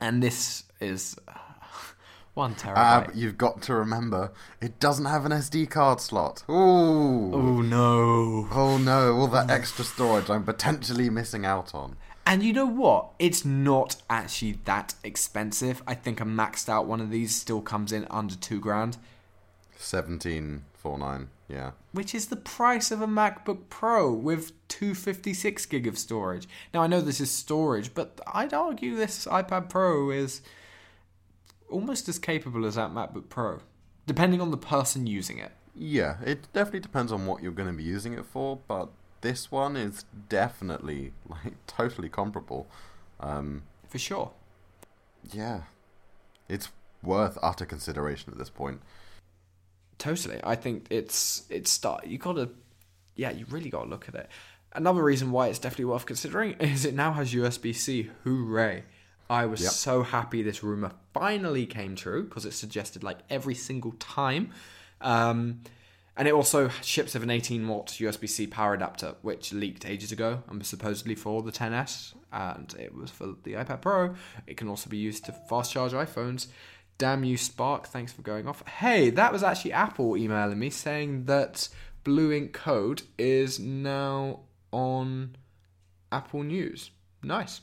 and 0.00 0.22
this 0.22 0.64
is 0.80 1.16
uh, 1.28 1.32
one 2.34 2.52
Uh, 2.52 2.54
terabyte. 2.56 3.06
but 3.06 3.14
you've 3.16 3.38
got 3.38 3.62
to 3.62 3.74
remember, 3.74 4.32
it 4.60 4.78
doesn't 4.80 5.06
have 5.06 5.24
an 5.24 5.32
SD 5.32 5.70
card 5.70 6.00
slot. 6.00 6.42
Ooh. 6.50 7.32
oh 7.32 7.62
no! 7.62 8.48
Oh 8.52 8.78
no, 8.78 9.14
all 9.16 9.28
that 9.28 9.50
extra 9.58 9.84
storage 9.84 10.28
I'm 10.28 10.44
potentially 10.44 11.08
missing 11.10 11.46
out 11.46 11.74
on. 11.74 11.96
And 12.28 12.42
you 12.42 12.52
know 12.52 12.66
what? 12.66 13.10
It's 13.20 13.44
not 13.44 14.02
actually 14.10 14.58
that 14.64 14.96
expensive. 15.04 15.80
I 15.86 15.94
think 15.94 16.20
a 16.20 16.24
maxed 16.24 16.68
out 16.68 16.86
one 16.86 17.00
of 17.00 17.08
these 17.10 17.36
still 17.36 17.60
comes 17.60 17.92
in 17.92 18.04
under 18.10 18.34
two 18.34 18.58
grand. 18.58 18.96
1749, 19.78 21.28
yeah. 21.48 21.72
which 21.92 22.14
is 22.14 22.26
the 22.28 22.36
price 22.36 22.90
of 22.90 23.00
a 23.00 23.06
MacBook 23.06 23.68
Pro 23.68 24.12
with 24.12 24.52
256 24.68 25.66
gig 25.66 25.86
of 25.86 25.98
storage. 25.98 26.48
Now 26.72 26.82
I 26.82 26.86
know 26.86 27.00
this 27.00 27.20
is 27.20 27.30
storage, 27.30 27.94
but 27.94 28.20
I'd 28.32 28.54
argue 28.54 28.96
this 28.96 29.26
iPad 29.26 29.68
Pro 29.68 30.10
is 30.10 30.42
almost 31.70 32.08
as 32.08 32.18
capable 32.18 32.64
as 32.64 32.76
that 32.76 32.90
MacBook 32.90 33.28
Pro, 33.28 33.60
depending 34.06 34.40
on 34.40 34.50
the 34.50 34.56
person 34.56 35.06
using 35.06 35.38
it. 35.38 35.52
Yeah, 35.74 36.16
it 36.24 36.50
definitely 36.52 36.80
depends 36.80 37.12
on 37.12 37.26
what 37.26 37.42
you're 37.42 37.52
going 37.52 37.68
to 37.68 37.74
be 37.76 37.82
using 37.84 38.14
it 38.14 38.24
for, 38.24 38.58
but 38.66 38.88
this 39.20 39.50
one 39.50 39.76
is 39.76 40.04
definitely 40.28 41.12
like 41.28 41.54
totally 41.66 42.08
comparable. 42.08 42.66
Um, 43.20 43.64
For 43.88 43.98
sure. 43.98 44.32
yeah, 45.32 45.62
it's 46.48 46.70
worth 47.02 47.38
utter 47.42 47.66
consideration 47.66 48.32
at 48.32 48.38
this 48.38 48.50
point. 48.50 48.80
Totally. 49.98 50.40
I 50.44 50.54
think 50.56 50.86
it's 50.90 51.44
it's 51.50 51.70
start 51.70 52.06
you 52.06 52.18
gotta 52.18 52.50
yeah, 53.14 53.30
you 53.30 53.46
really 53.50 53.70
gotta 53.70 53.88
look 53.88 54.08
at 54.08 54.14
it. 54.14 54.28
Another 54.74 55.02
reason 55.02 55.30
why 55.32 55.48
it's 55.48 55.58
definitely 55.58 55.86
worth 55.86 56.04
considering 56.06 56.52
is 56.60 56.84
it 56.84 56.94
now 56.94 57.12
has 57.14 57.32
USB 57.32 57.74
C. 57.74 58.10
Hooray. 58.24 58.84
I 59.28 59.46
was 59.46 59.60
Yep. 59.62 59.72
so 59.72 60.02
happy 60.02 60.42
this 60.42 60.62
rumor 60.62 60.92
finally 61.12 61.66
came 61.66 61.96
true 61.96 62.24
because 62.24 62.44
it 62.44 62.52
suggested 62.52 63.02
like 63.02 63.18
every 63.30 63.54
single 63.54 63.92
time. 63.98 64.50
Um, 65.00 65.62
and 66.18 66.26
it 66.28 66.32
also 66.32 66.68
ships 66.82 67.12
with 67.14 67.22
an 67.22 67.30
18 67.30 67.66
watt 67.68 67.88
USB 67.88 68.28
C 68.28 68.46
power 68.46 68.74
adapter, 68.74 69.16
which 69.22 69.52
leaked 69.52 69.84
ages 69.84 70.12
ago 70.12 70.42
and 70.48 70.58
was 70.58 70.68
supposedly 70.68 71.14
for 71.14 71.42
the 71.42 71.52
10s, 71.52 72.14
and 72.32 72.74
it 72.78 72.94
was 72.94 73.10
for 73.10 73.34
the 73.42 73.52
iPad 73.54 73.82
Pro. 73.82 74.14
It 74.46 74.56
can 74.56 74.68
also 74.68 74.88
be 74.88 74.96
used 74.96 75.24
to 75.26 75.32
fast 75.32 75.72
charge 75.72 75.92
iPhones. 75.92 76.46
Damn 76.98 77.24
you, 77.24 77.36
Spark! 77.36 77.86
Thanks 77.88 78.12
for 78.12 78.22
going 78.22 78.48
off. 78.48 78.66
Hey, 78.66 79.10
that 79.10 79.32
was 79.32 79.42
actually 79.42 79.72
Apple 79.72 80.16
emailing 80.16 80.58
me 80.58 80.70
saying 80.70 81.24
that 81.26 81.68
Blue 82.04 82.32
Ink 82.32 82.52
Code 82.52 83.02
is 83.18 83.58
now 83.58 84.40
on 84.72 85.36
Apple 86.10 86.42
News. 86.42 86.90
Nice. 87.22 87.60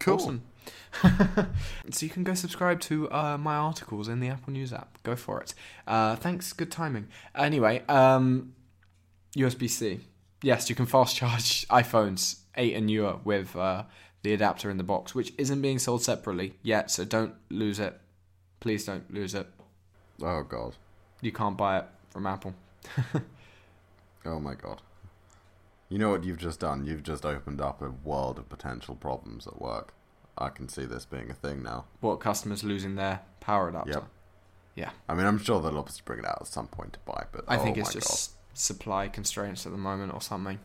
Cool. 0.00 0.14
Awesome. 0.14 0.42
so 1.90 2.06
you 2.06 2.10
can 2.10 2.24
go 2.24 2.34
subscribe 2.34 2.80
to 2.80 3.10
uh, 3.12 3.38
my 3.38 3.54
articles 3.54 4.08
in 4.08 4.20
the 4.20 4.28
Apple 4.28 4.52
News 4.52 4.72
app. 4.72 4.98
Go 5.02 5.14
for 5.14 5.40
it. 5.40 5.54
Uh, 5.86 6.16
thanks. 6.16 6.52
Good 6.52 6.72
timing. 6.72 7.08
Anyway, 7.34 7.82
um, 7.88 8.54
USB 9.36 9.68
C. 9.68 10.00
Yes, 10.42 10.68
you 10.68 10.74
can 10.74 10.86
fast 10.86 11.16
charge 11.16 11.66
iPhones 11.70 12.40
8 12.56 12.74
and 12.74 12.86
newer 12.86 13.18
with 13.24 13.54
uh, 13.56 13.84
the 14.26 14.34
adapter 14.34 14.68
in 14.68 14.76
the 14.76 14.82
box, 14.82 15.14
which 15.14 15.32
isn't 15.38 15.62
being 15.62 15.78
sold 15.78 16.02
separately 16.02 16.54
yet. 16.60 16.90
So 16.90 17.04
don't 17.04 17.34
lose 17.48 17.78
it. 17.78 18.00
Please 18.58 18.84
don't 18.84 19.08
lose 19.14 19.36
it. 19.36 19.46
Oh 20.20 20.42
god. 20.42 20.74
You 21.20 21.30
can't 21.30 21.56
buy 21.56 21.78
it 21.78 21.84
from 22.10 22.26
Apple. 22.26 22.54
Oh 24.28 24.40
my 24.40 24.54
god. 24.54 24.82
You 25.88 25.98
know 25.98 26.10
what 26.10 26.24
you've 26.24 26.38
just 26.38 26.58
done? 26.58 26.84
You've 26.84 27.04
just 27.04 27.24
opened 27.24 27.60
up 27.60 27.80
a 27.80 27.90
world 27.90 28.40
of 28.40 28.48
potential 28.48 28.96
problems 28.96 29.46
at 29.46 29.62
work. 29.62 29.94
I 30.36 30.48
can 30.48 30.68
see 30.68 30.84
this 30.84 31.04
being 31.04 31.30
a 31.30 31.32
thing 31.32 31.62
now. 31.62 31.84
What 32.00 32.16
customers 32.16 32.64
losing 32.64 32.96
their 32.96 33.20
power 33.38 33.68
adapter? 33.68 33.92
Yep. 33.92 34.04
Yeah. 34.74 34.90
I 35.08 35.14
mean, 35.14 35.26
I'm 35.26 35.38
sure 35.38 35.62
they'll 35.62 35.78
obviously 35.78 36.02
bring 36.04 36.18
it 36.18 36.26
out 36.26 36.38
at 36.40 36.48
some 36.48 36.66
point 36.66 36.94
to 36.94 36.98
buy, 37.06 37.26
but 37.30 37.44
I 37.46 37.56
oh 37.56 37.60
think 37.60 37.78
it's 37.78 37.92
just 37.92 38.32
supply 38.52 39.06
constraints 39.06 39.64
at 39.64 39.70
the 39.70 39.78
moment 39.78 40.12
or 40.12 40.20
something. 40.20 40.58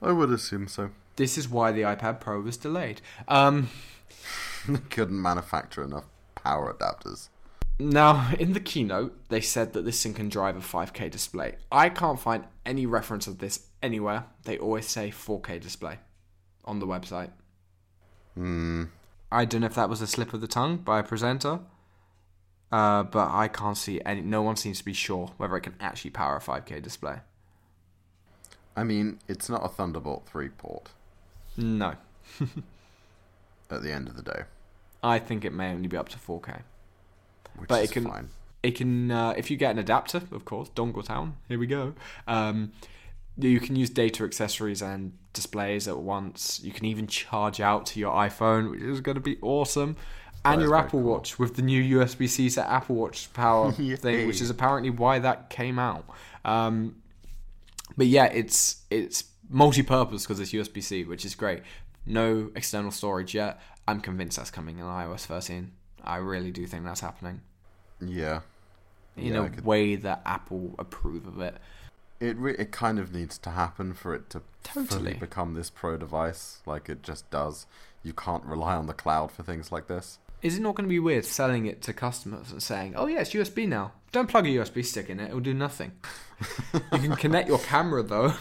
I 0.00 0.12
would 0.12 0.30
assume 0.30 0.66
so. 0.66 0.88
This 1.16 1.38
is 1.38 1.48
why 1.48 1.72
the 1.72 1.82
iPad 1.82 2.20
Pro 2.20 2.40
was 2.40 2.56
delayed. 2.56 3.00
Um, 3.26 3.70
couldn't 4.90 5.20
manufacture 5.20 5.82
enough 5.82 6.04
power 6.34 6.72
adapters. 6.72 7.28
now, 7.78 8.32
in 8.38 8.52
the 8.52 8.60
keynote, 8.60 9.28
they 9.28 9.40
said 9.40 9.72
that 9.72 9.84
this 9.84 10.02
thing 10.02 10.14
can 10.14 10.28
drive 10.28 10.56
a 10.56 10.60
5K 10.60 11.10
display. 11.10 11.56
I 11.72 11.88
can't 11.88 12.20
find 12.20 12.44
any 12.64 12.86
reference 12.86 13.26
of 13.26 13.38
this 13.38 13.66
anywhere. 13.82 14.24
They 14.44 14.58
always 14.58 14.86
say 14.86 15.10
4K 15.10 15.60
display 15.60 15.98
on 16.64 16.78
the 16.78 16.86
website. 16.86 17.30
Hmm. 18.34 18.84
I 19.32 19.44
don't 19.44 19.62
know 19.62 19.66
if 19.66 19.74
that 19.74 19.88
was 19.88 20.02
a 20.02 20.06
slip 20.06 20.34
of 20.34 20.40
the 20.40 20.46
tongue 20.46 20.76
by 20.76 21.00
a 21.00 21.02
presenter, 21.02 21.60
uh, 22.70 23.02
but 23.02 23.30
I 23.30 23.48
can't 23.48 23.76
see 23.76 24.00
any. 24.04 24.20
No 24.20 24.42
one 24.42 24.56
seems 24.56 24.78
to 24.78 24.84
be 24.84 24.92
sure 24.92 25.32
whether 25.36 25.56
it 25.56 25.62
can 25.62 25.74
actually 25.80 26.10
power 26.10 26.36
a 26.36 26.40
5K 26.40 26.82
display. 26.82 27.20
I 28.76 28.84
mean, 28.84 29.18
it's 29.26 29.48
not 29.48 29.64
a 29.64 29.68
Thunderbolt 29.68 30.28
3 30.28 30.50
port 30.50 30.90
No, 31.56 31.94
at 33.70 33.82
the 33.82 33.92
end 33.92 34.08
of 34.08 34.16
the 34.16 34.22
day, 34.22 34.42
I 35.02 35.18
think 35.18 35.44
it 35.44 35.52
may 35.52 35.70
only 35.72 35.88
be 35.88 35.96
up 35.96 36.08
to 36.10 36.18
4K. 36.18 36.62
which 37.56 37.68
But 37.68 37.82
is 37.84 37.90
it 37.90 37.92
can- 37.94 38.04
fine. 38.04 38.28
it 38.62 38.70
can 38.76 39.10
uh, 39.10 39.30
if 39.36 39.50
you 39.50 39.56
get 39.56 39.70
an 39.72 39.78
adapter 39.78 40.22
of 40.32 40.44
course 40.44 40.68
dongle 40.74 41.04
town 41.04 41.36
here 41.48 41.58
we 41.58 41.66
go 41.66 41.94
um, 42.26 42.72
you 43.38 43.60
can 43.60 43.76
use 43.76 43.90
data 43.90 44.24
accessories 44.24 44.82
and 44.82 45.12
displays 45.32 45.86
at 45.86 45.98
once 45.98 46.60
you 46.64 46.72
can 46.72 46.84
even 46.86 47.06
charge 47.06 47.60
out 47.60 47.86
to 47.86 48.00
your 48.00 48.12
iphone 48.26 48.70
which 48.70 48.80
is 48.80 49.00
going 49.00 49.14
to 49.14 49.20
be 49.20 49.36
awesome 49.42 49.94
and 50.44 50.60
your 50.62 50.74
apple 50.74 51.00
cool. 51.02 51.10
watch 51.12 51.38
with 51.38 51.54
the 51.56 51.62
new 51.62 51.98
usb-c 51.98 52.48
to 52.50 52.70
apple 52.70 52.96
watch 52.96 53.30
power 53.34 53.70
thing 54.04 54.26
which 54.26 54.40
is 54.40 54.48
apparently 54.50 54.90
why 54.90 55.18
that 55.18 55.50
came 55.50 55.78
out 55.78 56.04
um, 56.44 56.96
but 57.96 58.06
yeah 58.06 58.24
it's 58.26 58.82
it's 58.90 59.24
multi-purpose 59.48 60.22
because 60.24 60.40
it's 60.40 60.52
usb-c 60.52 61.04
which 61.04 61.24
is 61.24 61.34
great 61.34 61.62
no 62.04 62.50
external 62.54 62.90
storage 62.90 63.34
yet 63.34 63.60
i'm 63.88 64.00
convinced 64.00 64.36
that's 64.36 64.50
coming 64.50 64.78
in 64.78 64.84
ios 64.84 65.20
13 65.26 65.70
i 66.04 66.16
really 66.16 66.50
do 66.50 66.66
think 66.66 66.84
that's 66.84 67.00
happening 67.00 67.40
Yeah. 68.00 68.40
in 69.16 69.32
Yeah, 69.34 69.44
a 69.44 69.48
could- 69.50 69.64
way 69.64 69.96
that 69.96 70.20
Apple 70.26 70.74
approve 70.78 71.26
of 71.26 71.40
it. 71.40 71.56
It 72.20 72.36
re- 72.36 72.56
it 72.58 72.70
kind 72.70 72.98
of 72.98 73.12
needs 73.14 73.36
to 73.38 73.50
happen 73.50 73.92
for 73.94 74.14
it 74.14 74.28
to 74.30 74.42
Totally. 74.62 75.14
become 75.14 75.54
this 75.54 75.68
pro 75.70 75.96
device, 75.96 76.60
like 76.66 76.88
it 76.88 77.02
just 77.02 77.28
does. 77.30 77.66
You 78.02 78.12
can't 78.12 78.44
rely 78.44 78.74
on 78.76 78.86
the 78.86 78.92
cloud 78.94 79.30
for 79.32 79.42
things 79.42 79.70
like 79.72 79.86
this. 79.86 80.18
Is 80.42 80.56
it 80.58 80.62
not 80.62 80.74
going 80.76 80.86
to 80.86 80.90
be 80.90 80.98
weird 80.98 81.24
selling 81.24 81.66
it 81.66 81.80
to 81.82 81.92
customers 81.92 82.52
and 82.52 82.62
saying, 82.62 82.94
"Oh 82.96 83.06
yeah, 83.06 83.20
it's 83.20 83.32
USB 83.34 83.66
now. 83.66 83.92
Don't 84.12 84.28
plug 84.28 84.46
a 84.46 84.50
USB 84.50 84.82
stick 84.84 85.08
in 85.10 85.18
it; 85.20 85.28
it'll 85.28 85.40
do 85.40 85.54
nothing." 85.54 85.92
you 86.74 86.98
can 87.00 87.16
connect 87.16 87.48
your 87.48 87.58
camera 87.58 88.02
though. 88.02 88.34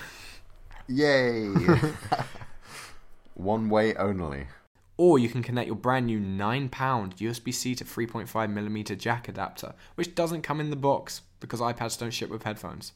Yay! 0.88 1.48
One 3.34 3.70
way 3.70 3.95
only. 3.95 4.48
Or 4.98 5.20
you 5.20 5.28
can 5.28 5.44
connect 5.44 5.68
your 5.68 5.76
brand 5.76 6.06
new 6.06 6.20
£9 6.20 6.70
USB 6.70 7.53
C 7.53 7.76
to 7.76 7.84
3.5mm 7.84 8.98
jack 8.98 9.28
adapter, 9.28 9.74
which 9.95 10.16
doesn't 10.16 10.41
come 10.44 10.62
in 10.62 10.70
the 10.70 10.76
box 10.78 11.22
because 11.40 11.60
iPads 11.60 11.99
don't 11.99 12.12
ship 12.12 12.30
with 12.30 12.44
headphones. 12.44 12.94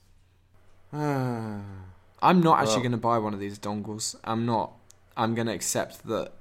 Ah. 0.93 1.59
I'm 2.21 2.41
not 2.41 2.59
actually 2.59 2.73
Well- 2.75 2.81
going 2.83 2.91
to 2.91 2.97
buy 2.97 3.17
one 3.17 3.33
of 3.33 3.39
these 3.39 3.57
dongles. 3.57 4.15
I'm 4.23 4.45
not. 4.45 4.73
I'm 5.15 5.35
going 5.35 5.47
to 5.47 5.53
accept 5.53 6.05
that 6.07 6.33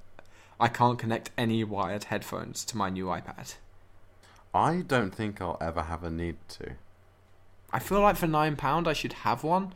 I 0.61 0.69
can't 0.69 0.99
connect 0.99 1.31
any 1.39 1.63
wired 1.65 2.05
headphones 2.05 2.65
to 2.67 2.77
my 2.77 2.91
new 2.91 3.07
iPad. 3.07 3.55
I 4.53 4.83
don't 4.87 5.15
think 5.15 5.41
I'll 5.41 5.59
ever 5.61 5.83
have 5.83 6.03
a 6.03 6.11
need 6.11 6.37
to. 6.51 6.73
I 7.73 7.79
feel 7.79 8.01
like 8.01 8.17
for 8.17 8.27
£9 8.27 8.87
I 8.87 8.93
should 8.93 9.13
have 9.13 9.45
one, 9.45 9.73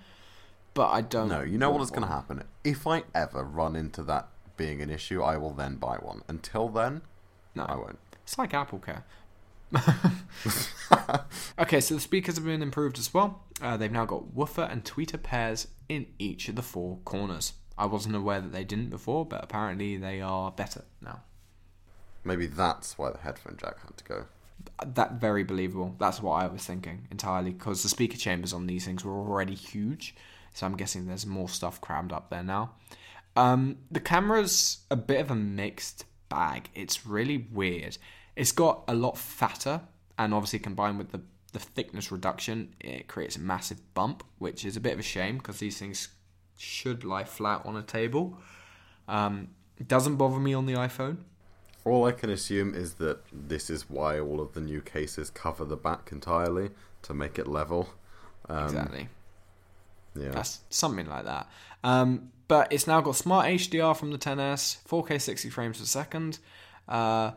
but 0.74 0.88
I 0.90 1.00
don't. 1.00 1.28
No, 1.28 1.42
you 1.42 1.58
know 1.58 1.70
what 1.70 1.82
is 1.82 1.90
going 1.90 2.02
to 2.02 2.08
happen? 2.08 2.44
If 2.64 2.86
I 2.86 3.04
ever 3.14 3.42
run 3.42 3.76
into 3.76 4.02
that 4.04 4.28
being 4.56 4.80
an 4.80 4.90
issue, 4.90 5.22
I 5.22 5.36
will 5.36 5.52
then 5.52 5.76
buy 5.76 5.96
one. 5.96 6.22
Until 6.28 6.68
then, 6.68 7.02
No. 7.54 7.64
I 7.64 7.76
won't. 7.76 7.98
It's 8.22 8.38
like 8.38 8.52
AppleCare. 8.52 9.02
Okay, 11.58 11.80
so 11.80 11.94
the 11.94 12.00
speakers 12.00 12.36
have 12.36 12.44
been 12.44 12.62
improved 12.62 12.98
as 12.98 13.14
well. 13.14 13.42
Uh, 13.60 13.76
they've 13.76 13.90
now 13.92 14.04
got 14.04 14.34
woofer 14.34 14.62
and 14.62 14.84
tweeter 14.84 15.22
pairs 15.22 15.68
in 15.88 16.06
each 16.18 16.48
of 16.48 16.56
the 16.56 16.62
four 16.62 16.98
corners. 17.04 17.54
I 17.78 17.86
wasn't 17.86 18.16
aware 18.16 18.40
that 18.40 18.52
they 18.52 18.64
didn't 18.64 18.90
before, 18.90 19.24
but 19.24 19.42
apparently 19.42 19.96
they 19.96 20.20
are 20.20 20.50
better 20.50 20.84
now. 21.00 21.22
Maybe 22.24 22.46
that's 22.46 22.98
why 22.98 23.10
the 23.10 23.18
headphone 23.18 23.56
jack 23.58 23.80
had 23.80 23.96
to 23.96 24.04
go. 24.04 24.24
That 24.84 25.12
very 25.14 25.42
believable. 25.44 25.96
That's 25.98 26.20
what 26.22 26.34
I 26.34 26.46
was 26.46 26.64
thinking 26.64 27.08
entirely 27.10 27.50
because 27.52 27.82
the 27.82 27.88
speaker 27.88 28.16
chambers 28.16 28.52
on 28.52 28.66
these 28.66 28.84
things 28.84 29.04
were 29.04 29.14
already 29.18 29.54
huge, 29.54 30.14
so 30.52 30.66
I'm 30.66 30.76
guessing 30.76 31.06
there's 31.06 31.26
more 31.26 31.48
stuff 31.48 31.80
crammed 31.80 32.12
up 32.12 32.30
there 32.30 32.42
now. 32.42 32.72
Um, 33.36 33.78
the 33.90 34.00
camera's 34.00 34.78
a 34.90 34.96
bit 34.96 35.20
of 35.20 35.30
a 35.30 35.34
mixed 35.34 36.04
bag. 36.28 36.68
It's 36.74 37.06
really 37.06 37.46
weird. 37.52 37.98
It's 38.36 38.52
got 38.52 38.84
a 38.88 38.94
lot 38.94 39.16
fatter, 39.16 39.80
and 40.18 40.34
obviously 40.34 40.58
combined 40.58 40.98
with 40.98 41.12
the 41.12 41.20
the 41.52 41.58
thickness 41.58 42.10
reduction, 42.10 42.74
it 42.80 43.08
creates 43.08 43.36
a 43.36 43.40
massive 43.40 43.78
bump, 43.94 44.24
which 44.38 44.64
is 44.64 44.76
a 44.76 44.80
bit 44.80 44.94
of 44.94 44.98
a 44.98 45.02
shame 45.02 45.36
because 45.36 45.58
these 45.58 45.78
things 45.78 46.08
should 46.56 47.04
lie 47.04 47.24
flat 47.24 47.62
on 47.64 47.76
a 47.76 47.82
table. 47.82 48.38
Um, 49.06 49.48
it 49.78 49.86
doesn't 49.88 50.16
bother 50.16 50.38
me 50.38 50.54
on 50.54 50.66
the 50.66 50.74
iPhone. 50.74 51.18
All 51.84 52.06
I 52.06 52.12
can 52.12 52.30
assume 52.30 52.74
is 52.74 52.94
that 52.94 53.20
this 53.32 53.68
is 53.68 53.90
why 53.90 54.18
all 54.18 54.40
of 54.40 54.54
the 54.54 54.60
new 54.60 54.80
cases 54.80 55.30
cover 55.30 55.64
the 55.64 55.76
back 55.76 56.10
entirely 56.12 56.70
to 57.02 57.12
make 57.12 57.38
it 57.38 57.46
level. 57.46 57.90
Um, 58.48 58.64
exactly. 58.64 59.08
Yeah. 60.14 60.30
That's 60.30 60.60
something 60.70 61.06
like 61.06 61.24
that. 61.24 61.48
Um, 61.84 62.32
but 62.48 62.72
it's 62.72 62.86
now 62.86 63.00
got 63.00 63.16
smart 63.16 63.46
HDR 63.46 63.96
from 63.96 64.10
the 64.10 64.18
10s, 64.18 64.84
4K 64.86 65.20
60 65.20 65.48
frames 65.48 65.78
per 65.78 65.84
second, 65.84 66.38
uh, 66.88 67.32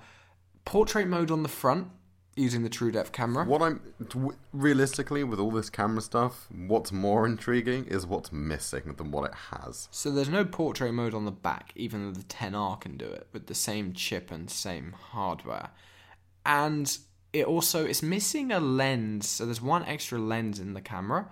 portrait 0.65 1.07
mode 1.07 1.31
on 1.31 1.43
the 1.43 1.49
front 1.49 1.87
using 2.35 2.63
the 2.63 2.69
TrueDepth 2.69 3.13
camera. 3.13 3.45
What 3.45 3.61
I'm 3.61 3.79
realistically 4.51 5.23
with 5.23 5.39
all 5.39 5.51
this 5.51 5.69
camera 5.69 6.01
stuff, 6.01 6.47
what's 6.51 6.91
more 6.91 7.25
intriguing 7.25 7.85
is 7.85 8.05
what's 8.05 8.31
missing 8.31 8.93
than 8.97 9.11
what 9.11 9.29
it 9.29 9.35
has. 9.51 9.87
So 9.91 10.11
there's 10.11 10.29
no 10.29 10.43
portrait 10.43 10.91
mode 10.91 11.13
on 11.13 11.23
the 11.23 11.31
back, 11.31 11.71
even 11.75 12.05
though 12.05 12.19
the 12.19 12.25
10R 12.25 12.81
can 12.81 12.97
do 12.97 13.05
it 13.05 13.27
with 13.31 13.47
the 13.47 13.55
same 13.55 13.93
chip 13.93 14.31
and 14.31 14.49
same 14.49 14.93
hardware. 15.11 15.69
And 16.45 16.97
it 17.31 17.45
also 17.45 17.85
it's 17.85 18.03
missing 18.03 18.51
a 18.51 18.59
lens, 18.59 19.27
so 19.27 19.45
there's 19.45 19.61
one 19.61 19.85
extra 19.85 20.19
lens 20.19 20.59
in 20.59 20.73
the 20.73 20.81
camera 20.81 21.29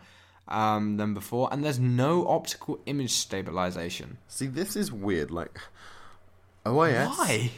um, 0.47 0.97
than 0.97 1.13
before, 1.13 1.49
and 1.51 1.63
there's 1.63 1.79
no 1.79 2.27
optical 2.27 2.79
image 2.85 3.11
stabilization. 3.11 4.17
See, 4.27 4.47
this 4.47 4.75
is 4.75 4.91
weird. 4.91 5.31
Like 5.31 5.57
OIS, 6.65 7.07
Why? 7.17 7.51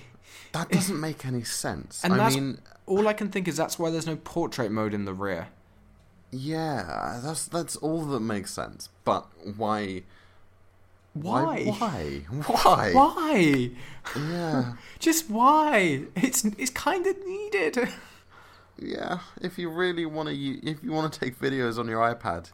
that 0.52 0.70
doesn't 0.70 1.00
make 1.00 1.26
any 1.26 1.44
sense. 1.44 2.04
And 2.04 2.14
I 2.14 2.18
that's 2.18 2.36
mean, 2.36 2.60
all 2.86 3.08
I 3.08 3.14
can 3.14 3.30
think 3.30 3.48
is 3.48 3.58
that's 3.58 3.78
why 3.80 3.90
there's 3.90 4.08
no 4.08 4.16
portrait 4.18 4.72
mode 4.72 4.94
in 4.94 5.06
the 5.06 5.14
rear. 5.14 5.50
yeah, 6.32 7.20
that's 7.24 7.48
that's 7.48 7.76
all 7.78 8.04
that 8.06 8.20
makes 8.20 8.52
sense. 8.54 8.90
But 9.04 9.26
why? 9.58 10.04
Why? 11.14 11.64
Why? 11.64 12.26
Why? 12.46 12.92
Why? 12.94 13.72
Yeah, 14.18 14.74
Just 15.00 15.30
why? 15.30 16.04
It's 16.16 16.44
it's 16.44 16.72
kind 16.72 17.08
of 17.08 17.16
needed. 17.26 17.88
yeah. 18.78 19.20
If 19.42 19.58
you 19.58 19.70
really 19.70 20.06
want 20.06 20.28
to, 20.30 20.36
if 20.36 20.84
you 20.84 20.92
want 20.92 21.14
to 21.14 21.20
take 21.20 21.40
videos 21.40 21.80
on 21.80 21.88
your 21.88 22.02
iPad, 22.02 22.52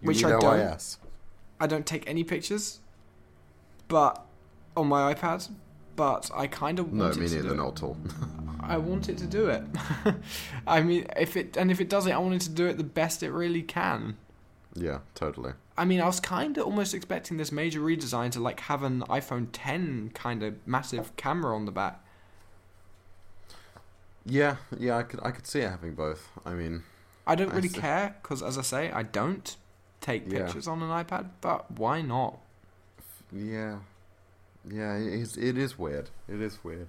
you 0.00 0.08
Which 0.08 0.24
I 0.24 0.30
don't. 0.30 0.42
OIS. 0.42 0.98
I 1.58 1.66
don't 1.66 1.86
take 1.86 2.08
any 2.08 2.24
pictures, 2.24 2.80
but 3.88 4.24
on 4.76 4.86
my 4.88 5.12
iPad. 5.14 5.48
But 5.96 6.30
I 6.34 6.46
kind 6.46 6.78
of 6.78 6.92
No, 6.92 7.12
me 7.12 7.28
neither. 7.28 7.54
Not 7.54 7.76
at 7.78 7.82
all. 7.82 7.96
I 8.62 8.78
want 8.78 9.08
it 9.10 9.18
to 9.18 9.26
do 9.26 9.48
it. 9.48 9.62
I 10.66 10.80
mean, 10.82 11.06
if 11.16 11.36
it 11.36 11.56
and 11.56 11.70
if 11.70 11.80
it 11.80 11.90
does 11.90 12.06
it, 12.06 12.12
I 12.12 12.18
want 12.18 12.34
it 12.34 12.40
to 12.42 12.50
do 12.50 12.66
it 12.66 12.78
the 12.78 12.84
best 12.84 13.22
it 13.22 13.30
really 13.32 13.62
can. 13.62 14.16
yeah, 14.74 15.00
totally. 15.14 15.52
I 15.76 15.84
mean, 15.84 16.00
I 16.00 16.06
was 16.06 16.20
kind 16.20 16.56
of 16.56 16.64
almost 16.64 16.94
expecting 16.94 17.36
this 17.36 17.50
major 17.52 17.80
redesign 17.80 18.30
to 18.32 18.40
like 18.40 18.60
have 18.60 18.82
an 18.82 19.00
iPhone 19.02 19.48
10 19.52 20.10
kind 20.14 20.42
of 20.42 20.54
massive 20.66 21.14
camera 21.16 21.54
on 21.54 21.64
the 21.64 21.72
back. 21.72 22.02
Yeah, 24.24 24.56
yeah. 24.78 24.98
I 24.98 25.02
could, 25.02 25.20
I 25.22 25.30
could 25.30 25.46
see 25.46 25.60
it 25.60 25.70
having 25.70 25.94
both. 25.94 26.28
I 26.44 26.52
mean, 26.54 26.82
I 27.26 27.34
don't 27.34 27.52
really 27.52 27.68
care 27.70 28.16
because, 28.22 28.42
as 28.42 28.58
I 28.58 28.62
say, 28.62 28.90
I 28.90 29.02
don't 29.02 29.56
take 30.00 30.30
Yeah. 30.30 30.44
pictures 30.44 30.66
on 30.68 30.82
an 30.82 30.88
iPad. 30.90 31.30
But 31.40 31.70
why 31.72 32.02
not? 32.02 32.38
yeah, 33.32 33.78
yeah. 34.68 34.96
It 34.96 35.12
is, 35.14 35.36
it 35.36 35.56
is 35.56 35.78
weird. 35.78 36.10
It 36.28 36.40
is 36.40 36.62
weird. 36.64 36.88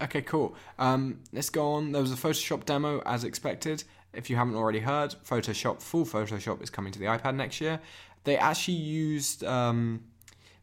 Okay, 0.00 0.22
cool. 0.22 0.54
Um, 0.78 1.20
let's 1.32 1.50
go 1.50 1.72
on. 1.72 1.92
There 1.92 2.00
was 2.00 2.12
a 2.12 2.16
Photoshop 2.16 2.64
demo 2.64 3.02
as 3.04 3.24
expected. 3.24 3.84
If 4.12 4.30
you 4.30 4.36
haven't 4.36 4.54
already 4.54 4.80
heard, 4.80 5.14
Photoshop 5.28 5.82
full 5.82 6.04
Photoshop 6.04 6.62
is 6.62 6.70
coming 6.70 6.92
to 6.92 6.98
the 6.98 7.06
iPad 7.06 7.34
next 7.34 7.60
year. 7.60 7.80
They 8.24 8.36
actually 8.36 8.74
used 8.78 9.42
um, 9.44 10.04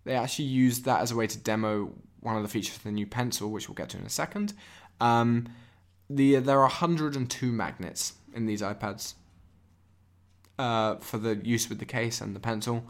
they 0.03 0.13
actually 0.15 0.45
used 0.45 0.85
that 0.85 1.01
as 1.01 1.11
a 1.11 1.15
way 1.15 1.27
to 1.27 1.37
demo 1.37 1.91
one 2.21 2.35
of 2.37 2.43
the 2.43 2.49
features 2.49 2.77
of 2.77 2.83
the 2.83 2.91
new 2.91 3.05
pencil, 3.05 3.51
which 3.51 3.67
we'll 3.69 3.75
get 3.75 3.89
to 3.89 3.97
in 3.97 4.05
a 4.05 4.09
second. 4.09 4.53
Um, 5.01 5.47
the 6.09 6.37
there 6.37 6.57
are 6.57 6.61
102 6.67 7.51
magnets 7.51 8.13
in 8.33 8.45
these 8.45 8.61
iPads 8.61 9.13
uh, 10.57 10.95
for 10.97 11.17
the 11.17 11.35
use 11.35 11.69
with 11.69 11.79
the 11.79 11.85
case 11.85 12.21
and 12.21 12.35
the 12.35 12.39
pencil. 12.39 12.83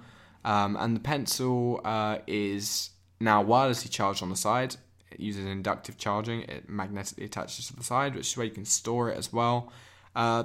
Um, 0.44 0.78
and 0.80 0.96
the 0.96 1.00
pencil 1.00 1.82
uh, 1.84 2.20
is 2.28 2.92
now 3.20 3.44
wirelessly 3.44 3.90
charged 3.90 4.22
on 4.22 4.30
the 4.30 4.36
side. 4.36 4.76
It 5.12 5.20
uses 5.20 5.46
inductive 5.46 5.98
charging. 5.98 6.42
It 6.42 6.70
magnetically 6.70 7.26
attaches 7.26 7.68
to 7.68 7.76
the 7.76 7.84
side, 7.84 8.16
which 8.16 8.28
is 8.28 8.38
where 8.38 8.46
you 8.46 8.52
can 8.52 8.66
store 8.66 9.10
it 9.10 9.18
as 9.18 9.32
well. 9.34 9.72
Uh, 10.16 10.44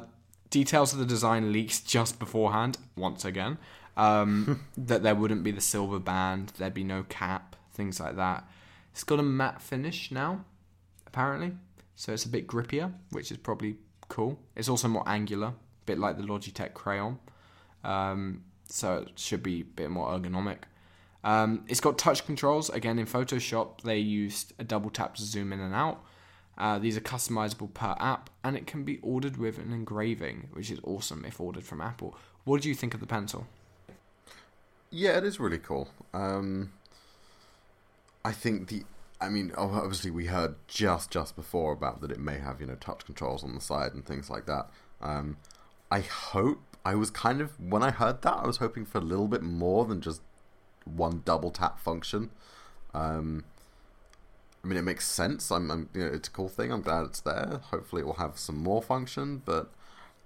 details 0.48 0.92
of 0.92 0.98
the 0.98 1.06
design 1.06 1.52
leaks 1.52 1.80
just 1.80 2.18
beforehand, 2.18 2.78
once 2.96 3.24
again. 3.24 3.58
Um, 3.96 4.64
that 4.78 5.02
there 5.02 5.14
wouldn't 5.14 5.42
be 5.42 5.50
the 5.50 5.60
silver 5.60 5.98
band, 5.98 6.52
there'd 6.58 6.74
be 6.74 6.84
no 6.84 7.04
cap, 7.04 7.56
things 7.72 8.00
like 8.00 8.16
that. 8.16 8.48
It's 8.92 9.04
got 9.04 9.18
a 9.18 9.22
matte 9.22 9.60
finish 9.60 10.10
now, 10.10 10.44
apparently. 11.06 11.52
So 11.94 12.12
it's 12.12 12.24
a 12.24 12.28
bit 12.28 12.46
grippier, 12.46 12.92
which 13.10 13.30
is 13.30 13.36
probably 13.36 13.76
cool. 14.08 14.38
It's 14.56 14.68
also 14.68 14.88
more 14.88 15.06
angular, 15.06 15.52
bit 15.86 15.98
like 15.98 16.16
the 16.16 16.22
Logitech 16.22 16.74
Crayon. 16.74 17.18
Um, 17.84 18.44
so 18.66 18.98
it 18.98 19.18
should 19.18 19.42
be 19.42 19.60
a 19.60 19.64
bit 19.64 19.90
more 19.90 20.08
ergonomic. 20.08 20.58
Um, 21.22 21.64
it's 21.68 21.80
got 21.80 21.98
touch 21.98 22.24
controls. 22.24 22.70
Again, 22.70 22.98
in 22.98 23.06
Photoshop, 23.06 23.82
they 23.82 23.98
used 23.98 24.52
a 24.58 24.64
double 24.64 24.90
tap 24.90 25.16
to 25.16 25.22
zoom 25.22 25.52
in 25.52 25.60
and 25.60 25.74
out. 25.74 26.02
Uh, 26.56 26.78
these 26.78 26.96
are 26.96 27.00
customizable 27.00 27.72
per 27.72 27.96
app, 27.98 28.30
and 28.44 28.56
it 28.56 28.66
can 28.66 28.84
be 28.84 28.98
ordered 29.02 29.36
with 29.36 29.58
an 29.58 29.72
engraving, 29.72 30.48
which 30.52 30.70
is 30.70 30.78
awesome 30.84 31.24
if 31.24 31.40
ordered 31.40 31.64
from 31.64 31.80
Apple. 31.80 32.14
What 32.44 32.62
do 32.62 32.68
you 32.68 32.74
think 32.74 32.94
of 32.94 33.00
the 33.00 33.06
pencil? 33.06 33.46
Yeah, 34.90 35.16
it 35.18 35.24
is 35.24 35.40
really 35.40 35.58
cool. 35.58 35.88
Um, 36.12 36.72
I 38.24 38.32
think 38.32 38.68
the. 38.68 38.84
I 39.22 39.28
mean, 39.28 39.52
obviously, 39.56 40.10
we 40.10 40.26
heard 40.26 40.56
just 40.66 41.10
just 41.10 41.36
before 41.36 41.72
about 41.72 42.00
that 42.00 42.10
it 42.10 42.18
may 42.18 42.38
have 42.38 42.60
you 42.60 42.66
know 42.66 42.74
touch 42.76 43.04
controls 43.04 43.44
on 43.44 43.54
the 43.54 43.60
side 43.60 43.94
and 43.94 44.04
things 44.04 44.30
like 44.30 44.46
that. 44.46 44.70
Um, 45.00 45.36
I 45.90 46.00
hope. 46.00 46.60
I 46.84 46.94
was 46.94 47.10
kind 47.10 47.40
of 47.42 47.60
when 47.60 47.82
I 47.82 47.90
heard 47.90 48.22
that, 48.22 48.38
I 48.38 48.46
was 48.46 48.56
hoping 48.56 48.86
for 48.86 48.98
a 48.98 49.02
little 49.02 49.28
bit 49.28 49.42
more 49.42 49.84
than 49.84 50.00
just 50.00 50.22
one 50.84 51.22
double 51.24 51.50
tap 51.50 51.78
function. 51.78 52.30
Um, 52.94 53.44
I 54.64 54.66
mean, 54.66 54.78
it 54.78 54.82
makes 54.82 55.06
sense. 55.06 55.50
I'm, 55.50 55.70
I'm, 55.70 55.88
you 55.94 56.04
know, 56.04 56.12
it's 56.12 56.28
a 56.28 56.30
cool 56.30 56.48
thing. 56.48 56.72
I'm 56.72 56.82
glad 56.82 57.04
it's 57.06 57.20
there. 57.20 57.60
Hopefully, 57.70 58.02
it 58.02 58.06
will 58.06 58.14
have 58.14 58.38
some 58.38 58.62
more 58.62 58.82
function, 58.82 59.42
but 59.44 59.70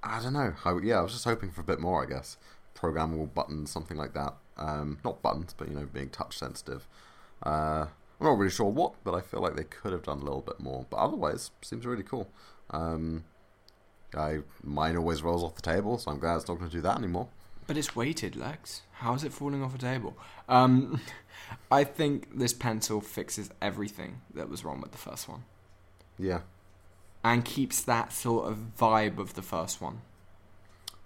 I 0.03 0.21
don't 0.23 0.33
know. 0.33 0.55
I, 0.65 0.79
yeah, 0.83 0.99
I 0.99 1.03
was 1.03 1.13
just 1.13 1.25
hoping 1.25 1.51
for 1.51 1.61
a 1.61 1.65
bit 1.65 1.81
more. 1.81 2.03
I 2.03 2.07
guess 2.07 2.37
programmable 2.77 3.33
buttons, 3.33 3.71
something 3.71 3.97
like 3.97 4.15
that. 4.15 4.35
Um, 4.57 4.99
not 5.05 5.23
buttons, 5.23 5.55
but 5.57 5.69
you 5.69 5.75
know, 5.75 5.89
being 5.93 6.11
touch 6.11 6.39
sensitive. 6.39 6.87
Uh, 7.45 7.87
I'm 8.21 8.27
not 8.27 8.39
really 8.39 8.51
sure 8.51 8.71
what, 8.71 8.95
but 9.05 9.15
I 9.15 9.21
feel 9.21 9.41
like 9.41 9.57
they 9.57 9.65
could 9.65 9.93
have 9.93 10.05
done 10.05 10.19
a 10.19 10.25
little 10.25 10.41
bit 10.41 10.61
more. 10.61 10.87
But 10.89 10.99
otherwise, 10.99 11.51
seems 11.63 11.87
really 11.87 12.03
cool. 12.03 12.29
Um, 12.71 13.25
I 14.17 14.41
mine 14.63 14.97
always 14.97 15.23
rolls 15.23 15.43
off 15.43 15.55
the 15.57 15.63
table, 15.63 15.99
so 15.99 16.11
I'm 16.11 16.19
glad 16.19 16.37
it's 16.37 16.49
not 16.49 16.59
going 16.59 16.71
to 16.71 16.77
do 16.77 16.83
that 16.83 16.99
anymore. 16.99 17.29
But 17.67 17.77
it's 17.77 17.97
weighted, 17.97 18.37
Lex. 18.37 18.83
How 18.93 19.15
is 19.15 19.25
it 19.25 19.33
falling 19.33 19.63
off 19.63 19.75
a 19.75 19.79
table? 19.79 20.17
Um, 20.49 21.01
I 21.71 21.85
think 21.85 22.39
this 22.39 22.53
pencil 22.53 23.01
fixes 23.01 23.51
everything 23.63 24.21
that 24.35 24.49
was 24.49 24.65
wrong 24.65 24.81
with 24.81 24.93
the 24.93 24.99
first 24.99 25.29
one 25.29 25.45
Yeah, 26.19 26.41
and 27.23 27.45
keeps 27.45 27.83
that 27.83 28.13
sort 28.13 28.49
of 28.51 28.77
vibe 28.79 29.19
of 29.19 29.35
the 29.35 29.43
first 29.43 29.81
one. 29.81 30.01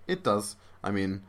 it 0.06 0.22
does. 0.22 0.56
I 0.82 0.90
mean, 0.90 1.22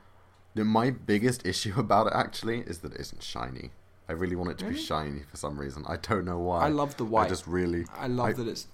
the- 0.56 0.66
my 0.66 0.90
biggest 0.92 1.46
issue 1.46 1.74
about 1.78 2.08
it 2.08 2.14
actually 2.16 2.60
is 2.62 2.80
that 2.80 2.94
it 2.94 3.02
isn't 3.02 3.24
shiny. 3.24 3.72
I 4.08 4.14
really 4.14 4.36
want 4.36 4.50
it 4.50 4.58
to 4.60 4.66
be 4.66 4.76
shiny 4.76 5.22
for 5.30 5.38
some 5.38 5.60
reason. 5.60 5.86
I 5.88 5.98
don't 5.98 6.26
know 6.26 6.40
why. 6.40 6.66
I 6.66 6.70
love 6.70 6.98
the 6.98 7.06
white. 7.06 7.28
I 7.28 7.30
just 7.30 7.46
really, 7.46 7.86
I 7.96 8.08
love 8.08 8.28
I- 8.30 8.34
that 8.34 8.48
it's 8.48 8.66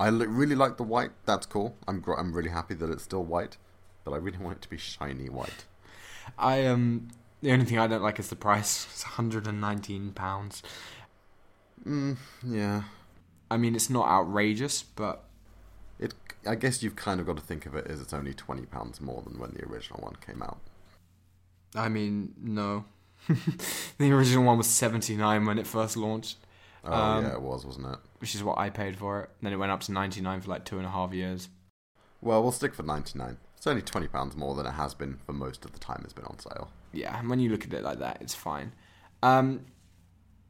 I 0.00 0.08
really 0.08 0.54
like 0.56 0.76
the 0.78 0.82
white. 0.82 1.12
That's 1.26 1.46
cool. 1.46 1.76
I'm 1.86 2.00
gr- 2.00 2.14
I'm 2.14 2.32
really 2.32 2.50
happy 2.50 2.74
that 2.74 2.90
it's 2.90 3.02
still 3.04 3.22
white, 3.24 3.56
but 4.04 4.12
I 4.12 4.16
really 4.16 4.38
want 4.38 4.56
it 4.56 4.62
to 4.62 4.70
be 4.70 4.78
shiny 4.78 5.28
white. 5.28 5.66
I 6.38 6.66
um 6.66 7.08
the 7.42 7.52
only 7.52 7.64
thing 7.66 7.78
I 7.78 7.86
don't 7.86 8.02
like 8.02 8.18
is 8.18 8.28
the 8.28 8.36
price. 8.36 8.86
It's 8.90 9.04
119 9.04 10.12
pounds. 10.12 10.62
Mm, 11.86 12.16
yeah, 12.46 12.82
I 13.50 13.56
mean, 13.56 13.74
it's 13.74 13.90
not 13.90 14.08
outrageous, 14.08 14.82
but 14.82 15.24
it. 15.98 16.14
I 16.46 16.54
guess 16.54 16.82
you've 16.82 16.96
kind 16.96 17.20
of 17.20 17.26
got 17.26 17.36
to 17.36 17.42
think 17.42 17.66
of 17.66 17.74
it 17.74 17.86
as 17.86 18.00
it's 18.00 18.12
only 18.14 18.34
twenty 18.34 18.66
pounds 18.66 19.00
more 19.00 19.22
than 19.22 19.38
when 19.38 19.52
the 19.52 19.64
original 19.66 20.00
one 20.00 20.16
came 20.26 20.42
out. 20.42 20.58
I 21.74 21.88
mean, 21.88 22.34
no. 22.40 22.84
the 23.98 24.10
original 24.12 24.44
one 24.44 24.56
was 24.58 24.66
79 24.66 25.44
when 25.44 25.58
it 25.58 25.66
first 25.66 25.96
launched, 25.96 26.38
Oh 26.84 26.92
Um, 26.92 27.24
yeah, 27.24 27.32
it 27.34 27.42
was, 27.42 27.66
wasn't 27.66 27.86
it? 27.86 27.98
Which 28.20 28.34
is 28.34 28.44
what 28.44 28.58
I 28.58 28.70
paid 28.70 28.96
for 28.96 29.22
it. 29.22 29.30
And 29.38 29.46
Then 29.46 29.52
it 29.52 29.56
went 29.56 29.72
up 29.72 29.80
to 29.82 29.92
99 29.92 30.40
for 30.42 30.48
like 30.50 30.64
two 30.64 30.78
and 30.78 30.86
a 30.86 30.90
half 30.90 31.12
years. 31.12 31.48
Well, 32.22 32.42
we'll 32.42 32.52
stick 32.52 32.74
for 32.74 32.82
ninety 32.82 33.18
nine. 33.18 33.38
It's 33.56 33.66
only 33.66 33.82
twenty 33.82 34.08
pounds 34.08 34.36
more 34.36 34.54
than 34.54 34.66
it 34.66 34.72
has 34.72 34.94
been 34.94 35.18
for 35.24 35.32
most 35.32 35.64
of 35.64 35.72
the 35.72 35.78
time 35.78 36.02
it's 36.04 36.12
been 36.12 36.26
on 36.26 36.38
sale. 36.38 36.70
Yeah, 36.92 37.18
and 37.18 37.30
when 37.30 37.40
you 37.40 37.50
look 37.50 37.64
at 37.64 37.72
it 37.72 37.82
like 37.82 37.98
that, 37.98 38.18
it's 38.20 38.34
fine. 38.34 38.72
Um, 39.22 39.66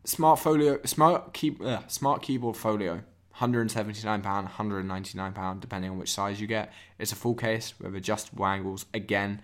smart 0.04 0.38
folio, 0.40 0.80
smart 0.84 1.32
key, 1.32 1.56
uh, 1.64 1.80
smart 1.86 2.22
keyboard 2.22 2.56
folio, 2.56 3.02
179 3.30 4.22
pound, 4.22 4.46
199 4.46 5.32
pound, 5.32 5.60
depending 5.60 5.90
on 5.90 5.98
which 5.98 6.12
size 6.12 6.40
you 6.40 6.46
get. 6.46 6.72
It's 6.98 7.12
a 7.12 7.16
full 7.16 7.34
case 7.34 7.74
with 7.80 7.94
adjustable 7.94 8.46
angles. 8.46 8.86
Again, 8.94 9.42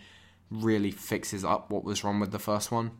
really 0.50 0.90
fixes 0.90 1.44
up 1.44 1.70
what 1.70 1.84
was 1.84 2.02
wrong 2.02 2.18
with 2.18 2.32
the 2.32 2.38
first 2.38 2.72
one. 2.72 2.90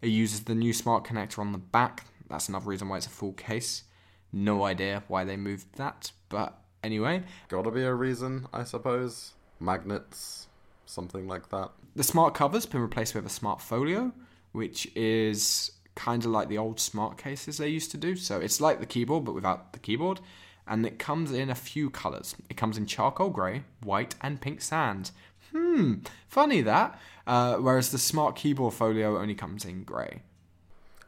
It 0.00 0.08
uses 0.08 0.44
the 0.44 0.54
new 0.54 0.72
smart 0.72 1.04
connector 1.04 1.40
on 1.40 1.52
the 1.52 1.58
back. 1.58 2.06
That's 2.28 2.48
another 2.48 2.66
reason 2.66 2.88
why 2.88 2.98
it's 2.98 3.06
a 3.06 3.10
full 3.10 3.32
case. 3.32 3.84
No 4.32 4.64
idea 4.64 5.02
why 5.08 5.24
they 5.24 5.36
moved 5.36 5.74
that, 5.76 6.12
but 6.28 6.58
anyway, 6.84 7.22
Gotta 7.48 7.70
be 7.70 7.82
a 7.82 7.94
reason, 7.94 8.46
I 8.52 8.64
suppose. 8.64 9.32
Magnets, 9.58 10.46
something 10.86 11.26
like 11.28 11.48
that. 11.50 11.70
the 11.96 12.02
smart 12.04 12.34
cover's 12.34 12.66
been 12.66 12.80
replaced 12.80 13.14
with 13.14 13.26
a 13.26 13.30
smart 13.30 13.60
folio, 13.60 14.12
which 14.52 14.86
is 14.96 15.72
kind 15.94 16.24
of 16.24 16.30
like 16.30 16.48
the 16.48 16.58
old 16.58 16.78
smart 16.80 17.18
cases 17.18 17.58
they 17.58 17.68
used 17.68 17.90
to 17.90 17.96
do. 17.96 18.16
So 18.16 18.38
it's 18.40 18.60
like 18.60 18.80
the 18.80 18.86
keyboard, 18.86 19.24
but 19.24 19.34
without 19.34 19.72
the 19.72 19.78
keyboard. 19.78 20.20
And 20.66 20.86
it 20.86 20.98
comes 21.00 21.32
in 21.32 21.50
a 21.50 21.54
few 21.54 21.90
colors. 21.90 22.36
It 22.48 22.56
comes 22.56 22.78
in 22.78 22.86
charcoal 22.86 23.30
grey, 23.30 23.64
white, 23.82 24.14
and 24.22 24.40
pink 24.40 24.60
sand. 24.62 25.10
Hmm, 25.52 25.94
funny 26.28 26.60
that. 26.62 26.98
Uh, 27.26 27.56
whereas 27.56 27.90
the 27.90 27.98
smart 27.98 28.36
keyboard 28.36 28.74
folio 28.74 29.18
only 29.18 29.34
comes 29.34 29.64
in 29.64 29.82
grey. 29.82 30.22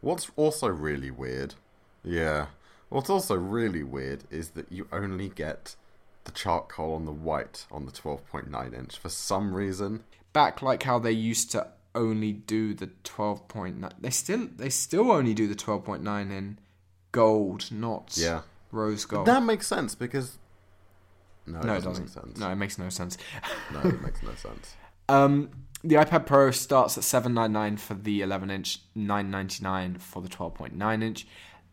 What's 0.01 0.31
also 0.35 0.66
really 0.66 1.12
weird, 1.12 1.55
yeah. 2.03 2.47
What's 2.93 3.10
also 3.10 3.35
really 3.36 3.82
weird 3.82 4.24
is 4.31 4.51
that 4.51 4.70
you 4.70 4.86
only 4.93 5.28
get 5.28 5.77
the 6.24 6.31
charcoal 6.32 6.94
on 6.94 7.05
the 7.05 7.12
white 7.12 7.66
on 7.73 7.86
the 7.86 7.93
12.9 7.93 8.74
inch 8.78 8.98
for 8.98 9.09
some 9.09 9.55
reason. 9.55 10.05
Back 10.32 10.62
like 10.62 10.82
how 10.85 10.98
they 10.98 11.12
used 11.12 11.51
to 11.52 11.66
only 11.94 12.32
do 12.32 12.74
the 12.74 12.89
12.9. 13.05 13.93
They 14.01 14.10
still 14.10 14.48
they 14.56 14.69
still 14.70 15.10
only 15.10 15.35
do 15.35 15.47
the 15.48 15.55
12.9 15.55 16.31
in 16.31 16.59
gold, 17.12 17.70
not 17.70 18.14
Yeah. 18.16 18.43
rose 18.70 19.05
gold. 19.05 19.27
That 19.27 19.43
makes 19.43 19.66
sense 19.66 19.94
because. 19.94 20.39
No, 21.44 21.59
it 21.59 21.64
no, 21.64 21.73
it 21.73 21.82
doesn't, 21.82 21.90
doesn't. 21.90 22.05
make 22.05 22.12
sense. 22.12 22.39
No, 22.39 22.51
it 22.51 22.55
makes 22.56 22.78
no 22.78 22.89
sense. 22.89 23.19
No, 23.73 23.81
it 23.81 24.01
makes 24.02 24.23
no 24.23 24.35
sense. 24.36 24.74
Um, 25.09 25.51
the 25.82 25.97
iPad 25.97 26.24
Pro 26.27 26.52
starts 26.52 26.97
at 26.97 27.02
seven 27.05 27.35
nine 27.35 27.52
nine 27.52 27.77
for 27.77 27.94
the 27.94 28.23
eleven 28.23 28.51
inch, 28.51 28.78
nine 28.94 29.31
ninety 29.31 29.62
nine 29.62 29.97
for 29.97 30.23
the 30.23 30.28
twelve 30.28 30.55
point 30.55 30.74
nine 30.77 31.02
inch. 31.02 31.27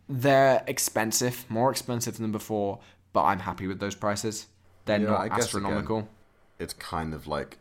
They're 0.10 0.64
expensive, 0.68 1.46
more 1.50 1.70
expensive 1.72 2.18
than 2.18 2.32
before, 2.32 2.80
but 3.14 3.24
I'm 3.24 3.40
happy 3.40 3.68
with 3.68 3.80
those 3.80 3.96
prices. 3.96 4.48
They're 4.86 5.00
Yeah, 5.00 5.12
not 5.12 5.20
I 5.22 5.30
guess 5.30 5.46
astronomical. 5.46 6.10
It's 6.58 6.74
kind 6.74 7.14
of 7.14 7.28
like 7.28 7.60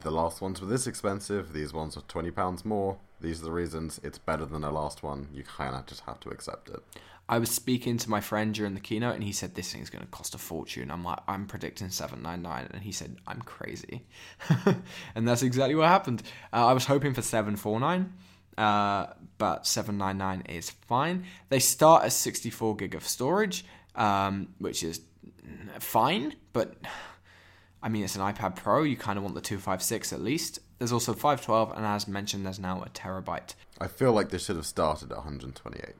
the 0.00 0.10
last 0.10 0.40
ones 0.40 0.60
were 0.60 0.68
this 0.68 0.86
expensive, 0.86 1.52
these 1.52 1.72
ones 1.72 1.96
are 1.96 2.02
£20 2.02 2.64
more. 2.64 2.98
These 3.20 3.40
are 3.42 3.46
the 3.46 3.52
reasons 3.52 4.00
it's 4.04 4.18
better 4.18 4.44
than 4.44 4.60
the 4.60 4.70
last 4.70 5.02
one. 5.02 5.26
You 5.32 5.42
kind 5.42 5.74
of 5.74 5.86
just 5.86 6.02
have 6.02 6.20
to 6.20 6.28
accept 6.30 6.68
it. 6.68 6.80
I 7.28 7.38
was 7.38 7.50
speaking 7.50 7.98
to 7.98 8.08
my 8.08 8.20
friend 8.20 8.54
during 8.54 8.74
the 8.74 8.80
keynote, 8.80 9.16
and 9.16 9.24
he 9.24 9.32
said 9.32 9.54
this 9.54 9.72
thing's 9.72 9.90
going 9.90 10.04
to 10.04 10.10
cost 10.10 10.34
a 10.34 10.38
fortune. 10.38 10.90
I'm 10.90 11.04
like, 11.04 11.18
I'm 11.26 11.46
predicting 11.46 11.90
seven 11.90 12.22
nine 12.22 12.40
nine, 12.42 12.68
and 12.72 12.82
he 12.82 12.92
said 12.92 13.16
I'm 13.26 13.42
crazy, 13.42 14.06
and 15.14 15.28
that's 15.28 15.42
exactly 15.42 15.74
what 15.74 15.88
happened. 15.88 16.22
Uh, 16.52 16.66
I 16.66 16.72
was 16.72 16.86
hoping 16.86 17.12
for 17.12 17.20
seven 17.20 17.56
four 17.56 17.78
nine, 17.80 18.14
uh, 18.58 19.12
but 19.38 19.66
seven 19.66 19.96
nine 19.96 20.18
nine 20.18 20.42
is 20.48 20.70
fine. 20.70 21.24
They 21.48 21.60
start 21.60 22.04
at 22.04 22.12
64 22.12 22.76
gig 22.76 22.94
of 22.94 23.06
storage, 23.06 23.64
um, 23.94 24.48
which 24.58 24.82
is 24.82 25.00
fine, 25.78 26.34
but 26.52 26.74
I 27.82 27.88
mean 27.88 28.04
it's 28.04 28.16
an 28.16 28.22
iPad 28.22 28.56
Pro. 28.56 28.82
You 28.82 28.96
kind 28.96 29.16
of 29.16 29.22
want 29.22 29.36
the 29.36 29.40
256 29.40 30.12
at 30.12 30.20
least. 30.20 30.58
There's 30.78 30.92
also 30.92 31.12
512, 31.12 31.72
and 31.76 31.84
as 31.84 32.06
mentioned, 32.06 32.46
there's 32.46 32.58
now 32.58 32.82
a 32.82 32.88
terabyte. 32.88 33.54
I 33.80 33.88
feel 33.88 34.12
like 34.12 34.30
they 34.30 34.38
should 34.38 34.56
have 34.56 34.66
started 34.66 35.10
at 35.10 35.18
128. 35.18 35.94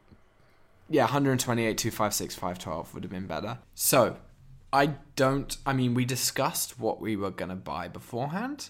Yeah, 0.89 1.03
128, 1.03 1.77
256, 1.77 2.35
512 2.35 2.95
would 2.95 3.03
have 3.03 3.11
been 3.11 3.27
better. 3.27 3.59
So, 3.75 4.17
I 4.73 4.95
don't. 5.17 5.57
I 5.67 5.73
mean, 5.73 5.95
we 5.95 6.05
discussed 6.05 6.79
what 6.79 7.01
we 7.01 7.17
were 7.17 7.31
going 7.31 7.49
to 7.49 7.57
buy 7.57 7.89
beforehand. 7.89 8.69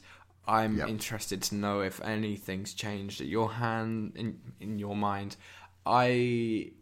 I'm 0.48 0.78
Yep. 0.78 0.88
interested 0.88 1.42
to 1.42 1.54
know 1.54 1.80
if 1.82 2.00
anything's 2.00 2.72
changed 2.74 3.20
at 3.20 3.26
your 3.28 3.52
hand, 3.52 4.12
in, 4.16 4.40
in 4.60 4.78
your 4.78 4.96
mind. 4.96 5.36
I. 5.86 6.72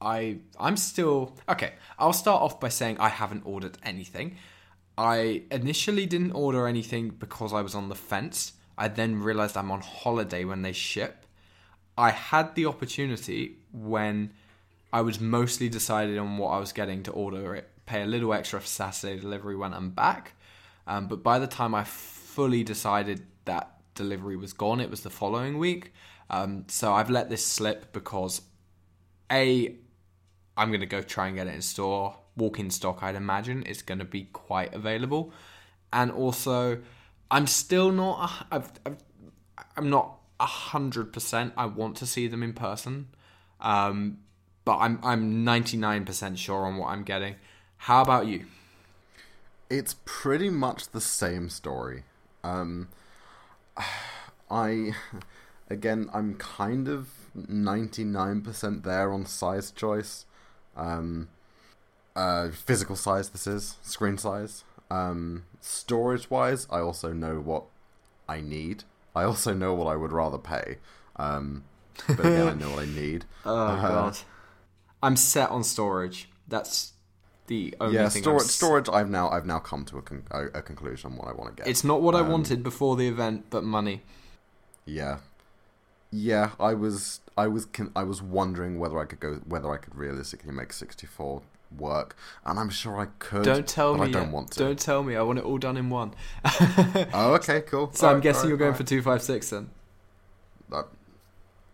I 0.00 0.38
I'm 0.60 0.76
still 0.76 1.36
okay. 1.48 1.72
I'll 1.98 2.12
start 2.12 2.40
off 2.40 2.60
by 2.60 2.68
saying 2.68 2.98
I 3.00 3.08
haven't 3.08 3.42
ordered 3.44 3.78
anything. 3.82 4.36
I 4.96 5.42
initially 5.50 6.06
didn't 6.06 6.32
order 6.32 6.68
anything 6.68 7.10
because 7.10 7.52
I 7.52 7.62
was 7.62 7.74
on 7.74 7.88
the 7.88 7.96
fence. 7.96 8.52
I 8.76 8.86
then 8.86 9.20
realized 9.20 9.56
I'm 9.56 9.72
on 9.72 9.80
holiday 9.80 10.44
when 10.44 10.62
they 10.62 10.70
ship. 10.72 11.26
I 11.96 12.10
had 12.10 12.54
the 12.54 12.66
opportunity 12.66 13.56
when 13.72 14.32
I 14.92 15.00
was 15.00 15.18
mostly 15.20 15.68
decided 15.68 16.16
on 16.16 16.38
what 16.38 16.50
I 16.50 16.60
was 16.60 16.72
getting 16.72 17.02
to 17.04 17.10
order 17.10 17.56
it, 17.56 17.68
pay 17.86 18.02
a 18.02 18.06
little 18.06 18.32
extra 18.32 18.60
for 18.60 18.66
Saturday 18.68 19.18
delivery 19.20 19.56
when 19.56 19.74
I'm 19.74 19.90
back. 19.90 20.34
Um, 20.86 21.08
but 21.08 21.24
by 21.24 21.40
the 21.40 21.48
time 21.48 21.74
I 21.74 21.82
fully 22.38 22.62
decided 22.62 23.26
that 23.46 23.72
delivery 23.96 24.36
was 24.36 24.52
gone, 24.52 24.78
it 24.78 24.88
was 24.88 25.00
the 25.00 25.10
following 25.10 25.58
week. 25.58 25.92
Um, 26.30 26.66
so 26.68 26.92
I've 26.92 27.10
let 27.10 27.28
this 27.30 27.44
slip 27.44 27.92
because 27.92 28.42
A, 29.32 29.74
I'm 30.56 30.68
going 30.68 30.78
to 30.78 30.86
go 30.86 31.02
try 31.02 31.26
and 31.26 31.34
get 31.34 31.48
it 31.48 31.54
in 31.56 31.62
store. 31.62 32.14
Walk 32.36 32.60
in 32.60 32.70
stock, 32.70 33.02
I'd 33.02 33.16
imagine, 33.16 33.64
is 33.64 33.82
going 33.82 33.98
to 33.98 34.04
be 34.04 34.28
quite 34.32 34.72
available. 34.72 35.32
And 35.92 36.12
also, 36.12 36.78
I'm 37.28 37.48
still 37.48 37.90
not. 37.90 38.46
I've, 38.52 38.70
I've, 38.86 39.02
I'm 39.76 39.90
not 39.90 40.20
a 40.38 40.46
hundred 40.46 41.12
percent. 41.12 41.54
I 41.56 41.66
want 41.66 41.96
to 41.96 42.06
see 42.06 42.28
them 42.28 42.44
in 42.44 42.52
person, 42.52 43.08
um, 43.60 44.18
but 44.64 44.76
I'm 44.76 45.00
I'm 45.02 45.42
99 45.42 46.04
percent 46.04 46.38
sure 46.38 46.66
on 46.66 46.76
what 46.76 46.90
I'm 46.90 47.02
getting. 47.02 47.34
How 47.78 48.00
about 48.00 48.28
you? 48.28 48.44
It's 49.68 49.96
pretty 50.04 50.50
much 50.50 50.90
the 50.90 51.00
same 51.00 51.48
story. 51.48 52.04
Um, 52.48 52.88
I, 54.50 54.92
again, 55.68 56.08
I'm 56.12 56.34
kind 56.34 56.88
of 56.88 57.08
99% 57.36 58.82
there 58.82 59.12
on 59.12 59.26
size 59.26 59.70
choice. 59.70 60.24
Um, 60.76 61.28
uh, 62.16 62.50
physical 62.50 62.96
size, 62.96 63.30
this 63.30 63.46
is, 63.46 63.76
screen 63.82 64.18
size. 64.18 64.64
Um, 64.90 65.44
storage 65.60 66.30
wise, 66.30 66.66
I 66.70 66.78
also 66.80 67.12
know 67.12 67.40
what 67.40 67.64
I 68.28 68.40
need. 68.40 68.84
I 69.14 69.24
also 69.24 69.52
know 69.52 69.74
what 69.74 69.86
I 69.86 69.96
would 69.96 70.12
rather 70.12 70.38
pay. 70.38 70.78
Um, 71.16 71.64
but 72.06 72.20
again, 72.20 72.48
I 72.48 72.54
know 72.54 72.70
what 72.70 72.80
I 72.80 72.86
need. 72.86 73.24
Oh 73.44 73.76
god, 73.76 74.18
I'm 75.02 75.16
set 75.16 75.50
on 75.50 75.64
storage. 75.64 76.28
That's 76.46 76.92
the 77.48 77.74
only 77.80 77.96
yeah, 77.96 78.08
thing. 78.08 78.22
storage. 78.22 78.42
I'm 78.42 78.46
s- 78.46 78.54
Storage. 78.54 78.88
I've 78.88 79.10
now. 79.10 79.28
I've 79.28 79.44
now 79.46 79.58
come 79.58 79.84
to 79.86 79.98
a, 79.98 80.02
con- 80.02 80.22
a, 80.30 80.44
a 80.58 80.62
conclusion 80.62 81.10
on 81.12 81.16
what 81.18 81.28
I 81.28 81.32
want 81.32 81.56
to 81.56 81.62
get. 81.62 81.68
It's 81.70 81.82
not 81.84 82.00
what 82.00 82.14
I 82.14 82.20
Um, 82.20 82.30
wanted 82.30 82.62
before 82.62 82.94
the 82.96 83.08
event, 83.08 83.46
but 83.50 83.64
money. 83.64 84.02
Yeah, 84.86 85.18
yeah. 86.10 86.50
I 86.60 86.74
was, 86.74 87.20
I 87.36 87.46
was, 87.48 87.66
con- 87.66 87.92
I 87.96 88.04
was 88.04 88.22
wondering 88.22 88.78
whether 88.78 88.98
I 88.98 89.04
could 89.04 89.20
go, 89.20 89.40
whether 89.46 89.70
I 89.72 89.76
could 89.78 89.94
realistically 89.96 90.52
make 90.52 90.72
sixty-four 90.72 91.42
work, 91.76 92.16
and 92.46 92.58
I'm 92.58 92.70
sure 92.70 92.98
I 92.98 93.06
could. 93.18 93.44
Don't 93.44 93.66
tell 93.66 93.94
me. 93.96 94.02
I 94.08 94.10
don't 94.10 94.24
yet. 94.24 94.32
want 94.32 94.50
to. 94.52 94.58
Don't 94.60 94.78
tell 94.78 95.02
me. 95.02 95.16
I 95.16 95.22
want 95.22 95.38
it 95.38 95.44
all 95.44 95.58
done 95.58 95.76
in 95.76 95.90
one. 95.90 96.14
Oh, 97.12 97.34
okay, 97.34 97.60
cool. 97.62 97.90
So 97.94 98.06
I'm 98.06 98.10
Alright, 98.12 98.22
guessing 98.22 98.48
you're 98.48 98.56
alright, 98.58 98.72
going 98.72 98.74
for 98.74 98.88
two 98.88 99.02
five 99.02 99.22
six 99.22 99.50
then. 99.50 99.70
Uh, 100.72 100.82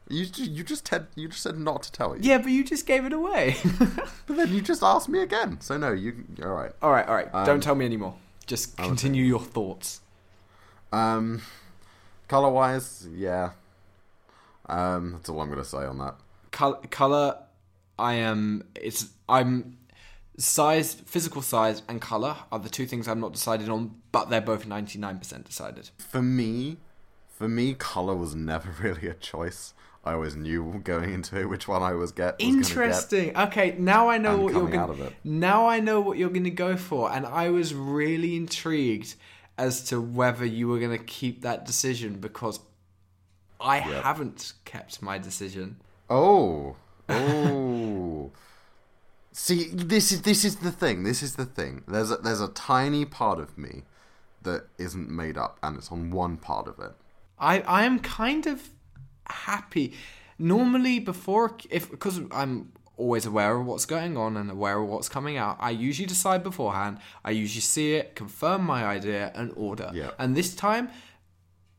you, 0.09 0.26
you 0.36 0.64
just 0.64 0.89
had, 0.89 1.06
you 1.14 1.28
just 1.28 1.43
said 1.43 1.59
not 1.59 1.82
to 1.85 1.93
tell 1.93 2.14
you. 2.14 2.22
Yeah, 2.22 2.39
but 2.39 2.48
you 2.48 2.64
just 2.64 2.86
gave 2.86 3.05
it 3.05 3.12
away. 3.12 3.56
But 4.26 4.39
then 4.39 4.55
you 4.55 4.62
just 4.62 4.82
asked 4.82 5.09
me 5.10 5.20
again. 5.20 5.60
So 5.60 5.76
no, 5.76 5.93
you. 5.93 6.24
All 6.43 6.48
right. 6.48 6.72
all 6.81 6.90
right, 6.90 7.06
all 7.06 7.14
right. 7.14 7.28
Um, 7.35 7.44
Don't 7.44 7.62
tell 7.62 7.74
me 7.74 7.85
anymore. 7.85 8.14
Just 8.47 8.74
continue 8.76 9.22
your 9.22 9.40
thoughts. 9.40 10.01
Um, 10.93 11.43
color 12.26 12.51
wise, 12.51 13.06
yeah. 13.14 13.51
Um, 14.66 15.12
that's 15.12 15.28
all 15.28 15.40
I'm 15.43 15.51
gonna 15.51 15.64
say 15.64 15.85
on 15.85 15.98
that. 15.98 16.14
Color, 16.52 16.78
color. 16.90 17.39
I 17.98 18.14
am. 18.14 18.64
It's. 18.74 19.10
I'm. 19.28 19.76
Size, 20.36 20.94
physical 20.94 21.43
size, 21.43 21.82
and 21.89 22.01
color 22.01 22.35
are 22.51 22.59
the 22.59 22.68
two 22.68 22.86
things 22.86 23.06
I'm 23.06 23.20
not 23.20 23.32
decided 23.32 23.68
on, 23.68 23.94
but 24.10 24.31
they're 24.31 24.40
both 24.40 24.66
99% 24.66 25.44
decided. 25.44 25.90
For 25.98 26.20
me, 26.22 26.78
for 27.28 27.47
me, 27.47 27.74
color 27.74 28.16
was 28.16 28.35
never 28.35 28.70
really 28.82 29.06
a 29.06 29.14
choice. 29.14 29.74
I 30.05 30.12
always 30.12 30.36
knew 30.36 30.81
going 30.85 31.12
into 31.12 31.40
it 31.40 31.48
which 31.48 31.66
one 31.66 31.82
I 31.82 31.93
was 31.93 32.12
get. 32.12 32.39
Was 32.39 32.47
gonna 32.47 32.62
get. 32.62 32.70
Interesting. 32.70 33.36
Okay, 33.36 33.74
now 33.78 34.09
I 34.09 34.18
know 34.18 34.36
what 34.36 34.52
you're 34.52 34.68
going. 34.68 34.90
of 34.90 35.01
it. 35.01 35.12
Now 35.24 35.66
I 35.66 35.81
know 35.81 36.01
what 36.01 36.18
you're 36.18 36.31
going 36.31 36.44
to 36.44 36.51
go 36.51 36.76
for, 36.76 37.10
and 37.10 37.24
I 37.26 37.48
was 37.48 37.74
really 37.74 38.36
intrigued 38.36 39.14
as 39.56 39.85
to 39.85 40.01
whether 40.01 40.44
you 40.44 40.68
were 40.68 40.78
going 40.78 40.97
to 40.97 41.05
keep 41.05 41.43
that 41.43 41.64
decision 41.64 42.14
because 42.14 42.60
I 43.60 43.78
haven't 43.78 44.52
kept 44.64 45.01
my 45.01 45.18
decision. 45.18 45.76
Oh, 46.10 46.76
oh. 47.09 48.32
See, 49.32 49.70
this 49.72 50.12
is 50.12 50.22
this 50.22 50.44
is 50.44 50.56
the 50.56 50.70
thing. 50.70 51.02
This 51.02 51.22
is 51.22 51.35
the 51.35 51.47
thing. 51.47 51.82
There's 51.89 52.10
a, 52.10 52.16
there's 52.18 52.40
a 52.40 52.48
tiny 52.48 53.05
part 53.05 53.40
of 53.40 53.59
me 53.59 53.82
that 54.43 54.66
isn't 54.78 55.10
made 55.10 55.36
up, 55.36 55.59
and 55.62 55.76
it's 55.76 55.90
on 55.90 56.10
one 56.10 56.36
part 56.36 56.68
of 56.68 56.78
it. 56.78 56.93
I 57.39 57.60
I 57.62 57.85
am 57.85 57.98
kind 57.98 58.47
of 58.47 58.68
happy. 59.28 59.94
Normally, 60.38 60.98
before 60.98 61.56
if 61.70 61.90
because 61.90 62.20
I'm 62.30 62.72
always 62.96 63.26
aware 63.26 63.56
of 63.56 63.66
what's 63.66 63.86
going 63.86 64.16
on 64.16 64.36
and 64.36 64.51
aware 64.51 64.80
of 64.80 64.88
what's 64.88 65.09
coming 65.09 65.36
out, 65.36 65.56
I 65.60 65.70
usually 65.70 66.06
decide 66.06 66.42
beforehand. 66.42 66.98
I 67.24 67.30
usually 67.30 67.60
see 67.60 67.94
it, 67.94 68.14
confirm 68.14 68.62
my 68.62 68.84
idea, 68.84 69.32
and 69.34 69.52
order. 69.56 69.90
Yeah. 69.92 70.10
And 70.18 70.36
this 70.36 70.55
time, 70.55 70.90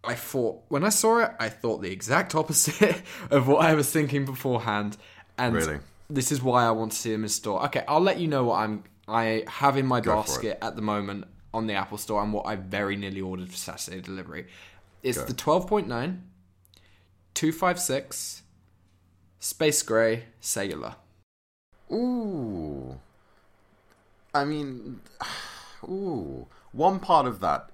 I 0.03 0.13
thought 0.13 0.63
when 0.69 0.83
I 0.83 0.89
saw 0.89 1.19
it, 1.19 1.31
I 1.39 1.49
thought 1.49 1.81
the 1.81 1.91
exact 1.91 2.35
opposite 2.35 3.01
of 3.31 3.47
what 3.47 3.65
I 3.65 3.73
was 3.75 3.89
thinking 3.91 4.25
beforehand. 4.25 4.97
And 5.37 5.55
Really? 5.55 5.79
this 6.09 6.31
is 6.31 6.41
why 6.41 6.65
I 6.65 6.71
want 6.71 6.91
to 6.93 6.97
see 6.97 7.11
them 7.11 7.23
in 7.23 7.29
store. 7.29 7.63
Okay, 7.65 7.83
I'll 7.87 7.99
let 8.01 8.19
you 8.19 8.27
know 8.27 8.45
what 8.45 8.59
I'm 8.59 8.83
I 9.07 9.43
have 9.47 9.77
in 9.77 9.85
my 9.85 10.01
Go 10.01 10.15
basket 10.15 10.57
at 10.61 10.75
the 10.75 10.81
moment 10.81 11.25
on 11.53 11.67
the 11.67 11.73
Apple 11.73 11.97
Store 11.97 12.23
and 12.23 12.33
what 12.33 12.45
I 12.47 12.55
very 12.55 12.95
nearly 12.95 13.21
ordered 13.21 13.49
for 13.49 13.55
Saturday 13.55 14.01
delivery. 14.01 14.47
It's 15.03 15.19
Go. 15.19 15.25
the 15.25 15.33
12.9, 15.33 16.19
256, 17.35 18.41
Space 19.39 19.81
Gray, 19.83 20.23
Cellular. 20.39 20.95
Ooh. 21.91 22.99
I 24.33 24.43
mean, 24.45 25.01
ooh. 25.83 26.47
One 26.71 26.99
part 26.99 27.25
of 27.27 27.39
that, 27.39 27.69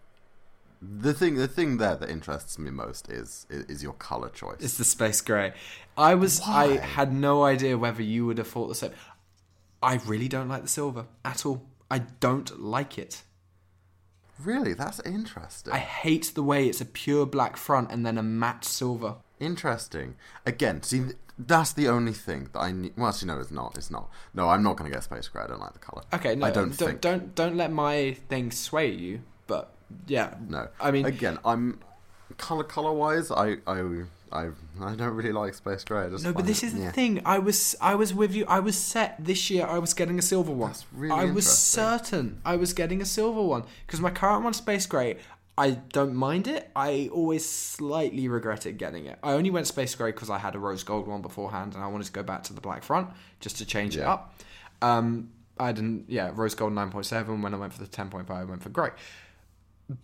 the 0.82 1.14
thing, 1.14 1.36
the 1.36 1.48
thing 1.48 1.78
there 1.78 1.96
that 1.96 2.10
interests 2.10 2.60
me 2.60 2.70
most 2.70 3.10
is 3.10 3.46
is, 3.50 3.82
your 3.82 3.94
color 3.94 4.30
choice. 4.30 4.58
It's 4.60 4.78
the 4.78 4.84
Space 4.84 5.22
Gray. 5.22 5.54
I 5.98 6.16
was 6.16 6.42
I 6.46 6.78
had 6.78 7.14
no 7.14 7.44
idea 7.44 7.78
whether 7.78 8.04
you 8.04 8.26
would 8.26 8.38
have 8.38 8.48
thought 8.48 8.68
the 8.68 8.76
same. 8.76 8.92
I 9.82 9.96
really 10.06 10.28
don't 10.28 10.50
like 10.50 10.62
the 10.64 10.68
silver 10.68 11.06
at 11.26 11.46
all. 11.46 11.66
I 11.90 12.00
don't 12.00 12.60
like 12.60 12.98
it. 12.98 13.24
really, 14.40 14.74
that's 14.74 15.00
interesting. 15.02 15.74
I 15.74 15.80
hate 15.80 16.32
the 16.36 16.44
way 16.44 16.68
it's 16.68 16.82
a 16.82 16.86
pure 16.86 17.26
black 17.26 17.58
front 17.58 17.92
and 17.92 18.06
then 18.06 18.18
a 18.18 18.24
matte 18.24 18.66
silver. 18.66 19.16
Interesting. 19.42 20.16
Again, 20.46 20.84
see, 20.84 21.02
that's 21.38 21.74
the 21.74 21.88
only 21.90 22.14
thing 22.14 22.50
that 22.54 22.60
I 22.60 22.72
need. 22.72 22.94
Well, 22.96 23.10
actually, 23.10 23.30
no, 23.30 23.40
it's 23.40 23.52
not. 23.52 23.76
It's 23.78 23.90
not. 23.92 24.10
No, 24.34 24.48
I'm 24.50 24.64
not 24.64 24.78
going 24.78 24.90
to 24.90 24.96
get 24.96 25.04
Space 25.04 25.28
Gray. 25.28 25.44
I 25.44 25.48
don't 25.48 25.60
like 25.60 25.74
the 25.74 25.80
color. 25.80 26.04
Okay, 26.14 26.36
no, 26.36 26.46
I 26.46 26.52
don't 26.52 26.78
don't 26.78 26.90
think. 26.90 27.02
don't 27.02 27.36
don't 27.36 27.58
let 27.58 27.72
my 27.72 28.14
thing 28.30 28.52
sway 28.52 28.92
you. 28.92 29.22
But 29.48 29.74
yeah, 30.08 30.36
No, 30.48 30.68
I 30.80 30.92
mean, 30.92 31.06
again, 31.06 31.40
I'm 31.44 31.80
color 32.38 32.64
color 32.64 32.94
wise. 32.94 33.32
I 33.32 33.58
I 33.68 34.04
I 34.32 34.50
I 34.82 34.96
don't 34.96 35.16
really 35.16 35.32
like 35.32 35.54
Space 35.56 35.84
Gray. 35.84 36.08
No, 36.22 36.32
but 36.34 36.46
this 36.46 36.64
it- 36.64 36.68
is 36.68 36.74
the 36.76 36.82
yeah. 36.82 36.92
thing. 36.92 37.22
I 37.26 37.40
was 37.40 37.76
I 37.82 37.96
was 37.96 38.14
with 38.14 38.34
you. 38.36 38.46
I 38.48 38.60
was 38.60 38.78
set 38.78 39.16
this 39.20 39.50
year. 39.50 39.66
I 39.66 39.80
was 39.80 39.94
getting 39.94 40.20
a 40.20 40.22
silver 40.22 40.52
one. 40.52 40.70
That's 40.70 40.86
really 40.94 41.20
I 41.20 41.26
was 41.26 41.48
certain 41.52 42.42
I 42.46 42.56
was 42.56 42.74
getting 42.74 43.02
a 43.02 43.06
silver 43.06 43.42
one 43.42 43.64
because 43.86 44.00
my 44.00 44.12
current 44.12 44.44
one's 44.44 44.58
space 44.58 44.86
gray. 44.86 45.18
I 45.58 45.72
don't 45.72 46.16
mind 46.16 46.48
it. 46.48 46.72
I 46.76 47.10
always 47.12 47.48
slightly 47.48 48.28
regretted 48.28 48.78
getting 48.78 49.06
it. 49.06 49.20
I 49.22 49.34
only 49.34 49.50
went 49.50 49.68
space 49.68 49.94
gray 49.94 50.12
because 50.12 50.30
I 50.30 50.40
had 50.40 50.56
a 50.56 50.60
rose 50.60 50.84
gold 50.84 51.08
one 51.08 51.22
beforehand, 51.22 51.76
and 51.76 51.84
I 51.84 51.88
wanted 51.88 52.06
to 52.06 52.14
go 52.14 52.24
back 52.24 52.44
to 52.44 52.54
the 52.54 52.62
black 52.62 52.84
front 52.84 53.10
just 53.40 53.58
to 53.58 53.66
change 53.66 53.96
it 53.98 54.04
up. 54.04 54.34
Um, 54.82 55.32
I 55.60 55.72
didn't. 55.74 56.06
Yeah, 56.08 56.32
rose 56.34 56.56
gold 56.56 56.74
nine 56.74 56.90
point 56.90 57.06
seven. 57.06 57.42
When 57.42 57.54
I 57.54 57.58
went 57.58 57.74
for 57.74 57.80
the 57.80 57.88
ten 57.88 58.10
point 58.10 58.28
five, 58.28 58.48
I 58.48 58.50
went 58.50 58.64
for 58.64 58.70
gray. 58.70 58.90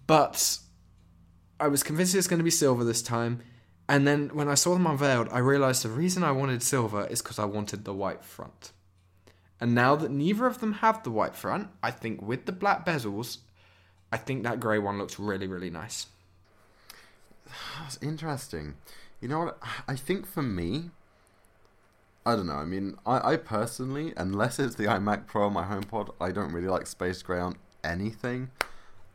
But 0.05 0.59
I 1.59 1.69
was 1.69 1.81
convinced 1.81 2.13
it 2.13 2.17
was 2.17 2.27
going 2.27 2.39
to 2.39 2.43
be 2.43 2.51
silver 2.51 2.83
this 2.83 3.01
time. 3.01 3.39
And 3.89 4.05
then 4.05 4.29
when 4.33 4.49
I 4.49 4.55
saw 4.55 4.73
them 4.73 4.85
unveiled, 4.85 5.29
I 5.31 5.39
realized 5.39 5.83
the 5.83 5.89
reason 5.89 6.21
I 6.21 6.31
wanted 6.31 6.61
silver 6.61 7.07
is 7.07 7.21
because 7.21 7.39
I 7.39 7.45
wanted 7.45 7.85
the 7.85 7.93
white 7.93 8.23
front. 8.25 8.73
And 9.61 9.73
now 9.73 9.95
that 9.95 10.11
neither 10.11 10.45
of 10.45 10.59
them 10.59 10.73
have 10.73 11.03
the 11.03 11.09
white 11.09 11.35
front, 11.35 11.69
I 11.81 11.91
think 11.91 12.21
with 12.21 12.45
the 12.45 12.51
black 12.51 12.85
bezels, 12.85 13.37
I 14.11 14.17
think 14.17 14.43
that 14.43 14.59
grey 14.59 14.79
one 14.79 14.97
looks 14.97 15.19
really, 15.19 15.47
really 15.47 15.69
nice. 15.69 16.07
That's 17.81 17.97
interesting. 18.01 18.75
You 19.21 19.27
know 19.29 19.39
what? 19.39 19.59
I 19.87 19.95
think 19.95 20.25
for 20.27 20.41
me, 20.43 20.91
I 22.25 22.35
don't 22.35 22.47
know. 22.47 22.53
I 22.55 22.65
mean, 22.65 22.95
I, 23.05 23.33
I 23.33 23.37
personally, 23.37 24.13
unless 24.17 24.59
it's 24.59 24.75
the 24.75 24.85
iMac 24.85 25.27
Pro 25.27 25.45
on 25.47 25.53
my 25.53 25.63
HomePod, 25.63 26.13
I 26.19 26.31
don't 26.31 26.51
really 26.51 26.67
like 26.67 26.87
Space 26.87 27.21
Gray 27.21 27.39
on 27.39 27.55
anything. 27.83 28.49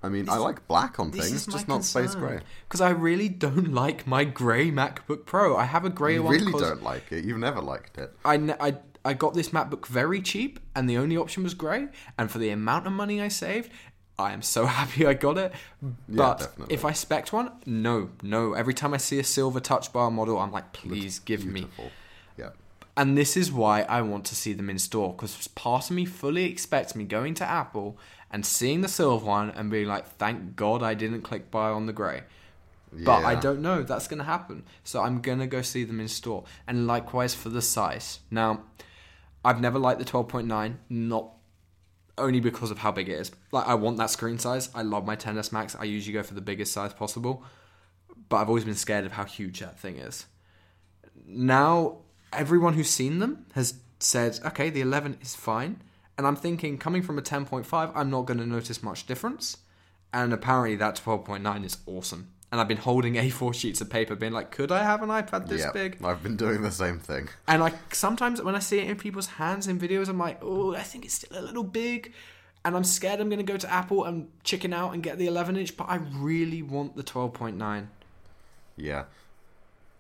I 0.03 0.09
mean, 0.09 0.29
I 0.29 0.37
like 0.39 0.67
black 0.67 0.99
on 0.99 1.13
things, 1.13 1.47
just 1.47 1.69
not 1.69 1.85
Space 1.85 2.17
Gray. 2.17 2.41
Because 2.69 2.81
I 2.81 2.91
really 2.91 3.29
don't 3.29 3.73
like 3.83 4.07
my 4.07 4.25
grey 4.25 4.71
MacBook 4.71 5.27
Pro. 5.27 5.57
I 5.57 5.65
have 5.65 5.85
a 5.85 5.91
grey 5.91 6.15
You 6.15 6.25
one. 6.25 6.33
really 6.33 6.51
'cause 6.53 6.61
don't 6.63 6.83
like 6.83 7.13
it. 7.13 7.25
You've 7.25 7.39
never 7.39 7.61
liked 7.61 7.99
it. 7.99 8.13
I, 8.25 8.35
I, 8.59 8.77
I 9.05 9.15
got 9.15 9.35
this 9.35 9.51
MacBook 9.51 9.87
very 9.87 10.21
cheap, 10.21 10.59
and 10.75 10.91
the 10.91 10.97
only 10.97 11.17
option 11.17 11.45
was 11.45 11.55
grey. 11.55 11.87
And 12.19 12.31
for 12.33 12.39
the 12.39 12.49
amount 12.51 12.87
of 12.89 12.93
money 12.93 13.21
I 13.21 13.29
saved, 13.29 13.71
I 14.19 14.33
am 14.33 14.43
so 14.43 14.67
happy 14.79 15.07
I 15.07 15.15
got 15.15 15.39
it. 15.39 15.53
But 16.09 16.53
if 16.69 16.85
I 16.85 16.93
spec 16.93 17.33
one, 17.33 17.53
no, 17.67 18.11
no. 18.23 18.55
Every 18.55 18.75
time 18.75 18.95
I 18.95 18.99
see 18.99 19.19
a 19.19 19.25
silver 19.25 19.61
touch 19.61 19.93
bar 19.93 20.11
model, 20.11 20.39
I'm 20.39 20.53
like, 20.53 20.73
please 20.73 21.19
give 21.19 21.45
me. 21.45 21.61
Beautiful. 21.63 21.91
Yeah. 22.37 22.51
And 22.97 23.17
this 23.17 23.37
is 23.37 23.51
why 23.51 23.83
I 23.83 24.03
want 24.03 24.25
to 24.27 24.35
see 24.35 24.53
them 24.53 24.69
in 24.69 24.79
store 24.79 25.13
because 25.13 25.49
part 25.49 25.91
of 25.91 25.97
me 25.97 26.05
fully 26.05 26.45
expects 26.45 26.95
me 26.95 27.05
going 27.05 27.35
to 27.35 27.45
Apple 27.45 27.97
and 28.31 28.45
seeing 28.45 28.81
the 28.81 28.89
silver 28.89 29.25
one 29.25 29.51
and 29.51 29.71
being 29.71 29.89
like, 29.89 30.07
thank 30.17 30.57
God 30.57 30.83
I 30.83 30.95
didn't 30.95 31.23
click 31.23 31.51
buy 31.51 31.71
on 31.71 31.87
the 31.87 31.93
grey. 31.93 32.23
But 32.93 33.25
I 33.25 33.35
don't 33.35 33.63
know 33.63 33.83
that's 33.83 34.07
going 34.07 34.19
to 34.19 34.25
happen. 34.25 34.65
So 34.85 35.01
I'm 35.01 35.23
going 35.23 35.39
to 35.39 35.47
go 35.47 35.63
see 35.63 35.85
them 35.85 35.99
in 35.99 36.09
store. 36.09 36.45
And 36.67 36.87
likewise 36.87 37.35
for 37.35 37.49
the 37.49 37.63
size. 37.63 38.21
Now, 38.31 38.65
I've 39.45 39.61
never 39.61 39.79
liked 39.79 39.99
the 39.99 40.05
12.9, 40.05 40.77
not 40.91 41.31
only 42.19 42.41
because 42.41 42.71
of 42.71 42.79
how 42.79 42.93
big 42.93 43.09
it 43.09 43.19
is. 43.19 43.33
Like, 43.51 43.67
I 43.67 43.75
want 43.75 43.97
that 43.99 44.11
screen 44.11 44.39
size. 44.39 44.71
I 44.75 44.83
love 44.83 45.07
my 45.07 45.17
10s 45.17 45.53
Max. 45.53 45.77
I 45.79 45.85
usually 45.85 46.13
go 46.13 46.23
for 46.23 46.35
the 46.35 46.41
biggest 46.41 46.73
size 46.73 46.93
possible. 46.93 47.45
But 48.29 48.37
I've 48.39 48.49
always 48.49 48.65
been 48.65 48.75
scared 48.75 49.05
of 49.05 49.13
how 49.13 49.25
huge 49.25 49.61
that 49.61 49.79
thing 49.79 49.97
is. 49.97 50.27
Now, 51.27 51.99
everyone 52.33 52.75
who's 52.75 52.91
seen 52.91 53.19
them 53.19 53.47
has 53.55 53.75
said, 53.99 54.39
okay, 54.45 54.71
the 54.71 54.81
11 54.81 55.19
is 55.21 55.35
fine. 55.35 55.83
And 56.19 56.27
I'm 56.27 56.37
thinking, 56.37 56.79
coming 56.79 57.03
from 57.03 57.19
a 57.19 57.23
10.5, 57.23 57.93
I'm 57.95 58.11
not 58.11 58.27
going 58.27 58.39
to 58.39 58.47
notice 58.47 58.83
much 58.83 59.07
difference. 59.07 59.59
And 60.13 60.33
apparently, 60.33 60.77
that 60.77 61.01
12.9 61.03 61.65
is 61.65 61.79
awesome. 61.87 62.33
And 62.53 62.61
I've 62.61 62.69
been 62.69 62.77
holding 62.77 63.15
A4 63.25 63.55
sheets 63.55 63.81
of 63.81 63.91
paper, 63.91 64.15
being 64.15 64.33
like, 64.33 64.53
could 64.53 64.71
I 64.71 64.85
have 64.85 65.03
an 65.03 65.09
iPad 65.09 65.49
this 65.49 65.63
yeah. 65.63 65.73
big? 65.73 65.99
I've 66.05 66.23
been 66.23 66.37
doing 66.37 66.63
the 66.63 66.71
same 66.71 67.01
thing. 67.01 67.29
And 67.49 67.65
I 67.65 67.73
sometimes 67.91 68.41
when 68.41 68.55
I 68.55 68.61
see 68.61 68.79
it 68.79 68.89
in 68.89 68.97
people's 68.97 69.27
hands 69.27 69.67
in 69.67 69.81
videos, 69.81 70.09
I'm 70.09 70.19
like, 70.19 70.39
oh, 70.43 70.77
I 70.77 70.83
think 70.83 71.05
it's 71.05 71.15
still 71.15 71.37
a 71.37 71.43
little 71.43 71.65
big. 71.65 72.13
And 72.65 72.77
I'm 72.77 72.85
scared 72.85 73.19
I'm 73.19 73.29
going 73.29 73.45
to 73.45 73.53
go 73.53 73.57
to 73.57 73.73
Apple 73.73 74.05
and 74.05 74.29
chicken 74.45 74.73
out 74.73 74.95
and 74.95 75.03
get 75.03 75.19
the 75.19 75.27
11 75.27 75.57
inch, 75.57 75.77
but 75.77 75.89
I 75.89 75.97
really 75.97 76.63
want 76.63 76.95
the 76.95 77.03
12.9. 77.03 77.89
Yeah. 78.77 79.05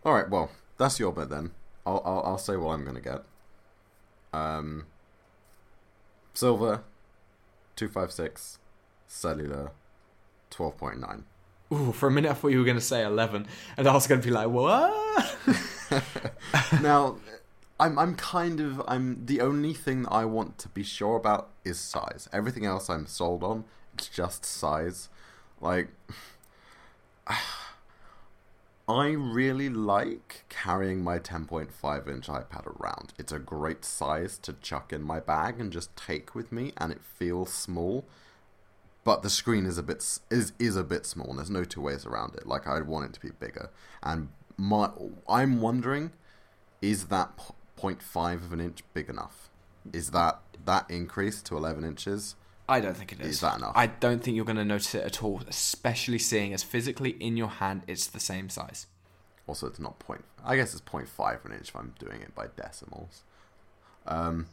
All 0.05 0.15
right. 0.15 0.29
Well, 0.29 0.51
that's 0.79 0.99
your 0.99 1.13
bit 1.13 1.31
then. 1.31 1.53
I'll 1.87 2.03
I'll, 2.05 2.23
I'll 2.25 2.39
say 2.39 2.57
what 2.57 2.73
I'm 2.73 2.85
gonna 2.85 3.01
get. 3.01 3.23
Um. 4.33 4.87
Silver, 6.35 6.83
two 7.77 7.89
five 7.89 8.11
six, 8.11 8.59
cellular, 9.07 9.73
twelve 10.51 10.79
point 10.79 11.01
nine. 11.01 11.25
Ooh, 11.73 11.93
for 11.93 12.09
a 12.09 12.11
minute 12.11 12.31
I 12.31 12.35
thought 12.35 12.49
you 12.49 12.59
were 12.59 12.65
going 12.65 12.77
to 12.77 12.83
say 12.83 13.03
11, 13.05 13.47
and 13.77 13.89
I 13.89 13.95
was 13.95 14.07
going 14.07 14.21
to 14.21 14.27
be 14.27 14.33
like, 14.33 14.49
what? 14.49 15.37
now, 16.83 17.17
I'm 17.83 17.99
I'm 17.99 18.15
kind 18.15 18.61
of 18.61 18.81
I'm 18.87 19.27
the 19.27 19.41
only 19.41 19.75
thing 19.75 20.05
that 20.05 20.13
I 20.13 20.25
want 20.25 20.57
to 20.59 20.69
be 20.69 20.85
sure 20.85 21.17
about 21.17 21.51
is 21.65 21.81
size. 21.81 22.29
Everything 22.33 22.65
else 22.65 22.89
I'm 22.89 23.07
sold 23.07 23.43
on. 23.43 23.65
It's 23.95 24.09
just 24.09 24.45
size. 24.45 25.09
Like 25.61 25.89
I 28.89 29.09
really 29.09 29.69
like 29.69 30.45
carrying 30.49 31.03
my 31.03 31.19
10.5 31.19 32.09
inch 32.09 32.27
iPad 32.29 32.67
around. 32.67 33.15
It's 33.19 33.33
a 33.33 33.39
great 33.41 33.85
size 33.85 34.39
to 34.39 34.53
chuck 34.55 34.93
in 34.93 35.03
my 35.03 35.19
bag 35.19 35.59
and 35.59 35.73
just 35.73 35.97
take 35.97 36.37
with 36.37 36.53
me, 36.53 36.73
and 36.77 36.93
it 36.93 37.01
feels 37.03 37.53
small. 37.53 38.05
But 39.05 39.23
the 39.23 39.31
screen 39.31 39.67
is 39.67 39.79
a 39.79 39.83
bit 39.83 40.19
is 40.31 40.53
is 40.59 40.77
a 40.77 40.85
bit 40.85 41.07
small. 41.07 41.31
And 41.31 41.39
there's 41.39 41.51
no 41.51 41.65
two 41.65 41.81
ways 41.81 42.07
around 42.07 42.35
it. 42.35 42.47
Like 42.47 42.67
I'd 42.67 42.87
want 42.87 43.07
it 43.07 43.13
to 43.15 43.21
be 43.21 43.31
bigger. 43.31 43.71
And 44.03 44.29
my 44.57 44.91
I'm 45.29 45.61
wondering, 45.61 46.13
is 46.81 47.07
that 47.07 47.37
p- 47.37 47.55
0.5 47.81 48.35
of 48.35 48.53
an 48.53 48.61
inch 48.61 48.83
big 48.95 49.09
enough? 49.09 49.51
Is 49.93 50.11
that 50.11 50.41
that 50.65 50.89
increase 50.91 51.43
to 51.43 51.57
11 51.57 51.85
inches? 51.85 52.37
I 52.69 52.81
don't 52.81 52.97
think 52.97 53.13
it 53.13 53.21
is. 53.21 53.27
Is 53.27 53.41
that 53.41 53.59
enough? 53.59 53.73
I 53.75 53.89
don't 53.89 54.23
think 54.23 54.37
you're 54.37 54.45
going 54.45 54.57
to 54.57 54.65
notice 54.65 54.95
it 54.95 55.05
at 55.05 55.23
all, 55.23 55.43
especially 55.49 56.19
seeing 56.19 56.55
as 56.55 56.63
physically 56.63 57.11
in 57.11 57.37
your 57.37 57.49
hand 57.49 57.83
it's 57.89 58.07
the 58.07 58.21
same 58.21 58.49
size. 58.49 58.87
Also, 59.47 59.67
it's 59.67 59.81
not 59.81 59.99
point. 59.99 60.25
I 60.45 60.57
guess 60.57 60.73
it's 60.73 60.81
0.5 60.83 61.41
of 61.41 61.47
an 61.47 61.53
inch 61.53 61.69
if 61.69 61.77
I'm 61.77 61.95
doing 61.99 62.23
it 62.23 62.35
by 62.35 62.47
decimals. 62.57 63.25
Um, 64.07 64.47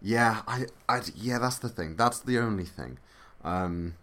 yeah, 0.00 0.42
I, 0.46 0.64
I, 0.88 1.02
yeah, 1.14 1.38
that's 1.38 1.58
the 1.58 1.68
thing. 1.68 1.96
That's 1.96 2.20
the 2.20 2.38
only 2.38 2.64
thing. 2.64 2.98
Um, 3.44 3.94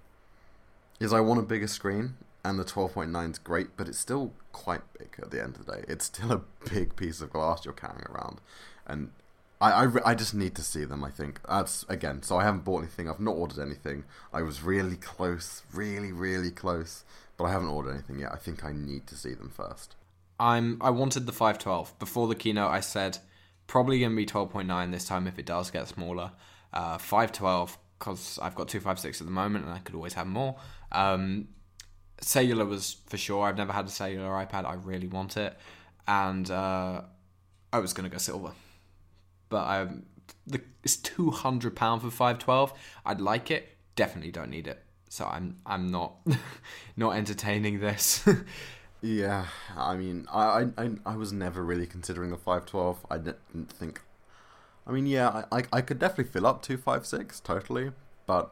is 0.99 1.13
I 1.13 1.19
want 1.19 1.39
a 1.39 1.43
bigger 1.43 1.67
screen, 1.67 2.15
and 2.43 2.57
the 2.57 2.63
12.9 2.63 3.31
is 3.31 3.39
great, 3.39 3.77
but 3.77 3.87
it's 3.87 3.99
still 3.99 4.33
quite 4.51 4.81
big 4.97 5.09
at 5.21 5.31
the 5.31 5.41
end 5.41 5.55
of 5.57 5.65
the 5.65 5.73
day. 5.73 5.83
It's 5.87 6.05
still 6.05 6.31
a 6.31 6.41
big 6.69 6.95
piece 6.95 7.21
of 7.21 7.31
glass 7.31 7.65
you're 7.65 7.73
carrying 7.73 8.05
around, 8.09 8.41
and 8.85 9.11
I, 9.59 9.71
I, 9.71 9.83
re- 9.83 10.01
I 10.05 10.15
just 10.15 10.33
need 10.33 10.55
to 10.55 10.63
see 10.63 10.85
them. 10.85 11.03
I 11.03 11.09
think 11.09 11.39
that's 11.47 11.85
again. 11.89 12.23
So 12.23 12.37
I 12.37 12.43
haven't 12.43 12.63
bought 12.63 12.79
anything. 12.79 13.09
I've 13.09 13.19
not 13.19 13.35
ordered 13.35 13.59
anything. 13.59 14.03
I 14.31 14.41
was 14.41 14.61
really 14.61 14.95
close, 14.95 15.63
really, 15.73 16.11
really 16.11 16.51
close, 16.51 17.03
but 17.37 17.45
I 17.45 17.51
haven't 17.51 17.69
ordered 17.69 17.93
anything 17.93 18.19
yet. 18.19 18.31
I 18.31 18.37
think 18.37 18.63
I 18.63 18.71
need 18.71 19.07
to 19.07 19.15
see 19.15 19.33
them 19.33 19.49
first. 19.49 19.95
I'm 20.39 20.77
I 20.81 20.91
wanted 20.91 21.25
the 21.25 21.31
512 21.31 21.97
before 21.97 22.27
the 22.27 22.35
keynote. 22.35 22.71
I 22.71 22.79
said 22.79 23.17
probably 23.65 23.99
gonna 23.99 24.15
be 24.15 24.25
12.9 24.25 24.91
this 24.91 25.05
time 25.05 25.27
if 25.27 25.39
it 25.39 25.45
does 25.45 25.71
get 25.71 25.87
smaller. 25.87 26.31
Uh, 26.71 26.97
512 26.97 27.77
because 27.97 28.39
I've 28.41 28.55
got 28.55 28.67
256 28.67 29.21
at 29.21 29.27
the 29.27 29.31
moment 29.31 29.65
and 29.65 29.73
I 29.73 29.79
could 29.79 29.95
always 29.95 30.13
have 30.13 30.27
more. 30.27 30.55
Um, 30.91 31.49
cellular 32.21 32.65
was 32.65 32.97
for 33.07 33.17
sure. 33.17 33.45
I've 33.45 33.57
never 33.57 33.73
had 33.73 33.85
a 33.85 33.89
cellular 33.89 34.29
iPad. 34.29 34.65
I 34.65 34.73
really 34.73 35.07
want 35.07 35.37
it, 35.37 35.57
and 36.07 36.49
uh, 36.49 37.01
I 37.71 37.79
was 37.79 37.93
gonna 37.93 38.09
go 38.09 38.17
silver, 38.17 38.51
but 39.49 39.63
I 39.63 39.87
the 40.45 40.61
it's 40.83 40.97
200 40.97 41.75
pound 41.75 42.01
for 42.01 42.09
512. 42.09 42.73
I'd 43.05 43.21
like 43.21 43.51
it. 43.51 43.69
Definitely 43.95 44.31
don't 44.31 44.49
need 44.49 44.67
it. 44.67 44.83
So 45.09 45.25
I'm 45.25 45.57
I'm 45.65 45.87
not 45.87 46.15
not 46.97 47.15
entertaining 47.15 47.79
this. 47.79 48.27
Yeah, 49.01 49.45
I 49.75 49.95
mean, 49.95 50.25
I, 50.33 50.69
I, 50.75 50.89
I 51.05 51.15
was 51.17 51.31
never 51.31 51.63
really 51.63 51.85
considering 51.85 52.31
the 52.31 52.37
512. 52.37 53.05
I 53.11 53.17
didn't 53.17 53.71
think. 53.71 54.01
I 54.87 54.91
mean, 54.91 55.05
yeah, 55.05 55.43
I, 55.51 55.59
I, 55.59 55.63
I 55.73 55.81
could 55.81 55.99
definitely 55.99 56.31
fill 56.31 56.47
up 56.47 56.61
256, 56.61 57.41
totally, 57.41 57.91
but 58.25 58.51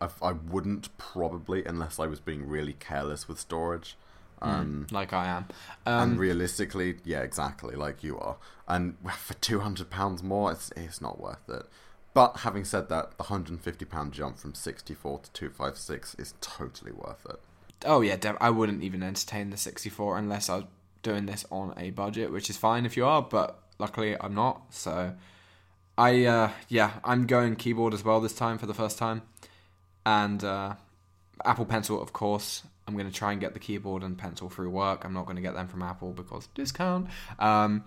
I, 0.00 0.08
I 0.22 0.32
wouldn't 0.32 0.96
probably 0.98 1.64
unless 1.64 1.98
I 1.98 2.06
was 2.06 2.18
being 2.20 2.48
really 2.48 2.72
careless 2.72 3.28
with 3.28 3.38
storage. 3.38 3.96
Um, 4.42 4.86
like 4.90 5.12
I 5.12 5.26
am. 5.26 5.46
and 5.86 6.12
Um, 6.12 6.18
realistically, 6.18 6.96
yeah, 7.04 7.20
exactly, 7.20 7.74
like 7.74 8.02
you 8.02 8.18
are. 8.18 8.36
And 8.66 8.96
for 9.18 9.34
£200 9.34 10.22
more, 10.22 10.52
it's, 10.52 10.72
it's 10.76 11.00
not 11.00 11.20
worth 11.20 11.48
it. 11.48 11.66
But 12.14 12.38
having 12.38 12.64
said 12.64 12.88
that, 12.88 13.18
the 13.18 13.24
£150 13.24 14.10
jump 14.10 14.38
from 14.38 14.54
64 14.54 15.18
to 15.20 15.30
256 15.32 16.14
is 16.14 16.34
totally 16.40 16.92
worth 16.92 17.26
it. 17.28 17.36
oh 17.84 18.00
yeah, 18.00 18.16
I 18.40 18.48
wouldn't 18.48 18.82
even 18.82 19.02
entertain 19.02 19.50
the 19.50 19.58
64 19.58 20.16
unless 20.16 20.48
I 20.48 20.56
was 20.56 20.64
doing 21.02 21.26
this 21.26 21.44
on 21.50 21.74
a 21.76 21.90
budget, 21.90 22.32
which 22.32 22.48
is 22.48 22.56
fine 22.56 22.86
if 22.86 22.96
you 22.96 23.04
are, 23.04 23.20
but 23.20 23.58
luckily 23.78 24.16
I'm 24.18 24.34
not. 24.34 24.62
So 24.70 25.14
I 25.98 26.24
uh, 26.24 26.50
yeah, 26.68 26.92
I'm 27.04 27.26
going 27.26 27.56
keyboard 27.56 27.94
as 27.94 28.04
well 28.04 28.20
this 28.20 28.34
time 28.34 28.58
for 28.58 28.66
the 28.66 28.74
first 28.74 28.98
time, 28.98 29.22
and 30.04 30.42
uh, 30.44 30.74
Apple 31.44 31.66
Pencil, 31.66 32.00
of 32.00 32.12
course. 32.12 32.62
I'm 32.88 32.94
going 32.94 33.10
to 33.10 33.12
try 33.12 33.32
and 33.32 33.40
get 33.40 33.52
the 33.52 33.58
keyboard 33.58 34.04
and 34.04 34.16
pencil 34.16 34.48
through 34.48 34.70
work. 34.70 35.04
I'm 35.04 35.12
not 35.12 35.26
going 35.26 35.34
to 35.34 35.42
get 35.42 35.54
them 35.54 35.66
from 35.66 35.82
Apple 35.82 36.12
because 36.12 36.46
discount. 36.54 37.08
Um, 37.38 37.84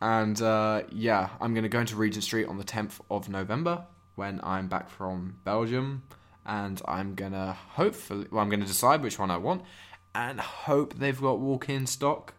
and 0.00 0.40
uh, 0.40 0.82
yeah, 0.92 1.30
I'm 1.40 1.54
going 1.54 1.64
to 1.64 1.68
go 1.68 1.80
into 1.80 1.96
Regent 1.96 2.24
Street 2.24 2.46
on 2.46 2.56
the 2.56 2.64
10th 2.64 3.00
of 3.10 3.28
November 3.28 3.84
when 4.14 4.40
I'm 4.42 4.68
back 4.68 4.90
from 4.90 5.38
Belgium. 5.44 6.04
And 6.46 6.80
I'm 6.86 7.14
going 7.14 7.32
to 7.32 7.56
hopefully, 7.70 8.26
well, 8.30 8.42
I'm 8.42 8.48
going 8.48 8.60
to 8.60 8.66
decide 8.66 9.02
which 9.02 9.18
one 9.18 9.30
I 9.30 9.36
want 9.36 9.62
and 10.14 10.40
hope 10.40 10.94
they've 10.94 11.20
got 11.20 11.40
walk 11.40 11.68
in 11.68 11.86
stock. 11.86 12.34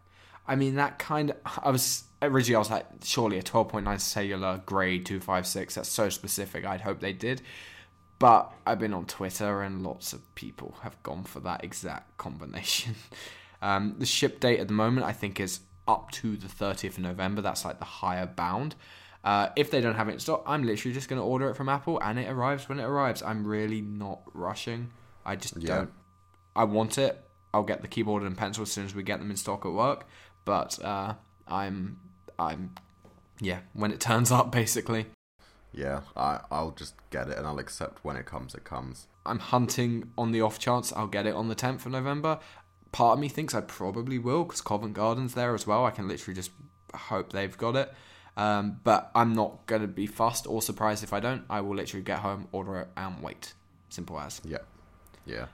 I 0.48 0.56
mean, 0.56 0.76
that 0.76 0.99
kind 0.99 1.31
of, 1.31 1.38
I 1.61 1.69
was, 1.69 2.06
originally 2.22 2.56
I 2.56 2.60
was 2.60 2.70
like, 2.70 2.86
surely 3.04 3.38
a 3.38 3.44
12.9 3.44 4.00
cellular 4.00 4.62
grade 4.66 5.06
256, 5.06 5.76
that's 5.76 5.90
so 5.90 6.10
specific. 6.10 6.66
I'd 6.66 6.82
hope 6.82 7.00
they 7.00 7.14
did. 7.14 7.41
But 8.20 8.52
I've 8.68 8.80
been 8.80 8.94
on 8.94 9.06
Twitter 9.06 9.62
and 9.62 9.82
lots 9.84 10.12
of 10.12 10.36
people 10.36 10.76
have 10.82 11.02
gone 11.04 11.24
for 11.24 11.40
that 11.41 11.64
exact 11.64 12.18
combination. 12.18 12.96
Um, 13.62 13.96
the 13.98 14.06
ship 14.06 14.40
date 14.40 14.60
at 14.60 14.68
the 14.68 14.74
moment, 14.74 15.06
I 15.06 15.14
think, 15.14 15.40
is 15.40 15.62
up 15.88 16.12
to 16.12 16.36
the 16.36 16.48
30th 16.48 16.91
of 16.91 17.00
November. 17.00 17.41
That's 17.41 17.64
like 17.66 17.80
the 17.80 17.86
higher 17.86 18.26
bound. 18.26 18.76
Uh, 19.24 19.50
if 19.56 19.70
they 19.72 19.82
don't 19.82 19.96
have 19.96 20.08
it 20.10 20.14
in 20.14 20.20
stock, 20.20 20.44
I'm 20.46 20.64
literally 20.64 20.94
just 20.94 21.10
going 21.10 21.20
to 21.20 21.26
order 21.26 21.50
it 21.50 21.56
from 21.56 21.68
Apple 21.68 22.00
and 22.02 22.18
it 22.20 22.30
arrives 22.30 22.70
when 22.70 22.80
it 22.80 22.84
arrives. 22.84 23.22
I'm 23.22 23.46
really 23.46 23.82
not 23.82 24.22
rushing. 24.34 24.91
I 25.26 25.36
just 25.36 25.58
Yeah. 25.58 25.68
don't. 25.76 25.91
I 26.56 26.64
want 26.66 26.98
it. 26.98 27.22
I'll 27.54 27.64
get 27.64 27.82
the 27.82 27.88
keyboard 27.88 28.24
and 28.24 28.38
pencil 28.38 28.64
as 28.64 28.72
soon 28.72 28.86
as 28.86 28.94
we 28.96 29.04
get 29.04 29.20
them 29.20 29.30
in 29.32 29.38
stock 29.38 29.66
at 29.66 29.72
work. 29.72 30.06
But 30.46 30.82
uh, 30.84 31.16
I'm, 31.48 32.00
I'm, 32.40 32.76
yeah, 33.40 33.60
when 33.74 33.91
it 33.91 33.99
turns 33.99 34.32
up, 34.32 34.52
basically. 34.52 35.07
Yeah, 35.72 36.02
I, 36.18 36.40
I'll 36.49 36.72
just 36.72 36.95
get 37.11 37.28
it 37.30 37.38
and 37.38 37.45
I'll 37.45 37.60
accept 37.60 38.03
when 38.03 38.16
it 38.16 38.26
comes, 38.26 38.56
it 38.56 38.64
comes. 38.64 39.07
I'm 39.26 39.40
hunting 39.40 40.11
on 40.18 40.32
the 40.32 40.41
off 40.41 40.57
chance 40.57 40.91
I'll 40.94 41.07
get 41.07 41.28
it 41.28 41.36
on 41.36 41.48
the 41.48 41.56
10th 41.56 41.86
of 41.86 41.91
November. 41.91 42.40
Part 42.91 43.14
of 43.14 43.20
me 43.20 43.30
thinks 43.30 43.53
I 43.53 43.61
probably 43.61 44.18
will 44.18 44.45
because 44.45 44.61
Covent 44.61 44.94
Garden's 44.94 45.36
there 45.36 45.53
as 45.53 45.68
well. 45.68 45.86
I 45.86 45.91
can 45.91 46.07
literally 46.07 46.36
just 46.36 46.49
hope 46.95 47.32
they've 47.32 47.56
got 47.56 47.76
it. 47.76 47.94
Um, 48.36 48.80
but 48.84 49.11
I'm 49.14 49.34
not 49.34 49.66
going 49.68 49.82
to 49.82 49.88
be 49.88 50.07
fussed 50.07 50.48
or 50.48 50.61
surprised 50.61 51.03
if 51.03 51.14
I 51.14 51.20
don't. 51.20 51.44
I 51.49 51.61
will 51.61 51.76
literally 51.76 52.03
get 52.03 52.20
home, 52.20 52.48
order 52.52 52.78
it, 52.80 52.88
and 52.95 53.22
wait. 53.22 53.53
Simple 53.90 54.20
as. 54.20 54.41
Yeah. 54.45 54.60
Yeah. 55.26 55.48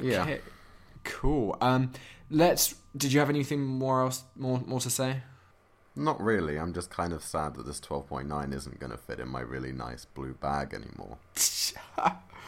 Yeah. 0.00 0.36
Cool. 1.04 1.56
Um, 1.60 1.92
let's. 2.30 2.76
Did 2.96 3.12
you 3.12 3.18
have 3.20 3.28
anything 3.28 3.64
more 3.64 4.02
else, 4.02 4.22
more 4.36 4.62
more 4.66 4.80
to 4.80 4.90
say? 4.90 5.22
Not 5.98 6.20
really. 6.22 6.58
I'm 6.58 6.72
just 6.72 6.90
kind 6.90 7.12
of 7.12 7.22
sad 7.22 7.54
that 7.56 7.66
this 7.66 7.80
12.9 7.80 8.54
isn't 8.54 8.78
going 8.78 8.92
to 8.92 8.96
fit 8.98 9.18
in 9.20 9.28
my 9.28 9.40
really 9.40 9.72
nice 9.72 10.04
blue 10.04 10.34
bag 10.34 10.72
anymore. 10.74 11.18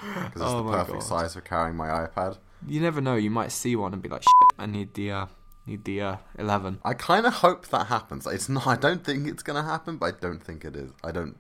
Because 0.03 0.41
it's 0.41 0.41
Oh 0.43 0.63
the 0.63 0.71
perfect 0.73 1.01
God. 1.01 1.03
size 1.03 1.35
for 1.35 1.43
carrying 1.43 1.77
my 1.77 1.89
iPad. 1.89 2.39
You 2.67 2.81
never 2.81 3.03
know. 3.03 3.17
You 3.17 3.31
might 3.31 3.53
see 3.53 3.77
one 3.77 3.93
and 3.93 4.01
be 4.01 4.09
like, 4.09 4.23
"Shit, 4.23 4.59
I 4.59 4.65
need 4.65 4.95
the 4.95 5.11
uh, 5.11 5.27
need 5.67 5.85
the 5.85 6.01
uh, 6.01 6.17
11." 6.39 6.79
I 6.83 6.95
kind 6.95 7.27
of 7.27 7.35
hope 7.35 7.67
that 7.69 7.89
happens. 7.89 8.27
It's 8.27 8.49
not. 8.49 8.67
I 8.67 8.77
don't 8.77 9.05
think 9.05 9.29
it's 9.29 9.43
going 9.43 9.63
to 9.63 9.69
happen, 9.69 9.99
but 9.99 10.15
I 10.15 10.19
don't 10.19 10.43
think 10.43 10.65
it 10.65 10.75
is. 10.75 10.91
I 11.05 11.13
don't. 11.13 11.37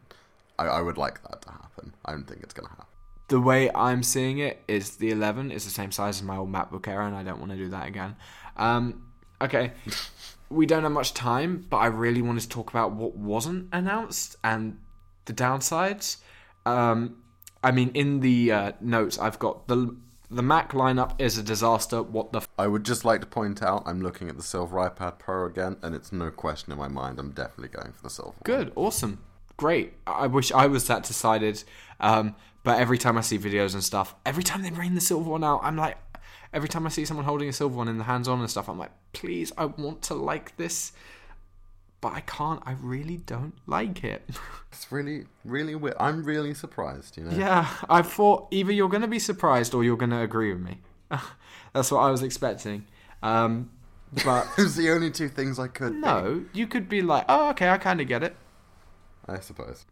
I, 0.58 0.66
I 0.66 0.80
would 0.82 0.98
like 0.98 1.22
that 1.22 1.40
to 1.42 1.50
happen. 1.52 1.94
I 2.04 2.10
don't 2.12 2.26
think 2.28 2.42
it's 2.42 2.52
going 2.52 2.66
to 2.66 2.70
happen. 2.70 2.84
the 3.28 3.40
way 3.40 3.70
I'm 3.74 4.02
seeing 4.02 4.36
it 4.38 4.62
is 4.68 4.96
the 4.96 5.10
11 5.10 5.52
is 5.52 5.64
the 5.64 5.70
same 5.70 5.90
size 5.90 6.16
as 6.18 6.22
my 6.22 6.36
old 6.36 6.52
MacBook 6.52 6.86
Air, 6.86 7.00
and 7.00 7.16
I 7.16 7.22
don't 7.22 7.38
want 7.38 7.52
to 7.52 7.56
do 7.56 7.70
that 7.70 7.88
again. 7.88 8.14
Um, 8.58 9.04
okay, 9.40 9.72
we 10.50 10.66
don't 10.66 10.82
have 10.82 10.92
much 10.92 11.14
time, 11.14 11.66
but 11.70 11.78
I 11.78 11.86
really 11.86 12.22
wanted 12.22 12.40
to 12.40 12.48
talk 12.48 12.70
about 12.70 12.92
what 12.92 13.16
wasn't 13.16 13.68
announced 13.72 14.36
and 14.42 14.78
the 15.24 15.32
downsides. 15.32 16.18
Um, 16.66 17.22
I 17.62 17.70
mean, 17.70 17.90
in 17.94 18.20
the 18.20 18.52
uh, 18.52 18.72
notes, 18.80 19.18
I've 19.18 19.38
got 19.38 19.68
the 19.68 19.96
the 20.32 20.42
Mac 20.42 20.72
lineup 20.72 21.20
is 21.20 21.38
a 21.38 21.42
disaster. 21.42 22.02
What 22.02 22.32
the 22.32 22.38
f- 22.38 22.48
I 22.58 22.66
would 22.66 22.84
just 22.84 23.04
like 23.04 23.20
to 23.20 23.26
point 23.26 23.62
out 23.62 23.82
I'm 23.86 24.00
looking 24.00 24.28
at 24.28 24.36
the 24.36 24.42
silver 24.42 24.76
iPad 24.76 25.18
Pro 25.18 25.46
again, 25.46 25.76
and 25.82 25.94
it's 25.94 26.12
no 26.12 26.30
question 26.30 26.72
in 26.72 26.78
my 26.78 26.88
mind. 26.88 27.18
I'm 27.18 27.30
definitely 27.30 27.68
going 27.68 27.92
for 27.92 28.02
the 28.02 28.10
silver. 28.10 28.30
one. 28.30 28.42
Good, 28.44 28.72
awesome, 28.76 29.22
great. 29.56 29.94
I 30.06 30.26
wish 30.26 30.52
I 30.52 30.66
was 30.66 30.86
that 30.88 31.04
decided. 31.04 31.62
Um, 32.00 32.34
but 32.62 32.78
every 32.78 32.98
time 32.98 33.16
I 33.16 33.22
see 33.22 33.38
videos 33.38 33.74
and 33.74 33.82
stuff, 33.82 34.14
every 34.26 34.42
time 34.42 34.62
they 34.62 34.70
bring 34.70 34.94
the 34.94 35.00
silver 35.00 35.30
one 35.30 35.42
out, 35.44 35.60
I'm 35.62 35.76
like, 35.76 35.96
every 36.52 36.68
time 36.68 36.86
I 36.86 36.88
see 36.90 37.04
someone 37.04 37.26
holding 37.26 37.48
a 37.48 37.52
silver 37.52 37.76
one 37.76 37.88
in 37.88 37.98
the 37.98 38.04
hands 38.04 38.28
on 38.28 38.40
and 38.40 38.50
stuff, 38.50 38.68
I'm 38.68 38.78
like, 38.78 38.92
please, 39.12 39.52
I 39.56 39.66
want 39.66 40.02
to 40.02 40.14
like 40.14 40.56
this, 40.56 40.92
but 42.00 42.12
I 42.12 42.20
can't. 42.20 42.62
I 42.64 42.72
really 42.72 43.18
don't 43.18 43.54
like 43.66 44.04
it. 44.04 44.28
It's 44.72 44.92
really, 44.92 45.24
really 45.44 45.74
weird. 45.74 45.96
I'm 45.98 46.22
really 46.22 46.54
surprised. 46.54 47.16
You 47.16 47.24
know. 47.24 47.36
yeah, 47.36 47.68
I 47.88 48.02
thought 48.02 48.46
either 48.52 48.70
you're 48.70 48.88
going 48.88 49.02
to 49.02 49.08
be 49.08 49.18
surprised 49.18 49.74
or 49.74 49.82
you're 49.82 49.96
going 49.96 50.12
to 50.12 50.20
agree 50.20 50.52
with 50.52 50.62
me. 50.62 50.78
That's 51.74 51.90
what 51.90 51.98
I 51.98 52.10
was 52.12 52.22
expecting. 52.22 52.86
Um, 53.20 53.70
but 54.24 54.46
it 54.56 54.62
was 54.62 54.76
the 54.76 54.90
only 54.90 55.10
two 55.10 55.28
things 55.28 55.58
I 55.58 55.66
could. 55.66 55.90
think. 55.90 56.04
no, 56.04 56.44
you 56.52 56.68
could 56.68 56.88
be 56.88 57.02
like, 57.02 57.24
oh, 57.28 57.50
okay, 57.50 57.68
I 57.68 57.78
kind 57.78 58.00
of 58.00 58.06
get 58.06 58.22
it. 58.22 58.36
I 59.26 59.40
suppose. 59.40 59.86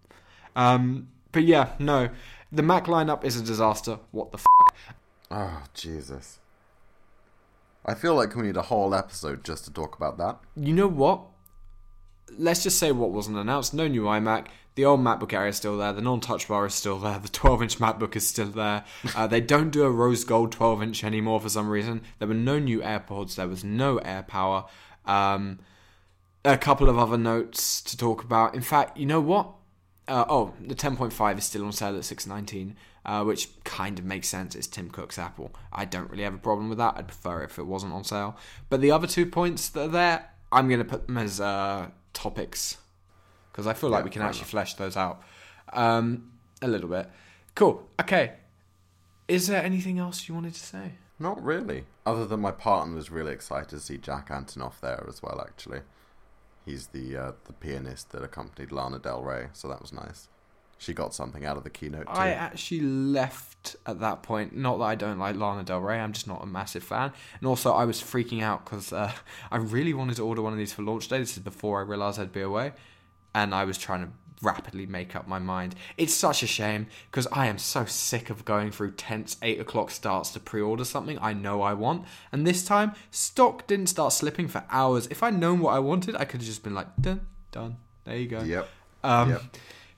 Um, 0.55 1.09
but 1.33 1.43
yeah, 1.43 1.71
no, 1.81 2.11
the 2.53 2.63
Mac 2.63 2.85
lineup 2.85 3.25
is 3.25 3.37
a 3.39 3.43
disaster. 3.43 3.99
What 4.13 4.31
the 4.31 4.39
f? 4.39 4.47
Oh 5.31 5.63
Jesus. 5.75 6.39
I 7.89 7.95
feel 7.95 8.15
like 8.15 8.37
we 8.37 8.43
need 8.43 8.59
a 8.59 8.63
whole 8.63 8.95
episode 8.95 9.45
just 9.45 9.65
to 9.65 9.73
talk 9.73 9.97
about 9.97 10.19
that. 10.19 10.39
You 10.55 10.75
know 10.75 10.87
what? 10.87 11.23
Let's 12.37 12.63
just 12.63 12.79
say 12.79 12.93
what 12.93 13.13
wasn't 13.13 13.39
announced. 13.39 13.73
No 13.73 13.89
new 13.89 14.03
iMac. 14.03 14.49
The 14.75 14.85
old 14.85 15.01
MacBook 15.01 15.33
Air 15.33 15.47
is 15.47 15.57
still 15.57 15.79
there. 15.79 15.95
The 15.95 16.03
non-touch 16.03 16.49
bar 16.49 16.67
is 16.67 16.75
still 16.75 16.99
there. 16.99 17.19
The 17.23 17.31
12-inch 17.31 17.79
MacBook 17.79 18.15
is 18.15 18.29
still 18.29 18.49
there. 18.49 18.85
Uh, 19.17 19.27
they 19.27 19.41
don't 19.41 19.71
do 19.71 19.85
a 19.85 19.91
rose 19.91 20.23
gold 20.25 20.55
12-inch 20.55 21.03
anymore 21.03 21.41
for 21.41 21.49
some 21.49 21.71
reason. 21.71 22.03
There 22.19 22.29
were 22.29 22.35
no 22.35 22.59
new 22.59 22.81
AirPods. 22.81 23.37
There 23.37 23.49
was 23.49 23.65
no 23.65 23.99
AirPower. 24.01 24.69
Um, 25.07 25.59
a 26.45 26.59
couple 26.59 26.91
of 26.91 26.99
other 26.99 27.17
notes 27.17 27.81
to 27.85 27.97
talk 27.97 28.23
about. 28.23 28.55
In 28.55 28.61
fact, 28.61 28.99
you 28.99 29.07
know 29.07 29.21
what? 29.23 29.55
Uh, 30.07 30.27
oh, 30.29 30.53
the 30.61 30.75
10.5 30.75 31.39
is 31.39 31.45
still 31.45 31.65
on 31.65 31.73
sale 31.73 31.97
at 31.97 32.05
619. 32.05 32.77
Uh, 33.09 33.25
which 33.25 33.49
kind 33.65 33.99
of 33.99 34.05
makes 34.05 34.29
sense. 34.29 34.55
It's 34.55 34.67
Tim 34.67 34.91
Cook's 34.91 35.19
Apple. 35.19 35.51
I 35.73 35.85
don't 35.87 36.11
really 36.11 36.25
have 36.25 36.35
a 36.35 36.39
problem 36.39 36.69
with 36.69 36.77
that. 36.79 36.95
I'd 36.99 37.09
prefer 37.09 37.41
it 37.41 37.47
if 37.51 37.59
it 37.59 37.67
wasn't 37.67 37.95
on 37.95 38.05
sale. 38.05 38.37
But 38.69 38.83
the 38.83 38.91
other 38.91 39.07
two 39.07 39.25
points 39.25 39.71
that 39.71 39.85
are 39.87 39.89
there, 39.89 40.31
I'm 40.53 40.69
going 40.69 40.79
to 40.81 40.85
put 40.85 41.07
them 41.07 41.17
as 41.17 41.41
uh, 41.41 41.89
topics 42.13 42.77
because 43.51 43.67
I 43.67 43.73
feel 43.73 43.89
like 43.91 44.01
Yeah, 44.01 44.05
we 44.05 44.11
can 44.11 44.23
actually 44.23 44.41
enough. 44.41 44.51
flesh 44.51 44.75
those 44.75 44.97
out 44.97 45.23
um, 45.73 46.33
a 46.61 46.69
little 46.69 46.89
bit. 46.91 47.09
Cool. 47.55 47.89
Okay. 47.99 48.35
Is 49.27 49.47
there 49.47 49.63
anything 49.65 49.99
else 49.99 50.29
you 50.29 50.35
wanted 50.35 50.55
to 50.55 50.61
say? 50.61 50.93
Not 51.19 51.43
really. 51.43 51.85
Other 52.07 52.27
than 52.27 52.41
my 52.41 52.51
partner 52.53 52.95
was 52.95 53.11
really 53.11 53.33
excited 53.33 53.69
to 53.71 53.81
see 53.81 53.97
Jack 53.99 54.29
Antonoff 54.29 54.81
there 54.81 55.05
as 55.09 55.23
well. 55.23 55.41
Actually, 55.41 55.81
he's 56.65 56.89
the 56.89 57.17
uh, 57.17 57.33
the 57.47 57.53
pianist 57.55 58.11
that 58.13 58.23
accompanied 58.23 58.71
Lana 58.71 58.99
Del 58.99 59.23
Rey, 59.23 59.49
so 59.53 59.67
that 59.69 59.81
was 59.81 59.93
nice. 59.93 60.29
She 60.79 60.95
got 60.95 61.13
something 61.13 61.45
out 61.45 61.57
of 61.57 61.65
the 61.65 61.71
keynote 61.71 62.07
too. 62.07 62.13
I 62.13 62.29
actually 62.29 62.81
left 62.81 63.75
at 63.85 63.99
that 64.01 64.23
point. 64.23 64.57
Not 64.57 64.79
that 64.79 64.85
I 64.85 64.95
don't 64.95 65.19
like 65.19 65.35
Lana 65.35 65.65
Del 65.65 65.81
Rey, 65.81 65.99
I'm 65.99 66.13
just 66.13 66.29
not 66.29 66.43
a 66.43 66.47
massive 66.47 66.85
fan. 66.85 67.13
And 67.39 67.49
also, 67.49 67.73
I 67.73 67.85
was 67.85 68.01
freaking 68.01 68.43
out 68.43 68.65
because 68.65 68.93
uh, 68.93 69.13
I 69.51 69.57
really 69.57 69.93
wanted 69.93 70.17
to 70.17 70.25
order 70.25 70.41
one 70.41 70.53
of 70.53 70.59
these 70.59 70.73
for 70.73 70.83
launch 70.83 71.09
day. 71.09 71.19
This 71.19 71.37
is 71.37 71.43
before 71.43 71.81
I 71.81 71.83
realised 71.83 72.21
I'd 72.21 72.33
be 72.33 72.43
away. 72.43 72.73
And 73.35 73.55
I 73.55 73.65
was 73.65 73.77
trying 73.77 74.07
to 74.07 74.13
rapidly 74.41 74.87
make 74.87 75.17
up 75.17 75.27
my 75.27 75.41
mind. 75.41 75.75
It's 75.97 76.15
such 76.15 76.45
a 76.45 76.47
shame 76.47 76.87
because 77.11 77.27
I 77.33 77.47
am 77.47 77.59
so 77.59 77.85
sick 77.85 78.31
of 78.31 78.45
going 78.45 78.71
through 78.71 78.93
tense 78.93 79.37
8 79.43 79.61
o'clock 79.61 79.91
starts 79.91 80.31
to 80.31 80.41
pre 80.41 80.61
order 80.61 80.85
something 80.85 81.19
I 81.21 81.33
know 81.33 81.63
I 81.63 81.75
want. 81.75 82.05
And 82.31 82.47
this 82.47 82.65
time, 82.65 82.93
stock 83.11 83.67
didn't 83.67 83.89
start 83.89 84.13
slipping 84.13 84.47
for 84.47 84.65
hours. 84.71 85.09
If 85.09 85.25
I'd 85.25 85.39
known 85.39 85.59
what 85.59 85.75
I 85.75 85.81
wanted, 85.81 86.15
I 86.15 86.25
could 86.25 86.41
have 86.41 86.47
just 86.47 86.63
been 86.63 86.75
like, 86.75 86.87
done, 87.01 87.27
done. 87.51 87.79
There 88.05 88.17
you 88.17 88.29
go. 88.29 88.43
Yep. 88.43 88.69
Um, 89.03 89.31
Yep. 89.31 89.43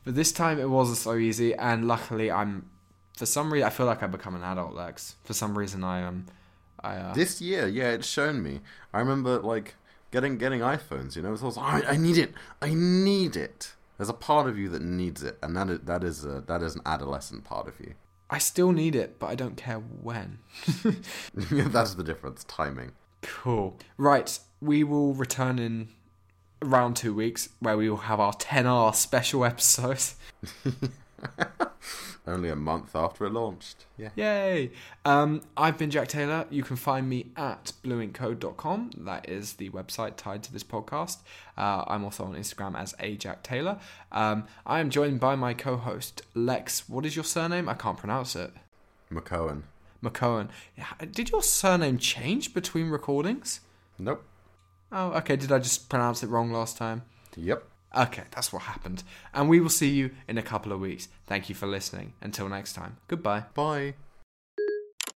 But 0.05 0.15
this 0.15 0.33
time 0.33 0.59
it 0.59 0.69
wasn't 0.69 0.99
so 0.99 1.17
easy, 1.17 1.55
and 1.55 1.87
luckily 1.87 2.31
I'm, 2.31 2.71
for 3.17 3.27
some 3.27 3.53
reason, 3.53 3.67
I 3.67 3.71
feel 3.71 3.87
like 3.87 4.03
I've 4.03 4.11
become 4.11 4.35
an 4.35 4.43
adult, 4.43 4.75
Lex. 4.75 5.17
For 5.25 5.35
some 5.35 5.57
reason, 5.57 5.85
I 5.85 6.05
um, 6.05 6.27
I 6.81 6.97
uh, 6.97 7.15
This 7.15 7.41
year, 7.41 7.69
yeah, 7.69 7.91
it's 7.91 8.07
shown 8.07 8.43
me. 8.43 8.61
I 8.93 8.99
remember 8.99 9.39
like 9.39 9.75
getting 10.11 10.39
getting 10.39 10.61
iPhones. 10.61 11.17
You 11.17 11.23
know, 11.23 11.33
it's 11.33 11.43
also 11.43 11.61
I, 11.61 11.83
I 11.87 11.97
need 11.97 12.19
it. 12.19 12.33
I 12.63 12.73
need 12.75 13.37
it. 13.37 13.75
There's 13.99 14.09
a 14.09 14.15
part 14.15 14.49
of 14.49 14.59
you 14.59 14.71
that 14.71 14.83
needs 14.83 15.23
it, 15.23 15.39
and 15.43 15.55
that 15.57 15.69
is 15.69 15.81
that 15.85 16.05
is 16.05 16.25
a, 16.25 16.43
that 16.47 16.63
is 16.63 16.75
an 16.75 16.83
adolescent 16.87 17.45
part 17.45 17.69
of 17.69 17.79
you. 17.81 17.95
I 18.31 18.39
still 18.39 18.73
need 18.73 18.95
it, 18.95 19.19
but 19.19 19.27
I 19.27 19.35
don't 19.35 19.57
care 19.57 19.79
when. 19.79 20.39
That's 21.35 21.95
the 21.95 22.05
difference. 22.05 22.45
Timing. 22.45 22.93
Cool. 23.23 23.77
Right, 23.99 24.39
we 24.61 24.85
will 24.85 25.15
return 25.15 25.59
in 25.59 25.89
around 26.63 26.97
two 26.97 27.15
weeks, 27.15 27.49
where 27.61 27.77
we 27.77 27.89
will 27.89 27.97
have 27.99 28.21
our 28.21 28.33
XR 28.33 28.95
special 28.95 29.45
episode. 29.45 30.03
Only 32.27 32.51
a 32.51 32.57
month 32.57 32.95
after 32.95 33.25
it 33.27 33.33
launched. 33.33 33.87
Yeah. 33.97 34.11
Yay! 34.15 34.71
Um, 35.05 35.43
I've 35.57 35.79
been 35.79 35.91
Jack 35.91 36.09
Taylor. 36.09 36.47
You 36.51 36.63
can 36.63 36.77
find 36.77 37.09
me 37.09 37.27
at 37.37 37.73
blueinkcode.com. 37.83 38.91
That 38.99 39.29
is 39.29 39.55
the 39.55 39.71
website 39.71 40.17
tied 40.17 40.43
to 40.45 40.53
this 40.53 40.63
podcast. 40.63 41.19
Uh, 41.57 41.85
I'm 41.87 42.05
also 42.05 42.25
on 42.25 42.35
Instagram 42.35 42.79
as 42.79 42.95
a 43.01 43.17
Jack 43.17 43.43
Taylor. 43.43 43.79
Um, 44.13 44.45
I 44.67 44.81
am 44.81 44.91
joined 44.91 45.19
by 45.19 45.35
my 45.35 45.55
co-host 45.55 46.23
Lex. 46.35 46.89
What 46.89 47.07
is 47.07 47.17
your 47.17 47.25
surname? 47.25 47.69
I 47.69 47.75
can't 47.75 47.99
pronounce 47.99 48.37
it. 48.37 48.53
McCohen. 49.11 49.63
McCohen. 50.03 50.49
Did 51.11 51.31
your 51.31 51.43
surname 51.43 51.99
change 51.99 52.55
between 52.55 52.91
recordings? 52.91 53.61
Nope. 53.99 54.25
Oh, 54.93 55.13
okay. 55.13 55.37
Did 55.37 55.53
I 55.53 55.59
just 55.59 55.89
pronounce 55.89 56.23
it 56.23 56.29
wrong 56.29 56.53
last 56.53 56.77
time? 56.77 57.03
Yep. 57.37 57.65
Okay, 57.97 58.23
that's 58.31 58.53
what 58.53 58.63
happened. 58.63 59.03
And 59.35 59.49
we 59.49 59.61
will 59.61 59.69
see 59.69 59.91
you 59.91 60.13
in 60.29 60.39
a 60.39 60.43
couple 60.43 60.73
of 60.73 60.81
weeks. 60.81 61.09
Thank 61.27 61.49
you 61.49 61.55
for 61.55 61.67
listening. 61.67 62.13
Until 62.21 62.49
next 62.49 62.75
time. 62.75 62.99
Goodbye. 63.09 63.45
Bye. 63.55 63.95